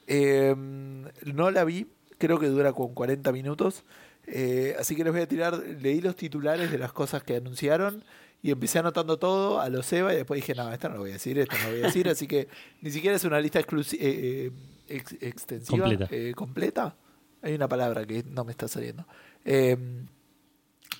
Eh, 0.09 0.55
no 0.57 1.51
la 1.51 1.65
vi, 1.65 1.87
creo 2.19 2.41
que 2.41 2.47
dura 2.47 2.73
con 2.73 2.95
40 2.95 3.31
minutos, 3.33 3.85
eh, 4.27 4.77
así 4.79 4.95
que 4.97 5.05
les 5.05 5.13
voy 5.13 5.23
a 5.23 5.29
tirar, 5.29 5.57
leí 5.59 6.01
los 6.01 6.17
titulares 6.17 6.71
de 6.71 6.79
las 6.79 6.93
cosas 6.93 7.23
que 7.23 7.37
anunciaron 7.37 8.05
y 8.43 8.51
empecé 8.51 8.79
anotando 8.81 9.19
todo 9.19 9.61
a 9.61 9.69
los 9.69 9.93
Eva 9.93 10.13
y 10.13 10.17
después 10.17 10.41
dije, 10.41 10.55
no, 10.55 10.73
esto 10.73 10.89
no 10.89 10.95
lo 10.97 11.01
voy 11.03 11.11
a 11.11 11.15
decir, 11.15 11.39
esto 11.39 11.57
no 11.59 11.65
lo 11.65 11.71
voy 11.71 11.81
a 11.83 11.87
decir, 11.87 12.09
así 12.09 12.27
que 12.27 12.49
ni 12.81 12.91
siquiera 12.91 13.17
es 13.17 13.25
una 13.25 13.41
lista 13.41 13.61
exclusi- 13.61 13.99
eh, 14.01 14.47
eh, 14.47 14.53
ex- 14.89 15.17
extensiva, 15.21 15.87
Completa. 15.89 16.09
eh, 16.15 16.33
completa. 16.35 16.97
Hay 17.43 17.55
una 17.55 17.69
palabra 17.69 18.05
que 18.05 18.23
no 18.25 18.45
me 18.45 18.53
está 18.53 18.69
saliendo. 18.69 19.07
Eh, 19.45 19.77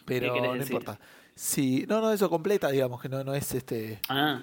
pero 0.05 0.27
¿Qué 0.35 0.41
querés 0.41 0.53
no 0.53 0.59
decir? 0.59 0.73
importa. 0.77 1.01
Sí, 1.35 1.85
no, 1.89 2.01
no, 2.01 2.13
eso 2.13 2.29
completa, 2.29 2.69
digamos, 2.71 3.01
que 3.01 3.09
no, 3.09 3.25
no 3.25 3.35
es 3.35 3.55
este. 3.55 4.01
Ah, 4.09 4.43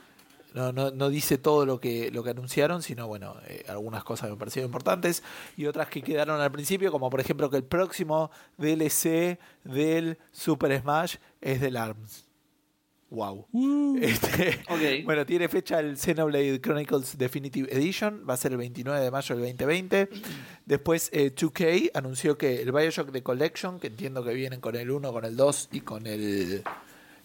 No, 0.53 0.71
no, 0.71 0.91
no 0.91 1.09
dice 1.09 1.37
todo 1.37 1.65
lo 1.65 1.79
que, 1.79 2.09
lo 2.11 2.23
que 2.23 2.31
anunciaron, 2.31 2.81
sino 2.81 3.07
bueno, 3.07 3.35
eh, 3.47 3.63
algunas 3.67 4.03
cosas 4.03 4.29
me 4.29 4.35
parecieron 4.35 4.69
importantes 4.69 5.23
y 5.55 5.67
otras 5.67 5.89
que 5.89 6.01
quedaron 6.01 6.41
al 6.41 6.51
principio, 6.51 6.91
como 6.91 7.09
por 7.09 7.19
ejemplo 7.19 7.49
que 7.49 7.57
el 7.57 7.63
próximo 7.63 8.31
DLC 8.57 9.37
del 9.63 10.17
Super 10.31 10.79
Smash 10.79 11.17
es 11.41 11.61
del 11.61 11.77
ARMS. 11.77 12.29
Wow. 13.11 13.47
Este, 13.99 14.59
ok. 14.69 15.03
bueno, 15.03 15.25
tiene 15.25 15.47
fecha 15.47 15.79
el 15.79 15.97
Xenoblade 15.97 16.61
Chronicles 16.61 17.17
Definitive 17.17 17.67
Edition, 17.75 18.23
va 18.27 18.35
a 18.35 18.37
ser 18.37 18.51
el 18.51 18.59
29 18.59 19.01
de 19.01 19.11
mayo 19.11 19.35
del 19.35 19.45
2020. 19.45 20.09
Después 20.65 21.09
eh, 21.11 21.33
2K 21.33 21.91
anunció 21.95 22.37
que 22.37 22.61
el 22.61 22.71
Bioshock 22.71 23.11
The 23.11 23.23
Collection, 23.23 23.79
que 23.79 23.87
entiendo 23.87 24.23
que 24.23 24.33
vienen 24.33 24.61
con 24.61 24.75
el 24.75 24.91
1, 24.91 25.11
con 25.11 25.25
el 25.25 25.35
2 25.35 25.69
y 25.71 25.81
con 25.81 26.05
el 26.05 26.63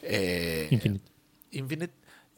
eh, 0.03 0.69
Infinite. 0.71 1.05
Infinite, 1.51 1.95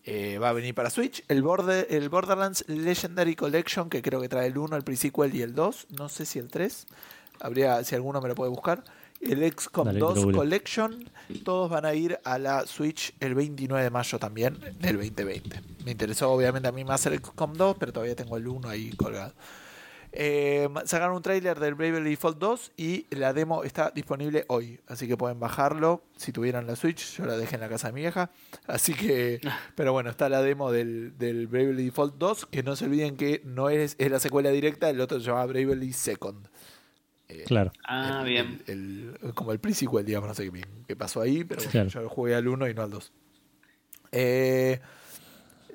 eh, 0.09 0.39
va 0.39 0.51
a 0.51 0.53
venir 0.53 0.73
para 0.73 0.89
Switch. 0.89 1.25
El, 1.27 1.43
Border, 1.43 1.89
el 1.91 2.09
Borderlands 2.09 2.65
Legendary 2.69 3.35
Collection, 3.35 3.91
que 3.91 4.03
creo 4.03 4.21
que 4.21 4.29
trae 4.29 4.47
el 4.47 4.57
1, 4.57 4.77
el 4.77 4.85
pre-sequel 4.85 5.35
y 5.35 5.43
el 5.43 5.53
2. 5.53 5.89
No 5.99 6.09
sé 6.09 6.25
si 6.25 6.39
el 6.39 6.49
3. 6.49 6.87
Habría, 7.41 7.83
si 7.83 7.97
alguno 7.97 8.21
me 8.21 8.29
lo 8.29 8.37
puede 8.37 8.51
buscar. 8.51 8.85
El 9.21 9.53
XCOM 9.53 9.87
Dale, 9.87 9.99
te 9.99 10.01
lo 10.01 10.15
2 10.15 10.25
googleo. 10.25 10.39
Collection. 10.39 11.11
Todos 11.45 11.69
van 11.69 11.87
a 11.87 11.95
ir 11.95 12.21
a 12.23 12.39
la 12.39 12.67
Switch 12.67 13.15
el 13.19 13.35
29 13.35 13.83
de 13.83 13.91
mayo 13.91 14.19
también 14.21 14.61
del 14.79 14.97
2020. 14.97 15.61
Me 15.85 15.91
interesó 15.91 16.31
obviamente 16.31 16.69
a 16.69 16.73
mí 16.73 16.85
más 16.85 17.05
el 17.07 17.19
XCOM 17.19 17.55
2, 17.55 17.77
pero 17.77 17.93
todavía 17.93 18.15
tengo 18.15 18.37
el 18.37 18.47
1 18.47 18.69
ahí 18.69 18.91
colgado. 18.93 19.33
Eh, 20.19 20.67
sacaron 20.87 21.15
un 21.17 21.21
tráiler 21.23 21.61
del 21.61 21.75
Bravely 21.75 22.09
Default 22.09 22.39
2 22.39 22.73
y 22.79 23.07
la 23.11 23.35
demo 23.35 23.65
está 23.65 23.91
disponible 23.95 24.47
hoy, 24.49 24.81
así 24.87 25.07
que 25.07 25.15
pueden 25.19 25.39
bajarlo 25.39 26.03
si 26.17 26.33
tuvieran 26.33 26.67
la 26.67 26.75
Switch. 26.75 27.19
Yo 27.19 27.27
la 27.27 27.37
dejé 27.37 27.57
en 27.57 27.61
la 27.61 27.69
casa 27.69 27.89
de 27.89 27.93
mi 27.93 28.01
vieja, 28.01 28.31
así 28.67 28.95
que, 28.95 29.41
pero 29.75 29.93
bueno, 29.93 30.09
está 30.09 30.31
la 30.31 30.41
demo 30.41 30.73
del, 30.73 31.19
del 31.19 31.47
Bravely 31.49 31.85
Default 31.85 32.15
2, 32.17 32.47
que 32.47 32.63
no 32.63 32.77
se 32.77 32.87
olviden 32.87 33.17
que 33.19 33.43
no 33.45 33.69
es, 33.69 33.95
es 33.99 34.11
la 34.11 34.19
secuela 34.19 34.49
directa, 34.51 34.89
el 34.89 35.01
otro 35.03 35.21
se 35.21 35.27
llama 35.27 35.45
Bravely 35.45 35.93
Second. 35.93 36.49
Eh, 37.29 37.45
Claro. 37.47 37.73
Ah, 37.87 38.21
el- 38.23 38.27
bien. 38.27 38.63
el- 38.69 39.19
el- 39.23 39.35
como 39.35 39.53
el 39.53 39.59
pre-sequel, 39.59 40.07
digamos, 40.07 40.29
no 40.29 40.35
sé 40.35 40.45
qué, 40.45 40.51
bien 40.51 40.69
qué 40.89 40.97
pasó 40.97 41.21
ahí, 41.21 41.45
pero 41.45 41.59
bueno, 41.61 41.71
Claro. 41.73 41.89
yo 41.91 42.09
jugué 42.09 42.35
al 42.35 42.49
1 42.49 42.67
y 42.69 42.73
no 42.75 42.83
al 42.83 42.91
2. 42.91 43.13
Eh, 44.13 44.81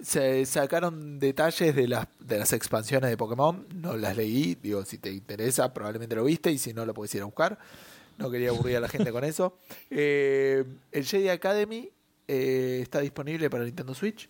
se 0.03 0.45
sacaron 0.45 1.19
detalles 1.19 1.76
de 1.76 1.88
las, 1.88 2.07
de 2.19 2.38
las 2.40 2.53
expansiones 2.53 3.10
de 3.10 3.18
Pokémon. 3.18 3.65
No 3.76 3.95
las 3.98 4.15
leí. 4.18 4.56
Digo, 4.61 4.84
si 4.86 4.98
te 4.98 5.11
interesa, 5.11 5.73
probablemente 5.73 6.15
lo 6.15 6.23
viste. 6.23 6.52
Y 6.52 6.57
si 6.57 6.73
no, 6.73 6.86
lo 6.86 6.94
puedes 6.94 7.14
ir 7.15 7.22
a 7.22 7.26
buscar. 7.26 7.57
No 8.18 8.30
quería 8.30 8.49
aburrir 8.49 8.78
a 8.78 8.80
la 8.80 8.88
gente 8.90 9.11
con 9.11 9.23
eso. 9.23 9.57
Eh, 9.90 10.64
el 10.91 11.06
Jedi 11.06 11.30
Academy 11.30 11.90
eh, 12.28 12.80
está 12.82 12.99
disponible 12.99 13.49
para 13.49 13.64
Nintendo 13.65 13.94
Switch. 13.94 14.30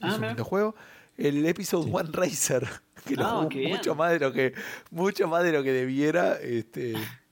Ah, 0.00 0.08
es 0.08 0.14
un 0.14 0.20
mira. 0.20 0.28
lindo 0.32 0.44
juego. 0.44 0.74
El 1.16 1.46
Episode 1.46 1.84
Sí. 1.84 1.90
One 1.92 2.08
Racer, 2.12 2.68
que 3.06 3.16
lo 3.16 3.24
Ah, 3.24 3.46
bien. 3.48 3.70
mucho 3.70 3.94
más 3.94 4.12
de 4.12 4.18
lo 4.18 4.32
que 4.32 4.52
mucho 4.90 5.28
más 5.28 5.42
de 5.44 5.52
lo 5.52 5.62
que 5.62 5.72
debiera. 5.72 6.34
Este, 6.40 6.94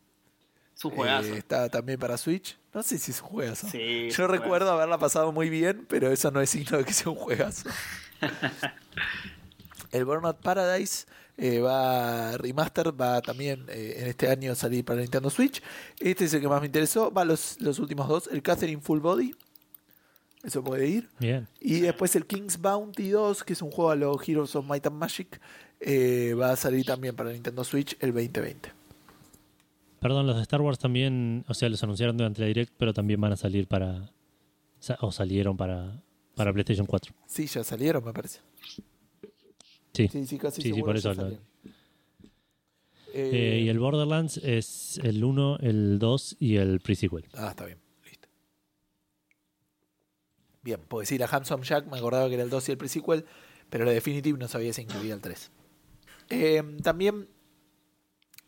Es 0.89 0.93
un 0.93 0.97
juegazo. 0.97 1.35
eh, 1.35 1.39
está 1.39 1.69
también 1.69 1.99
para 1.99 2.17
Switch. 2.17 2.59
No 2.73 2.83
sé 2.83 2.99
si 2.99 3.11
es 3.11 3.23
un 3.23 3.29
juegazo. 3.29 3.69
Sí, 3.69 4.09
Yo 4.11 4.27
recuerdo 4.27 4.71
haberla 4.71 4.99
pasado 4.99 5.33
muy 5.33 5.49
bien, 5.49 5.87
pero 5.89 6.11
eso 6.11 6.31
no 6.31 6.41
es 6.41 6.51
signo 6.51 6.79
de 6.79 6.85
que 6.85 6.93
sea 6.93 7.11
un 7.11 7.19
juegazo. 7.19 7.69
el 9.93 10.05
Burnout 10.05 10.39
Paradise 10.41 11.07
eh, 11.37 11.61
va 11.61 12.37
remaster, 12.37 13.01
va 13.01 13.21
también 13.21 13.65
eh, 13.69 13.97
en 13.99 14.09
este 14.09 14.29
año 14.29 14.53
a 14.53 14.55
salir 14.55 14.85
para 14.85 15.01
Nintendo 15.01 15.31
Switch. 15.31 15.63
Este 15.99 16.25
es 16.25 16.35
el 16.35 16.41
que 16.41 16.49
más 16.49 16.61
me 16.61 16.67
interesó. 16.67 17.11
Va 17.13 17.25
los, 17.25 17.61
los 17.61 17.79
últimos 17.79 18.09
dos. 18.09 18.29
El 18.31 18.43
Catherine 18.43 18.81
Full 18.81 19.01
Body. 19.01 19.35
Eso 20.45 20.63
puede 20.63 20.87
ir. 20.87 21.09
Bien. 21.19 21.49
Y 21.59 21.81
después 21.81 22.15
el 22.17 22.27
King's 22.27 22.61
Bounty 22.61 23.09
2, 23.09 23.45
que 23.45 23.55
es 23.55 23.63
un 23.63 23.71
juego 23.71 23.91
a 23.91 23.97
los 23.97 24.29
Heroes 24.29 24.55
of 24.55 24.67
Might 24.67 24.87
and 24.87 24.99
Magic, 24.99 25.41
eh, 25.81 26.35
va 26.39 26.51
a 26.51 26.57
salir 26.57 26.85
también 26.85 27.17
para 27.17 27.33
Nintendo 27.33 27.65
Switch 27.65 27.97
el 28.01 28.13
2020. 28.13 28.71
Perdón, 30.05 30.27
los 30.27 30.37
de 30.37 30.43
Star 30.43 30.61
Wars 30.61 30.79
también, 30.79 31.47
o 31.49 31.55
sea, 31.55 31.71
los 31.71 31.83
anunciaron 31.83 32.15
durante 32.19 32.43
la 32.43 32.47
Direct, 32.49 32.75
pero 32.77 32.93
también 32.93 33.19
van 33.23 33.33
a 33.33 33.37
salir 33.39 33.67
para. 33.67 34.13
o 35.01 35.11
salieron 35.11 35.57
para, 35.57 36.03
para 36.35 36.53
PlayStation 36.53 36.85
4. 36.85 37.15
Sí, 37.25 37.47
ya 37.47 37.65
salieron, 37.65 38.05
me 38.05 38.13
parece. 38.13 38.41
Sí. 39.95 40.07
Sí, 40.09 40.27
sí, 40.27 40.37
casi 40.37 40.61
Sí, 40.61 40.69
sí, 40.69 40.75
seguro 40.75 40.93
por 40.93 41.01
ya 41.01 41.11
eso 41.13 41.23
lo-. 41.23 41.29
Eh, 41.31 41.41
Eh, 43.15 43.61
y 43.65 43.69
el 43.71 43.79
Borderlands 43.79 44.37
es 44.37 45.01
el 45.03 45.25
1, 45.25 45.61
el 45.61 45.99
2 45.99 46.37
y 46.39 46.57
el 46.57 46.81
pre-sequel. 46.81 47.25
Ah, 47.33 47.49
está 47.49 47.65
bien, 47.65 47.79
listo. 48.05 48.29
Bien, 50.61 50.81
puedo 50.87 51.01
decir 51.01 51.25
a 51.25 51.29
Handsome 51.29 51.65
Jack, 51.65 51.91
me 51.91 51.97
acordaba 51.97 52.29
que 52.29 52.35
era 52.35 52.43
el 52.43 52.51
2 52.51 52.69
y 52.69 52.73
el 52.73 52.77
pre-sequel, 52.77 53.25
pero 53.71 53.87
la 53.87 53.93
Definitive 53.93 54.39
no 54.39 54.49
sabía 54.49 54.75
si 54.75 54.83
incluía 54.83 55.15
el 55.15 55.23
3. 55.23 55.51
Eh, 56.29 56.63
también 56.83 57.27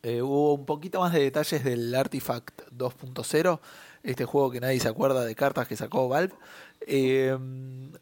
eh, 0.03 0.23
hubo 0.23 0.55
un 0.55 0.67
poquito 0.67 1.01
más 1.01 1.13
de 1.13 1.21
detalles 1.21 1.65
del 1.65 1.95
Artifact 1.95 2.63
2.0, 2.73 3.61
este 4.03 4.25
juego 4.25 4.51
que 4.51 4.61
nadie 4.61 4.79
se 4.79 4.89
acuerda 4.89 5.25
de 5.25 5.35
cartas 5.35 5.67
que 5.67 5.77
sacó 5.77 6.09
Valve. 6.09 6.35
Eh, 6.89 7.37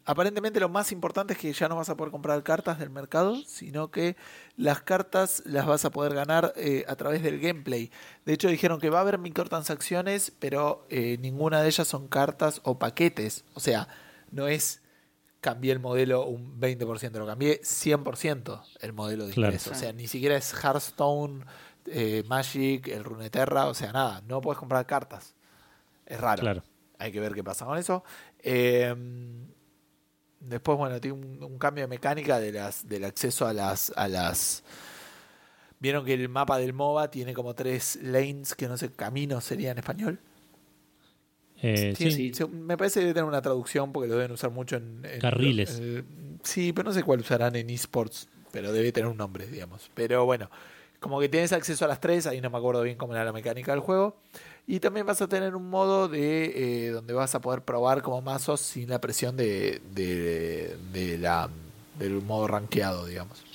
aparentemente 0.05 0.59
lo 0.59 0.69
más 0.69 0.91
importante 0.91 1.33
es 1.33 1.39
que 1.39 1.51
ya 1.51 1.67
no 1.67 1.75
vas 1.77 1.89
a 1.89 1.95
poder 1.97 2.11
comprar 2.11 2.43
cartas 2.43 2.77
del 2.77 2.89
mercado, 2.91 3.35
sino 3.47 3.89
que 3.89 4.15
las 4.57 4.81
cartas 4.81 5.41
las 5.45 5.65
vas 5.65 5.85
a 5.85 5.89
poder 5.89 6.13
ganar 6.13 6.53
eh, 6.57 6.85
a 6.87 6.95
través 6.95 7.23
del 7.23 7.39
gameplay. 7.39 7.89
De 8.25 8.33
hecho 8.33 8.49
dijeron 8.49 8.79
que 8.79 8.89
va 8.91 8.99
a 8.99 9.01
haber 9.01 9.17
microtransacciones, 9.17 10.31
pero 10.37 10.85
ninguna 10.91 11.61
de 11.61 11.67
ellas 11.69 11.87
son 11.87 12.07
cartas 12.07 12.61
o 12.63 12.77
paquetes. 12.77 13.43
O 13.55 13.59
sea, 13.59 13.87
no 14.29 14.47
es 14.47 14.81
cambié 15.41 15.71
el 15.71 15.79
modelo 15.79 16.25
un 16.25 16.59
20%, 16.59 17.11
lo 17.19 17.25
cambié 17.27 17.61
100% 17.61 18.61
el 18.81 18.93
modelo 18.93 19.27
de 19.27 19.33
Claro. 19.33 19.53
ingreso. 19.53 19.71
O 19.71 19.75
sea, 19.75 19.93
ni 19.93 20.07
siquiera 20.07 20.35
es 20.35 20.51
Hearthstone, 20.53 21.45
eh, 21.87 22.23
Magic, 22.27 22.87
el 22.87 23.03
Runeterra, 23.03 23.67
o 23.67 23.73
sea, 23.73 23.91
nada, 23.91 24.21
no 24.27 24.41
puedes 24.41 24.59
comprar 24.59 24.85
cartas. 24.85 25.35
Es 26.05 26.19
raro. 26.19 26.41
Claro. 26.41 26.63
Hay 26.99 27.11
que 27.11 27.19
ver 27.19 27.33
qué 27.33 27.43
pasa 27.43 27.65
con 27.65 27.77
eso. 27.77 28.03
Eh, 28.39 28.93
después, 30.39 30.77
bueno, 30.77 30.99
tiene 31.01 31.17
un, 31.17 31.43
un 31.43 31.57
cambio 31.57 31.83
de 31.83 31.87
mecánica 31.87 32.39
de 32.39 32.51
las, 32.51 32.87
del 32.87 33.03
acceso 33.05 33.45
a 33.47 33.53
las, 33.53 33.91
a 33.95 34.07
las. 34.07 34.63
Vieron 35.79 36.05
que 36.05 36.13
el 36.13 36.29
mapa 36.29 36.57
del 36.57 36.73
MOBA 36.73 37.11
tiene 37.11 37.33
como 37.33 37.53
tres 37.53 37.99
lanes, 38.01 38.55
que 38.55 38.67
no 38.67 38.77
sé, 38.77 38.91
caminos 38.91 39.43
sería 39.43 39.71
en 39.71 39.77
español. 39.77 40.19
Eh, 41.61 41.93
sí, 41.97 42.33
se- 42.33 42.47
me 42.47 42.77
parece 42.77 42.99
que 42.99 43.05
debe 43.05 43.13
tener 43.13 43.27
una 43.27 43.41
traducción 43.41 43.91
porque 43.91 44.07
lo 44.09 44.15
deben 44.15 44.31
usar 44.31 44.51
mucho 44.51 44.75
en. 44.77 45.03
en- 45.05 45.19
Carriles. 45.19 45.79
en 45.79 46.39
sí, 46.43 46.73
pero 46.73 46.89
no 46.89 46.93
sé 46.93 47.03
cuál 47.03 47.21
usarán 47.21 47.55
en 47.55 47.69
esports, 47.69 48.27
pero 48.51 48.71
debe 48.71 48.91
tener 48.91 49.09
un 49.09 49.17
nombre, 49.17 49.47
digamos. 49.47 49.89
Pero 49.93 50.25
bueno, 50.25 50.49
como 51.05 51.19
que 51.19 51.29
tienes 51.29 51.53
acceso 51.53 51.85
a 51.85 51.87
las 51.87 51.99
tres, 51.99 52.25
ahí 52.25 52.41
no 52.41 52.49
me 52.49 52.57
acuerdo 52.57 52.81
bien 52.81 52.97
cómo 52.97 53.13
era 53.13 53.23
la 53.23 53.31
mecánica 53.31 53.71
del 53.73 53.79
juego. 53.79 54.15
Y 54.65 54.79
también 54.79 55.05
vas 55.05 55.21
a 55.21 55.27
tener 55.27 55.55
un 55.55 55.69
modo 55.69 56.07
de 56.07 56.87
eh, 56.87 56.89
donde 56.89 57.13
vas 57.13 57.35
a 57.35 57.41
poder 57.41 57.61
probar 57.61 58.01
como 58.01 58.23
mazos 58.23 58.59
sin 58.59 58.89
la 58.89 58.99
presión 58.99 59.37
de, 59.37 59.83
de, 59.93 61.17
la, 61.19 61.47
del 61.99 62.23
modo 62.23 62.47
rankeado, 62.47 63.05
digamos. 63.05 63.45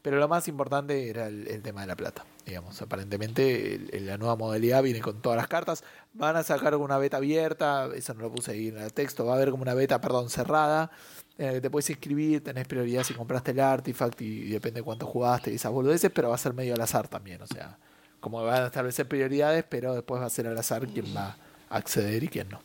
Pero 0.00 0.18
lo 0.18 0.28
más 0.28 0.46
importante 0.46 1.10
era 1.10 1.26
el, 1.26 1.60
tema 1.62 1.80
de 1.80 1.88
la 1.88 1.96
plata. 1.96 2.24
Digamos, 2.46 2.80
aparentemente 2.80 3.80
la 4.00 4.16
nueva 4.16 4.36
modalidad 4.36 4.84
viene 4.84 5.00
con 5.00 5.20
todas 5.20 5.36
las 5.36 5.48
cartas. 5.48 5.82
Van 6.12 6.36
a 6.36 6.44
sacar 6.44 6.76
una 6.76 6.98
beta 6.98 7.16
abierta, 7.16 7.88
eso 7.96 8.14
no 8.14 8.20
lo 8.20 8.30
puse 8.30 8.52
ahí 8.52 8.68
en 8.68 8.78
el 8.78 8.92
texto. 8.92 9.26
Va 9.26 9.32
a 9.32 9.36
haber 9.38 9.50
como 9.50 9.64
una 9.64 9.74
beta, 9.74 10.00
perdón, 10.00 10.30
cerrada, 10.30 10.92
en 11.38 11.46
la 11.46 11.52
que 11.52 11.60
te 11.60 11.70
puedes 11.70 11.88
inscribir, 11.90 12.42
tenés 12.42 12.66
prioridad 12.66 13.02
si 13.04 13.14
compraste 13.14 13.50
el 13.50 13.60
artifact 13.60 14.20
y, 14.22 14.24
y 14.24 14.48
depende 14.48 14.80
de 14.80 14.84
cuánto 14.84 15.06
jugaste 15.06 15.52
y 15.52 15.56
esas 15.56 15.72
boludeces, 15.72 16.10
pero 16.14 16.28
va 16.30 16.34
a 16.34 16.38
ser 16.38 16.54
medio 16.54 16.74
al 16.74 16.80
azar 16.80 17.08
también. 17.08 17.42
O 17.42 17.46
sea, 17.46 17.78
como 18.20 18.42
van 18.42 18.62
a 18.62 18.66
establecer 18.66 19.06
prioridades, 19.06 19.64
pero 19.68 19.94
después 19.94 20.20
va 20.20 20.26
a 20.26 20.30
ser 20.30 20.46
al 20.46 20.56
azar 20.58 20.86
quién 20.88 21.06
va 21.14 21.36
a 21.68 21.76
acceder 21.76 22.24
y 22.24 22.28
quién 22.28 22.48
no. 22.48 22.60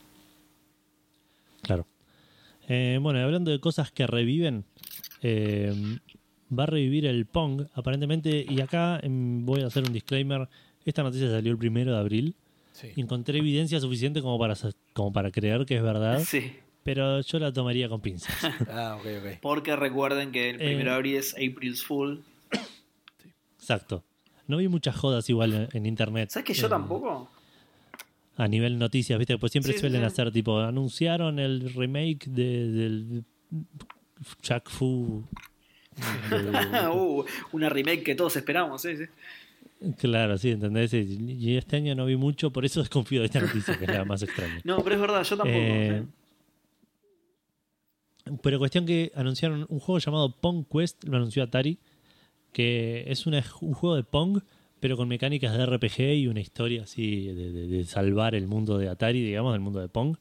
claro. 1.61 1.85
Eh, 2.68 2.99
bueno, 3.02 3.19
y 3.19 3.23
hablando 3.23 3.52
de 3.52 3.60
cosas 3.60 3.91
que 3.91 4.07
reviven, 4.07 4.64
eh, 5.22 5.73
va 6.57 6.64
a 6.64 6.68
revivir 6.68 7.06
el 7.06 7.26
Pong, 7.26 7.64
aparentemente, 7.73 8.45
y 8.48 8.61
acá 8.61 8.99
em, 9.03 9.45
voy 9.45 9.61
a 9.61 9.68
hacer 9.68 9.84
un 9.84 9.91
disclaimer. 9.91 10.48
Esta 10.85 11.03
noticia 11.03 11.30
salió 11.30 11.52
el 11.52 11.57
primero 11.57 11.91
de 11.91 11.99
abril. 11.99 12.35
Sí. 12.72 12.91
Encontré 12.95 13.39
evidencia 13.39 13.80
suficiente 13.81 14.22
como 14.22 14.39
para, 14.39 14.56
como 14.93 15.11
para 15.11 15.31
creer 15.31 15.65
que 15.65 15.76
es 15.76 15.84
verdad, 15.84 16.22
Sí. 16.23 16.53
Pero 16.83 17.21
yo 17.21 17.39
la 17.39 17.51
tomaría 17.53 17.87
con 17.89 18.01
pinzas. 18.01 18.33
Ah, 18.69 18.97
ok, 18.99 19.05
ok. 19.19 19.39
Porque 19.41 19.75
recuerden 19.75 20.31
que 20.31 20.49
el 20.51 20.55
Eh. 20.61 20.65
primero 20.65 20.91
de 20.91 20.95
abril 20.95 21.15
es 21.17 21.33
April's 21.35 21.83
Fool. 21.83 22.23
Exacto. 23.59 24.03
No 24.47 24.57
vi 24.57 24.67
muchas 24.67 24.95
jodas 24.95 25.29
igual 25.29 25.53
en, 25.53 25.69
en 25.73 25.85
internet. 25.85 26.29
¿Sabes 26.31 26.45
que 26.45 26.53
yo 26.53 26.67
eh, 26.67 26.69
tampoco? 26.69 27.29
A 28.37 28.47
nivel 28.47 28.79
noticias, 28.79 29.17
¿viste? 29.19 29.37
Pues 29.37 29.51
siempre 29.51 29.73
Sí, 29.73 29.79
suelen 29.79 30.01
sí. 30.01 30.07
hacer 30.07 30.31
tipo, 30.31 30.59
anunciaron 30.59 31.37
el 31.39 31.73
remake 31.73 32.25
de, 32.27 32.67
del 32.71 33.23
Jack 34.41 34.69
Fu. 34.69 35.23
de- 36.29 36.89
uh, 36.89 37.23
una 37.51 37.69
remake 37.69 38.03
que 38.03 38.15
todos 38.15 38.35
esperamos, 38.35 38.81
sí, 38.81 38.95
sí. 38.97 39.03
claro, 39.99 40.37
sí, 40.37 40.51
¿entendés? 40.51 40.93
Y, 40.93 41.35
y 41.39 41.57
este 41.57 41.75
año 41.77 41.93
no 41.95 42.05
vi 42.05 42.15
mucho, 42.15 42.51
por 42.51 42.65
eso 42.65 42.79
desconfío 42.79 43.19
de 43.19 43.27
esta 43.27 43.41
noticia, 43.41 43.77
que 43.77 43.85
es 43.85 43.91
la 43.91 44.05
más 44.05 44.23
extraña. 44.23 44.59
No, 44.63 44.83
pero 44.83 44.95
es 44.95 45.01
verdad, 45.01 45.23
yo 45.23 45.37
tampoco. 45.37 45.57
Eh, 45.59 46.03
sí. 46.03 46.07
Pero 48.43 48.60
cuestión 48.60 48.85
que 48.85 49.11
anunciaron 49.15 49.65
un 49.69 49.80
juego 49.80 49.99
llamado 49.99 50.31
Pong 50.39 50.65
Quest, 50.72 51.03
lo 51.06 51.18
anunció 51.18 51.43
Atari, 51.43 51.80
que 52.53 53.06
es 53.07 53.26
un 53.26 53.41
juego 53.41 53.95
de 53.95 54.03
Pong, 54.03 54.39
pero 54.80 54.98
con 54.98 55.07
mecánicas 55.07 55.56
de 55.57 55.65
RPG 55.65 55.99
y 56.15 56.27
una 56.27 56.39
historia 56.41 56.84
así 56.84 57.27
de, 57.27 57.52
de- 57.52 57.68
de 57.68 57.84
salvar 57.85 58.35
el 58.35 58.48
mundo 58.48 58.77
de 58.77 58.89
Atari, 58.89 59.23
digamos, 59.23 59.53
del 59.53 59.61
mundo 59.61 59.80
de 59.80 59.88
Pong. 59.89 60.18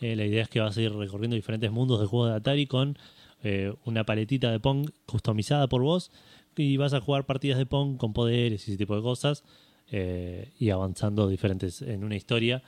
Eh, 0.00 0.14
la 0.16 0.24
idea 0.26 0.42
es 0.42 0.48
que 0.48 0.60
vas 0.60 0.76
a 0.76 0.82
ir 0.82 0.92
recorriendo 0.92 1.34
diferentes 1.34 1.70
mundos 1.70 2.00
de 2.00 2.06
juegos 2.06 2.30
de 2.30 2.36
Atari 2.36 2.66
con 2.66 2.98
eh, 3.42 3.72
una 3.84 4.04
paletita 4.04 4.50
de 4.50 4.60
Pong 4.60 4.90
customizada 5.06 5.66
por 5.68 5.82
vos 5.82 6.10
y 6.56 6.76
vas 6.76 6.92
a 6.94 7.00
jugar 7.00 7.24
partidas 7.26 7.58
de 7.58 7.66
Pong 7.66 7.96
con 7.96 8.12
poderes 8.12 8.66
y 8.68 8.72
ese 8.72 8.78
tipo 8.78 8.94
de 8.96 9.02
cosas 9.02 9.44
eh, 9.90 10.52
y 10.58 10.70
avanzando 10.70 11.28
diferentes 11.28 11.82
en 11.82 12.04
una 12.04 12.16
historia 12.16 12.62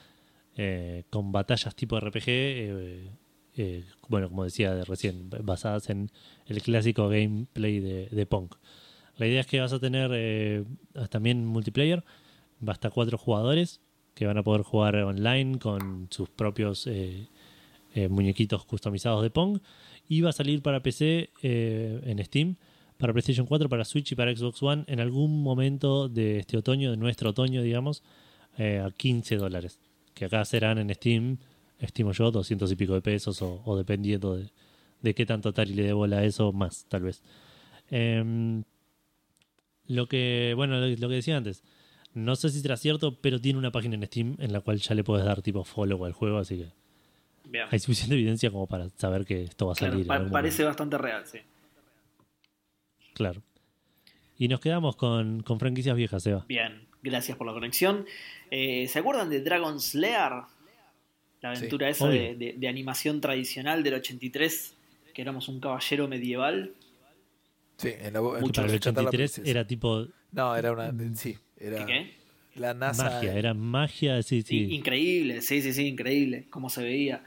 con 1.11 1.31
batallas 1.31 1.77
tipo 1.77 2.01
RPG. 2.01 3.11
Eh, 3.59 3.85
bueno, 4.09 4.29
como 4.29 4.45
decía 4.45 4.73
de 4.73 4.85
recién, 4.85 5.29
basadas 5.43 5.91
en 5.91 6.13
el 6.47 6.63
clásico 6.63 7.09
gameplay 7.09 7.81
de, 7.81 8.07
de 8.07 8.27
Pong. 8.27 8.51
La 9.17 9.27
idea 9.27 9.41
es 9.41 9.49
que 9.49 9.61
vas 9.61 9.73
a 9.73 9.81
tener 9.81 10.13
eh, 10.15 10.65
también 11.11 11.45
multiplayer, 11.45 12.05
hasta 12.65 12.91
cuatro 12.91 13.19
jugadores 13.19 13.81
que 14.15 14.27
van 14.27 14.39
a 14.39 14.45
poder 14.45 14.63
jugar 14.63 14.95
online 14.97 15.59
con 15.59 16.07
sus 16.11 16.29
propios 16.29 16.87
eh, 16.87 17.27
muñequitos 18.09 18.65
customizados 18.65 19.23
de 19.23 19.31
Pong. 19.31 19.59
Y 20.09 20.21
va 20.21 20.31
a 20.31 20.33
salir 20.33 20.63
para 20.63 20.81
PC 20.81 21.31
en 21.43 22.25
Steam, 22.25 22.57
para 22.97 23.13
PlayStation 23.13 23.47
4, 23.47 23.69
para 23.69 23.85
Switch 23.85 24.13
y 24.13 24.15
para 24.15 24.35
Xbox 24.35 24.63
One 24.63 24.85
en 24.87 25.01
algún 25.01 25.43
momento 25.43 26.09
de 26.09 26.39
este 26.39 26.57
otoño, 26.57 26.91
de 26.91 26.97
nuestro 26.97 27.31
otoño, 27.31 27.63
digamos, 27.63 28.03
a 28.57 28.91
15 28.91 29.37
dólares. 29.37 29.81
Que 30.15 30.25
acá 30.25 30.45
serán 30.45 30.79
en 30.79 30.95
Steam, 30.95 31.39
estimo 31.79 32.13
yo, 32.13 32.31
200 32.31 32.71
y 32.73 32.77
pico 32.77 32.95
de 32.95 33.03
pesos 33.03 33.41
o, 33.43 33.63
o 33.65 33.77
dependiendo 33.77 34.37
de, 34.37 34.51
de 35.03 35.15
qué 35.15 35.25
tanto 35.27 35.49
Atari 35.51 35.75
le 35.75 35.83
dé 35.85 35.93
bola 35.93 36.19
a 36.19 36.25
eso, 36.25 36.53
más 36.53 36.87
tal 36.89 37.03
vez. 37.03 37.23
Em, 37.91 38.65
lo 39.87 40.07
que, 40.07 40.53
bueno, 40.57 40.79
lo, 40.81 40.87
lo 40.89 41.09
que 41.09 41.15
decía 41.15 41.37
antes, 41.37 41.63
no 42.15 42.37
sé 42.37 42.49
si 42.51 42.61
será 42.61 42.77
cierto, 42.77 43.19
pero 43.21 43.41
tiene 43.41 43.59
una 43.59 43.71
página 43.71 43.95
en 43.95 44.05
Steam 44.07 44.37
en 44.39 44.53
la 44.53 44.61
cual 44.61 44.79
ya 44.79 44.95
le 44.95 45.05
puedes 45.05 45.25
dar 45.25 45.41
tipo 45.43 45.65
follow 45.65 46.05
al 46.05 46.13
juego, 46.13 46.39
así 46.39 46.59
que 46.59 46.69
Bien. 47.49 47.67
hay 47.71 47.79
suficiente 47.79 48.15
evidencia 48.15 48.51
como 48.51 48.67
para 48.67 48.89
saber 48.91 49.25
que 49.25 49.45
esto 49.45 49.67
va 49.67 49.73
a 49.73 49.77
Claro, 49.77 49.93
salir. 49.95 50.07
pa- 50.07 50.19
parece 50.31 50.63
momento. 50.63 50.65
bastante 50.67 50.99
real, 50.99 51.27
sí. 51.27 51.39
Claro. 53.15 53.43
Y 54.37 54.49
nos 54.49 54.61
quedamos 54.61 54.97
con, 54.97 55.43
con 55.43 55.59
franquicias 55.59 55.97
viejas, 55.97 56.25
Eva. 56.27 56.45
Bien, 56.49 56.87
gracias 57.03 57.37
por 57.37 57.47
la 57.47 57.53
conexión. 57.53 58.05
Eh, 58.51 58.87
¿Se 58.89 58.99
acuerdan 59.01 59.31
de 59.31 59.41
Dragon 59.43 59.81
Slayer? 59.81 60.33
La 61.41 61.51
aventura 61.53 61.89
esa 61.89 62.09
de, 62.09 62.35
de- 62.35 62.55
de 62.59 62.69
animación 62.69 63.21
tradicional 63.21 63.83
del 63.83 63.95
83, 63.95 64.75
que 65.15 65.23
éramos 65.23 65.49
un 65.49 65.61
caballero 65.61 66.09
medieval. 66.09 66.73
Sí, 67.77 67.89
en 68.01 68.13
la, 68.13 68.19
en 68.19 68.51
para 68.51 68.67
el 68.67 68.73
rescatar 68.73 69.05
la 69.05 69.11
83 69.11 69.33
princesa. 69.33 69.49
era 69.51 69.67
tipo 69.67 70.07
No, 70.33 70.57
era 70.57 70.73
una. 70.73 70.93
Sí, 71.15 71.37
era. 71.59 71.87
¿Qué 71.87 71.93
qué? 71.93 72.19
La 72.61 72.75
NASA. 72.75 73.05
magia, 73.05 73.35
era 73.39 73.55
magia, 73.55 74.21
sí, 74.25 74.43
sí. 74.43 74.75
Increíble, 74.75 75.43
sí, 75.43 75.63
sí, 75.63 75.73
sí, 75.73 75.87
increíble, 75.87 76.47
cómo 76.51 76.69
se 76.71 76.83
veía. 76.83 77.23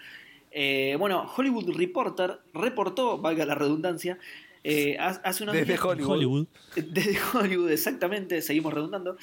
Eh, 0.52 0.98
bueno, 1.00 1.32
Hollywood 1.38 1.74
Reporter 1.74 2.40
reportó, 2.54 3.18
valga 3.18 3.46
la 3.46 3.56
redundancia, 3.56 4.18
eh, 4.66 4.98
ha- 5.00 5.22
hace 5.24 5.44
unos 5.44 5.54
Desde 5.56 5.68
días- 5.68 5.86
Hollywood. 5.86 6.12
Hollywood. 6.12 6.48
Desde 6.76 7.18
Hollywood, 7.34 7.72
exactamente, 7.72 8.42
seguimos 8.42 8.74
redundando. 8.74 9.16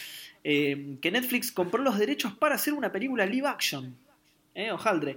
eh, 0.44 0.96
que 1.02 1.10
Netflix 1.10 1.52
compró 1.52 1.82
los 1.82 1.98
derechos 1.98 2.32
para 2.32 2.54
hacer 2.54 2.72
una 2.72 2.90
película 2.90 3.26
live 3.26 3.46
action. 3.46 3.94
Eh, 4.58 4.72
hojaldre. 4.72 5.16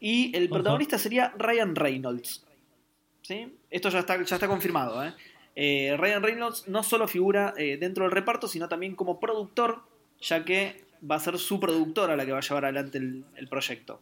Y 0.00 0.34
el 0.34 0.48
protagonista 0.48 0.96
sería 0.96 1.34
Ryan 1.36 1.76
Reynolds. 1.76 2.42
¿Sí? 3.20 3.54
Esto 3.68 3.90
ya 3.90 3.98
está, 3.98 4.16
ya 4.24 4.36
está 4.36 4.48
confirmado. 4.48 5.04
¿eh? 5.04 5.12
Eh, 5.54 5.94
Ryan 5.98 6.22
Reynolds 6.22 6.68
no 6.68 6.82
solo 6.82 7.06
figura 7.06 7.52
eh, 7.58 7.76
dentro 7.76 8.04
del 8.04 8.12
reparto, 8.12 8.48
sino 8.48 8.66
también 8.66 8.94
como 8.94 9.20
productor, 9.20 9.82
ya 10.22 10.42
que 10.42 10.84
va 11.08 11.16
a 11.16 11.20
ser 11.20 11.38
su 11.38 11.60
productora 11.60 12.16
la 12.16 12.24
que 12.24 12.32
va 12.32 12.38
a 12.38 12.40
llevar 12.40 12.64
adelante 12.64 12.96
el, 12.96 13.24
el 13.36 13.48
proyecto. 13.48 14.00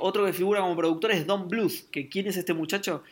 Otro 0.00 0.26
que 0.26 0.34
figura 0.34 0.60
como 0.60 0.76
productor 0.76 1.12
es 1.12 1.26
Don 1.26 1.48
Bluth, 1.48 1.88
que 1.90 2.10
¿quién 2.10 2.26
es 2.26 2.36
este 2.36 2.52
muchacho? 2.52 3.04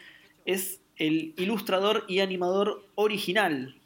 Es 0.44 0.82
el 0.96 1.32
ilustrador 1.38 2.04
y 2.06 2.18
animador 2.18 2.84
original. 2.96 3.76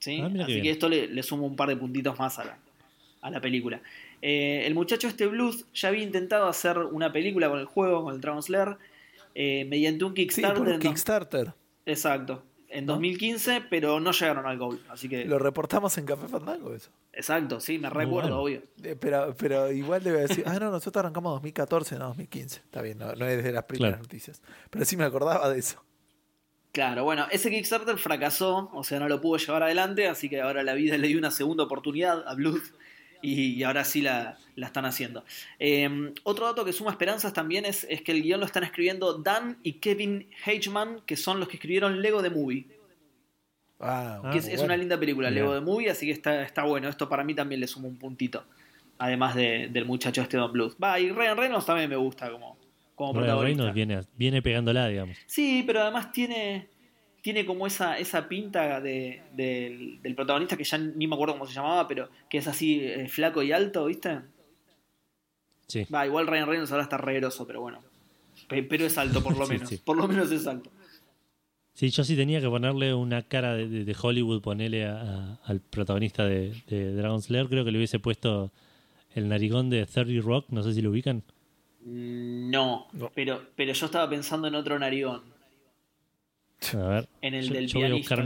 ¿Sí? 0.00 0.20
Ah, 0.20 0.26
Así 0.26 0.46
que 0.46 0.60
bien. 0.60 0.66
esto 0.66 0.88
le, 0.90 1.06
le 1.06 1.22
suma 1.22 1.44
un 1.44 1.56
par 1.56 1.70
de 1.70 1.76
puntitos 1.76 2.18
más 2.18 2.38
a 2.38 2.44
la, 2.44 2.58
a 3.22 3.30
la 3.30 3.40
película. 3.40 3.80
Eh, 4.26 4.66
el 4.66 4.74
muchacho 4.74 5.06
este 5.06 5.26
Bluth 5.26 5.66
ya 5.74 5.88
había 5.88 6.02
intentado 6.02 6.46
hacer 6.46 6.78
una 6.78 7.12
película 7.12 7.50
con 7.50 7.58
el 7.58 7.66
juego, 7.66 8.02
con 8.04 8.14
el 8.14 8.22
Dragon 8.22 8.42
Slayer, 8.42 8.78
eh, 9.34 9.66
mediante 9.66 10.02
un 10.04 10.12
Sí, 10.12 10.22
Kickstarter. 10.22 10.56
por 10.58 10.68
en 10.68 10.80
dos- 10.80 10.88
Kickstarter. 10.88 11.52
Exacto. 11.84 12.42
En 12.70 12.86
¿No? 12.86 12.94
2015, 12.94 13.62
pero 13.68 14.00
no 14.00 14.12
llegaron 14.12 14.46
al 14.46 14.56
goal. 14.58 14.80
Así 14.88 15.08
que. 15.10 15.26
Lo 15.26 15.38
reportamos 15.38 15.96
en 15.98 16.06
Café 16.06 16.26
Fandango 16.26 16.72
eso. 16.74 16.90
Exacto, 17.12 17.60
sí, 17.60 17.78
me 17.78 17.90
recuerdo, 17.90 18.40
bueno. 18.40 18.62
obvio. 18.62 18.62
Eh, 18.82 18.96
Pero, 18.98 19.34
pero 19.36 19.70
igual 19.70 20.02
debe 20.02 20.20
decir, 20.22 20.42
ah, 20.46 20.58
no, 20.58 20.70
nosotros 20.70 21.04
arrancamos 21.04 21.32
2014, 21.34 21.96
no 21.98 22.06
2015. 22.06 22.60
Está 22.64 22.80
bien, 22.82 22.96
no, 22.98 23.12
no 23.14 23.26
es 23.26 23.44
de 23.44 23.52
las 23.52 23.64
primeras 23.64 23.92
Claro. 23.96 24.02
noticias. 24.04 24.40
Pero 24.70 24.84
sí 24.86 24.96
me 24.96 25.04
acordaba 25.04 25.48
de 25.50 25.58
eso. 25.58 25.84
Claro, 26.72 27.04
bueno, 27.04 27.26
ese 27.30 27.50
Kickstarter 27.50 27.98
fracasó, 27.98 28.70
o 28.72 28.82
sea, 28.82 28.98
no 28.98 29.08
lo 29.08 29.20
pudo 29.20 29.36
llevar 29.36 29.62
adelante, 29.62 30.08
así 30.08 30.28
que 30.28 30.40
ahora 30.40 30.62
la 30.64 30.74
vida 30.74 30.96
le 30.98 31.06
dio 31.06 31.18
una 31.18 31.30
segunda 31.30 31.62
oportunidad 31.64 32.26
a 32.26 32.34
Bluth 32.34 32.64
y, 33.24 33.52
y 33.54 33.62
ahora 33.64 33.84
sí 33.84 34.02
la, 34.02 34.36
la 34.56 34.66
están 34.66 34.84
haciendo. 34.84 35.24
Eh, 35.58 36.12
otro 36.24 36.46
dato 36.46 36.64
que 36.64 36.72
suma 36.72 36.90
esperanzas 36.90 37.32
también 37.32 37.64
es, 37.64 37.86
es 37.88 38.02
que 38.02 38.12
el 38.12 38.22
guion 38.22 38.40
lo 38.40 38.46
están 38.46 38.64
escribiendo 38.64 39.18
Dan 39.18 39.56
y 39.62 39.74
Kevin 39.74 40.28
Hageman, 40.44 41.00
que 41.06 41.16
son 41.16 41.40
los 41.40 41.48
que 41.48 41.56
escribieron 41.56 42.00
Lego 42.02 42.22
The 42.22 42.30
Movie, 42.30 42.66
Ah, 43.80 44.20
Ah, 44.24 44.30
es, 44.36 44.44
muy 44.44 44.52
es 44.52 44.58
bueno. 44.60 44.64
una 44.64 44.76
linda 44.76 44.98
película. 44.98 45.30
Lego 45.30 45.52
The 45.54 45.60
Movie, 45.60 45.90
así 45.90 46.06
que 46.06 46.12
está, 46.12 46.42
está 46.42 46.62
bueno. 46.64 46.88
Esto 46.88 47.08
para 47.08 47.24
mí 47.24 47.34
también 47.34 47.60
le 47.60 47.66
suma 47.66 47.88
un 47.88 47.96
puntito, 47.98 48.44
además 48.98 49.34
de- 49.34 49.68
del 49.70 49.84
muchacho 49.84 50.22
este 50.22 50.36
Don 50.36 50.52
Bluth. 50.52 50.76
Va, 50.82 50.98
y 51.00 51.10
Ryan 51.10 51.36
Reynolds 51.36 51.66
también 51.66 51.90
me 51.90 51.96
gusta 51.96 52.30
como, 52.30 52.56
como 52.94 53.12
Ryan 53.14 53.24
protagonista. 53.24 53.62
Reynolds 53.64 53.74
viene, 53.74 54.00
viene 54.16 54.42
pegándola, 54.42 54.86
digamos. 54.88 55.18
Sí, 55.26 55.64
pero 55.66 55.82
además 55.82 56.12
tiene, 56.12 56.68
tiene 57.24 57.46
como 57.46 57.66
esa, 57.66 57.96
esa 57.96 58.28
pinta 58.28 58.82
de, 58.82 59.22
del, 59.32 60.02
del 60.02 60.14
protagonista 60.14 60.58
que 60.58 60.64
ya 60.64 60.76
ni 60.76 61.06
me 61.06 61.14
acuerdo 61.14 61.32
cómo 61.32 61.46
se 61.46 61.54
llamaba, 61.54 61.88
pero 61.88 62.10
que 62.28 62.36
es 62.36 62.46
así 62.46 62.80
eh, 62.82 63.08
flaco 63.08 63.42
y 63.42 63.50
alto, 63.50 63.86
¿viste? 63.86 64.20
Sí. 65.66 65.86
Va, 65.92 66.04
igual 66.06 66.26
Ryan 66.26 66.46
Reynolds 66.46 66.70
ahora 66.70 66.82
está 66.84 66.98
re 66.98 67.14
groso, 67.14 67.46
pero 67.46 67.62
bueno. 67.62 67.80
Pe- 68.46 68.62
Pero 68.64 68.84
es 68.84 68.98
alto, 68.98 69.22
por 69.22 69.38
lo 69.38 69.46
Sí, 69.46 69.52
menos. 69.54 69.68
sí. 69.70 69.78
Por 69.82 69.96
lo 69.96 70.06
menos 70.06 70.30
es 70.30 70.46
alto. 70.46 70.70
Sí, 71.72 71.88
yo 71.88 72.04
sí 72.04 72.14
tenía 72.14 72.42
que 72.42 72.48
ponerle 72.48 72.92
una 72.92 73.22
cara 73.22 73.54
de, 73.54 73.68
de- 73.68 73.84
de 73.86 73.96
Hollywood, 74.00 74.42
ponerle 74.42 74.84
a- 74.84 75.00
a- 75.00 75.38
al 75.46 75.60
protagonista 75.60 76.26
de, 76.26 76.52
de 76.68 76.92
Dragon 76.94 77.22
Slayer. 77.22 77.48
Creo 77.48 77.64
que 77.64 77.70
le 77.72 77.78
hubiese 77.78 77.98
puesto 78.00 78.52
el 79.14 79.30
narigón 79.30 79.70
de 79.70 79.86
30 79.86 80.20
Rock, 80.22 80.44
no 80.50 80.62
sé 80.62 80.74
si 80.74 80.82
lo 80.82 80.90
ubican. 80.90 81.22
Mm, 81.86 82.50
No, 82.50 82.86
No. 82.92 83.10
Pero, 83.14 83.42
pero 83.56 83.72
yo 83.72 83.86
estaba 83.86 84.10
pensando 84.10 84.46
en 84.46 84.56
otro 84.56 84.78
narigón. 84.78 85.22
A 86.74 86.88
ver. 86.88 87.08
En 87.20 87.34
el 87.34 87.48
yo, 87.48 87.54
del 87.54 87.66
yo 87.66 87.80
voy 87.80 87.90
a 87.90 87.94
buscar 87.94 88.24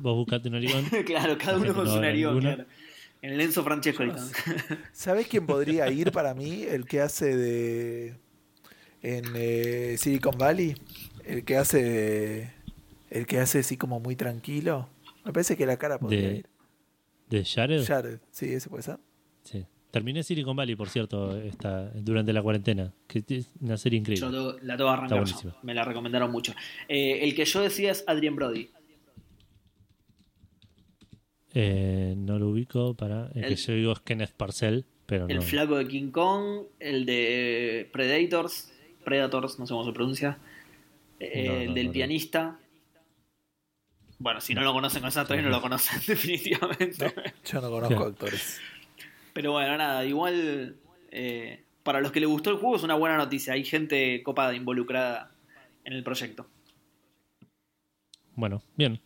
vos 0.00 0.14
buscate 0.14 0.48
un 0.48 0.54
narigón. 0.54 0.84
claro, 1.06 1.36
cada 1.38 1.58
uno 1.58 1.74
con 1.74 1.86
su 1.88 2.00
narigón, 2.00 2.40
claro. 2.40 2.64
En 3.22 3.32
el 3.32 3.40
Enzo 3.40 3.64
Francesco. 3.64 4.04
¿Sabés 4.92 5.26
quién 5.26 5.46
podría 5.46 5.90
ir 5.90 6.12
para 6.12 6.34
mí? 6.34 6.62
El 6.62 6.84
que 6.84 7.00
hace 7.00 7.36
de. 7.36 8.14
En 9.02 9.24
eh, 9.34 9.96
Silicon 9.98 10.36
Valley. 10.38 10.76
El 11.24 11.44
que 11.44 11.56
hace. 11.56 11.82
de- 11.82 12.50
El 13.10 13.26
que 13.26 13.38
hace 13.40 13.60
así 13.60 13.76
como 13.76 13.98
muy 14.00 14.16
tranquilo. 14.16 14.88
Me 15.24 15.32
parece 15.32 15.56
que 15.56 15.66
la 15.66 15.76
cara 15.76 15.98
podría 15.98 16.28
De- 16.28 16.36
ir. 16.36 16.46
¿De 17.30 17.44
Jared? 17.44 17.84
Jared, 17.84 18.18
sí, 18.30 18.52
ese 18.52 18.68
puede 18.68 18.84
ser. 18.84 18.98
Sí. 19.42 19.64
Terminé 19.96 20.22
Silicon 20.22 20.54
Valley, 20.54 20.76
por 20.76 20.90
cierto, 20.90 21.38
esta, 21.38 21.88
durante 21.94 22.30
la 22.34 22.42
cuarentena. 22.42 22.92
Que 23.06 23.24
es 23.26 23.50
una 23.62 23.78
serie 23.78 23.98
increíble. 23.98 24.30
Yo 24.30 24.58
la 24.60 24.76
tengo 24.76 24.94
buenísimo. 25.08 25.54
Me 25.62 25.72
la 25.72 25.84
recomendaron 25.84 26.30
mucho. 26.30 26.52
Eh, 26.86 27.20
el 27.22 27.34
que 27.34 27.46
yo 27.46 27.62
decía 27.62 27.92
es 27.92 28.04
Adrien 28.06 28.36
Brody. 28.36 28.68
Eh, 31.54 32.12
no 32.14 32.38
lo 32.38 32.48
ubico 32.50 32.92
para. 32.92 33.30
El, 33.34 33.44
El- 33.44 33.48
que 33.54 33.56
yo 33.56 33.72
digo 33.72 33.92
es 33.92 34.00
Kenneth 34.00 34.32
Parcell, 34.32 34.82
pero 35.06 35.28
El 35.28 35.36
no. 35.36 35.42
flaco 35.42 35.76
de 35.78 35.88
King 35.88 36.10
Kong, 36.10 36.64
el 36.78 37.06
de 37.06 37.88
Predators, 37.90 38.70
Predators, 39.02 39.58
no 39.58 39.66
sé 39.66 39.72
cómo 39.72 39.86
se 39.86 39.92
pronuncia, 39.92 40.36
eh, 41.20 41.46
No, 41.46 41.54
no, 41.54 41.60
el 41.60 41.72
del 41.74 41.84
no, 41.86 41.88
no. 41.88 41.92
pianista. 41.94 42.58
Bueno, 44.18 44.42
si 44.42 44.52
no 44.54 44.60
lo 44.60 44.74
conocen 44.74 45.00
con 45.00 45.08
esa 45.08 45.22
actriz, 45.22 45.42
no 45.42 45.48
lo 45.48 45.62
conocen 45.62 46.00
definitivamente. 46.06 47.14
Yo 47.50 47.62
no 47.62 47.70
conozco 47.70 48.04
actores. 48.04 48.60
Pero 49.36 49.52
bueno, 49.52 49.76
nada, 49.76 50.02
igual 50.06 50.78
eh, 51.10 51.62
para 51.82 52.00
los 52.00 52.10
que 52.10 52.20
les 52.20 52.28
gustó 52.28 52.48
el 52.48 52.56
juego 52.56 52.76
es 52.76 52.82
una 52.82 52.94
buena 52.94 53.18
noticia. 53.18 53.52
Hay 53.52 53.64
gente 53.64 54.22
copada 54.22 54.54
involucrada 54.54 55.30
en 55.84 55.92
el 55.92 56.02
proyecto. 56.02 56.46
Bueno, 58.34 58.62
bien. 58.76 58.98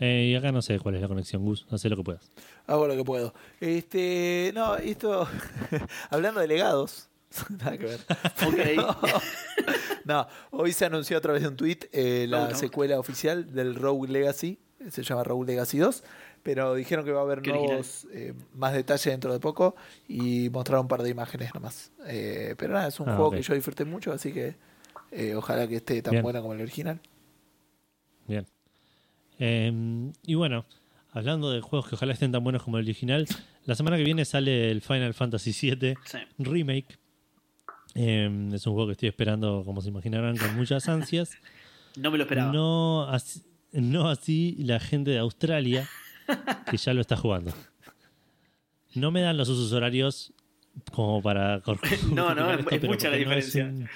Eh, 0.00 0.30
y 0.30 0.34
acá 0.34 0.52
no 0.52 0.62
sé 0.62 0.78
cuál 0.78 0.94
es 0.94 1.02
la 1.02 1.08
conexión, 1.08 1.44
Gus. 1.44 1.66
Haz 1.70 1.84
lo 1.84 1.96
que 1.98 2.02
puedas. 2.02 2.32
Hago 2.66 2.86
lo 2.86 2.96
que 2.96 3.04
puedo. 3.04 3.34
Este, 3.60 4.52
no, 4.54 4.76
esto, 4.76 5.28
hablando 6.08 6.40
de 6.40 6.48
legados, 6.48 7.10
nada 7.50 7.76
que 7.76 7.84
ver. 7.84 8.00
Ok. 8.46 9.68
No, 10.06 10.26
hoy 10.50 10.72
se 10.72 10.86
anunció 10.86 11.18
a 11.18 11.20
través 11.20 11.42
de 11.42 11.48
un 11.48 11.56
tweet 11.56 11.90
eh, 11.92 12.24
la 12.26 12.54
secuela 12.54 12.98
oficial 12.98 13.52
del 13.52 13.74
Rogue 13.74 14.08
Legacy, 14.10 14.58
se 14.90 15.02
llama 15.02 15.24
Rogue 15.24 15.46
Legacy 15.46 15.76
2, 15.76 16.02
pero 16.42 16.74
dijeron 16.74 17.04
que 17.04 17.12
va 17.12 17.20
a 17.20 17.22
haber 17.24 17.40
Qué 17.42 17.50
nuevos, 17.52 18.06
eh, 18.12 18.34
más 18.54 18.72
detalle 18.72 19.10
dentro 19.10 19.32
de 19.32 19.40
poco 19.40 19.74
y 20.08 20.48
mostraron 20.50 20.84
un 20.84 20.88
par 20.88 21.02
de 21.02 21.10
imágenes 21.10 21.54
nomás. 21.54 21.92
Eh, 22.06 22.54
pero 22.58 22.74
nada, 22.74 22.88
es 22.88 22.98
un 23.00 23.08
Ah, 23.08 23.16
juego 23.16 23.30
que 23.32 23.42
yo 23.42 23.54
disfruté 23.54 23.84
mucho, 23.84 24.12
así 24.12 24.32
que 24.32 24.56
eh, 25.10 25.34
ojalá 25.34 25.68
que 25.68 25.76
esté 25.76 26.02
tan 26.02 26.12
Bien. 26.12 26.22
bueno 26.22 26.40
como 26.42 26.54
el 26.54 26.60
original. 26.62 27.00
Bien. 28.26 28.46
Eh, 29.38 30.12
y 30.26 30.34
bueno, 30.34 30.64
hablando 31.12 31.50
de 31.50 31.60
juegos 31.60 31.88
que 31.88 31.94
ojalá 31.96 32.12
estén 32.12 32.32
tan 32.32 32.42
buenos 32.44 32.62
como 32.62 32.78
el 32.78 32.84
original, 32.84 33.26
la 33.64 33.74
semana 33.74 33.96
que 33.96 34.04
viene 34.04 34.24
sale 34.24 34.70
el 34.70 34.80
Final 34.82 35.14
Fantasy 35.14 35.52
VII 35.70 35.94
Sí. 36.04 36.18
Remake. 36.38 36.98
Eh, 37.94 38.48
es 38.54 38.66
un 38.66 38.72
juego 38.72 38.86
que 38.88 38.92
estoy 38.92 39.08
esperando, 39.08 39.62
como 39.64 39.80
se 39.82 39.88
imaginarán, 39.88 40.36
con 40.36 40.54
muchas 40.56 40.88
ansias. 40.88 41.30
No 41.94 42.10
me 42.10 42.16
lo 42.16 42.24
esperaba. 42.24 42.50
No 42.50 43.06
así, 43.10 43.42
no 43.72 44.08
así 44.08 44.56
la 44.60 44.80
gente 44.80 45.10
de 45.10 45.18
Australia, 45.18 45.86
que 46.70 46.76
ya 46.76 46.94
lo 46.94 47.00
está 47.00 47.16
jugando. 47.16 47.52
No 48.94 49.10
me 49.10 49.20
dan 49.22 49.36
los 49.36 49.48
usos 49.48 49.72
horarios 49.72 50.32
como 50.92 51.22
para 51.22 51.62
No, 52.12 52.34
no, 52.34 52.52
es- 52.52 52.60
esto, 52.60 52.74
es 52.74 52.80
pero 52.80 52.92
mucha 52.92 53.08
la 53.10 53.16
porque 53.16 53.24
no 53.26 53.32
es 53.34 53.46
diferencia. 53.52 53.64
un- 53.66 53.88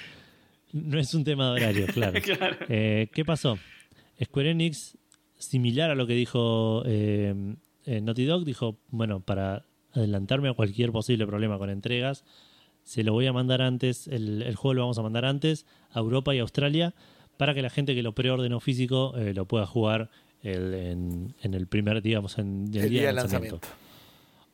No 0.90 0.98
es 0.98 1.15
un 1.15 1.24
tema 1.24 1.47
de 1.47 1.51
horario, 1.53 1.86
claro. 1.93 2.20
Claro. 2.23 2.57
Eh, 2.69 3.09
¿Qué 3.12 3.24
pasó? 3.24 3.59
Square 4.23 4.51
Enix, 4.51 4.97
similar 5.39 5.90
a 5.90 5.94
lo 5.94 6.07
que 6.07 6.15
dijo 6.15 6.82
eh, 6.86 7.35
eh, 7.85 8.01
Naughty 8.01 8.24
Dog, 8.24 8.44
dijo, 8.44 8.78
bueno, 8.89 9.20
para 9.20 9.65
adelantarme 9.93 10.48
a 10.48 10.55
cualquier 10.55 10.93
posible 10.93 11.27
problema 11.27 11.59
con 11.59 11.70
entregas, 11.70 12.24
se 12.82 13.03
lo 13.05 13.12
voy 13.12 13.27
a 13.27 13.32
mandar 13.32 13.62
antes, 13.62 14.07
el, 14.09 14.43
el 14.43 14.55
juego 14.55 14.74
lo 14.74 14.81
vamos 14.82 14.98
a 14.98 15.03
mandar 15.03 15.24
antes 15.24 15.66
a 15.93 15.98
Europa 15.98 16.35
y 16.35 16.39
Australia 16.39 16.94
para 17.36 17.53
que 17.55 17.61
la 17.62 17.69
gente 17.70 17.94
que 17.94 18.03
lo 18.03 18.12
preordenó 18.15 18.61
físico 18.61 19.15
eh, 19.19 19.35
lo 19.35 19.44
pueda 19.47 19.66
jugar 19.66 20.11
el- 20.47 20.74
en, 20.74 21.35
en 21.43 21.55
el 21.55 21.66
primer, 21.66 22.01
digamos, 22.02 22.39
en 22.39 22.68
el, 22.73 22.77
El 22.77 22.90
día 22.90 23.01
día 23.01 23.06
de 23.09 23.12
lanzamiento. 23.14 23.56
lanzamiento. 23.56 23.86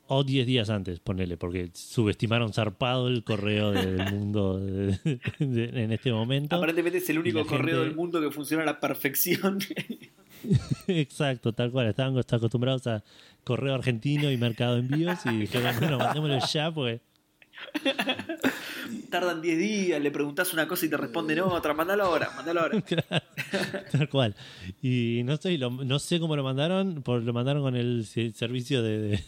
O 0.07 0.23
10 0.23 0.45
días 0.45 0.69
antes, 0.69 0.99
ponele, 0.99 1.37
porque 1.37 1.71
subestimaron 1.73 2.51
zarpado 2.53 3.07
el 3.07 3.23
correo 3.23 3.71
del 3.71 3.97
mundo 4.13 4.59
de- 4.59 4.97
de- 5.39 5.83
en 5.83 5.91
este 5.93 6.11
momento. 6.11 6.55
Aparentemente 6.57 6.97
es 6.97 7.09
el 7.09 7.19
único 7.19 7.45
correo 7.45 7.77
gente- 7.77 7.85
del 7.87 7.95
mundo 7.95 8.19
que 8.21 8.29
funciona 8.29 8.63
a 8.63 8.65
la 8.65 8.79
perfección. 8.79 9.59
Exacto, 10.87 11.53
tal 11.53 11.71
cual. 11.71 11.87
Estaban 11.87 12.17
acostumbrados 12.17 12.85
a 12.87 13.03
correo 13.43 13.73
argentino 13.75 14.29
y 14.31 14.37
mercado 14.37 14.73
de 14.75 14.81
envíos 14.81 15.25
y 15.25 15.37
dijeron, 15.37 15.73
bueno, 15.79 15.97
mandémoslo 15.97 16.39
ya, 16.47 16.71
pues. 16.71 16.99
Tardan 19.09 19.41
10 19.41 19.57
días, 19.57 20.01
le 20.01 20.11
preguntás 20.11 20.53
una 20.53 20.67
cosa 20.67 20.85
y 20.85 20.89
te 20.89 20.97
responden 20.97 21.39
otra. 21.41 21.73
Mandalo 21.73 22.03
ahora, 22.05 22.29
mandalo 22.35 22.61
ahora. 22.61 22.81
Tal 23.91 24.09
cual. 24.09 24.35
Y 24.81 25.21
no 25.25 25.37
sé, 25.37 25.57
lo- 25.57 25.69
no 25.69 25.99
sé 25.99 26.19
cómo 26.19 26.35
lo 26.35 26.43
mandaron, 26.43 27.03
por, 27.03 27.21
lo 27.21 27.33
mandaron 27.33 27.61
con 27.61 27.75
el 27.75 28.05
se- 28.05 28.31
servicio 28.33 28.81
de, 28.81 28.97
de- 28.99 29.23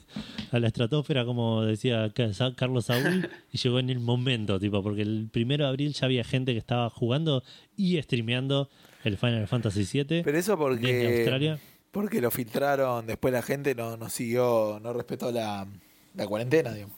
a 0.52 0.60
la 0.60 0.68
estratosfera, 0.68 1.26
como 1.26 1.64
decía 1.64 2.12
Carlos 2.56 2.86
Saúl, 2.86 3.30
y 3.52 3.58
llegó 3.58 3.80
en 3.80 3.90
el 3.90 4.00
momento, 4.00 4.60
tipo, 4.60 4.82
porque 4.84 5.02
el 5.04 5.30
primero 5.32 5.66
de 5.66 5.70
abril 5.70 5.94
ya 5.94 6.06
había 6.06 6.24
gente 6.24 6.54
que 6.54 6.60
estaba 6.60 6.90
jugando 6.90 7.44
y 7.78 8.02
streameando 8.02 8.70
el 9.04 9.18
Final 9.18 9.48
Fantasy 9.48 9.82
VII 10.04 10.24
Pero 10.24 10.38
eso 10.38 10.56
desde 10.56 10.58
porque, 10.58 11.18
Australia. 11.20 11.60
porque 11.92 12.22
lo 12.22 12.32
filtraron, 12.32 13.06
después 13.06 13.32
la 13.34 13.42
gente 13.44 13.76
no, 13.76 13.98
no 13.98 14.10
siguió, 14.10 14.80
no 14.82 14.94
respetó 14.94 15.32
la, 15.32 15.68
la 16.16 16.28
cuarentena, 16.28 16.74
digamos. 16.74 16.96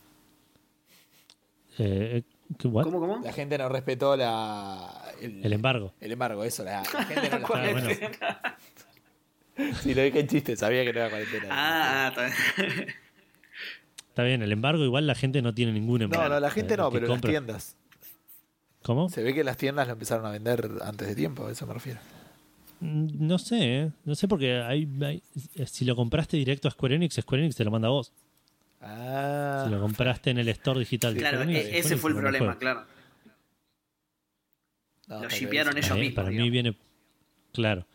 Eh. 1.80 2.24
¿Cómo, 2.62 2.84
cómo? 3.00 3.20
La 3.24 3.34
gente 3.34 3.58
no 3.58 3.68
respetó 3.70 4.16
la, 4.16 5.12
el, 5.22 5.46
El 5.46 5.54
embargo. 5.54 5.94
el 6.00 6.12
embargo, 6.14 6.44
eso. 6.44 6.64
La, 6.64 6.82
la 6.82 7.04
gente 7.06 7.30
no 7.30 7.40
la- 7.40 7.48
Ah, 7.48 7.72
bueno. 7.72 7.90
Sí, 9.82 9.94
lo 9.96 10.02
dije 10.04 10.20
en 10.20 10.28
chiste, 10.28 10.56
sabía 10.56 10.84
que 10.84 10.94
no 10.94 11.00
era 11.00 11.10
cuarentena. 11.10 11.48
Ah, 11.52 12.08
ah, 12.16 12.28
está 12.28 12.66
bien. 12.66 12.88
Está 14.10 14.24
bien, 14.24 14.42
el 14.42 14.52
embargo 14.52 14.84
igual 14.84 15.06
la 15.08 15.16
gente 15.16 15.42
no 15.42 15.54
tiene 15.54 15.72
ningún 15.74 16.00
no, 16.00 16.06
embargo. 16.06 16.30
no, 16.30 16.40
la 16.40 16.50
gente 16.52 16.74
Eh, 16.76 16.78
no, 16.78 16.92
pero 16.92 17.08
las 17.08 17.16
compra- 17.20 17.30
tiendas. 17.32 17.76
¿Cómo? 18.84 19.10
Se 19.10 19.22
ve 19.24 19.34
que 19.34 19.44
las 19.44 19.58
tiendas 19.58 19.88
lo 19.88 19.94
empezaron 19.94 20.26
a 20.26 20.32
vender 20.32 20.70
antes 20.84 21.08
de 21.08 21.16
tiempo, 21.16 21.46
a 21.48 21.52
eso 21.52 21.68
me 21.68 21.74
refiero. 21.74 22.00
Mm, 22.80 23.28
No 23.28 23.38
sé, 23.40 23.58
¿eh? 23.82 23.92
no 24.06 24.16
sé 24.16 24.28
porque 24.28 24.62
hay, 24.62 24.88
hay- 25.04 25.22
si 25.66 25.86
lo 25.86 25.96
compraste 25.96 26.38
directo 26.38 26.68
a 26.68 26.72
Square 26.72 26.96
Enix, 26.96 27.16
Square 27.16 27.44
Enix 27.44 27.56
te 27.56 27.64
lo 27.66 27.72
manda 27.72 27.88
a 27.90 27.92
vos. 27.92 28.14
Ah, 28.82 29.64
Si 29.66 29.72
lo 29.72 29.82
compraste 29.82 30.30
en 30.30 30.38
el 30.38 30.48
store 30.50 30.80
digital 30.82 31.14
de 31.14 31.20
Claro, 31.20 31.42
e- 31.44 31.80
ese 31.80 31.98
fue 31.98 32.12
el 32.12 32.16
problema, 32.18 32.46
juego. 32.46 32.60
claro. 32.60 32.86
no, 35.08 35.24
lo 35.24 35.30
shipearon 35.30 35.78
ellos 35.78 35.88
Para 35.90 35.96
mí- 36.00 36.08
mismos. 36.08 36.16
Para 36.26 36.30
mí 36.38 36.50
viene. 36.50 36.76
Claro. 37.54 37.88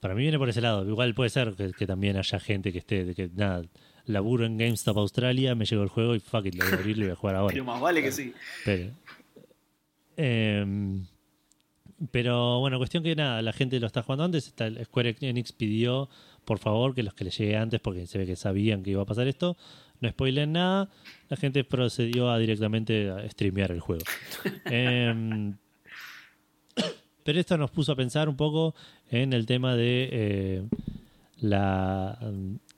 Para 0.00 0.14
mí 0.14 0.22
viene 0.22 0.38
por 0.38 0.48
ese 0.48 0.60
lado. 0.60 0.88
Igual 0.88 1.14
puede 1.14 1.30
ser 1.30 1.54
que, 1.54 1.72
que 1.72 1.86
también 1.86 2.16
haya 2.16 2.40
gente 2.40 2.72
que 2.72 2.78
esté. 2.78 3.04
de 3.04 3.14
que 3.14 3.28
nada, 3.34 3.62
laburo 4.06 4.46
en 4.46 4.56
GameStop 4.58 4.96
Australia, 4.98 5.54
me 5.54 5.64
llegó 5.64 5.82
el 5.82 5.88
juego 5.88 6.14
y 6.14 6.20
fuck 6.20 6.46
it, 6.46 6.54
lo 6.54 6.64
voy 6.64 6.72
a 6.72 6.76
abrir 6.76 6.96
y 6.96 7.00
lo 7.00 7.06
voy 7.06 7.12
a 7.12 7.16
jugar 7.16 7.36
ahora. 7.36 7.52
Pero 7.52 7.64
más 7.64 7.80
vale 7.80 8.02
que 8.02 8.10
sí. 8.12 8.32
Pero, 8.64 8.92
em, 10.16 11.06
pero 12.10 12.58
bueno, 12.60 12.78
cuestión 12.78 13.02
que 13.04 13.14
nada, 13.14 13.42
la 13.42 13.52
gente 13.52 13.78
lo 13.78 13.86
está 13.86 14.02
jugando 14.02 14.24
antes. 14.24 14.46
Está, 14.48 14.68
Square 14.84 15.16
Enix 15.20 15.52
pidió, 15.52 16.08
por 16.44 16.58
favor, 16.58 16.94
que 16.94 17.02
los 17.02 17.14
que 17.14 17.24
le 17.24 17.30
llegue 17.30 17.56
antes, 17.56 17.80
porque 17.80 18.06
se 18.06 18.18
ve 18.18 18.26
que 18.26 18.34
sabían 18.36 18.82
que 18.82 18.90
iba 18.90 19.02
a 19.02 19.06
pasar 19.06 19.28
esto, 19.28 19.56
no 20.02 20.10
spoilen 20.10 20.52
nada. 20.52 20.90
La 21.28 21.36
gente 21.36 21.64
procedió 21.64 22.30
a 22.30 22.38
directamente 22.38 23.10
a 23.10 23.28
streamear 23.30 23.72
el 23.72 23.80
juego. 23.80 24.04
Em, 24.66 25.56
pero 27.24 27.38
esto 27.38 27.56
nos 27.56 27.70
puso 27.70 27.92
a 27.92 27.96
pensar 27.96 28.28
un 28.28 28.36
poco 28.36 28.74
en 29.10 29.32
el 29.32 29.46
tema 29.46 29.76
de 29.76 30.08
eh, 30.12 30.62
la 31.38 32.18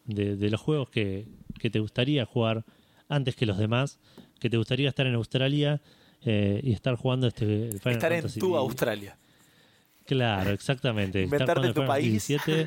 de, 0.04 0.36
de 0.36 0.50
los 0.50 0.60
juegos 0.60 0.90
que, 0.90 1.26
que 1.58 1.70
te 1.70 1.80
gustaría 1.80 2.26
jugar 2.26 2.64
antes 3.08 3.36
que 3.36 3.46
los 3.46 3.58
demás, 3.58 3.98
que 4.38 4.50
te 4.50 4.56
gustaría 4.56 4.88
estar 4.88 5.06
en 5.06 5.14
Australia 5.14 5.80
eh, 6.22 6.60
y 6.62 6.72
estar 6.72 6.94
jugando 6.96 7.26
este 7.26 7.70
Final 7.78 7.94
Estar 7.94 8.12
en 8.12 8.32
tu. 8.38 8.56
Australia. 8.56 9.16
Claro, 10.06 10.50
exactamente. 10.50 11.22
Inventarte 11.22 11.54
jugando 11.54 11.80
tu 11.82 11.86
país. 11.86 12.26
Fantasy 12.26 12.52
VII, 12.52 12.60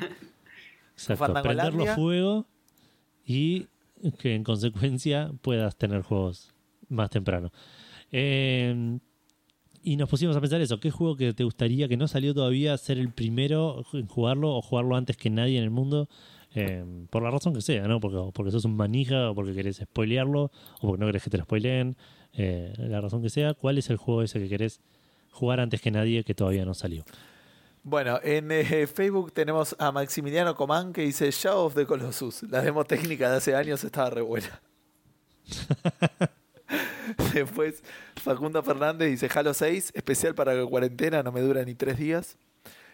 exacto, 0.94 1.16
Fandangolandia. 1.16 1.70
prenderlo 1.70 1.94
fuego 1.94 2.46
y 3.24 3.68
que 4.18 4.34
en 4.34 4.44
consecuencia 4.44 5.32
puedas 5.42 5.76
tener 5.76 6.02
juegos 6.02 6.54
más 6.88 7.10
temprano. 7.10 7.52
Eh, 8.10 8.98
y 9.82 9.96
nos 9.96 10.08
pusimos 10.08 10.36
a 10.36 10.40
pensar 10.40 10.60
eso, 10.60 10.80
¿qué 10.80 10.90
juego 10.90 11.16
que 11.16 11.32
te 11.32 11.44
gustaría 11.44 11.88
que 11.88 11.96
no 11.96 12.08
salió 12.08 12.34
todavía 12.34 12.76
ser 12.76 12.98
el 12.98 13.10
primero 13.10 13.84
en 13.92 14.06
jugarlo 14.06 14.54
o 14.54 14.62
jugarlo 14.62 14.96
antes 14.96 15.16
que 15.16 15.30
nadie 15.30 15.58
en 15.58 15.64
el 15.64 15.70
mundo? 15.70 16.08
Eh, 16.54 16.84
por 17.10 17.22
la 17.22 17.30
razón 17.30 17.54
que 17.54 17.60
sea, 17.60 17.86
¿no? 17.86 18.00
Porque, 18.00 18.18
porque 18.34 18.50
sos 18.50 18.64
un 18.64 18.76
manija 18.76 19.30
o 19.30 19.34
porque 19.34 19.54
querés 19.54 19.76
spoilearlo 19.76 20.44
o 20.44 20.80
porque 20.80 21.00
no 21.00 21.06
querés 21.06 21.22
que 21.22 21.30
te 21.30 21.38
lo 21.38 21.44
spoileen. 21.44 21.96
Eh, 22.32 22.72
la 22.76 23.00
razón 23.00 23.22
que 23.22 23.30
sea, 23.30 23.54
¿cuál 23.54 23.78
es 23.78 23.90
el 23.90 23.96
juego 23.96 24.22
ese 24.22 24.38
que 24.40 24.48
querés 24.48 24.80
jugar 25.30 25.60
antes 25.60 25.80
que 25.80 25.90
nadie 25.90 26.24
que 26.24 26.34
todavía 26.34 26.64
no 26.64 26.74
salió? 26.74 27.04
Bueno, 27.88 28.20
en 28.22 28.52
eh, 28.52 28.86
Facebook 28.86 29.32
tenemos 29.32 29.74
a 29.78 29.90
Maximiliano 29.90 30.54
Comán 30.54 30.92
que 30.92 31.00
dice 31.00 31.30
Shadow 31.30 31.64
of 31.64 31.74
the 31.74 31.86
Colossus. 31.86 32.42
La 32.42 32.60
demo 32.60 32.84
técnica 32.84 33.30
de 33.30 33.38
hace 33.38 33.54
años 33.56 33.82
estaba 33.82 34.10
re 34.10 34.20
buena. 34.20 34.60
Después 37.32 37.82
Facundo 38.22 38.62
Fernández 38.62 39.08
dice 39.08 39.30
Halo 39.34 39.54
6, 39.54 39.92
especial 39.94 40.34
para 40.34 40.52
la 40.52 40.66
cuarentena, 40.66 41.22
no 41.22 41.32
me 41.32 41.40
dura 41.40 41.64
ni 41.64 41.74
tres 41.74 41.96
días. 41.96 42.36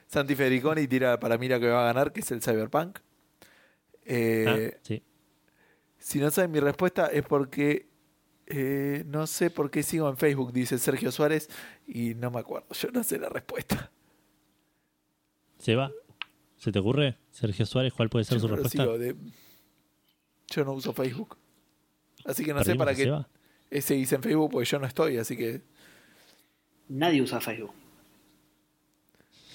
Santi 0.07 0.37
Federiconi 0.37 0.87
tira 0.87 1.19
para 1.19 1.39
mí 1.39 1.49
la 1.49 1.59
que 1.59 1.66
va 1.66 1.83
a 1.83 1.87
ganar, 1.87 2.12
que 2.12 2.21
es 2.21 2.31
el 2.31 2.41
Cyberpunk. 2.41 3.01
Eh, 4.05 4.75
Ah, 4.77 4.79
sí. 4.83 5.03
Si 5.99 6.21
no 6.21 6.31
saben 6.31 6.53
mi 6.53 6.61
respuesta 6.61 7.07
es 7.07 7.25
porque 7.25 7.89
eh, 8.47 9.03
no 9.09 9.27
sé 9.27 9.51
por 9.51 9.73
qué 9.73 9.83
sigo 9.83 10.09
en 10.09 10.16
Facebook, 10.16 10.53
dice 10.53 10.79
Sergio 10.79 11.11
Suárez, 11.11 11.49
y 11.85 12.15
no 12.15 12.31
me 12.31 12.39
acuerdo. 12.39 12.69
Yo 12.75 12.93
no 12.93 13.03
sé 13.03 13.19
la 13.19 13.29
respuesta. 13.29 13.91
¿Se 15.65 15.74
va? 15.77 15.91
¿Se 16.59 16.70
te 16.73 16.78
ocurre? 16.78 17.16
Sergio 17.31 17.65
Suárez, 17.65 17.95
¿cuál 17.95 18.11
puede 18.11 18.27
ser 18.27 18.36
Yo 18.36 18.41
su 18.43 18.49
no 18.49 18.57
respuesta? 18.57 18.82
sigo 18.82 18.99
de- 18.99 19.16
Yo 20.49 20.62
no 20.62 20.73
uso 20.74 20.93
Facebook. 20.93 21.39
Así 22.27 22.45
que 22.45 22.53
no 22.53 22.62
sé 22.62 22.74
para 22.74 22.95
qué 22.95 23.05
Seba. 23.05 23.27
eh, 23.70 23.81
seguís 23.81 24.12
en 24.12 24.23
Facebook 24.23 24.51
porque 24.51 24.66
yo 24.69 24.78
no 24.78 24.86
estoy, 24.86 25.16
así 25.16 25.39
que. 25.39 25.62
Nadie 26.89 27.23
usa 27.23 27.41
Facebook. 27.41 27.73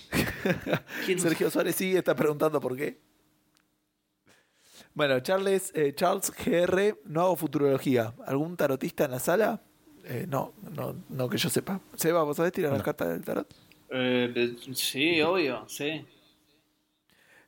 Sergio 1.19 1.51
Suárez 1.51 1.75
sigue, 1.75 1.99
está 1.99 2.15
preguntando 2.15 2.59
por 2.59 2.75
qué. 2.75 2.99
Bueno, 4.95 5.19
Charles, 5.19 5.71
eh, 5.75 5.93
Charles 5.95 6.31
GR, 6.31 6.97
no 7.05 7.21
hago 7.21 7.35
futurología. 7.35 8.15
¿Algún 8.25 8.57
tarotista 8.57 9.05
en 9.05 9.11
la 9.11 9.19
sala? 9.19 9.61
Eh, 10.05 10.25
no, 10.27 10.53
no, 10.71 10.95
no 11.09 11.29
que 11.29 11.37
yo 11.37 11.49
sepa. 11.51 11.79
Seba, 11.95 12.23
¿vos 12.23 12.37
sabés 12.37 12.51
tirar 12.51 12.73
las 12.73 12.81
cartas 12.81 13.09
del 13.09 13.23
tarot? 13.23 13.53
Eh, 13.91 14.55
sí, 14.73 15.21
obvio, 15.21 15.65
sí. 15.67 16.05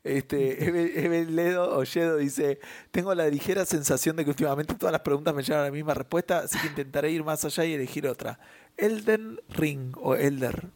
Este, 0.04 0.64
Eve- 0.66 1.06
Eveledo 1.06 1.78
Olledo 1.78 2.18
dice: 2.18 2.60
Tengo 2.90 3.14
la 3.14 3.28
ligera 3.28 3.66
sensación 3.66 4.16
de 4.16 4.24
que 4.24 4.32
últimamente 4.32 4.74
todas 4.74 4.92
las 4.92 5.02
preguntas 5.02 5.36
me 5.36 5.44
llevan 5.44 5.62
a 5.62 5.66
la 5.66 5.72
misma 5.72 5.94
respuesta, 5.94 6.40
así 6.40 6.58
que 6.60 6.68
intentaré 6.68 7.12
ir 7.12 7.24
más 7.24 7.46
allá 7.46 7.66
y 7.66 7.74
elegir 7.74 8.08
otra. 8.08 8.40
Elden 8.78 9.40
Ring 9.50 9.96
o 9.98 10.16
Elder. 10.16 10.70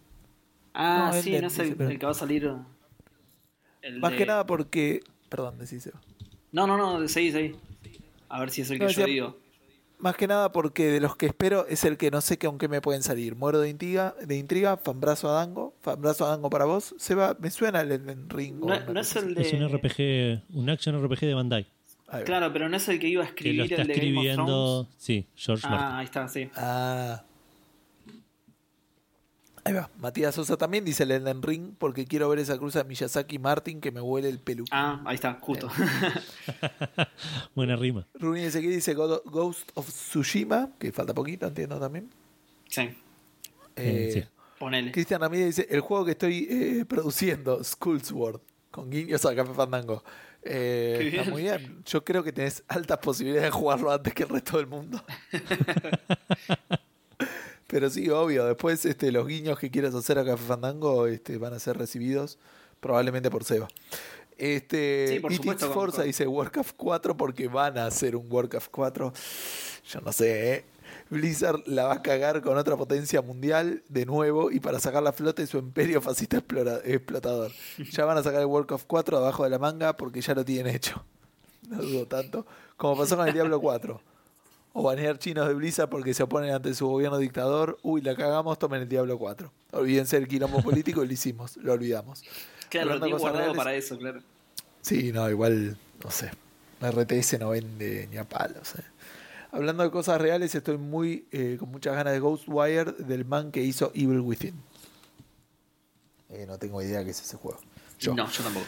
Ah, 0.75 1.09
No, 1.11 1.21
sí, 1.21 1.29
Elden, 1.29 1.41
no 1.41 1.47
es 1.47 1.57
el, 1.59 1.65
dice, 1.65 1.75
pero- 1.77 1.89
el 1.89 1.99
que 1.99 2.05
va 2.05 2.11
a 2.11 2.15
salir. 2.15 2.51
el 3.81 3.99
Más 3.99 4.11
de- 4.11 4.17
que 4.17 4.25
nada 4.27 4.45
porque. 4.45 4.99
Perdón, 5.29 5.57
decís 5.57 5.81
Seba. 5.81 5.99
No, 6.51 6.67
no, 6.67 6.77
no, 6.77 7.07
seguí, 7.07 7.31
seguí. 7.31 7.55
A 8.29 8.39
ver 8.39 8.51
si 8.51 8.61
es 8.61 8.69
el 8.69 8.77
que 8.77 8.85
No, 8.85 8.91
yo 8.91 9.05
digo. 9.05 9.37
Más 9.97 10.15
que 10.17 10.27
nada 10.27 10.51
porque 10.51 10.87
de 10.91 10.99
los 10.99 11.15
que 11.15 11.25
espero 11.25 11.65
es 11.67 11.83
el 11.85 11.97
que 11.97 12.11
no 12.11 12.21
sé 12.21 12.37
que 12.37 12.47
aunque 12.47 12.67
me 12.67 12.81
pueden 12.81 13.01
salir. 13.01 13.35
Muero 13.35 13.59
de 13.59 13.69
intriga, 13.69 14.13
de 14.25 14.37
intriga, 14.37 14.77
fanbrazo 14.77 15.29
a 15.29 15.33
Dango, 15.33 15.73
fanbrazo 15.81 16.25
a 16.25 16.29
Dango 16.29 16.49
para 16.49 16.65
vos. 16.65 16.93
Seba, 16.97 17.35
me 17.39 17.49
suena 17.49 17.81
el 17.81 17.91
Elden 17.91 18.29
Ring. 18.29 18.55
o 18.63 18.67
No, 18.67 18.75
una 18.75 18.85
no 18.93 18.99
es 18.99 19.07
cosa 19.13 19.19
el 19.25 19.25
así. 19.25 19.35
de. 19.35 19.41
Es 19.41 19.53
un 19.53 19.69
RPG, 20.49 20.57
un 20.57 20.69
action 20.69 21.01
RPG 21.03 21.19
de 21.21 21.33
Bandai. 21.33 21.67
Claro, 22.23 22.53
pero 22.53 22.69
no 22.69 22.77
es 22.77 22.87
el 22.87 22.99
que 22.99 23.07
iba 23.07 23.23
a 23.23 23.27
Que 23.33 23.51
lo 23.53 23.63
escribir 23.63 23.71
está 23.73 23.81
el 23.81 23.87
de 23.87 23.93
Game 23.95 24.05
of 24.11 24.25
escribiendo. 24.25 24.45
Thrones. 24.83 24.95
Sí, 24.97 25.27
George 25.35 25.67
Martin. 25.67 25.85
Ah, 25.87 25.97
ahí 25.99 26.05
está, 26.05 26.27
sí. 26.27 26.49
Ah. 26.55 27.23
Ahí 29.67 29.73
va. 29.73 29.89
Matías 29.99 30.35
Sosa 30.35 30.57
también 30.57 30.85
dice 30.85 31.03
el 31.03 31.11
Elden 31.11 31.41
Ring 31.41 31.73
porque 31.77 32.05
quiero 32.05 32.29
ver 32.29 32.37
esa 32.37 32.55
cruza 32.57 32.83
de 32.83 32.85
Miyazaki 32.89 33.39
Martin 33.39 33.81
que 33.81 33.91
me 33.91 33.99
huele 33.99 34.29
el 34.29 34.37
peluque. 34.39 34.69
Ah, 34.71 35.01
ahí 35.05 35.15
está, 35.15 35.39
justo. 35.41 35.69
Buena 37.55 37.75
rima. 37.75 38.05
Runi 38.13 38.41
Ezequiel 38.41 38.73
dice 38.73 38.93
Ghost 38.93 39.71
of 39.73 39.89
Tsushima, 39.89 40.69
que 40.79 40.91
falta 40.91 41.13
poquito, 41.15 41.47
entiendo 41.47 41.79
también. 41.79 42.09
sí, 42.69 42.89
Eh, 43.75 44.11
sí. 44.13 44.23
ponele. 44.59 44.91
Cristian 44.91 45.19
Ramírez 45.21 45.47
dice, 45.57 45.67
el 45.69 45.81
juego 45.81 46.05
que 46.05 46.11
estoy 46.11 46.47
eh, 46.49 46.85
produciendo, 46.87 47.63
Skullsword, 47.63 48.41
con 48.71 48.89
guiños 48.91 49.25
a 49.25 49.35
Café 49.35 49.53
Fandango. 49.53 50.03
Eh, 50.43 51.11
está 51.15 51.31
muy 51.31 51.41
bien. 51.41 51.81
Yo 51.87 52.03
creo 52.05 52.23
que 52.23 52.31
tenés 52.31 52.63
altas 52.67 52.99
posibilidades 52.99 53.51
de 53.51 53.57
jugarlo 53.57 53.91
antes 53.91 54.13
que 54.13 54.21
el 54.23 54.29
resto 54.29 54.57
del 54.57 54.67
mundo. 54.67 55.03
Pero 57.67 57.89
sí, 57.89 58.09
obvio, 58.09 58.45
después 58.45 58.85
este, 58.85 59.11
los 59.11 59.27
guiños 59.27 59.57
que 59.59 59.71
quieras 59.71 59.95
hacer 59.95 60.19
a 60.19 60.25
Café 60.25 60.43
Fandango 60.45 61.07
este, 61.07 61.37
van 61.37 61.53
a 61.53 61.59
ser 61.59 61.77
recibidos 61.77 62.37
probablemente 62.79 63.29
por 63.31 63.43
Seba. 63.43 63.67
Este, 64.37 65.07
Sí, 65.07 65.19
por 65.19 65.31
y 65.31 65.37
supuesto, 65.37 65.71
Forza 65.71 65.97
con- 65.97 66.05
dice 66.07 66.27
Warcraft 66.27 66.75
4 66.77 67.15
porque 67.17 67.47
van 67.47 67.77
a 67.77 67.87
hacer 67.87 68.15
un 68.15 68.27
Warcraft 68.31 68.69
4. 68.69 69.13
Yo 69.87 70.01
no 70.01 70.11
sé, 70.11 70.53
¿eh? 70.53 70.65
Blizzard 71.09 71.61
la 71.67 71.85
va 71.85 71.93
a 71.95 72.01
cagar 72.01 72.41
con 72.41 72.57
otra 72.57 72.75
potencia 72.77 73.21
mundial 73.21 73.83
de 73.89 74.05
nuevo 74.05 74.51
y 74.51 74.59
para 74.59 74.79
sacar 74.79 75.01
la 75.03 75.13
flota 75.13 75.41
de 75.41 75.47
su 75.47 75.57
imperio 75.57 76.01
fascista 76.01 76.37
explora- 76.37 76.81
explotador. 76.83 77.51
Ya 77.91 78.05
van 78.05 78.17
a 78.17 78.23
sacar 78.23 78.41
el 78.41 78.47
Warcraft 78.47 78.85
4 78.87 79.17
abajo 79.17 79.43
de 79.43 79.49
la 79.49 79.59
manga 79.59 79.95
porque 79.97 80.21
ya 80.21 80.33
lo 80.35 80.43
tienen 80.45 80.75
hecho. 80.75 81.03
No 81.69 81.81
dudo 81.81 82.05
tanto. 82.05 82.45
Como 82.77 82.95
pasó 82.95 83.17
con 83.17 83.27
el 83.27 83.33
Diablo 83.33 83.59
4. 83.59 83.99
O 84.77 84.83
banear 84.83 85.17
chinos 85.17 85.47
de 85.47 85.53
Blizzard 85.53 85.87
porque 85.87 86.13
se 86.13 86.21
oponen 86.23 86.53
ante 86.53 86.73
su 86.75 86.85
gobierno 86.85 87.17
dictador. 87.17 87.77
Uy, 87.81 88.01
la 88.01 88.13
cagamos, 88.13 88.59
tomen 88.59 88.81
el 88.81 88.89
Diablo 88.89 89.17
4. 89.17 89.49
Olvídense 89.71 90.19
del 90.19 90.27
quilombo 90.27 90.61
político 90.61 91.01
y 91.01 91.07
lo 91.07 91.13
hicimos, 91.13 91.55
lo 91.57 91.73
olvidamos. 91.73 92.23
Claro, 92.67 92.87
lo 92.87 92.93
Hablando 92.95 93.15
cosas 93.15 93.21
guardado 93.21 93.43
reales, 93.53 93.57
para 93.57 93.75
eso, 93.75 93.97
claro. 93.97 94.21
Sí, 94.81 95.11
no, 95.13 95.29
igual, 95.29 95.77
no 96.03 96.11
sé. 96.11 96.31
RTS 96.81 97.39
no 97.39 97.49
vende 97.51 98.07
ni 98.11 98.17
a 98.17 98.25
palos. 98.27 98.75
eh. 98.75 98.83
Hablando 99.51 99.83
de 99.83 99.91
cosas 99.91 100.19
reales, 100.19 100.53
estoy 100.55 100.77
muy 100.77 101.25
eh, 101.31 101.55
con 101.59 101.69
muchas 101.69 101.95
ganas 101.95 102.11
de 102.11 102.19
Ghostwire 102.19 102.91
del 102.91 103.23
man 103.23 103.51
que 103.51 103.61
hizo 103.61 103.91
Evil 103.93 104.19
Within. 104.19 104.55
Eh, 106.31 106.45
no 106.47 106.57
tengo 106.57 106.81
idea 106.81 107.03
qué 107.05 107.11
es 107.11 107.21
ese 107.21 107.37
juego. 107.37 107.59
Yo. 107.99 108.13
No, 108.13 108.29
yo 108.29 108.43
tampoco. 108.43 108.65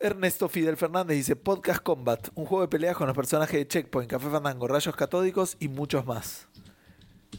Ernesto 0.00 0.48
Fidel 0.48 0.76
Fernández 0.76 1.16
dice 1.16 1.36
Podcast 1.36 1.82
Combat, 1.82 2.28
un 2.34 2.46
juego 2.46 2.62
de 2.62 2.68
peleas 2.68 2.96
con 2.96 3.06
los 3.06 3.16
personajes 3.16 3.54
de 3.58 3.66
Checkpoint, 3.68 4.10
Café 4.10 4.28
Fandango, 4.28 4.66
Rayos 4.68 4.94
Catódicos 4.96 5.56
y 5.60 5.68
muchos 5.68 6.04
más. 6.06 6.48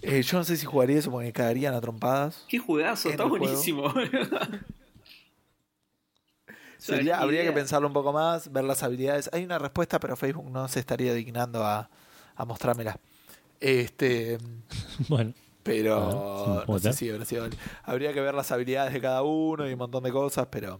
Eh, 0.01 0.21
yo 0.23 0.37
no 0.37 0.43
sé 0.43 0.57
si 0.57 0.65
jugaría 0.65 0.97
eso 0.99 1.09
porque 1.11 1.27
me 1.27 1.33
cagarían 1.33 1.73
a 1.73 1.81
trompadas. 1.81 2.45
Qué 2.47 2.59
juegazo, 2.59 3.09
está 3.09 3.25
buenísimo. 3.25 3.93
Sería, 6.77 7.19
habría 7.19 7.43
que 7.43 7.51
pensarlo 7.51 7.87
un 7.87 7.93
poco 7.93 8.13
más, 8.13 8.51
ver 8.51 8.63
las 8.63 8.83
habilidades. 8.83 9.29
Hay 9.33 9.43
una 9.43 9.57
respuesta, 9.57 9.99
pero 9.99 10.15
Facebook 10.15 10.49
no 10.51 10.67
se 10.67 10.79
estaría 10.79 11.13
dignando 11.13 11.63
a, 11.63 11.89
a 12.35 12.45
mostrármela. 12.45 12.99
Este, 13.59 14.37
Bueno, 15.09 15.33
pero 15.63 16.63
Bueno, 16.67 16.79
sí, 16.93 17.07
no 17.09 17.19
sé 17.19 17.25
si 17.25 17.35
sido- 17.35 17.47
habría 17.83 18.13
que 18.13 18.21
ver 18.21 18.35
las 18.35 18.51
habilidades 18.51 18.93
de 18.93 19.01
cada 19.01 19.23
uno 19.23 19.67
y 19.67 19.73
un 19.73 19.79
montón 19.79 20.03
de 20.03 20.11
cosas, 20.11 20.47
pero 20.51 20.79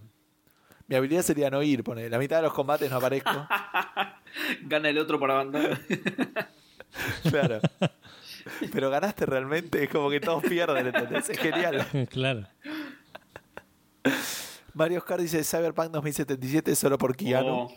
mi 0.87 0.95
habilidad 0.95 1.23
sería 1.23 1.49
no 1.49 1.63
ir, 1.63 1.83
poner 1.83 2.11
la 2.11 2.17
mitad 2.19 2.37
de 2.37 2.43
los 2.43 2.53
combates 2.53 2.89
no 2.91 2.97
aparezco. 2.97 3.31
Gana 4.63 4.89
el 4.89 4.97
otro 4.97 5.19
por 5.19 5.31
abandono. 5.31 5.69
claro. 7.29 7.59
Pero 8.71 8.89
ganaste 8.91 9.25
realmente, 9.25 9.83
es 9.83 9.89
como 9.89 10.09
que 10.09 10.19
todos 10.19 10.43
pierden, 10.43 10.87
¿entendés? 10.87 11.29
Es 11.29 11.39
genial. 11.39 11.85
claro. 12.11 12.47
Mario 14.73 14.99
Oscar 14.99 15.19
dice 15.19 15.43
Cyberpunk 15.43 15.89
2077 15.91 16.75
solo 16.75 16.97
por 16.97 17.15
Keanu. 17.15 17.53
Oh, 17.61 17.73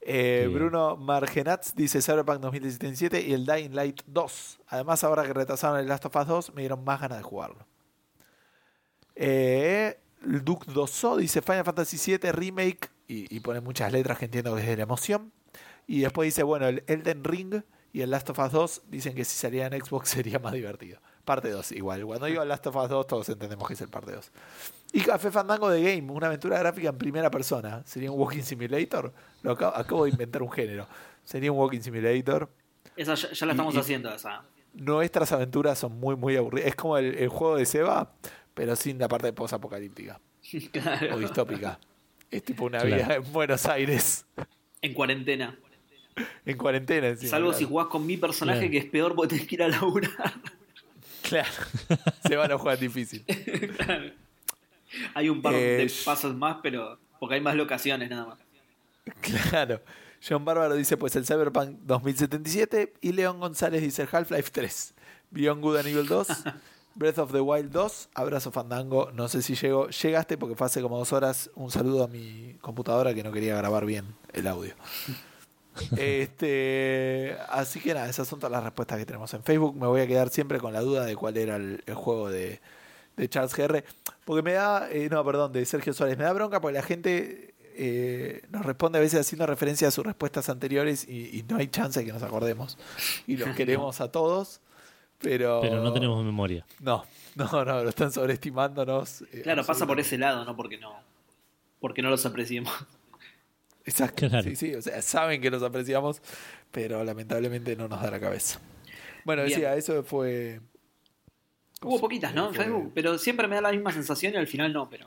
Eh. 0.00 0.48
Bruno 0.52 0.96
Margenatz 0.96 1.74
dice 1.74 2.00
Cyberpunk 2.00 2.40
2077 2.40 3.20
y 3.20 3.32
el 3.32 3.44
Dying 3.44 3.74
Light 3.74 4.02
2. 4.06 4.60
Además, 4.68 5.04
ahora 5.04 5.24
que 5.24 5.32
retrasaron 5.32 5.78
el 5.78 5.88
Last 5.88 6.06
of 6.06 6.16
Us 6.16 6.26
2, 6.26 6.54
me 6.54 6.62
dieron 6.62 6.82
más 6.84 7.00
ganas 7.00 7.18
de 7.18 7.24
jugarlo. 7.24 7.66
Eh, 9.16 9.98
Duke 10.26 10.70
Doso 10.72 11.16
dice 11.16 11.42
Final 11.42 11.64
Fantasy 11.64 11.96
VII 12.18 12.32
Remake 12.32 12.90
y, 13.08 13.34
y 13.34 13.40
pone 13.40 13.60
muchas 13.60 13.92
letras 13.92 14.18
que 14.18 14.24
entiendo 14.26 14.54
que 14.54 14.62
es 14.62 14.66
de 14.66 14.76
la 14.76 14.82
emoción. 14.82 15.32
Y 15.86 16.00
después 16.00 16.26
dice, 16.26 16.42
bueno, 16.42 16.66
el 16.66 16.82
Elden 16.86 17.22
Ring 17.24 17.62
y 17.92 18.02
el 18.02 18.10
Last 18.10 18.28
of 18.30 18.38
Us 18.38 18.52
2 18.52 18.82
dicen 18.88 19.14
que 19.14 19.24
si 19.24 19.36
salía 19.36 19.66
en 19.66 19.80
Xbox 19.82 20.08
sería 20.10 20.38
más 20.38 20.52
divertido. 20.52 21.00
Parte 21.24 21.50
2, 21.50 21.72
igual. 21.72 22.04
Cuando 22.04 22.26
digo 22.26 22.44
Last 22.44 22.66
of 22.68 22.76
Us 22.76 22.88
2, 22.88 23.06
todos 23.06 23.28
entendemos 23.28 23.66
que 23.66 23.74
es 23.74 23.80
el 23.80 23.88
parte 23.88 24.12
2. 24.12 24.30
Y 24.92 25.00
Café 25.00 25.30
Fandango 25.30 25.68
de 25.68 25.82
Game, 25.82 26.12
una 26.12 26.28
aventura 26.28 26.58
gráfica 26.58 26.88
en 26.90 26.98
primera 26.98 27.30
persona. 27.30 27.82
¿Sería 27.84 28.10
un 28.12 28.18
Walking 28.20 28.42
Simulator? 28.42 29.12
Lo 29.42 29.52
acabo, 29.52 29.76
acabo 29.76 30.04
de 30.04 30.10
inventar 30.10 30.42
un 30.42 30.50
género. 30.52 30.86
Sería 31.24 31.50
un 31.50 31.58
Walking 31.58 31.80
Simulator. 31.80 32.48
esa 32.96 33.14
ya, 33.14 33.32
ya 33.32 33.46
la 33.46 33.52
estamos 33.52 33.74
y- 33.74 33.78
haciendo, 33.78 34.14
esa. 34.14 34.44
Nuestras 34.72 35.32
aventuras 35.32 35.78
son 35.78 35.98
muy, 35.98 36.14
muy 36.16 36.36
aburridas. 36.36 36.68
Es 36.68 36.76
como 36.76 36.96
el, 36.98 37.14
el 37.16 37.28
juego 37.28 37.56
de 37.56 37.64
Seba, 37.66 38.12
pero 38.56 38.74
sin 38.74 38.98
la 38.98 39.06
parte 39.06 39.32
post-apocalíptica 39.34 40.18
o 40.54 40.70
Claro. 40.72 41.18
distópica. 41.18 41.78
Es 42.30 42.42
tipo 42.42 42.64
una 42.64 42.78
Claro. 42.80 42.96
vida 43.04 43.14
en 43.16 43.32
Buenos 43.32 43.66
Aires, 43.66 44.24
En 44.82 44.94
cuarentena. 44.94 45.56
en 46.46 46.56
cuarentena. 46.56 47.08
encima, 47.08 47.30
Salvo 47.30 47.48
claro. 47.50 47.58
si 47.58 47.64
jugás 47.66 47.86
con 47.88 48.06
mi 48.06 48.16
personaje, 48.16 48.58
Claro. 48.60 48.72
que 48.72 48.78
es 48.78 48.84
peor 48.86 49.14
porque 49.14 49.34
tenés 49.34 49.46
que 49.46 49.54
ir 49.56 49.62
a 49.62 49.68
laburar. 49.68 50.34
Claro. 51.22 51.48
Se 52.26 52.36
van 52.36 52.50
a 52.50 52.56
jugar 52.58 52.78
difícil. 52.78 53.24
Claro. 53.76 54.10
Hay 55.14 55.28
un 55.28 55.42
par 55.42 55.54
Eh, 55.54 55.58
de 55.86 55.92
pasos 56.04 56.34
más, 56.34 56.56
pero 56.62 56.98
porque 57.20 57.34
hay 57.36 57.40
más 57.40 57.54
locaciones 57.56 58.08
nada 58.08 58.24
más. 58.26 58.38
Claro. 59.20 59.82
John 60.26 60.44
Bárbaro 60.44 60.74
dice 60.74 60.96
pues 60.96 61.14
el 61.16 61.26
Cyberpunk 61.26 61.78
2077 61.82 62.94
y 63.02 63.12
León 63.12 63.38
González 63.38 63.82
dice 63.82 64.02
el 64.02 64.08
Half-Life 64.10 64.50
3. 64.50 64.94
Beyond 65.30 65.60
Good 65.62 65.76
and 65.76 65.88
Evil 65.88 66.06
2. 66.08 66.28
Breath 66.96 67.18
of 67.18 67.32
the 67.32 67.40
Wild 67.40 67.70
2. 67.70 68.08
Abrazo 68.14 68.50
Fandango. 68.50 69.10
No 69.12 69.28
sé 69.28 69.42
si 69.42 69.54
llego. 69.54 69.88
Llegaste 69.88 70.38
porque 70.38 70.56
fue 70.56 70.66
hace 70.66 70.80
como 70.80 70.98
dos 70.98 71.12
horas. 71.12 71.50
Un 71.54 71.70
saludo 71.70 72.04
a 72.04 72.08
mi 72.08 72.56
computadora 72.60 73.14
que 73.14 73.22
no 73.22 73.32
quería 73.32 73.56
grabar 73.56 73.84
bien 73.86 74.14
el 74.32 74.46
audio. 74.46 74.74
Este, 75.98 77.36
así 77.50 77.80
que 77.80 77.92
nada, 77.92 78.08
esas 78.08 78.26
son 78.26 78.38
todas 78.38 78.50
las 78.50 78.64
respuestas 78.64 78.96
que 78.96 79.04
tenemos 79.04 79.34
en 79.34 79.42
Facebook. 79.42 79.76
Me 79.76 79.86
voy 79.86 80.00
a 80.00 80.06
quedar 80.06 80.30
siempre 80.30 80.58
con 80.58 80.72
la 80.72 80.80
duda 80.80 81.04
de 81.04 81.14
cuál 81.14 81.36
era 81.36 81.56
el, 81.56 81.82
el 81.84 81.94
juego 81.94 82.30
de, 82.30 82.62
de 83.16 83.28
Charles 83.28 83.54
GR. 83.54 83.84
Porque 84.24 84.42
me 84.42 84.54
da, 84.54 84.88
eh, 84.90 85.08
no, 85.10 85.22
perdón, 85.22 85.52
de 85.52 85.66
Sergio 85.66 85.92
Suárez. 85.92 86.16
Me 86.16 86.24
da 86.24 86.32
bronca 86.32 86.62
porque 86.62 86.76
la 86.78 86.82
gente 86.82 87.54
eh, 87.74 88.40
nos 88.48 88.64
responde 88.64 88.96
a 88.96 89.02
veces 89.02 89.20
haciendo 89.20 89.46
referencia 89.46 89.88
a 89.88 89.90
sus 89.90 90.06
respuestas 90.06 90.48
anteriores 90.48 91.06
y, 91.06 91.38
y 91.38 91.44
no 91.46 91.58
hay 91.58 91.68
chance 91.68 92.00
de 92.00 92.06
que 92.06 92.12
nos 92.12 92.22
acordemos. 92.22 92.78
Y 93.26 93.36
los 93.36 93.50
queremos 93.56 94.00
a 94.00 94.10
todos, 94.10 94.60
pero... 95.20 95.60
Pero 95.60 95.82
no 95.82 95.92
tenemos 95.92 96.24
memoria. 96.24 96.64
No, 96.80 97.04
no, 97.34 97.64
no, 97.64 97.82
lo 97.82 97.88
están 97.88 98.10
sobreestimándonos. 98.12 99.22
eh, 99.32 99.40
Claro, 99.42 99.64
pasa 99.64 99.86
por 99.86 99.98
ese 100.00 100.18
lado, 100.18 100.44
no 100.44 100.56
porque 100.56 100.78
no. 100.78 100.94
Porque 101.80 102.02
no 102.02 102.10
los 102.10 102.24
apreciemos. 102.26 102.72
Exacto. 103.84 104.28
Claro. 104.28 104.42
Sí, 104.44 104.56
sí, 104.56 104.74
o 104.74 104.82
sea, 104.82 105.00
saben 105.02 105.40
que 105.40 105.50
los 105.50 105.62
apreciamos, 105.62 106.20
pero 106.72 107.04
lamentablemente 107.04 107.76
no 107.76 107.86
nos 107.88 108.02
da 108.02 108.10
la 108.10 108.18
cabeza. 108.20 108.60
Bueno, 109.24 109.42
Bien. 109.44 109.58
decía, 109.60 109.76
eso 109.76 110.02
fue. 110.02 110.60
Hubo 111.82 112.00
poquitas, 112.00 112.34
¿no? 112.34 112.48
En 112.48 112.54
Fue- 112.54 112.64
Facebook, 112.64 112.92
pero 112.94 113.18
siempre 113.18 113.46
me 113.46 113.54
da 113.56 113.60
la 113.62 113.72
misma 113.72 113.92
sensación 113.92 114.32
y 114.34 114.36
al 114.36 114.46
final 114.46 114.72
no, 114.72 114.88
pero. 114.90 115.06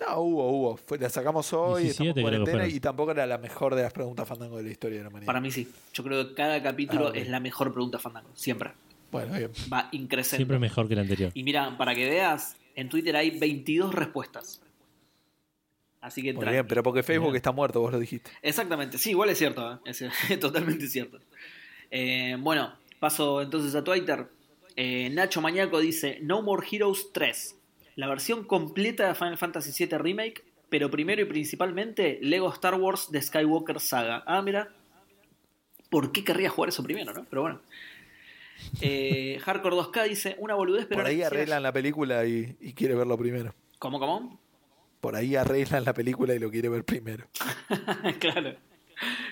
No, 0.00 0.20
hubo, 0.20 0.48
hubo. 0.50 0.76
Fue- 0.76 0.96
la 0.98 1.10
sacamos 1.10 1.52
hoy, 1.52 1.82
17 1.84 2.10
estamos 2.20 2.32
en 2.32 2.38
cuarentena 2.44 2.72
y 2.74 2.78
tampoco 2.80 3.10
era 3.10 3.26
la 3.26 3.36
mejor 3.36 3.74
de 3.74 3.82
las 3.82 3.92
preguntas 3.92 4.26
fandango 4.28 4.56
de 4.58 4.62
la 4.62 4.70
historia 4.70 4.98
de 4.98 5.02
la 5.04 5.08
humanidad. 5.10 5.26
Para 5.26 5.40
mí 5.40 5.50
sí. 5.50 5.68
Yo 5.92 6.04
creo 6.04 6.28
que 6.28 6.34
cada 6.34 6.62
capítulo 6.62 7.08
Ah, 7.08 7.18
es 7.18 7.28
la 7.28 7.40
mejor 7.40 7.72
pregunta 7.72 7.98
Fandango. 7.98 8.30
Siempre. 8.34 8.70
Bueno, 9.10 9.36
bien. 9.36 9.50
Va 9.72 9.88
increciendo. 9.92 10.38
Siempre 10.38 10.58
mejor 10.58 10.88
que 10.88 10.94
el 10.94 11.00
anterior. 11.00 11.30
Y 11.34 11.42
mira, 11.42 11.76
para 11.78 11.94
que 11.94 12.08
veas, 12.08 12.56
en 12.74 12.88
Twitter 12.88 13.16
hay 13.16 13.38
22 13.38 13.94
respuestas. 13.94 14.60
Así 16.00 16.22
que 16.22 16.32
Muy 16.32 16.46
bien, 16.46 16.66
pero 16.66 16.82
porque 16.82 17.02
Facebook 17.02 17.30
Bien. 17.30 17.36
está 17.36 17.50
muerto, 17.50 17.80
vos 17.80 17.92
lo 17.92 17.98
dijiste. 17.98 18.30
Exactamente, 18.40 18.98
sí, 18.98 19.10
igual 19.10 19.30
es 19.30 19.38
cierto, 19.38 19.80
¿eh? 19.84 19.90
es 20.30 20.40
totalmente 20.40 20.86
cierto. 20.86 21.18
Eh, 21.90 22.36
bueno, 22.38 22.72
paso 23.00 23.42
entonces 23.42 23.74
a 23.74 23.82
Twitter. 23.82 24.28
Eh, 24.76 25.10
Nacho 25.10 25.40
Mañaco 25.40 25.80
dice 25.80 26.18
No 26.22 26.40
More 26.42 26.64
Heroes 26.70 27.10
3, 27.12 27.56
la 27.96 28.06
versión 28.06 28.44
completa 28.44 29.08
de 29.08 29.14
Final 29.16 29.38
Fantasy 29.38 29.72
VII 29.86 29.98
Remake, 29.98 30.44
pero 30.68 30.88
primero 30.88 31.20
y 31.20 31.24
principalmente 31.24 32.20
Lego 32.22 32.52
Star 32.52 32.74
Wars 32.76 33.10
de 33.10 33.20
Skywalker 33.20 33.80
Saga. 33.80 34.22
Ah, 34.24 34.40
mira, 34.40 34.68
¿por 35.90 36.12
qué 36.12 36.22
querría 36.22 36.50
jugar 36.50 36.68
eso 36.68 36.84
primero, 36.84 37.12
no? 37.12 37.26
Pero 37.28 37.42
bueno. 37.42 37.60
Eh, 38.80 39.38
Hardcore 39.42 39.76
2K 39.76 40.08
dice 40.08 40.36
una 40.38 40.54
boludez, 40.54 40.86
pero 40.86 41.00
Por 41.00 41.10
ahí 41.10 41.22
arreglan 41.22 41.62
la 41.62 41.72
película 41.72 42.24
y, 42.26 42.56
y 42.60 42.72
quiere 42.72 42.94
verlo 42.94 43.16
primero. 43.16 43.54
¿Cómo, 43.78 43.98
cómo? 43.98 44.40
Por 45.00 45.14
ahí 45.14 45.36
arreglan 45.36 45.84
la 45.84 45.94
película 45.94 46.34
y 46.34 46.38
lo 46.38 46.50
quiere 46.50 46.68
ver 46.68 46.84
primero. 46.84 47.26
claro. 48.18 48.56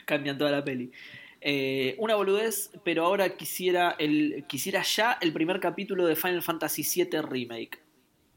Cambian 0.05 0.39
toda 0.39 0.51
la 0.53 0.65
peli. 0.65 0.93
Eh, 1.40 1.94
una 1.98 2.15
boludez, 2.15 2.70
pero 2.85 3.05
ahora 3.05 3.36
quisiera, 3.36 3.97
el, 3.98 4.44
quisiera 4.48 4.82
ya 4.82 5.19
el 5.20 5.32
primer 5.32 5.61
capítulo 5.61 6.07
de 6.07 6.16
Final 6.16 6.43
Fantasy 6.43 6.82
VII 6.82 7.23
Remake. 7.23 7.81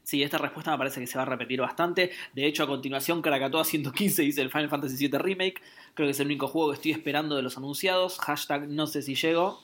Sí, 0.04 0.24
esta 0.24 0.40
respuesta 0.40 0.72
me 0.72 0.78
parece 0.80 1.00
que 1.00 1.08
se 1.08 1.18
va 1.18 1.22
a 1.22 1.26
repetir 1.26 1.62
bastante. 1.62 2.12
De 2.34 2.46
hecho, 2.48 2.64
a 2.64 2.68
continuación, 2.68 3.22
Krakatoa 3.22 3.64
115 3.64 4.24
dice 4.24 4.42
el 4.42 4.50
Final 4.50 4.70
Fantasy 4.70 5.08
VII 5.08 5.20
Remake. 5.20 5.62
Creo 5.94 6.08
que 6.08 6.12
es 6.12 6.20
el 6.20 6.28
único 6.28 6.48
juego 6.48 6.70
que 6.72 6.76
estoy 6.76 6.92
esperando 6.92 7.36
de 7.36 7.44
los 7.44 7.58
anunciados. 7.58 8.18
Hashtag 8.20 8.68
no 8.68 8.88
sé 8.88 9.04
si 9.04 9.14
llego. 9.14 9.62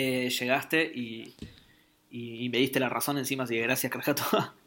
Eh, 0.00 0.30
llegaste 0.30 0.84
y, 0.94 1.34
y, 2.08 2.44
y 2.44 2.48
me 2.50 2.58
diste 2.58 2.78
la 2.78 2.88
razón 2.88 3.18
encima, 3.18 3.42
así 3.44 3.54
que 3.54 3.62
gracias, 3.62 3.92
Krakatoa. 3.92 4.54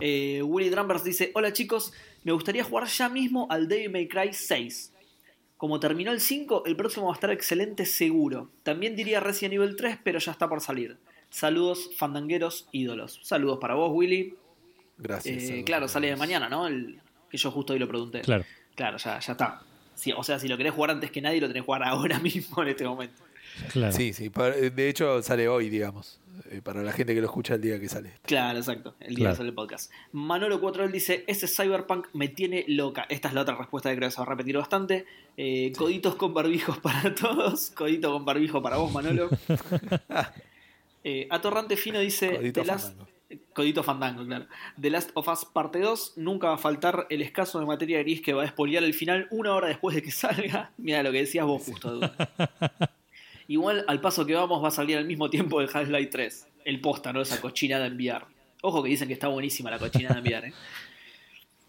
Eh, 0.00 0.42
Willy 0.42 0.68
Drumbers 0.68 1.04
dice: 1.04 1.30
Hola 1.34 1.52
chicos, 1.52 1.92
me 2.24 2.32
gustaría 2.32 2.64
jugar 2.64 2.88
ya 2.88 3.08
mismo 3.08 3.46
al 3.50 3.68
Devil 3.68 3.90
May 3.90 4.08
Cry 4.08 4.32
6. 4.32 4.92
Como 5.56 5.78
terminó 5.78 6.10
el 6.10 6.20
5, 6.20 6.64
el 6.66 6.76
próximo 6.76 7.06
va 7.06 7.12
a 7.12 7.14
estar 7.14 7.30
excelente 7.30 7.86
seguro. 7.86 8.50
También 8.64 8.96
diría 8.96 9.20
Resident 9.20 9.54
Evil 9.54 9.76
3, 9.76 9.98
pero 10.02 10.18
ya 10.18 10.32
está 10.32 10.48
por 10.48 10.60
salir. 10.60 10.98
Saludos, 11.30 11.90
fandangueros, 11.96 12.68
ídolos. 12.72 13.20
Saludos 13.22 13.58
para 13.60 13.74
vos, 13.74 13.90
Willy. 13.94 14.34
Gracias. 14.98 15.50
Eh, 15.50 15.62
claro, 15.64 15.86
sale 15.88 16.08
de 16.08 16.16
mañana, 16.16 16.48
¿no? 16.48 16.66
El, 16.66 16.98
Que 17.30 17.38
yo 17.38 17.50
justo 17.52 17.72
hoy 17.72 17.78
lo 17.78 17.88
pregunté. 17.88 18.22
Claro. 18.22 18.44
Claro, 18.74 18.98
ya, 18.98 19.20
ya 19.20 19.32
está. 19.32 19.62
Sí, 19.94 20.12
o 20.14 20.22
sea, 20.24 20.38
si 20.38 20.48
lo 20.48 20.56
querés 20.58 20.74
jugar 20.74 20.90
antes 20.90 21.10
que 21.10 21.22
nadie, 21.22 21.40
lo 21.40 21.46
tenés 21.46 21.62
que 21.62 21.66
jugar 21.66 21.84
ahora 21.84 22.18
mismo 22.28 22.62
en 22.62 22.68
este 22.68 22.84
momento. 22.84 23.22
Claro. 23.72 23.92
Sí, 23.92 24.12
sí. 24.12 24.30
pa- 24.30 24.50
De 24.50 24.88
hecho, 24.88 25.22
sale 25.22 25.48
hoy, 25.48 25.68
digamos. 25.70 26.20
eh, 26.50 26.60
Para 26.62 26.82
la 26.82 26.92
gente 26.92 27.14
que 27.14 27.20
lo 27.20 27.26
escucha 27.26 27.54
el 27.54 27.60
día 27.62 27.80
que 27.80 27.88
sale. 27.88 28.12
Claro, 28.22 28.58
exacto. 28.58 28.94
El 29.00 29.08
día 29.14 29.16
Claro. 29.24 29.32
que 29.32 29.36
sale 29.38 29.48
el 29.48 29.54
podcast. 29.54 29.90
Manolo 30.12 30.60
4 30.60 30.88
dice: 30.88 31.24
Ese 31.26 31.48
Cyberpunk 31.48 32.08
me 32.12 32.28
tiene 32.28 32.64
loca. 32.68 33.06
Esta 33.08 33.28
es 33.28 33.34
la 33.34 33.40
otra 33.42 33.56
respuesta 33.56 33.90
que 33.90 33.96
creo 33.96 34.08
que 34.08 34.12
se 34.14 34.18
va 34.20 34.24
a 34.26 34.28
repetir 34.30 34.56
bastante. 34.56 35.06
Eh, 35.36 35.72
Coditos 35.76 36.14
con 36.16 36.34
barbijos 36.34 36.78
para 36.78 37.14
todos. 37.14 37.70
Codito 37.70 38.12
con 38.12 38.24
barbijo 38.24 38.60
para 38.62 38.76
vos, 38.76 38.92
Manolo. 38.92 39.28
Eh, 41.08 41.28
Atorrante 41.30 41.76
Fino 41.76 42.00
dice: 42.00 42.36
Codito 42.36 42.60
The 42.62 42.66
Last- 42.66 42.88
fandango. 42.88 43.10
Codito 43.52 43.82
Fandango, 43.82 44.24
claro. 44.24 44.46
The 44.80 44.90
Last 44.90 45.10
of 45.14 45.28
Us 45.28 45.44
parte 45.44 45.78
2. 45.80 46.14
Nunca 46.16 46.48
va 46.48 46.54
a 46.54 46.58
faltar 46.58 47.06
el 47.10 47.22
escaso 47.22 47.58
de 47.58 47.66
materia 47.66 47.98
gris 48.00 48.20
que 48.20 48.32
va 48.32 48.44
a 48.44 48.48
spoilear 48.48 48.84
el 48.84 48.92
final 48.94 49.26
una 49.30 49.52
hora 49.54 49.68
después 49.68 49.94
de 49.96 50.02
que 50.02 50.10
salga. 50.12 50.72
Mira 50.78 51.02
lo 51.02 51.10
que 51.12 51.18
decías 51.18 51.44
vos, 51.46 51.62
justo. 51.64 52.00
Igual, 53.48 53.84
al 53.86 54.00
paso 54.00 54.26
que 54.26 54.34
vamos, 54.34 54.62
va 54.62 54.68
a 54.68 54.72
salir 54.72 54.96
al 54.96 55.04
mismo 55.06 55.30
tiempo 55.30 55.60
el 55.60 55.68
Half-Life 55.72 56.10
3. 56.10 56.46
El 56.64 56.80
posta, 56.80 57.12
¿no? 57.12 57.20
Esa 57.22 57.40
cochinada 57.40 57.84
de 57.84 57.90
enviar. 57.90 58.26
Ojo 58.62 58.82
que 58.82 58.88
dicen 58.88 59.06
que 59.06 59.14
está 59.14 59.28
buenísima 59.28 59.70
la 59.70 59.78
cochinada 59.78 60.14
de 60.14 60.18
enviar, 60.20 60.44
¿eh? 60.46 60.52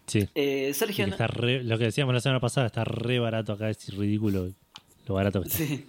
Sí. 0.06 0.26
Eh, 0.34 0.72
Sergio. 0.72 1.04
que 1.04 1.10
está 1.10 1.26
re- 1.26 1.62
lo 1.62 1.76
que 1.76 1.84
decíamos 1.84 2.14
la 2.14 2.20
semana 2.20 2.40
pasada 2.40 2.66
está 2.68 2.82
re 2.82 3.18
barato 3.18 3.52
acá, 3.52 3.68
es 3.68 3.94
ridículo 3.94 4.50
lo 5.06 5.14
barato 5.14 5.42
que 5.42 5.48
está. 5.48 5.58
Sí. 5.58 5.86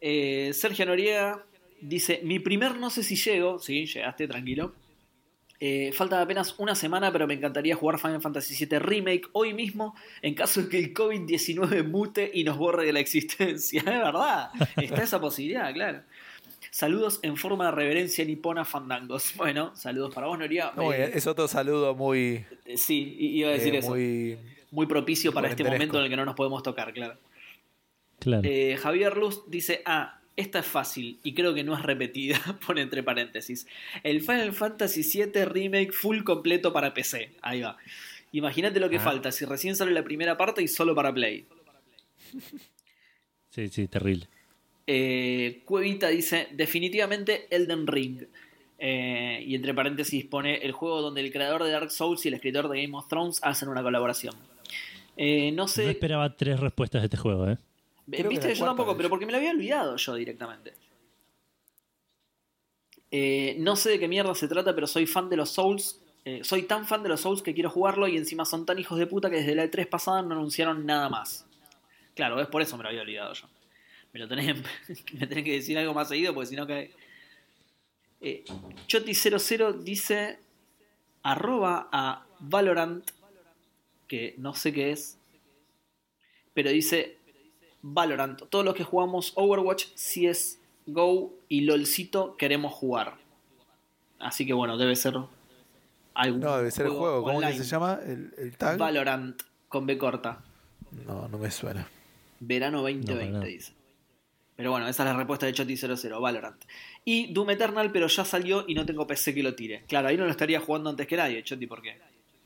Eh, 0.00 0.52
Sergio 0.54 0.86
Noriega 0.86 1.44
dice: 1.82 2.20
Mi 2.24 2.38
primer 2.38 2.76
no 2.78 2.88
sé 2.88 3.02
si 3.02 3.14
llego. 3.14 3.58
Sí, 3.58 3.84
llegaste, 3.84 4.26
tranquilo. 4.26 4.74
Eh, 5.58 5.90
falta 5.92 6.20
apenas 6.20 6.54
una 6.58 6.74
semana, 6.74 7.10
pero 7.12 7.26
me 7.26 7.34
encantaría 7.34 7.74
jugar 7.74 7.98
Final 7.98 8.20
Fantasy 8.20 8.66
VII 8.66 8.78
Remake 8.78 9.22
hoy 9.32 9.54
mismo, 9.54 9.94
en 10.22 10.34
caso 10.34 10.62
de 10.62 10.68
que 10.68 10.78
el 10.78 10.92
COVID-19 10.94 11.86
mute 11.88 12.30
y 12.32 12.44
nos 12.44 12.58
borre 12.58 12.84
de 12.84 12.92
la 12.92 13.00
existencia. 13.00 13.80
Es 13.86 13.86
verdad, 13.86 14.50
está 14.76 15.02
esa 15.02 15.20
posibilidad, 15.20 15.72
claro. 15.72 16.02
Saludos 16.70 17.20
en 17.22 17.38
forma 17.38 17.66
de 17.66 17.70
reverencia 17.72 18.22
nipona 18.24 18.64
fandangos. 18.66 19.32
Bueno, 19.36 19.74
saludos 19.76 20.14
para 20.14 20.26
vos, 20.26 20.38
Noriega. 20.38 20.72
No, 20.76 20.92
Eh, 20.92 21.12
es 21.14 21.26
otro 21.26 21.48
saludo 21.48 21.94
muy. 21.94 22.44
eh, 22.66 22.76
sí, 22.76 23.16
iba 23.18 23.48
a 23.48 23.52
decir 23.52 23.74
eh, 23.74 23.78
eso. 23.78 23.88
Muy, 23.90 24.38
muy 24.70 24.86
propicio 24.86 25.32
para 25.32 25.48
este 25.48 25.64
momento 25.64 25.96
en 25.98 26.04
el 26.04 26.10
que 26.10 26.16
no 26.16 26.26
nos 26.26 26.34
podemos 26.34 26.62
tocar, 26.62 26.92
claro. 26.92 27.16
Claro. 28.18 28.42
Eh, 28.44 28.76
Javier 28.76 29.16
Luz 29.16 29.44
dice, 29.48 29.82
ah, 29.86 30.20
esta 30.36 30.58
es 30.60 30.66
fácil 30.66 31.18
y 31.22 31.34
creo 31.34 31.54
que 31.54 31.64
no 31.64 31.74
es 31.74 31.82
repetida, 31.82 32.38
pone 32.66 32.82
entre 32.82 33.02
paréntesis. 33.02 33.66
El 34.02 34.20
Final 34.20 34.52
Fantasy 34.52 35.02
VII 35.02 35.44
Remake 35.46 35.92
full 35.92 36.22
completo 36.22 36.72
para 36.72 36.92
PC. 36.94 37.32
Ahí 37.42 37.62
va. 37.62 37.76
Imagínate 38.32 38.78
lo 38.80 38.90
que 38.90 38.96
Ah. 38.98 39.00
falta 39.00 39.32
si 39.32 39.44
recién 39.44 39.76
sale 39.76 39.92
la 39.92 40.02
primera 40.04 40.36
parte 40.36 40.62
y 40.62 40.68
solo 40.68 40.94
para 40.94 41.12
Play. 41.12 41.46
Sí, 43.50 43.68
sí, 43.68 43.88
terrible. 43.88 44.26
Eh, 44.86 45.62
Cuevita 45.64 46.08
dice, 46.08 46.48
definitivamente 46.52 47.46
Elden 47.50 47.86
Ring. 47.86 48.24
Eh, 48.78 49.42
y 49.46 49.54
entre 49.54 49.72
paréntesis 49.72 50.24
pone 50.26 50.56
el 50.58 50.72
juego 50.72 51.00
donde 51.00 51.22
el 51.22 51.32
creador 51.32 51.64
de 51.64 51.70
Dark 51.70 51.90
Souls 51.90 52.22
y 52.26 52.28
el 52.28 52.34
escritor 52.34 52.68
de 52.68 52.82
Game 52.82 52.94
of 52.96 53.08
Thrones 53.08 53.40
hacen 53.42 53.68
una 53.70 53.82
colaboración. 53.82 54.34
Eh, 55.16 55.50
no 55.52 55.62
No 55.62 55.68
sé, 55.68 55.88
esperaba 55.90 56.36
tres 56.36 56.60
respuestas 56.60 57.00
de 57.00 57.06
este 57.06 57.16
juego, 57.16 57.48
¿eh? 57.48 57.56
Viste, 58.06 58.54
yo 58.54 58.64
tampoco, 58.64 58.96
pero 58.96 59.08
porque 59.08 59.26
me 59.26 59.32
lo 59.32 59.38
había 59.38 59.50
olvidado 59.50 59.96
yo 59.96 60.14
directamente. 60.14 60.74
Eh, 63.10 63.56
no 63.58 63.76
sé 63.76 63.90
de 63.90 63.98
qué 63.98 64.08
mierda 64.08 64.34
se 64.34 64.48
trata, 64.48 64.74
pero 64.74 64.86
soy 64.86 65.06
fan 65.06 65.28
de 65.28 65.36
los 65.36 65.50
Souls. 65.50 66.00
Eh, 66.24 66.42
soy 66.42 66.64
tan 66.64 66.86
fan 66.86 67.02
de 67.02 67.08
los 67.08 67.20
Souls 67.20 67.42
que 67.42 67.54
quiero 67.54 67.70
jugarlo 67.70 68.08
y 68.08 68.16
encima 68.16 68.44
son 68.44 68.66
tan 68.66 68.78
hijos 68.78 68.98
de 68.98 69.06
puta 69.06 69.30
que 69.30 69.36
desde 69.36 69.54
la 69.54 69.64
E3 69.64 69.88
pasada 69.88 70.22
no 70.22 70.34
anunciaron 70.34 70.86
nada 70.86 71.08
más. 71.08 71.46
Claro, 72.14 72.40
es 72.40 72.48
por 72.48 72.62
eso 72.62 72.76
me 72.76 72.82
lo 72.82 72.88
había 72.88 73.02
olvidado 73.02 73.32
yo. 73.34 73.48
Me 74.12 74.20
lo 74.20 74.28
tenés, 74.28 74.56
me 75.12 75.26
tenés 75.26 75.44
que 75.44 75.52
decir 75.52 75.76
algo 75.78 75.94
más 75.94 76.08
seguido 76.08 76.34
porque 76.34 76.48
si 76.48 76.56
no 76.56 76.66
cae. 76.66 76.92
Eh, 78.20 78.44
Choti00 78.86 79.82
dice 79.82 80.38
arroba 81.22 81.88
a 81.90 82.24
Valorant, 82.38 83.04
que 84.06 84.34
no 84.38 84.54
sé 84.54 84.72
qué 84.72 84.92
es, 84.92 85.18
pero 86.54 86.70
dice 86.70 87.15
Valorant. 87.88 88.42
Todos 88.48 88.64
los 88.64 88.74
que 88.74 88.82
jugamos 88.84 89.32
Overwatch, 89.36 89.86
CS, 89.94 90.58
Go 90.86 91.32
y 91.48 91.62
LOLcito 91.62 92.36
queremos 92.36 92.72
jugar. 92.72 93.14
Así 94.18 94.46
que 94.46 94.52
bueno, 94.52 94.76
debe 94.76 94.96
ser 94.96 95.14
algún 96.14 96.40
No, 96.40 96.56
debe 96.56 96.70
ser 96.70 96.86
el 96.86 96.92
juego. 96.92 97.22
¿Cómo 97.22 97.40
que 97.40 97.52
se 97.52 97.64
llama? 97.64 97.98
¿El, 98.04 98.32
el 98.38 98.56
tag? 98.56 98.78
Valorant 98.78 99.40
con 99.68 99.86
B 99.86 99.96
corta. 99.98 100.42
No, 101.06 101.28
no 101.28 101.38
me 101.38 101.50
suena. 101.50 101.86
Verano 102.40 102.78
No, 102.78 102.82
2020 102.82 103.14
para 103.14 103.30
nada. 103.30 103.44
dice. 103.44 103.72
Pero 104.56 104.70
bueno, 104.70 104.88
esa 104.88 105.02
es 105.02 105.10
la 105.10 105.16
respuesta 105.16 105.46
de 105.46 105.52
Choti00, 105.52 106.20
Valorant. 106.20 106.64
Y 107.04 107.32
Doom 107.32 107.50
Eternal, 107.50 107.92
pero 107.92 108.06
ya 108.06 108.24
salió 108.24 108.64
y 108.66 108.74
no 108.74 108.86
tengo 108.86 109.06
PC 109.06 109.34
que 109.34 109.42
lo 109.42 109.54
tire. 109.54 109.84
Claro, 109.86 110.08
ahí 110.08 110.16
no 110.16 110.24
lo 110.24 110.30
estaría 110.30 110.60
jugando 110.60 110.90
antes 110.90 111.06
que 111.06 111.16
nadie, 111.16 111.42
Choti, 111.44 111.66
¿por 111.66 111.82
qué? 111.82 111.98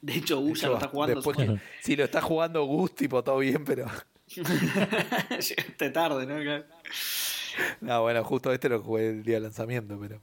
De 0.02 0.14
hecho, 0.14 0.40
Gus 0.40 0.60
ya 0.62 0.68
lo 0.68 0.74
está 0.74 0.88
jugando. 0.88 1.16
Después 1.16 1.36
si 1.80 1.94
lo 1.94 2.04
está 2.04 2.20
jugando 2.20 2.64
Gus, 2.64 2.94
tipo, 2.94 3.22
todo 3.22 3.38
bien, 3.38 3.64
pero. 3.64 3.86
Llegaste 5.30 5.90
tarde, 5.90 6.26
¿no? 6.26 6.64
No, 7.80 8.02
bueno, 8.02 8.22
justo 8.22 8.52
este 8.52 8.68
lo 8.68 8.80
jugué 8.80 9.08
el 9.08 9.22
día 9.24 9.36
de 9.36 9.40
lanzamiento, 9.40 9.98
pero. 10.00 10.20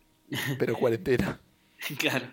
Pero 0.57 0.75
cuarentena. 0.75 1.39
Claro. 1.99 2.25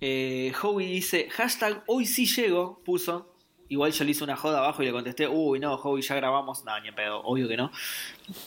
Eh, 0.00 0.52
Howie 0.60 0.86
dice, 0.88 1.28
hashtag 1.30 1.84
hoy 1.86 2.04
sí 2.04 2.26
llego, 2.26 2.82
puso. 2.84 3.36
Igual 3.68 3.92
yo 3.92 4.04
le 4.04 4.10
hice 4.10 4.24
una 4.24 4.36
joda 4.36 4.58
abajo 4.58 4.82
y 4.82 4.86
le 4.86 4.92
contesté, 4.92 5.28
uy, 5.28 5.60
no, 5.60 5.74
Howie, 5.76 6.02
ya 6.02 6.16
grabamos. 6.16 6.64
No, 6.64 6.78
ni 6.80 6.88
en 6.88 6.94
pedo, 6.94 7.20
obvio 7.22 7.46
que 7.46 7.56
no. 7.56 7.70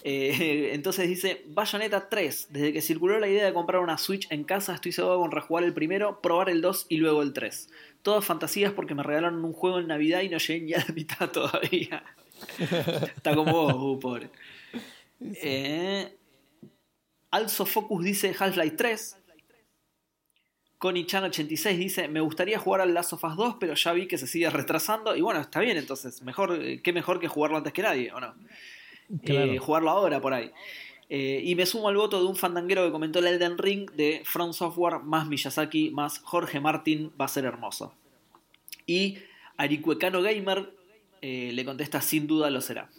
Eh, 0.03 0.71
entonces 0.73 1.07
dice, 1.07 1.45
Bayonetta 1.47 2.09
3. 2.09 2.47
Desde 2.49 2.73
que 2.73 2.81
circuló 2.81 3.17
la 3.17 3.29
idea 3.29 3.45
de 3.45 3.53
comprar 3.53 3.81
una 3.81 3.97
Switch 3.97 4.27
en 4.29 4.43
casa, 4.43 4.75
estoy 4.75 4.91
seguro 4.91 5.19
con 5.19 5.31
rejugar 5.31 5.63
el 5.63 5.73
primero, 5.73 6.19
probar 6.21 6.49
el 6.49 6.61
2 6.61 6.87
y 6.89 6.97
luego 6.97 7.21
el 7.21 7.31
3. 7.31 7.69
Todas 8.01 8.25
fantasías 8.25 8.73
porque 8.73 8.93
me 8.93 9.03
regalaron 9.03 9.45
un 9.45 9.53
juego 9.53 9.79
en 9.79 9.87
Navidad 9.87 10.21
y 10.21 10.29
no 10.29 10.37
llegué 10.37 10.65
ni 10.65 10.73
a 10.73 10.79
la 10.79 10.93
mitad 10.93 11.31
todavía. 11.31 12.03
Está 12.59 13.35
como 13.35 13.51
vos, 13.51 13.73
uh, 13.97 13.99
pobre. 13.99 14.29
Eh, 15.19 16.17
Also 17.33 17.65
Focus 17.65 18.03
dice 18.03 18.35
Half-Life 18.37 18.75
3. 18.75 19.17
Connie 20.77 21.05
Chan 21.05 21.23
86 21.23 21.79
dice, 21.79 22.07
me 22.07 22.19
gustaría 22.19 22.59
jugar 22.59 22.81
al 22.81 22.93
Last 22.93 23.13
of 23.13 23.23
Us 23.23 23.35
2, 23.35 23.55
pero 23.59 23.73
ya 23.73 23.93
vi 23.93 24.05
que 24.05 24.17
se 24.17 24.27
sigue 24.27 24.49
retrasando. 24.49 25.15
Y 25.15 25.21
bueno, 25.21 25.39
está 25.39 25.59
bien, 25.61 25.77
entonces, 25.77 26.21
mejor, 26.21 26.59
eh, 26.61 26.81
qué 26.83 26.93
mejor 26.93 27.19
que 27.19 27.27
jugarlo 27.27 27.57
antes 27.57 27.73
que 27.73 27.81
nadie, 27.81 28.11
¿o 28.11 28.19
no? 28.19 28.35
Claro. 29.23 29.51
Eh, 29.51 29.57
jugarlo 29.57 29.89
ahora 29.89 30.21
por 30.21 30.33
ahí. 30.33 30.51
Eh, 31.09 31.41
y 31.43 31.55
me 31.55 31.65
sumo 31.65 31.89
al 31.89 31.95
voto 31.95 32.21
de 32.21 32.27
un 32.27 32.35
fandanguero 32.35 32.85
que 32.85 32.91
comentó 32.91 33.19
el 33.19 33.27
Elden 33.27 33.57
Ring 33.57 33.89
de 33.91 34.21
From 34.25 34.53
Software 34.53 34.99
más 34.99 35.27
Miyazaki 35.27 35.89
más 35.91 36.19
Jorge 36.19 36.59
Martin, 36.59 37.11
va 37.19 37.25
a 37.25 37.29
ser 37.29 37.45
hermoso. 37.45 37.95
Y 38.85 39.17
Aricuecano 39.57 40.21
Gamer 40.21 40.71
eh, 41.25 41.53
le 41.53 41.63
contesta, 41.63 42.01
sin 42.01 42.27
duda 42.27 42.49
lo 42.49 42.59
será. 42.59 42.89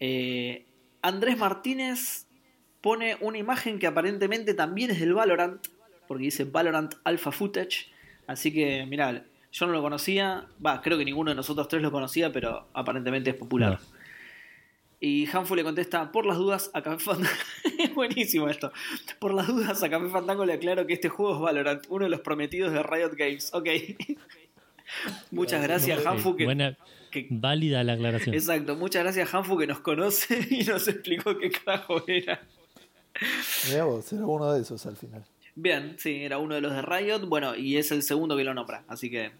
Eh, 0.00 0.64
Andrés 1.02 1.36
Martínez 1.36 2.26
pone 2.80 3.18
una 3.20 3.36
imagen 3.36 3.78
que 3.78 3.86
aparentemente 3.86 4.54
también 4.54 4.90
es 4.90 4.98
del 4.98 5.12
Valorant, 5.12 5.66
porque 6.08 6.24
dice 6.24 6.44
Valorant 6.44 6.94
Alpha 7.04 7.30
Footage. 7.30 7.92
Así 8.26 8.54
que, 8.54 8.86
mirá, 8.86 9.22
yo 9.52 9.66
no 9.66 9.72
lo 9.74 9.82
conocía, 9.82 10.46
va, 10.64 10.80
creo 10.80 10.96
que 10.96 11.04
ninguno 11.04 11.30
de 11.30 11.34
nosotros 11.34 11.68
tres 11.68 11.82
lo 11.82 11.92
conocía, 11.92 12.32
pero 12.32 12.66
aparentemente 12.72 13.28
es 13.28 13.36
popular. 13.36 13.78
No. 13.78 13.98
Y 14.98 15.28
Hanfu 15.30 15.54
le 15.54 15.64
contesta, 15.64 16.10
por 16.10 16.24
las 16.24 16.38
dudas 16.38 16.70
a 16.72 16.80
Café 16.80 17.04
Fandango. 17.04 17.36
es 17.78 17.94
buenísimo 17.94 18.48
esto. 18.48 18.72
Por 19.18 19.34
las 19.34 19.46
dudas 19.46 19.82
a 19.82 19.90
Café 19.90 20.08
Fandango 20.08 20.46
le 20.46 20.54
aclaro 20.54 20.86
que 20.86 20.94
este 20.94 21.10
juego 21.10 21.34
es 21.34 21.40
Valorant, 21.42 21.84
uno 21.90 22.04
de 22.04 22.10
los 22.10 22.20
prometidos 22.20 22.72
de 22.72 22.82
Riot 22.82 23.10
Games. 23.14 23.52
Ok. 23.52 23.68
Muchas 25.30 25.62
gracias, 25.62 26.04
Hanfu. 26.06 26.36
Que, 26.36 26.44
Buena, 26.44 26.76
que- 27.10 27.26
válida 27.30 27.82
la 27.84 27.94
aclaración. 27.94 28.34
exacto, 28.34 28.76
muchas 28.76 29.02
gracias, 29.02 29.32
Hanfu, 29.34 29.58
que 29.58 29.66
nos 29.66 29.80
conoce 29.80 30.46
y 30.50 30.64
nos 30.64 30.86
explicó 30.88 31.36
qué 31.38 31.50
carajo 31.50 32.02
era. 32.06 32.42
Mirá 33.68 33.84
vos, 33.84 34.12
era 34.12 34.26
uno 34.26 34.52
de 34.52 34.62
esos 34.62 34.84
al 34.86 34.96
final. 34.96 35.24
Bien, 35.54 35.96
sí, 35.98 36.22
era 36.22 36.38
uno 36.38 36.54
de 36.54 36.62
los 36.62 36.72
de 36.72 36.80
Riot. 36.82 37.26
Bueno, 37.26 37.54
y 37.54 37.76
es 37.76 37.92
el 37.92 38.02
segundo 38.02 38.36
que 38.36 38.44
lo 38.44 38.54
nombra, 38.54 38.84
así 38.88 39.10
que. 39.10 39.32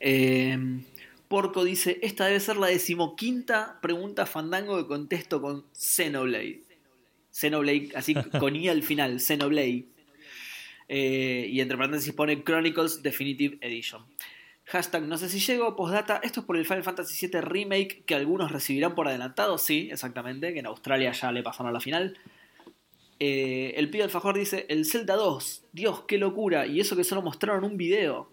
Eh, 0.00 0.56
Porco 1.26 1.64
dice: 1.64 1.98
Esta 2.02 2.26
debe 2.26 2.38
ser 2.40 2.56
la 2.56 2.68
decimoquinta 2.68 3.78
pregunta 3.82 4.26
fandango 4.26 4.76
que 4.78 4.86
contesto 4.86 5.42
con 5.42 5.64
Xenoblade. 5.72 6.62
Xenoblade, 7.32 7.90
así 7.96 8.14
con 8.38 8.54
I 8.54 8.68
al 8.68 8.82
final, 8.84 9.18
Xenoblade. 9.20 9.84
Eh, 10.88 11.48
y 11.50 11.60
entre 11.60 11.76
paréntesis 11.76 12.12
pone 12.14 12.42
Chronicles 12.44 13.02
Definitive 13.02 13.58
Edition. 13.60 14.02
Hashtag 14.68 15.04
no 15.04 15.16
sé 15.16 15.30
si 15.30 15.40
llego, 15.40 15.74
postdata, 15.76 16.20
esto 16.22 16.40
es 16.40 16.46
por 16.46 16.56
el 16.58 16.66
Final 16.66 16.84
Fantasy 16.84 17.26
VII 17.26 17.40
Remake 17.40 18.02
que 18.04 18.14
algunos 18.14 18.52
recibirán 18.52 18.94
por 18.94 19.08
adelantado, 19.08 19.56
sí, 19.56 19.88
exactamente, 19.90 20.52
que 20.52 20.58
en 20.58 20.66
Australia 20.66 21.12
ya 21.12 21.32
le 21.32 21.42
pasaron 21.42 21.70
a 21.70 21.72
la 21.72 21.80
final. 21.80 22.18
Eh, 23.18 23.72
el 23.76 23.88
pibe 23.88 24.04
alfajor 24.04 24.36
dice, 24.36 24.66
el 24.68 24.84
Zelda 24.84 25.16
2, 25.16 25.64
Dios, 25.72 26.02
qué 26.06 26.18
locura, 26.18 26.66
y 26.66 26.80
eso 26.80 26.96
que 26.96 27.04
solo 27.04 27.22
mostraron 27.22 27.64
un 27.64 27.78
video. 27.78 28.30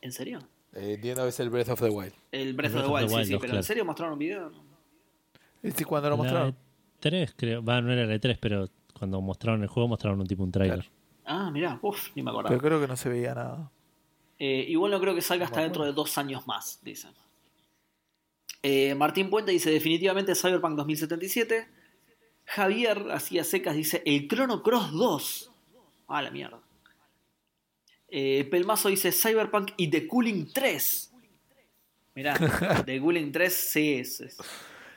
¿En 0.00 0.12
serio? 0.12 0.38
Eh, 0.72 0.94
entiendo 0.94 1.24
que 1.24 1.30
es 1.30 1.40
el 1.40 1.50
Breath 1.50 1.70
of 1.70 1.80
the 1.80 1.90
Wild. 1.90 2.14
El 2.30 2.54
Breath 2.54 2.70
of 2.70 2.72
Breath 2.72 2.72
the 2.72 2.78
of 2.78 2.86
the 2.86 2.92
Wild, 2.92 3.08
sí, 3.08 3.14
Wild 3.14 3.26
sí, 3.26 3.32
pero 3.32 3.40
claro. 3.40 3.56
¿en 3.56 3.64
serio 3.64 3.84
mostraron 3.84 4.12
un 4.12 4.18
video? 4.20 4.52
¿Este 5.64 5.84
cuando 5.84 6.10
lo 6.10 6.16
mostraron? 6.16 6.56
E3, 7.00 7.34
creo. 7.36 7.64
Va, 7.64 7.80
no 7.80 7.92
era 7.92 8.06
la 8.06 8.14
E3, 8.14 8.38
pero 8.40 8.68
cuando 8.96 9.20
mostraron 9.20 9.62
el 9.62 9.68
juego 9.68 9.88
mostraron 9.88 10.20
un 10.20 10.26
tipo 10.28 10.44
un 10.44 10.52
trailer. 10.52 10.78
Claro. 10.78 10.92
Ah, 11.24 11.50
mirá, 11.50 11.78
uff, 11.82 12.10
ni 12.14 12.22
me 12.22 12.30
acordaba. 12.30 12.50
Pero 12.50 12.62
creo 12.62 12.80
que 12.80 12.86
no 12.86 12.96
se 12.96 13.08
veía 13.08 13.34
nada. 13.34 13.70
Eh, 14.38 14.66
igual 14.68 14.90
no 14.90 15.00
creo 15.00 15.14
que 15.14 15.22
salga 15.22 15.44
hasta 15.46 15.60
dentro 15.60 15.84
de 15.84 15.92
dos 15.92 16.18
años 16.18 16.46
más, 16.46 16.80
dicen. 16.82 17.12
Eh, 18.62 18.94
Martín 18.94 19.30
Puente 19.30 19.52
dice 19.52 19.70
definitivamente 19.70 20.34
Cyberpunk 20.34 20.76
2077. 20.76 21.68
Javier, 22.44 23.06
así 23.12 23.38
a 23.38 23.44
secas, 23.44 23.76
dice 23.76 24.02
el 24.04 24.28
Chrono 24.28 24.62
Cross 24.62 24.92
2. 24.92 25.50
Ah, 26.08 26.22
la 26.22 26.30
mierda. 26.30 26.60
Eh, 28.08 28.46
Pelmazo 28.50 28.88
dice 28.88 29.10
Cyberpunk 29.12 29.70
y 29.76 29.88
The 29.88 30.06
Cooling 30.06 30.52
3. 30.52 31.12
Mirá, 32.14 32.34
The 32.86 33.00
Cooling 33.00 33.32
3 33.32 33.52
sí 33.54 33.94
es. 33.94 34.20
es- 34.20 34.38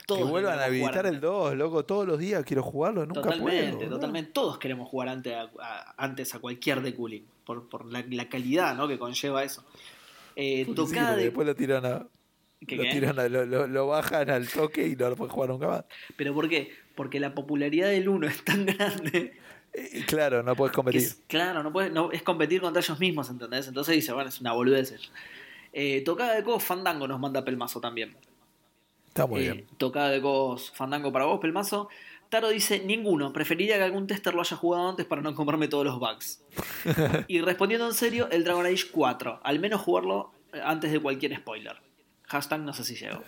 Que 0.06 0.14
todos 0.14 0.30
vuelvan 0.30 0.58
a 0.60 0.64
habilitar 0.66 0.92
jugar 0.92 1.06
el 1.06 1.20
2, 1.20 1.54
loco. 1.56 1.84
Todos 1.84 2.06
los 2.06 2.18
días 2.18 2.44
quiero 2.44 2.62
jugarlo, 2.62 3.04
nunca 3.06 3.22
Totalmente, 3.22 3.72
puedo. 3.76 3.90
¿no? 3.90 3.94
totalmente. 3.96 4.30
Todos 4.32 4.58
queremos 4.58 4.88
jugar 4.88 5.08
antes 5.08 5.34
a, 5.34 5.50
a- 5.60 5.94
antes 5.96 6.34
a 6.34 6.38
cualquier 6.38 6.82
The 6.82 6.94
Cooling. 6.94 7.24
Por, 7.44 7.68
por 7.68 7.84
la, 7.86 8.04
la 8.08 8.28
calidad 8.28 8.76
¿no? 8.76 8.86
que 8.88 8.98
conlleva 8.98 9.42
eso. 9.44 9.64
Eh, 10.36 10.64
sí, 10.66 10.74
tocada 10.74 11.16
de. 11.16 11.24
Después 11.24 11.46
lo 11.46 11.54
tiran 11.56 11.84
a. 11.86 12.06
¿Qué, 12.66 12.76
lo, 12.76 12.82
tiran 12.84 13.18
a- 13.18 13.28
lo, 13.28 13.44
lo- 13.46 13.66
lo 13.66 13.86
bajan 13.88 14.30
al 14.30 14.48
toque 14.48 14.86
y 14.86 14.96
no 14.96 15.10
lo 15.10 15.16
pueden 15.16 15.32
jugar 15.34 15.50
nunca 15.50 15.66
más. 15.68 15.84
¿Pero 16.16 16.32
por 16.34 16.48
qué? 16.48 16.72
Porque 16.94 17.18
la 17.20 17.34
popularidad 17.34 17.88
del 17.90 18.08
uno 18.08 18.26
es 18.28 18.44
tan 18.44 18.64
grande 18.66 19.36
Eh, 19.72 20.04
claro, 20.06 20.42
no 20.42 20.54
puedes 20.56 20.70
que 20.72 20.76
competir. 20.76 21.00
es, 21.02 21.20
claro, 21.26 21.62
no, 21.62 21.70
puede, 21.72 21.90
no 21.90 22.10
es 22.12 22.22
competir 22.22 22.60
contra 22.62 22.80
ellos 22.80 22.98
mismos, 22.98 23.28
¿entendés? 23.28 23.68
Entonces 23.68 23.94
dice, 23.94 24.12
bueno, 24.12 24.28
es 24.30 24.40
una 24.40 24.52
boludez. 24.52 24.94
Eh, 25.72 26.00
tocada 26.02 26.34
de 26.34 26.42
cos 26.42 26.62
Fandango 26.64 27.06
nos 27.06 27.20
manda 27.20 27.44
Pelmazo 27.44 27.78
también. 27.80 28.16
Está 29.16 29.26
muy 29.26 29.46
Eh, 29.46 29.52
bien. 29.52 29.66
Tocada 29.78 30.10
de 30.10 30.20
cos 30.20 30.70
Fandango 30.72 31.10
para 31.10 31.24
vos, 31.24 31.40
Pelmazo. 31.40 31.88
Taro 32.28 32.50
dice, 32.50 32.80
ninguno. 32.80 33.32
Preferiría 33.32 33.76
que 33.76 33.82
algún 33.82 34.06
tester 34.06 34.34
lo 34.34 34.42
haya 34.42 34.58
jugado 34.58 34.90
antes 34.90 35.06
para 35.06 35.22
no 35.22 35.34
comerme 35.34 35.68
todos 35.68 35.86
los 35.86 35.98
bugs. 35.98 36.42
y 37.26 37.40
respondiendo 37.40 37.86
en 37.86 37.94
serio, 37.94 38.28
el 38.30 38.44
Dragon 38.44 38.66
Age 38.66 38.88
4. 38.92 39.40
Al 39.42 39.58
menos 39.58 39.80
jugarlo 39.80 40.32
eh, 40.52 40.60
antes 40.62 40.92
de 40.92 41.00
cualquier 41.00 41.34
spoiler. 41.34 41.76
Hashtag 42.24 42.60
no 42.60 42.74
sé 42.74 42.84
si 42.84 42.94
llegó. 42.94 43.22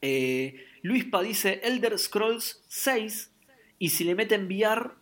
Eh, 0.00 0.64
Luispa 0.82 1.22
dice 1.22 1.60
Elder 1.64 1.98
Scrolls 1.98 2.62
6 2.68 3.32
y 3.80 3.88
si 3.88 4.04
le 4.04 4.14
mete 4.14 4.36
enviar 4.36 4.94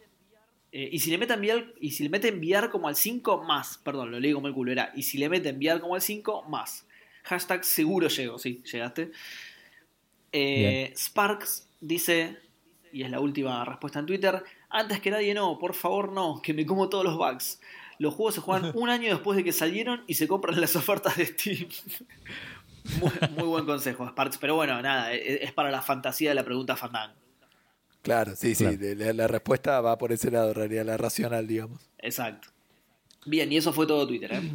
eh, 0.72 0.88
y 0.90 1.00
si 1.00 1.10
le 1.10 1.18
mete 1.18 1.34
enviar 1.34 1.74
y 1.82 1.90
si 1.90 2.02
le 2.02 2.08
mete 2.08 2.28
enviar 2.28 2.70
como 2.70 2.88
al 2.88 2.96
5 2.96 3.44
más, 3.44 3.76
perdón, 3.76 4.10
lo 4.10 4.18
leí 4.20 4.32
como 4.32 4.48
el 4.48 4.54
culo 4.54 4.72
era, 4.72 4.92
y 4.94 5.02
si 5.02 5.18
le 5.18 5.28
mete 5.28 5.50
enviar 5.50 5.80
como 5.80 5.96
al 5.96 6.00
5 6.00 6.44
más. 6.48 6.86
Hashtag 7.24 7.62
seguro 7.64 8.08
llego, 8.08 8.38
sí, 8.38 8.62
llegaste. 8.72 9.10
Eh, 10.32 10.92
Sparks 10.96 11.68
dice, 11.80 12.38
y 12.92 13.02
es 13.02 13.10
la 13.10 13.20
última 13.20 13.64
respuesta 13.64 13.98
en 13.98 14.06
Twitter, 14.06 14.42
antes 14.68 15.00
que 15.00 15.10
nadie 15.10 15.34
no, 15.34 15.58
por 15.58 15.74
favor 15.74 16.12
no, 16.12 16.40
que 16.42 16.54
me 16.54 16.66
como 16.66 16.88
todos 16.88 17.04
los 17.04 17.16
bugs. 17.16 17.60
Los 17.98 18.14
juegos 18.14 18.34
se 18.34 18.40
juegan 18.40 18.72
un 18.74 18.88
año 18.88 19.08
después 19.08 19.36
de 19.36 19.44
que 19.44 19.52
salieron 19.52 20.04
y 20.06 20.14
se 20.14 20.28
compran 20.28 20.60
las 20.60 20.76
ofertas 20.76 21.16
de 21.16 21.26
Steam. 21.26 21.68
muy, 23.00 23.12
muy 23.36 23.48
buen 23.48 23.66
consejo, 23.66 24.06
Sparks. 24.06 24.38
Pero 24.38 24.56
bueno, 24.56 24.80
nada, 24.82 25.12
es, 25.12 25.42
es 25.42 25.52
para 25.52 25.70
la 25.70 25.82
fantasía 25.82 26.30
de 26.30 26.34
la 26.34 26.44
pregunta 26.44 26.76
Fandango. 26.76 27.14
Claro, 28.02 28.36
sí, 28.36 28.54
sí. 28.54 28.64
Claro. 28.64 28.94
La, 28.96 29.12
la 29.12 29.26
respuesta 29.26 29.80
va 29.80 29.98
por 29.98 30.12
ese 30.12 30.30
lado, 30.30 30.50
en 30.50 30.54
realidad, 30.54 30.84
la 30.84 30.96
racional, 30.96 31.46
digamos. 31.46 31.90
Exacto. 31.98 32.48
Bien, 33.24 33.50
y 33.52 33.56
eso 33.56 33.72
fue 33.72 33.86
todo 33.86 34.06
Twitter, 34.06 34.32
¿eh? 34.34 34.52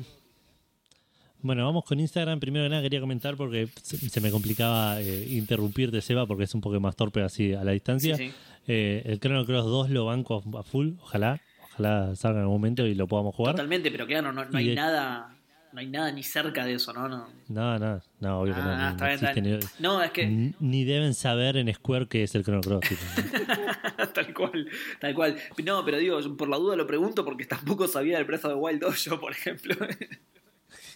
Bueno, 1.43 1.65
vamos 1.65 1.85
con 1.85 1.99
Instagram. 1.99 2.39
Primero 2.39 2.65
que 2.65 2.69
nada 2.69 2.81
quería 2.81 2.99
comentar 2.99 3.35
porque 3.35 3.68
se, 3.81 4.22
me 4.22 4.30
complicaba 4.31 5.01
eh, 5.01 5.27
interrumpirte, 5.30 6.01
Seba, 6.01 6.26
porque 6.27 6.43
es 6.43 6.53
un 6.53 6.61
poco 6.61 6.80
más 6.80 6.95
torpe 6.95 7.22
así 7.23 7.53
a 7.53 7.63
la 7.63 7.72
distancia. 7.72 8.15
Sí, 8.15 8.30
sí. 8.30 8.34
Eh, 8.68 9.01
el 9.05 9.19
Chrono 9.19 9.45
Cross 9.45 9.65
2 9.65 9.89
lo 9.89 10.05
banco 10.05 10.43
a, 10.57 10.63
full, 10.63 10.91
ojalá. 11.01 11.39
Ojalá 11.73 12.15
salga 12.15 12.38
en 12.39 12.43
algún 12.43 12.57
momento 12.57 12.85
y 12.85 12.93
lo 12.95 13.07
podamos 13.07 13.34
jugar. 13.34 13.55
Totalmente, 13.55 13.89
pero 13.91 14.05
claro, 14.05 14.31
no, 14.31 14.45
hay 14.53 14.68
de- 14.69 14.76
nada, 14.76 15.35
no 15.73 15.80
hay 15.80 15.88
nada 15.88 16.11
ni 16.11 16.22
cerca 16.22 16.63
de 16.65 16.73
eso, 16.73 16.93
¿no? 16.93 17.07
No, 17.07 17.27
No, 17.47 17.80
no, 17.80 18.01
no, 18.19 18.39
obvio 18.41 18.53
que 18.53 18.61
no. 18.61 18.69
Ah, 18.69 18.89
ni- 18.89 18.91
está 18.91 19.05
bien, 19.05 19.15
está 19.15 19.30
existe 19.31 19.41
bien. 19.49 19.59
ni- 19.80 19.81
No, 19.84 20.03
es 20.03 20.11
que 20.11 20.53
Ni, 20.59 20.84
deben 20.84 21.13
saber 21.15 21.57
en 21.57 21.73
Square 21.73 22.07
que 22.07 22.23
es 22.23 22.35
el 22.35 22.43
Chrono 22.43 22.61
Cross. 22.61 22.81
tal 24.13 24.34
cual, 24.34 24.68
tal 24.99 25.13
cual. 25.15 25.38
No, 25.65 25.84
pero 25.85 25.97
digo, 25.97 26.19
por 26.38 26.49
la 26.49 26.57
duda 26.57 26.76
lo 26.76 26.85
pregunto 26.85 27.26
porque 27.26 27.45
tampoco 27.45 27.88
sabía 27.88 28.18
del 28.18 28.26
Breath 28.26 28.45
of 28.45 28.51
the 28.51 28.57
Wild 28.59 28.81
2 28.81 29.05
yo, 29.05 29.19
por 29.19 29.31
ejemplo. 29.31 29.76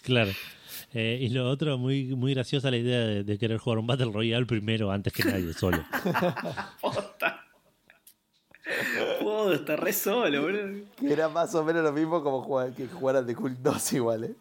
Claro. 0.05 0.31
Eh, 0.93 1.17
y 1.21 1.29
lo 1.29 1.49
otro, 1.49 1.77
muy, 1.77 2.15
muy 2.15 2.33
graciosa 2.33 2.71
la 2.71 2.77
idea 2.77 2.99
de, 2.99 3.23
de 3.25 3.37
querer 3.37 3.57
jugar 3.57 3.79
un 3.79 3.87
Battle 3.87 4.11
Royale 4.13 4.45
primero 4.45 4.91
antes 4.91 5.11
que 5.11 5.23
nadie, 5.25 5.51
solo. 5.53 5.83
Posta. 6.81 7.41
Posta, 9.21 9.75
re 9.75 9.93
solo, 9.93 10.41
boludo. 10.41 10.85
Que 10.99 11.11
era 11.13 11.29
más 11.29 11.53
o 11.55 11.63
menos 11.63 11.83
lo 11.83 11.91
mismo 11.91 12.23
como 12.23 12.41
jugar, 12.41 12.73
que 12.73 12.87
jugar 12.87 13.17
al 13.17 13.25
The 13.25 13.35
Cool 13.35 13.57
2 13.61 13.93
igual, 13.93 14.23
¿eh? 14.23 14.35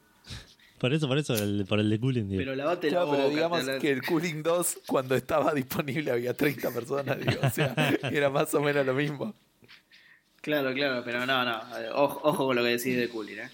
Por 0.79 0.93
eso, 0.93 1.09
por 1.09 1.19
eso, 1.19 1.35
el- 1.35 1.65
por 1.69 1.81
el 1.81 1.89
de 1.91 1.99
Cooling. 1.99 2.29
digo. 2.29 2.39
Pero 2.41 2.55
lavate 2.55 2.89
la 2.89 2.99
Claro, 2.99 3.11
pero 3.11 3.23
boca, 3.25 3.35
digamos 3.35 3.65
te 3.65 3.73
la- 3.73 3.79
que 3.79 3.91
el 3.91 4.03
Cooling 4.03 4.43
2, 4.43 4.79
cuando 4.87 5.15
estaba 5.15 5.53
disponible, 5.55 6.11
había 6.11 6.35
30 6.35 6.71
personas, 6.71 7.19
digo, 7.19 7.41
o 7.43 7.51
sea, 7.51 7.75
era 8.13 8.31
más 8.31 8.53
o 8.55 8.61
menos 8.61 8.85
lo 8.87 8.95
mismo. 8.95 9.35
Claro, 10.41 10.73
claro, 10.75 11.03
pero 11.05 11.25
no, 11.27 11.45
no. 11.45 11.61
Ojo, 11.95 12.21
ojo 12.23 12.47
con 12.47 12.57
lo 12.57 12.63
que 12.63 12.69
decís 12.71 12.97
de 12.97 13.09
Cooling, 13.09 13.39
¿eh? 13.39 13.51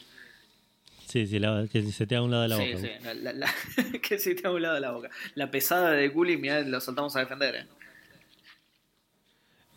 Sí, 1.10 1.26
sí, 1.26 1.38
la- 1.40 1.66
que 1.70 1.82
se 1.82 2.06
te 2.06 2.14
da 2.14 2.20
a 2.20 2.24
un 2.24 2.30
lado 2.30 2.42
de 2.44 2.48
la 2.48 2.56
sí, 2.56 2.72
boca. 2.72 2.78
sí. 2.78 2.88
La, 3.04 3.14
la- 3.14 3.32
la- 3.32 3.54
que 4.02 4.18
se 4.18 4.34
te 4.34 4.46
ha 4.46 4.50
un 4.52 4.62
lado 4.62 4.74
de 4.76 4.80
la 4.80 4.92
boca. 4.92 5.10
La 5.34 5.50
pesada 5.50 5.90
de 5.92 6.12
Cooling, 6.12 6.40
mirá, 6.40 6.60
lo 6.62 6.80
saltamos 6.80 7.16
a 7.16 7.20
defender, 7.20 7.54
¿eh? 7.56 7.66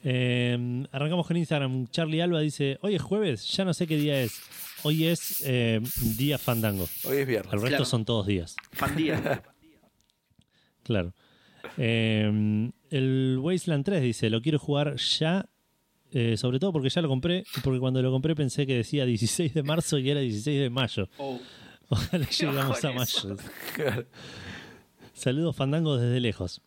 Eh, 0.06 0.86
arrancamos 0.92 1.26
con 1.28 1.38
Instagram. 1.38 1.88
Charlie 1.88 2.22
Alba 2.22 2.42
dice: 2.42 2.78
Hoy 2.82 2.96
es 2.96 3.02
jueves, 3.02 3.48
ya 3.52 3.64
no 3.66 3.74
sé 3.74 3.88
qué 3.88 3.96
día 3.96 4.22
es. 4.22 4.42
Hoy 4.84 5.06
es 5.08 5.42
eh, 5.46 5.80
día 6.18 6.38
fandango. 6.38 6.88
Hoy 7.06 7.18
es 7.18 7.28
viernes. 7.28 7.54
El 7.54 7.60
resto 7.62 7.70
Claro. 7.78 7.86
son 7.86 8.06
todos 8.06 8.28
días. 8.28 8.56
Fandía. 8.72 9.44
Claro. 10.84 11.14
Eh, 11.78 12.70
el 12.90 13.38
Wasteland 13.40 13.86
3 13.86 14.02
dice: 14.02 14.30
Lo 14.30 14.42
quiero 14.42 14.60
jugar 14.60 14.98
ya. 14.98 15.46
Eh, 16.14 16.38
sobre 16.38 16.60
todo 16.60 16.72
porque 16.72 16.90
ya 16.90 17.02
lo 17.02 17.10
compré. 17.10 17.44
Y 17.58 17.60
porque 17.62 17.80
cuando 17.80 18.02
lo 18.02 18.12
compré 18.12 18.36
pensé 18.36 18.66
que 18.66 18.76
decía 18.76 19.06
16 19.06 19.54
de 19.54 19.64
marzo 19.64 19.98
y 19.98 20.10
era 20.10 20.22
16 20.22 20.60
de 20.62 20.70
mayo. 20.70 21.10
Oh. 21.18 21.40
Ojalá 21.90 22.28
llegamos 22.40 22.86
a 22.86 22.92
mayo. 22.92 23.38
Saludos 25.14 25.56
fandango 25.56 25.98
desde 25.98 26.20
lejos. 26.20 26.62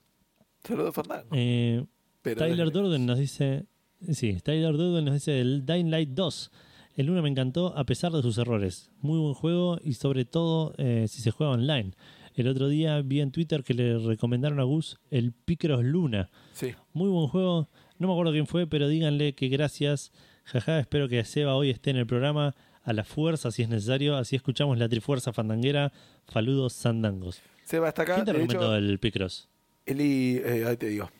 Saludos, 0.66 0.94
Fandango. 0.94 1.28
Eh, 1.32 1.84
Tyler 2.22 2.72
Durden 2.72 3.06
nos 3.06 3.18
dice. 3.18 3.66
Sí, 4.10 4.36
Tyler 4.42 4.76
Durden 4.76 5.04
nos 5.04 5.14
dice 5.14 5.40
el 5.40 5.64
Dying 5.64 5.90
Light 5.90 6.10
2. 6.10 6.50
El 6.96 7.10
1 7.10 7.22
me 7.22 7.28
encantó 7.28 7.76
a 7.76 7.84
pesar 7.84 8.10
de 8.10 8.20
sus 8.22 8.36
errores. 8.38 8.90
Muy 9.00 9.18
buen 9.18 9.34
juego 9.34 9.78
y 9.82 9.94
sobre 9.94 10.24
todo 10.24 10.74
eh, 10.78 11.06
si 11.08 11.22
se 11.22 11.30
juega 11.30 11.52
online. 11.52 11.92
El 12.34 12.48
otro 12.48 12.68
día 12.68 13.00
vi 13.00 13.20
en 13.20 13.30
Twitter 13.30 13.62
que 13.62 13.74
le 13.74 13.98
recomendaron 13.98 14.58
a 14.60 14.64
Gus 14.64 14.98
el 15.10 15.32
Picross 15.32 15.84
Luna. 15.84 16.30
Sí, 16.52 16.74
Muy 16.92 17.08
buen 17.08 17.28
juego. 17.28 17.68
No 17.98 18.08
me 18.08 18.12
acuerdo 18.12 18.32
quién 18.32 18.46
fue, 18.46 18.66
pero 18.66 18.88
díganle 18.88 19.34
que 19.34 19.48
gracias. 19.48 20.12
Jaja, 20.44 20.78
espero 20.80 21.08
que 21.08 21.24
Seba 21.24 21.54
hoy 21.54 21.70
esté 21.70 21.90
en 21.90 21.96
el 21.96 22.06
programa 22.06 22.54
a 22.84 22.92
la 22.92 23.04
fuerza 23.04 23.50
si 23.50 23.62
es 23.62 23.68
necesario. 23.68 24.16
Así 24.16 24.36
escuchamos 24.36 24.78
la 24.78 24.88
trifuerza 24.88 25.32
fandanguera. 25.32 25.92
Faludos 26.26 26.72
sandangos. 26.74 27.40
Seba 27.64 27.88
está 27.88 28.02
acá. 28.02 28.14
¿Quién 28.14 28.26
te 28.26 28.32
De 28.32 28.38
recomendó 28.38 28.76
hecho, 28.76 28.76
el 28.76 28.98
Picross? 28.98 29.48
Eli, 29.86 30.40
eh, 30.44 30.64
ahí 30.66 30.76
te 30.76 30.86
digo. 30.88 31.10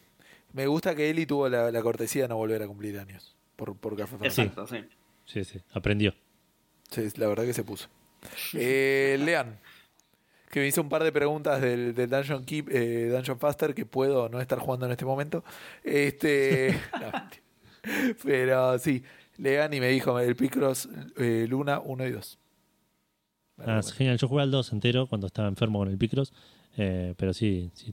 Me 0.52 0.66
gusta 0.66 0.94
que 0.94 1.10
Eli 1.10 1.26
tuvo 1.26 1.48
la, 1.48 1.70
la 1.70 1.82
cortesía 1.82 2.22
de 2.22 2.28
no 2.28 2.36
volver 2.36 2.62
a 2.62 2.66
cumplir 2.66 2.98
años 2.98 3.36
por, 3.56 3.76
por 3.76 3.96
Café 3.96 4.16
Fandango. 4.16 4.26
Exacto, 4.26 4.66
sí. 4.66 4.76
Sí, 5.24 5.44
sí, 5.44 5.60
aprendió. 5.72 6.14
Sí, 6.90 7.02
la 7.16 7.26
verdad 7.26 7.44
que 7.44 7.52
se 7.52 7.64
puso. 7.64 7.88
Eh, 8.54 9.18
Lean, 9.24 9.58
que 10.56 10.60
me 10.60 10.68
hizo 10.68 10.80
un 10.80 10.88
par 10.88 11.04
de 11.04 11.12
preguntas 11.12 11.60
del, 11.60 11.94
del 11.94 12.08
Dungeon 12.08 12.42
Keep, 12.46 12.70
eh, 12.70 13.10
Dungeon 13.10 13.38
Faster, 13.38 13.74
que 13.74 13.84
puedo 13.84 14.30
no 14.30 14.40
estar 14.40 14.58
jugando 14.58 14.86
en 14.86 14.92
este 14.92 15.04
momento. 15.04 15.44
Este, 15.84 16.80
no, 16.98 17.12
pero 18.24 18.78
sí, 18.78 19.02
Lean 19.36 19.74
y 19.74 19.80
me 19.80 19.88
dijo 19.88 20.18
el 20.18 20.34
Picross 20.34 20.88
eh, 21.18 21.44
Luna 21.46 21.80
1 21.80 22.06
y 22.06 22.10
2. 22.10 22.38
Ah, 23.66 23.80
es 23.80 23.92
genial. 23.92 24.16
Yo 24.16 24.28
jugué 24.28 24.44
al 24.44 24.50
2 24.50 24.72
entero 24.72 25.06
cuando 25.06 25.26
estaba 25.26 25.46
enfermo 25.46 25.80
con 25.80 25.88
el 25.88 25.98
Picross. 25.98 26.32
eh, 26.78 27.12
pero 27.18 27.34
sí, 27.34 27.70
sí, 27.74 27.92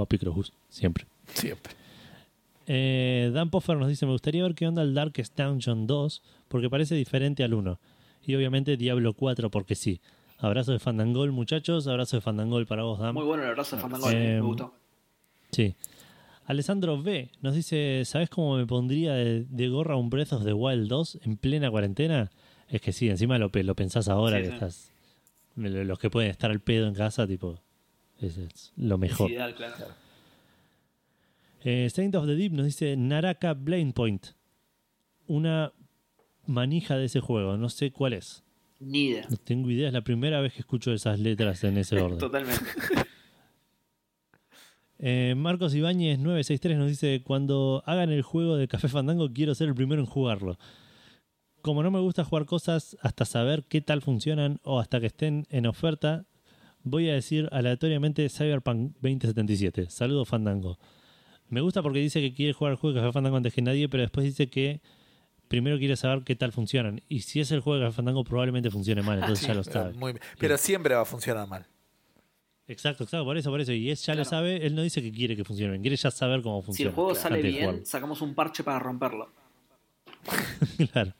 a 0.00 0.06
Picross 0.06 0.54
siempre. 0.70 1.04
Siempre. 1.34 1.74
Eh, 2.66 3.30
Dan 3.34 3.50
Poffer 3.50 3.76
nos 3.76 3.88
dice: 3.88 4.06
Me 4.06 4.12
gustaría 4.12 4.42
ver 4.42 4.54
qué 4.54 4.66
onda 4.66 4.80
el 4.80 4.94
Darkest 4.94 5.38
Dungeon 5.38 5.86
2, 5.86 6.22
porque 6.48 6.70
parece 6.70 6.94
diferente 6.94 7.44
al 7.44 7.52
1. 7.52 7.78
Y 8.22 8.34
obviamente 8.36 8.78
Diablo 8.78 9.12
4, 9.12 9.50
porque 9.50 9.74
sí. 9.74 10.00
Abrazo 10.40 10.72
de 10.72 10.78
Fandangol, 10.78 11.32
muchachos. 11.32 11.86
Abrazo 11.86 12.16
de 12.16 12.20
Fandangol 12.22 12.66
para 12.66 12.82
vos, 12.84 12.98
Dan. 12.98 13.14
Muy 13.14 13.24
bueno 13.24 13.42
el 13.42 13.50
abrazo 13.50 13.76
de 13.76 13.82
Fandango, 13.82 14.10
Eh, 14.10 14.34
me 14.34 14.40
gustó. 14.40 14.74
Sí. 15.52 15.74
Alessandro 16.46 16.94
V 16.96 17.30
nos 17.42 17.54
dice: 17.54 18.02
¿Sabes 18.04 18.30
cómo 18.30 18.56
me 18.56 18.66
pondría 18.66 19.14
de, 19.14 19.44
de 19.48 19.68
gorra 19.68 19.96
un 19.96 20.08
Breath 20.10 20.32
of 20.32 20.44
the 20.44 20.52
Wild 20.52 20.88
2 20.88 21.18
en 21.24 21.36
plena 21.36 21.70
cuarentena? 21.70 22.30
Es 22.68 22.80
que 22.80 22.92
sí, 22.92 23.08
encima 23.08 23.38
lo, 23.38 23.50
pe- 23.50 23.64
lo 23.64 23.74
pensás 23.74 24.08
ahora 24.08 24.36
Sí, 24.38 24.42
que 24.44 24.48
sí. 24.48 24.54
estás 24.54 24.90
Los 25.56 25.98
que 25.98 26.08
pueden 26.10 26.30
estar 26.30 26.50
al 26.50 26.60
pedo 26.60 26.86
en 26.86 26.94
casa, 26.94 27.26
tipo, 27.26 27.58
es, 28.20 28.36
es 28.38 28.72
lo 28.76 28.96
mejor. 28.98 29.26
Es 29.30 29.32
ideal, 29.36 29.54
claro. 29.54 29.74
Eh, 31.62 31.90
Saint 31.90 32.14
of 32.14 32.26
the 32.26 32.34
Deep 32.34 32.52
nos 32.52 32.64
dice 32.66 32.96
Naraka 32.96 33.54
Blade 33.54 33.92
Point. 33.94 34.28
Una 35.26 35.72
manija 36.46 36.96
de 36.96 37.04
ese 37.04 37.20
juego, 37.20 37.56
no 37.56 37.68
sé 37.68 37.90
cuál 37.92 38.14
es. 38.14 38.42
Ni 38.80 39.08
idea. 39.08 39.26
No 39.30 39.36
tengo 39.36 39.70
idea, 39.70 39.88
es 39.88 39.94
la 39.94 40.02
primera 40.02 40.40
vez 40.40 40.54
que 40.54 40.60
escucho 40.60 40.92
esas 40.92 41.20
letras 41.20 41.62
en 41.64 41.78
ese 41.78 42.00
orden. 42.00 42.18
Totalmente. 42.18 42.64
Eh, 45.02 45.32
Marcos 45.34 45.74
Ibáñez 45.74 46.18
963 46.18 46.76
nos 46.76 46.88
dice, 46.88 47.22
cuando 47.24 47.82
hagan 47.86 48.10
el 48.10 48.20
juego 48.20 48.56
de 48.58 48.68
Café 48.68 48.86
Fandango 48.86 49.32
quiero 49.32 49.54
ser 49.54 49.68
el 49.68 49.74
primero 49.74 50.02
en 50.02 50.06
jugarlo. 50.06 50.58
Como 51.62 51.82
no 51.82 51.90
me 51.90 52.00
gusta 52.00 52.22
jugar 52.22 52.44
cosas 52.44 52.98
hasta 53.00 53.24
saber 53.24 53.64
qué 53.66 53.80
tal 53.80 54.02
funcionan 54.02 54.60
o 54.62 54.78
hasta 54.78 55.00
que 55.00 55.06
estén 55.06 55.46
en 55.48 55.64
oferta, 55.64 56.26
voy 56.82 57.08
a 57.08 57.14
decir 57.14 57.48
aleatoriamente 57.50 58.28
Cyberpunk 58.28 58.92
2077. 59.00 59.88
Saludos 59.88 60.28
Fandango. 60.28 60.78
Me 61.48 61.62
gusta 61.62 61.80
porque 61.82 62.00
dice 62.00 62.20
que 62.20 62.34
quiere 62.34 62.52
jugar 62.52 62.72
el 62.72 62.76
juego 62.76 62.94
de 62.94 63.00
Café 63.00 63.12
Fandango 63.14 63.38
antes 63.38 63.54
que 63.54 63.62
nadie, 63.62 63.88
pero 63.88 64.02
después 64.02 64.26
dice 64.26 64.50
que 64.50 64.82
primero 65.50 65.78
quiere 65.78 65.96
saber 65.96 66.22
qué 66.22 66.36
tal 66.36 66.52
funcionan. 66.52 67.02
Y 67.08 67.22
si 67.22 67.40
es 67.40 67.50
el 67.50 67.58
juego 67.58 67.80
de 67.80 67.86
Café 67.86 67.96
Fandango 67.96 68.22
probablemente 68.22 68.70
funcione 68.70 69.02
mal, 69.02 69.18
entonces 69.18 69.48
ya 69.48 69.52
lo 69.52 69.64
sabe. 69.64 69.94
muy 69.94 70.12
bien. 70.12 70.22
Pero 70.38 70.56
siempre 70.56 70.94
va 70.94 71.02
a 71.02 71.04
funcionar 71.04 71.48
mal. 71.48 71.66
Exacto, 72.68 73.02
exacto, 73.02 73.24
por 73.24 73.36
eso, 73.36 73.50
por 73.50 73.60
eso. 73.60 73.72
Y 73.72 73.90
él 73.90 73.96
ya 73.96 74.14
lo 74.14 74.24
sabe, 74.24 74.64
él 74.64 74.76
no 74.76 74.82
dice 74.82 75.02
que 75.02 75.10
quiere 75.10 75.34
que 75.34 75.42
funcione 75.42 75.72
bien, 75.72 75.82
quiere 75.82 75.96
ya 75.96 76.12
saber 76.12 76.40
cómo 76.40 76.60
Si 76.60 76.66
funciona. 76.66 76.88
el 76.90 76.94
juego 76.94 77.14
sale 77.16 77.42
bien, 77.42 77.84
sacamos 77.84 78.20
un 78.22 78.32
parche 78.36 78.62
para 78.62 78.78
romperlo. 78.78 79.28
claro, 80.92 81.12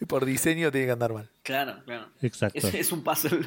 Y 0.00 0.06
por 0.06 0.24
diseño 0.24 0.70
tiene 0.70 0.86
que 0.86 0.92
andar 0.92 1.12
mal. 1.12 1.28
Claro, 1.42 1.84
claro. 1.84 2.08
exacto. 2.22 2.58
Es, 2.58 2.72
es 2.72 2.90
un 2.90 3.04
puzzle. 3.04 3.38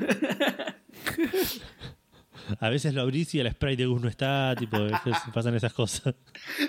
A 2.60 2.70
veces 2.70 2.94
lo 2.94 3.02
abrís 3.02 3.34
y 3.34 3.40
el 3.40 3.50
spray 3.52 3.76
de 3.76 3.88
Gus 3.88 4.02
no 4.04 4.08
está, 4.08 4.54
tipo, 4.56 4.78
a 4.78 4.82
veces 4.84 5.18
pasan 5.34 5.56
esas 5.56 5.74
cosas. 5.74 6.14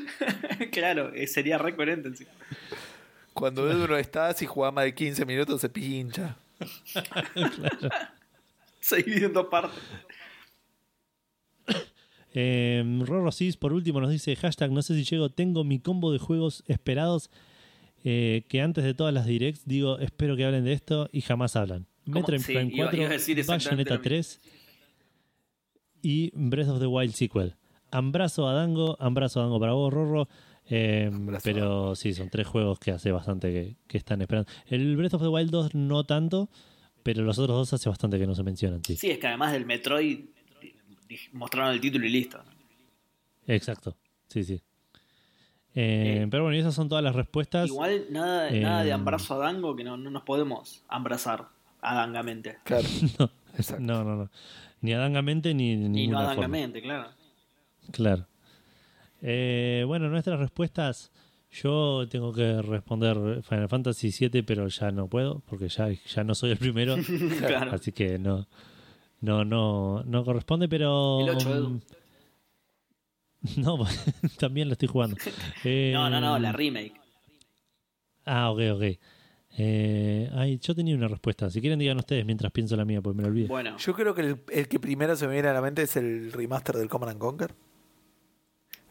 claro, 0.72 1.12
eh, 1.12 1.26
sería 1.26 1.58
re 1.58 1.76
coherente 1.76 2.08
encima. 2.08 2.30
Cuando 3.36 3.70
Edu 3.70 3.86
no 3.86 3.98
está, 3.98 4.32
si 4.32 4.46
juega 4.46 4.72
más 4.72 4.84
de 4.86 4.94
15 4.94 5.26
minutos 5.26 5.60
se 5.60 5.68
pincha. 5.68 6.36
Se 8.80 9.02
divide 9.02 9.26
en 9.26 9.32
dos 9.32 9.46
partes. 9.46 9.78
Eh, 12.34 12.84
Rorro 13.04 13.32
Cis, 13.32 13.56
por 13.56 13.72
último, 13.72 14.00
nos 14.00 14.10
dice: 14.10 14.36
hashtag, 14.36 14.70
no 14.70 14.82
sé 14.82 14.94
si 14.94 15.04
llego, 15.04 15.30
tengo 15.30 15.64
mi 15.64 15.78
combo 15.80 16.12
de 16.12 16.18
juegos 16.18 16.62
esperados 16.66 17.30
eh, 18.04 18.44
que 18.48 18.60
antes 18.62 18.84
de 18.84 18.94
todas 18.94 19.12
las 19.12 19.26
directs 19.26 19.66
digo, 19.66 19.98
espero 19.98 20.36
que 20.36 20.44
hablen 20.44 20.64
de 20.64 20.72
esto 20.72 21.08
y 21.12 21.22
jamás 21.22 21.56
hablan. 21.56 21.86
¿Cómo? 22.04 22.20
Metroid 22.20 22.40
Sí, 22.40 22.54
Prime 22.54 22.70
iba- 22.72 22.84
4, 22.86 22.96
iba 22.98 23.08
a 23.08 23.12
decir 23.12 23.38
exactamente 23.38 23.90
Bayonetta 23.90 23.94
lo 23.94 24.00
mismo. 24.00 24.40
3 24.40 24.56
y 26.02 26.30
Breath 26.34 26.68
of 26.68 26.78
the 26.80 26.86
Wild 26.86 27.14
sequel. 27.14 27.54
Ambrazo 27.90 28.48
a 28.48 28.52
Dango, 28.52 28.96
ambrazo 29.00 29.40
a 29.40 29.44
Dango 29.44 29.58
para 29.58 29.72
vos, 29.72 29.92
Rorro. 29.92 30.28
Eh, 30.68 31.10
Abrazo. 31.12 31.42
pero 31.44 31.94
sí, 31.94 32.12
son 32.12 32.28
tres 32.28 32.46
juegos 32.46 32.78
que 32.78 32.90
hace 32.90 33.12
bastante 33.12 33.52
que, 33.52 33.76
que 33.86 33.98
están 33.98 34.20
esperando. 34.22 34.50
El 34.66 34.96
Breath 34.96 35.14
of 35.14 35.22
the 35.22 35.28
Wild 35.28 35.50
2 35.50 35.74
no 35.74 36.04
tanto, 36.04 36.48
pero 37.02 37.22
los 37.22 37.38
otros 37.38 37.56
dos 37.56 37.72
hace 37.72 37.88
bastante 37.88 38.18
que 38.18 38.26
no 38.26 38.34
se 38.34 38.42
mencionan. 38.42 38.82
Sí. 38.84 38.96
Sí, 38.96 39.10
es 39.10 39.18
que 39.18 39.26
además 39.28 39.52
del 39.52 39.64
Metroid 39.66 40.24
mostraron 41.32 41.72
el 41.72 41.80
título 41.80 42.04
y 42.06 42.10
listo. 42.10 42.40
Exacto, 43.46 43.96
sí, 44.28 44.42
sí. 44.44 44.54
Eh, 45.74 46.22
Eh, 46.22 46.26
pero 46.30 46.42
bueno, 46.44 46.56
y 46.56 46.60
esas 46.60 46.74
son 46.74 46.88
todas 46.88 47.04
las 47.04 47.14
respuestas. 47.14 47.68
Igual 47.68 48.06
nada, 48.10 48.48
Eh, 48.50 48.60
nada 48.60 48.82
de 48.82 48.92
ambrazo 48.92 49.34
a 49.34 49.38
Dango 49.46 49.76
que 49.76 49.84
no, 49.84 49.96
no 49.96 50.10
nos 50.10 50.22
podemos 50.22 50.82
abrazar 50.88 51.48
adangamente. 51.80 52.58
Claro. 52.64 52.86
No, 53.80 54.04
no, 54.04 54.04
no, 54.04 54.16
no. 54.16 54.30
Ni 54.82 54.92
adangamente 54.92 55.54
ni 55.54 55.76
de 55.76 55.84
Y 55.84 55.88
no 55.88 55.88
ninguna 55.88 56.18
forma. 56.18 56.32
adangamente, 56.32 56.82
claro. 56.82 57.08
Claro. 57.90 58.26
Eh, 59.28 59.82
bueno, 59.86 60.08
nuestras 60.08 60.38
respuestas. 60.38 61.10
Yo 61.50 62.06
tengo 62.08 62.32
que 62.32 62.62
responder 62.62 63.42
Final 63.42 63.68
Fantasy 63.68 64.10
VII, 64.16 64.42
pero 64.42 64.68
ya 64.68 64.90
no 64.92 65.08
puedo, 65.08 65.40
porque 65.48 65.68
ya, 65.68 65.88
ya 65.90 66.22
no 66.22 66.34
soy 66.36 66.52
el 66.52 66.58
primero. 66.58 66.94
Claro. 67.38 67.72
Así 67.72 67.90
que 67.90 68.18
no, 68.20 68.46
no, 69.20 69.44
no, 69.44 70.04
no 70.04 70.24
corresponde, 70.24 70.68
pero. 70.68 71.20
El 71.20 71.30
ocho, 71.30 71.54
Edu. 71.54 71.80
No, 73.56 73.78
también 74.38 74.68
lo 74.68 74.72
estoy 74.72 74.88
jugando. 74.88 75.16
Eh, 75.64 75.90
No, 75.92 76.08
no, 76.08 76.20
no, 76.20 76.38
la 76.38 76.52
remake. 76.52 76.94
Ah, 78.24 78.50
ok, 78.50 78.60
ok. 78.74 78.82
Eh, 79.58 80.30
ay, 80.34 80.58
yo 80.58 80.74
tenía 80.74 80.94
una 80.94 81.08
respuesta. 81.08 81.48
Si 81.50 81.60
quieren, 81.60 81.78
digan 81.78 81.96
ustedes 81.96 82.24
mientras 82.26 82.52
pienso 82.52 82.76
la 82.76 82.84
mía, 82.84 83.00
porque 83.00 83.16
me 83.16 83.22
la 83.22 83.28
olvidé. 83.28 83.48
Bueno, 83.48 83.76
Yo 83.78 83.94
creo 83.94 84.14
que 84.14 84.20
el, 84.22 84.40
el 84.52 84.68
que 84.68 84.78
primero 84.78 85.16
se 85.16 85.26
me 85.26 85.32
viene 85.34 85.48
a 85.48 85.52
la 85.52 85.60
mente 85.62 85.82
es 85.82 85.96
el 85.96 86.32
remaster 86.32 86.76
del 86.76 86.88
Command 86.88 87.12
and 87.12 87.20
Conquer. 87.20 87.54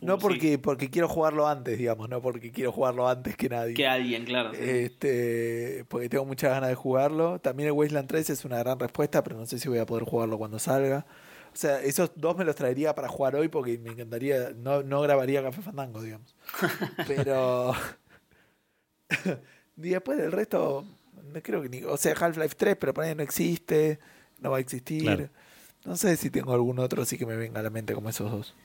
No 0.05 0.15
sí. 0.15 0.21
porque, 0.21 0.57
porque 0.59 0.89
quiero 0.89 1.07
jugarlo 1.07 1.47
antes, 1.47 1.77
digamos, 1.77 2.09
no 2.09 2.21
porque 2.21 2.51
quiero 2.51 2.71
jugarlo 2.71 3.07
antes 3.07 3.35
que 3.35 3.49
nadie. 3.49 3.73
que 3.73 3.87
alguien, 3.87 4.25
claro. 4.25 4.53
sí. 4.53 4.59
Este, 4.61 5.85
porque 5.87 6.09
tengo 6.09 6.25
muchas 6.25 6.51
ganas 6.51 6.69
de 6.69 6.75
jugarlo. 6.75 7.39
También 7.39 7.67
el 7.67 7.73
Wasteland 7.73 8.07
3 8.07 8.29
es 8.29 8.45
una 8.45 8.59
gran 8.59 8.79
respuesta, 8.79 9.23
pero 9.23 9.37
no 9.37 9.45
sé 9.45 9.59
si 9.59 9.67
voy 9.69 9.79
a 9.79 9.85
poder 9.85 10.03
jugarlo 10.03 10.37
cuando 10.37 10.59
salga. 10.59 11.05
O 11.55 11.57
sea, 11.57 11.81
esos 11.81 12.11
dos 12.15 12.35
me 12.35 12.43
los 12.43 12.55
traería 12.55 12.93
para 12.93 13.07
jugar 13.07 13.37
hoy 13.37 13.47
porque 13.47 13.77
me 13.77 13.91
encantaría. 13.91 14.51
No, 14.57 14.83
no 14.83 14.99
grabaría 15.01 15.41
Café 15.41 15.61
Fandango, 15.61 16.01
digamos. 16.01 16.35
Pero. 17.07 17.73
y 19.77 19.89
después 19.89 20.17
del 20.17 20.33
resto, 20.33 20.85
no 21.33 21.41
creo 21.41 21.61
que 21.61 21.69
ni. 21.69 21.81
O 21.83 21.95
sea, 21.95 22.13
Half-Life 22.13 22.55
3, 22.57 22.75
pero 22.77 22.93
por 22.93 23.05
ahí 23.05 23.15
no 23.15 23.23
existe. 23.23 23.99
No 24.39 24.51
va 24.51 24.57
a 24.57 24.59
existir. 24.59 25.03
Claro. 25.03 25.29
No 25.85 25.95
sé 25.95 26.17
si 26.17 26.29
tengo 26.29 26.53
algún 26.53 26.79
otro 26.79 27.03
así 27.03 27.17
que 27.17 27.25
me 27.25 27.37
venga 27.37 27.61
a 27.61 27.63
la 27.63 27.69
mente 27.69 27.93
como 27.93 28.09
esos 28.09 28.29
dos. 28.29 28.55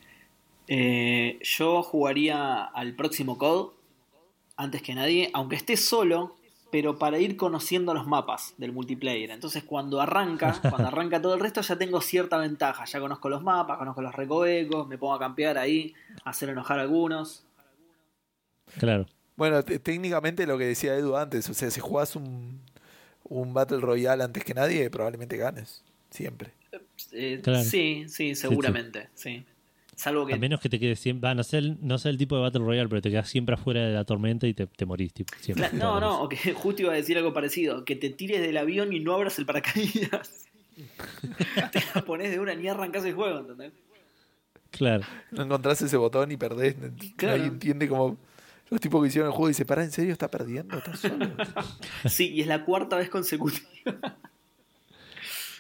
Eh, 0.73 1.41
yo 1.43 1.83
jugaría 1.83 2.63
al 2.63 2.95
próximo 2.95 3.37
COD 3.37 3.73
antes 4.57 4.83
que 4.83 4.95
nadie, 4.95 5.29
aunque 5.35 5.57
esté 5.57 5.77
solo, 5.77 6.37
pero 6.71 6.97
para 6.97 7.19
ir 7.19 7.37
conociendo 7.37 7.93
los 7.93 8.07
mapas 8.07 8.55
del 8.57 8.71
multiplayer. 8.73 9.31
Entonces 9.33 9.65
cuando 9.65 10.01
arranca, 10.01 10.61
cuando 10.71 10.87
arranca 10.89 11.21
todo 11.21 11.35
el 11.35 11.41
resto 11.41 11.61
ya 11.61 11.77
tengo 11.77 12.01
cierta 12.01 12.39
ventaja. 12.39 12.85
Ya 12.85 13.01
conozco 13.01 13.29
los 13.29 13.43
mapas, 13.43 13.79
conozco 13.79 14.01
los 14.01 14.15
recovecos, 14.15 14.87
me 14.87 14.97
pongo 14.97 15.15
a 15.15 15.19
campear 15.19 15.59
ahí, 15.59 15.93
a 16.25 16.31
hacer 16.31 16.49
enojar 16.51 16.79
a 16.79 16.83
algunos. 16.83 17.45
Claro. 18.79 19.07
Bueno, 19.37 19.65
te- 19.65 19.81
técnicamente 19.81 20.47
lo 20.47 20.57
que 20.57 20.67
decía 20.67 20.95
Edu 20.95 21.17
antes, 21.17 21.49
o 21.51 21.55
sea, 21.55 21.71
si 21.73 21.81
jugás 21.81 22.15
un, 22.15 22.61
un 23.25 23.53
Battle 23.55 23.81
Royale 23.81 24.23
antes 24.23 24.45
que 24.45 24.55
nadie, 24.55 24.89
probablemente 24.91 25.37
ganes. 25.37 25.83
Siempre. 26.11 26.53
Eh, 27.11 27.41
Claro. 27.43 27.65
Sí, 27.65 28.05
sí, 28.09 28.37
seguramente, 28.37 29.09
sí. 29.15 29.45
Salvo 30.01 30.25
que 30.25 30.33
A 30.33 30.39
menos 30.39 30.61
que 30.61 30.71
te 30.71 30.81
quedes 30.81 30.99
siempre. 30.99 31.35
No 31.35 31.45
sé, 31.45 31.59
el, 31.59 31.77
no 31.83 31.99
sé 31.99 32.09
el 32.09 32.17
tipo 32.17 32.35
de 32.35 32.41
Battle 32.41 32.65
Royale, 32.65 32.89
pero 32.89 33.03
te 33.03 33.11
quedas 33.11 33.29
siempre 33.29 33.55
afuera 33.55 33.87
de 33.87 33.93
la 33.93 34.07
tormenta 34.07 34.47
y 34.47 34.55
te, 34.55 34.67
te 34.67 34.87
morís. 34.87 35.13
Tipo, 35.13 35.35
siempre. 35.39 35.69
No, 35.75 36.01
no, 36.01 36.23
o 36.23 36.29
que 36.29 36.37
justo 36.55 36.81
iba 36.81 36.93
a 36.93 36.97
decir 36.97 37.19
algo 37.19 37.35
parecido, 37.35 37.85
que 37.85 37.97
te 37.97 38.09
tires 38.09 38.41
del 38.41 38.57
avión 38.57 38.95
y 38.95 39.01
no 39.01 39.13
abras 39.13 39.39
el 39.39 39.45
paracaídas. 39.45 40.47
te 41.73 41.83
la 41.95 42.03
pones 42.03 42.31
de 42.31 42.41
una 42.41 42.55
ni 42.55 42.67
arrancas 42.67 43.05
el 43.05 43.13
juego, 43.13 43.41
¿entendés? 43.41 43.73
Claro. 44.71 45.05
No 45.33 45.43
encontrás 45.43 45.83
ese 45.83 45.99
botón 45.99 46.33
y 46.33 46.39
perdés. 46.39 46.77
Claro. 47.17 47.37
Nadie 47.37 47.51
entiende 47.51 47.87
como 47.87 48.17
los 48.71 48.81
tipos 48.81 49.03
que 49.03 49.09
hicieron 49.09 49.29
el 49.29 49.35
juego 49.35 49.49
y 49.49 49.51
dice, 49.51 49.67
¿para 49.67 49.85
en 49.85 49.91
serio 49.91 50.13
está 50.15 50.31
perdiendo? 50.31 50.79
¿Está 50.79 50.97
solo? 50.97 51.31
Sí, 52.09 52.31
y 52.31 52.41
es 52.41 52.47
la 52.47 52.65
cuarta 52.65 52.97
vez 52.97 53.11
consecutiva. 53.11 54.17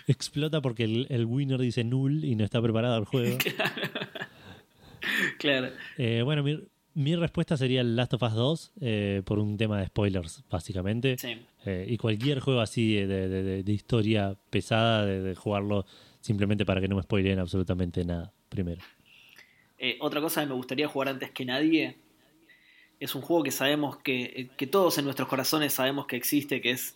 Explota 0.07 0.62
porque 0.62 0.85
el, 0.85 1.09
el 1.11 1.27
winner 1.27 1.61
dice 1.61 1.85
null 1.85 2.25
y 2.25 2.37
no 2.37 2.45
está 2.45 2.62
preparado 2.62 2.97
el 2.97 3.05
juego. 3.05 3.37
claro. 3.37 4.10
Eh, 5.98 6.22
bueno, 6.22 6.43
mi, 6.43 6.60
mi 6.94 7.16
respuesta 7.16 7.56
sería 7.56 7.81
el 7.81 7.97
Last 7.97 8.14
of 8.14 8.22
Us 8.22 8.35
2 8.35 8.72
eh, 8.81 9.22
por 9.24 9.39
un 9.39 9.56
tema 9.56 9.78
de 9.81 9.86
spoilers, 9.86 10.44
básicamente. 10.51 11.16
Sí. 11.18 11.36
Eh, 11.66 11.86
y 11.89 11.97
cualquier 11.98 12.40
juego 12.40 12.60
así 12.60 12.94
de, 12.94 13.06
de- 13.06 13.43
de- 13.43 13.62
de 13.62 13.72
historia 13.72 14.36
pesada, 14.51 15.05
de, 15.05 15.35
jugarlo 15.35 15.85
simplemente 16.20 16.64
para 16.64 16.81
que 16.81 16.89
no 16.89 16.97
me 16.97 17.02
spoileen 17.02 17.39
absolutamente 17.39 18.05
nada, 18.05 18.32
primero. 18.48 18.81
Otra 20.01 20.20
cosa 20.20 20.43
que 20.43 20.47
me 20.48 20.55
gustaría 20.55 20.89
jugar 20.89 21.09
antes 21.09 21.31
que 21.31 21.44
nadie 21.47 21.97
es 22.98 23.14
un 23.14 23.22
juego 23.22 23.43
que 23.43 23.51
sabemos 23.51 23.97
que, 23.97 24.51
que 24.59 24.66
todos 24.66 24.98
en 24.98 25.05
nuestros 25.06 25.27
corazones 25.28 25.72
sabemos 25.72 26.06
que 26.06 26.16
existe, 26.16 26.60
que 26.60 26.72
es 26.72 26.94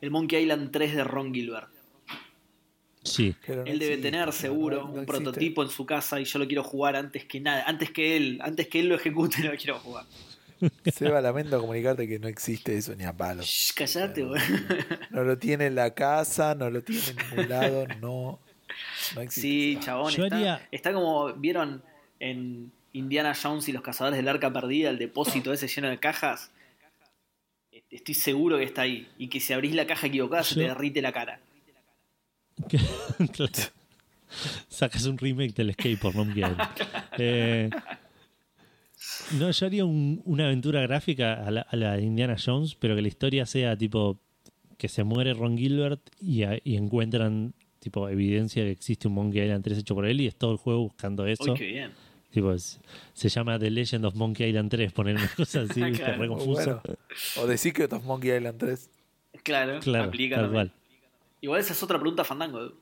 el 0.00 0.12
Monkey 0.12 0.42
Island 0.42 0.70
3 0.70 0.94
de 0.94 1.02
Ron 1.04 1.34
Gilbert. 1.34 1.68
Sí, 3.02 3.34
no 3.48 3.64
Él 3.64 3.78
debe 3.78 3.96
tener 3.96 4.30
seguro 4.32 4.76
no- 4.76 4.82
no 4.88 4.92
un 4.92 5.00
existe. 5.00 5.22
prototipo 5.22 5.62
en 5.62 5.70
su 5.70 5.86
casa 5.86 6.20
y 6.20 6.24
yo 6.24 6.38
lo 6.38 6.46
quiero 6.46 6.62
jugar 6.62 6.96
antes 6.96 7.24
que 7.24 7.40
nada, 7.40 7.64
antes 7.66 7.90
que 7.90 8.16
él, 8.16 8.38
antes 8.42 8.68
que 8.68 8.80
él 8.80 8.88
lo 8.88 8.94
ejecute 8.96 9.38
lo 9.42 9.56
quiero 9.56 9.78
jugar. 9.78 10.04
Seba, 10.92 11.22
lamento 11.22 11.58
comunicarte 11.58 12.06
que 12.06 12.18
no 12.18 12.28
existe 12.28 12.76
eso 12.76 12.94
ni 12.94 13.04
a 13.04 13.16
palos. 13.16 13.46
Shh, 13.46 13.72
callate, 13.72 14.22
güey. 14.24 14.42
No 15.10 15.24
lo 15.24 15.38
tiene 15.38 15.66
en 15.66 15.74
la 15.74 15.94
casa, 15.94 16.54
no 16.54 16.68
lo 16.68 16.82
tiene 16.82 17.02
en 17.08 17.16
ningún 17.16 17.48
lado, 17.48 17.86
no, 18.02 18.38
no 19.14 19.20
existe. 19.22 19.40
Sí, 19.40 19.78
chabón. 19.80 20.10
Está, 20.12 20.36
haría- 20.36 20.68
está 20.70 20.92
como, 20.92 21.32
¿vieron 21.32 21.82
en 22.18 22.70
Indiana 22.92 23.32
Jones 23.34 23.66
y 23.70 23.72
los 23.72 23.80
cazadores 23.82 24.18
del 24.18 24.28
arca 24.28 24.52
perdida, 24.52 24.90
el 24.90 24.98
depósito 24.98 25.50
ese 25.54 25.66
lleno 25.68 25.88
de 25.88 25.98
cajas? 25.98 26.50
Estoy 27.90 28.14
seguro 28.14 28.58
que 28.58 28.64
está 28.64 28.82
ahí. 28.82 29.08
Y 29.16 29.28
que 29.28 29.40
si 29.40 29.54
abrís 29.54 29.74
la 29.74 29.86
caja 29.86 30.08
equivocada 30.08 30.44
se 30.44 30.56
te 30.56 30.60
derrite 30.62 31.00
la 31.00 31.12
cara. 31.12 31.40
Sacas 34.68 35.06
un 35.06 35.18
remake 35.18 35.54
del 35.54 35.70
Escape 35.70 35.96
por 35.96 36.14
Monkey 36.14 36.42
Island. 36.42 36.58
Eh, 37.22 37.68
no, 39.38 39.50
yo 39.50 39.66
haría 39.66 39.84
un- 39.84 40.22
una 40.24 40.44
aventura 40.46 40.80
gráfica 40.82 41.34
a 41.46 41.50
la, 41.50 41.60
a 41.62 41.76
la 41.76 41.96
de 41.96 42.02
Indiana 42.02 42.36
Jones, 42.42 42.74
pero 42.76 42.94
que 42.96 43.02
la 43.02 43.08
historia 43.08 43.44
sea 43.46 43.76
tipo 43.76 44.18
que 44.78 44.88
se 44.88 45.04
muere 45.04 45.34
Ron 45.34 45.58
Gilbert 45.58 46.00
y, 46.20 46.44
a- 46.44 46.58
y 46.64 46.76
encuentran 46.76 47.52
tipo 47.80 48.08
evidencia 48.08 48.62
que 48.62 48.70
existe 48.70 49.08
un 49.08 49.14
Monkey 49.14 49.42
Island 49.42 49.64
3 49.64 49.78
hecho 49.78 49.94
por 49.94 50.06
él 50.06 50.20
y 50.20 50.26
es 50.28 50.36
todo 50.36 50.52
el 50.52 50.56
juego 50.58 50.80
buscando 50.82 51.26
eso. 51.26 51.52
Uy, 51.52 51.58
qué 51.58 51.66
bien. 51.66 51.90
Tipo, 52.30 52.52
es- 52.52 52.80
se 53.12 53.28
llama 53.28 53.58
The 53.58 53.70
Legend 53.70 54.04
of 54.04 54.14
Monkey 54.14 54.48
Island 54.48 54.70
3, 54.70 54.92
poner 54.92 55.16
una 55.16 55.28
cosa 55.36 55.62
así, 55.62 55.80
Claro. 55.92 56.22
re 56.22 56.28
confuso. 56.28 56.80
bueno. 56.84 56.98
O 57.38 57.46
The 57.46 57.58
Secret 57.58 57.92
of 57.92 58.04
Monkey 58.04 58.30
Island 58.36 58.58
3. 58.58 58.90
Claro, 59.42 59.80
Claro, 59.80 60.04
aplica 60.04 60.36
tal 60.36 60.44
también. 60.46 60.68
cual. 60.68 60.79
Igual 61.40 61.60
esa 61.60 61.72
es 61.72 61.82
otra 61.82 61.98
pregunta 61.98 62.24
fandango. 62.24 62.60
Edu. 62.60 62.74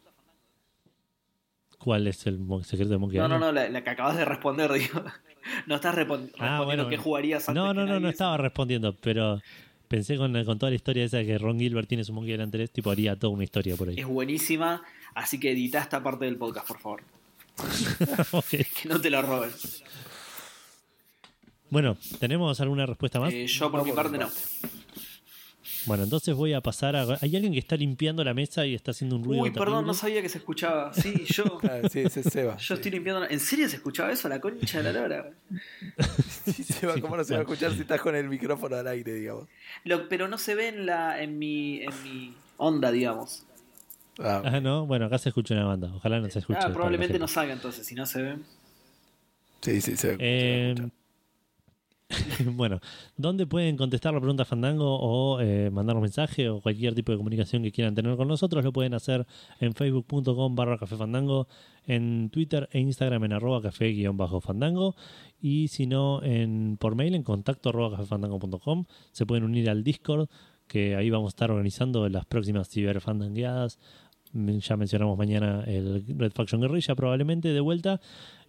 ¿Cuál 1.78 2.06
es 2.08 2.26
el 2.26 2.40
secreto 2.64 2.90
de 2.90 2.98
Monkey 2.98 3.18
No, 3.18 3.28
no, 3.28 3.38
no, 3.38 3.52
la, 3.52 3.68
la 3.68 3.84
que 3.84 3.90
acabas 3.90 4.16
de 4.16 4.24
responder, 4.24 4.72
digo. 4.74 5.02
No 5.66 5.76
estás 5.76 5.94
repon- 5.94 6.22
respondiendo 6.26 6.36
Ah, 6.40 6.62
bueno. 6.64 6.88
qué 6.88 6.96
jugarías 6.96 7.48
antes 7.48 7.62
No, 7.62 7.68
que 7.70 7.74
no, 7.74 7.80
no, 7.82 7.86
nadie. 7.86 8.00
no 8.00 8.08
estaba 8.08 8.36
respondiendo, 8.36 8.94
pero 9.00 9.40
pensé 9.86 10.16
con, 10.16 10.32
con 10.44 10.58
toda 10.58 10.70
la 10.70 10.76
historia 10.76 11.04
esa 11.04 11.18
de 11.18 11.26
que 11.26 11.38
Ron 11.38 11.58
Gilbert 11.58 11.88
tiene 11.88 12.02
su 12.04 12.12
Monkey 12.12 12.32
Island 12.32 12.52
3, 12.52 12.70
tipo 12.72 12.90
haría 12.90 13.16
toda 13.16 13.32
una 13.32 13.44
historia 13.44 13.76
por 13.76 13.88
ahí. 13.88 13.94
Es 13.98 14.06
buenísima, 14.06 14.82
así 15.14 15.38
que 15.38 15.52
edita 15.52 15.78
esta 15.80 16.02
parte 16.02 16.24
del 16.24 16.36
podcast, 16.36 16.66
por 16.66 16.78
favor. 16.80 17.02
Que 18.50 18.88
no 18.88 19.00
te 19.00 19.10
lo 19.10 19.22
roben. 19.22 19.50
Bueno, 21.70 21.96
¿tenemos 22.18 22.60
alguna 22.60 22.86
respuesta 22.86 23.20
más? 23.20 23.32
Eh, 23.32 23.46
yo 23.46 23.70
por 23.70 23.80
No, 23.80 23.84
mi 23.86 23.92
por 23.92 24.02
parte 24.02 24.18
no. 24.18 24.28
Bueno, 25.86 26.04
entonces 26.04 26.34
voy 26.34 26.52
a 26.52 26.60
pasar 26.60 26.96
a... 26.96 27.18
Hay 27.20 27.34
alguien 27.34 27.52
que 27.52 27.58
está 27.58 27.76
limpiando 27.76 28.22
la 28.22 28.34
mesa 28.34 28.66
y 28.66 28.74
está 28.74 28.90
haciendo 28.90 29.16
un 29.16 29.24
ruido 29.24 29.42
Uy, 29.42 29.50
perdón, 29.50 29.86
no 29.86 29.94
sabía 29.94 30.20
que 30.22 30.28
se 30.28 30.38
escuchaba. 30.38 30.92
Sí, 30.92 31.24
yo. 31.28 31.58
Ah, 31.62 31.88
sí, 31.88 32.00
ese 32.00 32.20
es 32.20 32.26
Seba. 32.26 32.56
Yo 32.56 32.74
estoy 32.74 32.90
limpiando. 32.90 33.24
¿En 33.28 33.40
serio 33.40 33.68
se 33.68 33.76
escuchaba 33.76 34.12
eso? 34.12 34.28
La 34.28 34.40
concha 34.40 34.82
de 34.82 34.92
la 34.92 35.00
lora. 35.00 35.30
Sí, 36.44 36.62
Seba, 36.64 37.00
¿cómo 37.00 37.16
no 37.16 37.24
se 37.24 37.34
va 37.34 37.40
a 37.40 37.42
escuchar 37.42 37.72
si 37.72 37.82
estás 37.82 38.00
con 38.00 38.14
el 38.16 38.28
micrófono 38.28 38.76
al 38.76 38.86
aire, 38.88 39.14
digamos? 39.14 39.48
Lo- 39.84 40.08
pero 40.08 40.28
no 40.28 40.38
se 40.38 40.54
ve 40.54 40.68
en 40.68 40.86
la 40.86 41.22
en 41.22 41.38
mi 41.38 41.80
en 41.82 41.92
mi 42.04 42.34
onda, 42.56 42.90
digamos. 42.90 43.44
Ah, 44.18 44.42
Ah, 44.44 44.60
no, 44.60 44.86
bueno, 44.86 45.06
acá 45.06 45.18
se 45.18 45.28
escucha 45.28 45.54
una 45.54 45.64
banda. 45.64 45.92
Ojalá 45.94 46.20
no 46.20 46.28
se 46.30 46.38
escuche. 46.38 46.58
Ah, 46.60 46.70
probablemente 46.72 47.14
la 47.14 47.20
no 47.20 47.28
salga 47.28 47.52
entonces, 47.52 47.86
si 47.86 47.94
no 47.94 48.06
se 48.06 48.22
ve. 48.22 48.36
sí, 49.60 49.80
sí, 49.80 49.96
se 49.96 50.16
ve. 50.16 50.16
Eh, 50.20 50.74
se 50.76 50.82
ve 50.82 50.90
bueno, 52.54 52.80
¿dónde 53.16 53.46
pueden 53.46 53.76
contestar 53.76 54.14
la 54.14 54.20
pregunta 54.20 54.46
Fandango 54.46 54.98
o 54.98 55.40
eh, 55.40 55.70
mandarnos 55.70 56.00
mensaje 56.02 56.48
o 56.48 56.60
cualquier 56.60 56.94
tipo 56.94 57.12
de 57.12 57.18
comunicación 57.18 57.62
que 57.62 57.70
quieran 57.70 57.94
tener 57.94 58.16
con 58.16 58.28
nosotros? 58.28 58.64
Lo 58.64 58.72
pueden 58.72 58.94
hacer 58.94 59.26
en 59.60 59.74
facebook.com 59.74 60.54
barra 60.54 60.78
café 60.78 60.96
fandango, 60.96 61.48
en 61.86 62.30
Twitter 62.30 62.68
e 62.72 62.80
Instagram 62.80 63.24
en 63.24 63.32
arroba 63.34 63.60
café 63.60 63.88
guion 63.88 64.16
bajo 64.16 64.40
fandango 64.40 64.96
y 65.40 65.68
si 65.68 65.86
no 65.86 66.22
en, 66.22 66.78
por 66.78 66.94
mail 66.94 67.14
en 67.14 67.22
contacto 67.22 67.68
arroba 67.68 67.96
cafefandango.com. 67.96 68.86
Se 69.12 69.26
pueden 69.26 69.44
unir 69.44 69.68
al 69.68 69.84
Discord 69.84 70.28
que 70.66 70.96
ahí 70.96 71.10
vamos 71.10 71.28
a 71.28 71.34
estar 71.34 71.50
organizando 71.50 72.08
las 72.08 72.24
próximas 72.24 72.70
ciberfandangueadas. 72.70 73.78
Mm, 74.32 74.58
Ya 74.58 74.76
mencionamos 74.76 75.18
mañana 75.18 75.62
el 75.66 76.04
Red 76.16 76.32
Faction 76.32 76.60
Guerrilla 76.62 76.94
probablemente 76.94 77.48
de 77.48 77.60
vuelta. 77.60 78.00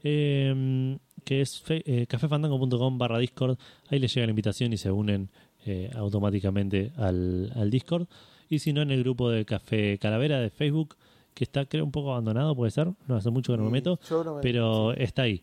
Eh, 0.02 0.98
que 1.30 1.41
es 1.41 1.64
eh, 1.69 2.07
cafefandango.com 2.07 2.97
barra 2.97 3.19
Discord. 3.19 3.57
Ahí 3.89 3.99
les 3.99 4.11
llega 4.14 4.26
la 4.26 4.31
invitación 4.31 4.73
y 4.73 4.77
se 4.77 4.89
unen 4.89 5.30
eh, 5.65 5.91
automáticamente 5.95 6.91
al, 6.97 7.51
al 7.56 7.69
Discord. 7.69 8.07
Y 8.49 8.57
si 8.60 8.73
no, 8.73 8.81
en 8.81 8.89
el 8.89 9.03
grupo 9.03 9.30
de 9.30 9.45
Café 9.45 9.99
Calavera 9.99 10.39
de 10.39 10.49
Facebook, 10.49 10.95
que 11.35 11.43
está 11.43 11.65
creo 11.68 11.85
un 11.85 11.91
poco 11.91 12.11
abandonado, 12.14 12.56
puede 12.56 12.72
ser. 12.72 12.88
No 13.07 13.15
hace 13.15 13.30
mucho 13.30 13.53
que 13.53 13.57
no 13.60 13.65
me 13.65 13.69
meto, 13.69 13.99
Yo 14.10 14.23
no 14.23 14.35
me- 14.38 14.41
pero 14.41 14.91
está 14.93 15.22
ahí. 15.22 15.41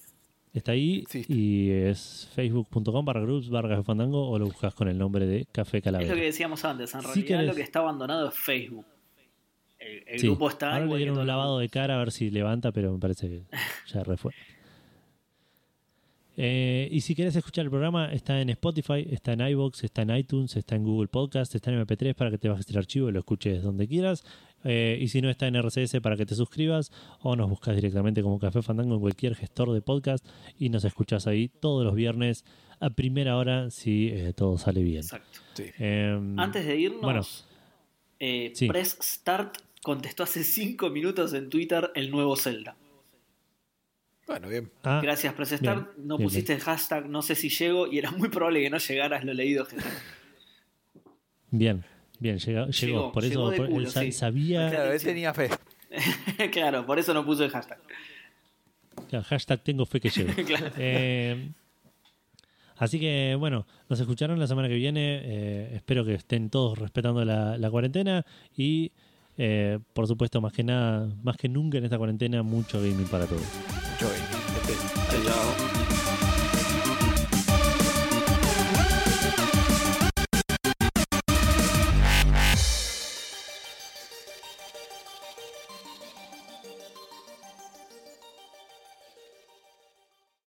Está 0.52 0.72
ahí 0.72 1.00
Existe. 1.02 1.32
y 1.32 1.70
es 1.70 2.28
facebook.com 2.34 3.04
barra 3.04 3.20
groups 3.20 3.48
barra 3.48 3.68
Café 3.68 3.82
Fandango 3.84 4.28
o 4.28 4.38
lo 4.40 4.46
buscas 4.46 4.74
con 4.74 4.88
el 4.88 4.98
nombre 4.98 5.24
de 5.26 5.46
Café 5.52 5.78
Es 5.78 5.84
Calavera. 5.84 6.10
lo 6.14 6.16
que 6.18 6.26
decíamos 6.26 6.64
antes. 6.64 6.92
En 6.94 7.02
realidad 7.02 7.26
querés- 7.42 7.46
lo 7.46 7.54
que 7.54 7.62
está 7.62 7.78
abandonado 7.78 8.28
es 8.28 8.34
Facebook. 8.34 8.86
El, 9.78 10.02
el 10.08 10.18
Sí, 10.18 10.26
grupo 10.26 10.48
está. 10.48 10.72
Ahora 10.72 10.86
le 10.86 10.90
que 10.92 10.96
dieron 10.96 11.18
un 11.18 11.26
lavado 11.26 11.58
de 11.60 11.68
cara 11.68 11.94
a 11.94 11.98
ver 11.98 12.10
si 12.10 12.30
levanta, 12.30 12.72
pero 12.72 12.92
me 12.92 12.98
parece 12.98 13.28
que 13.28 13.42
ya 13.92 14.02
refue. 14.02 14.32
Eh, 16.38 16.88
y 16.90 17.00
si 17.00 17.14
querés 17.14 17.34
escuchar 17.34 17.64
el 17.64 17.70
programa, 17.70 18.12
está 18.12 18.40
en 18.40 18.50
Spotify, 18.50 19.06
está 19.10 19.32
en 19.32 19.40
iBox, 19.40 19.84
está 19.84 20.02
en 20.02 20.10
iTunes, 20.14 20.54
está 20.56 20.76
en 20.76 20.84
Google 20.84 21.08
Podcast, 21.08 21.54
está 21.54 21.70
en 21.72 21.80
MP3 21.82 22.14
para 22.14 22.30
que 22.30 22.36
te 22.38 22.48
bajes 22.48 22.68
el 22.68 22.76
archivo 22.76 23.08
y 23.08 23.12
lo 23.12 23.20
escuches 23.20 23.62
donde 23.62 23.88
quieras. 23.88 24.22
Eh, 24.64 24.98
y 25.00 25.08
si 25.08 25.22
no, 25.22 25.30
está 25.30 25.46
en 25.46 25.54
RCS 25.56 26.00
para 26.02 26.16
que 26.16 26.26
te 26.26 26.34
suscribas 26.34 26.90
o 27.22 27.36
nos 27.36 27.48
buscas 27.48 27.74
directamente 27.74 28.22
como 28.22 28.38
Café 28.38 28.60
Fandango 28.62 28.94
en 28.96 29.00
cualquier 29.00 29.34
gestor 29.34 29.72
de 29.72 29.80
podcast 29.80 30.26
y 30.58 30.68
nos 30.68 30.84
escuchas 30.84 31.26
ahí 31.26 31.48
todos 31.48 31.84
los 31.84 31.94
viernes 31.94 32.44
a 32.80 32.90
primera 32.90 33.36
hora 33.38 33.70
si 33.70 34.08
eh, 34.08 34.32
todo 34.34 34.58
sale 34.58 34.82
bien. 34.82 34.98
Exacto. 34.98 35.38
Sí. 35.54 35.64
Em, 35.78 36.38
Antes 36.38 36.66
de 36.66 36.76
irnos, 36.78 37.00
Bueno. 37.00 37.22
eh, 38.18 38.50
Sí. 38.54 38.66
Press 38.68 38.98
Start 39.00 39.56
contestó 39.82 40.24
hace 40.24 40.42
5 40.44 40.90
minutos 40.90 41.32
en 41.32 41.48
Twitter 41.48 41.90
el 41.94 42.10
nuevo 42.10 42.36
Zelda. 42.36 42.76
Bueno, 44.26 44.48
bien. 44.48 44.70
ah, 44.82 45.00
Gracias, 45.02 45.32
Press 45.34 45.50
Start. 45.50 45.62
bien, 45.94 46.06
no 46.08 46.16
bien, 46.16 46.26
pusiste 46.26 46.52
el 46.52 46.60
hashtag, 46.60 47.08
no 47.08 47.22
sé 47.22 47.34
si 47.36 47.48
llego, 47.48 47.86
y 47.86 47.98
era 47.98 48.10
muy 48.10 48.28
probable 48.28 48.60
que 48.62 48.70
no 48.70 48.78
llegaras 48.78 49.24
lo 49.24 49.32
leído. 49.32 49.64
gente. 49.66 49.84
Bien, 51.50 51.84
bien, 52.18 52.38
llegó. 52.38 52.66
llegó. 52.66 52.70
Llegó, 52.72 53.12
por 53.12 53.24
eso 53.24 53.30
llegó 53.50 53.56
por- 53.56 53.66
él 53.66 53.72
culo, 53.72 53.90
sí. 53.90 54.12
sabía. 54.12 54.68
Claro, 54.70 54.92
él 54.92 55.02
tenía 55.02 55.32
fe. 55.32 55.48
claro, 56.52 56.84
por 56.84 56.98
eso 56.98 57.14
no 57.14 57.24
puso 57.24 57.44
el 57.44 57.50
hashtag. 57.50 57.78
Claro, 59.08 59.24
hashtag 59.24 59.60
tengo 59.62 59.86
fe 59.86 60.00
que 60.00 60.10
llego. 60.10 60.32
Claro. 60.46 60.70
Eh, 60.76 61.50
así 62.78 62.98
que 62.98 63.36
bueno, 63.38 63.66
nos 63.88 64.00
escucharon 64.00 64.38
la 64.40 64.46
semana 64.48 64.68
que 64.68 64.74
viene. 64.74 65.20
eh, 65.22 65.70
espero 65.76 66.04
que 66.04 66.14
estén 66.14 66.50
todos 66.50 66.78
respetando 66.78 67.24
la, 67.24 67.56
la 67.58 67.70
cuarentena 67.70 68.26
y 68.56 68.90
eh, 69.38 69.78
por 69.92 70.06
supuesto, 70.08 70.40
más 70.40 70.52
que 70.52 70.64
nada, 70.64 71.08
más 71.22 71.36
que 71.36 71.48
nunca 71.48 71.78
en 71.78 71.84
esta 71.84 71.98
cuarentena, 71.98 72.42
mucho 72.42 72.80
gaming 72.80 73.06
para 73.06 73.26
todos. 73.26 73.42
Mucho 75.26 75.65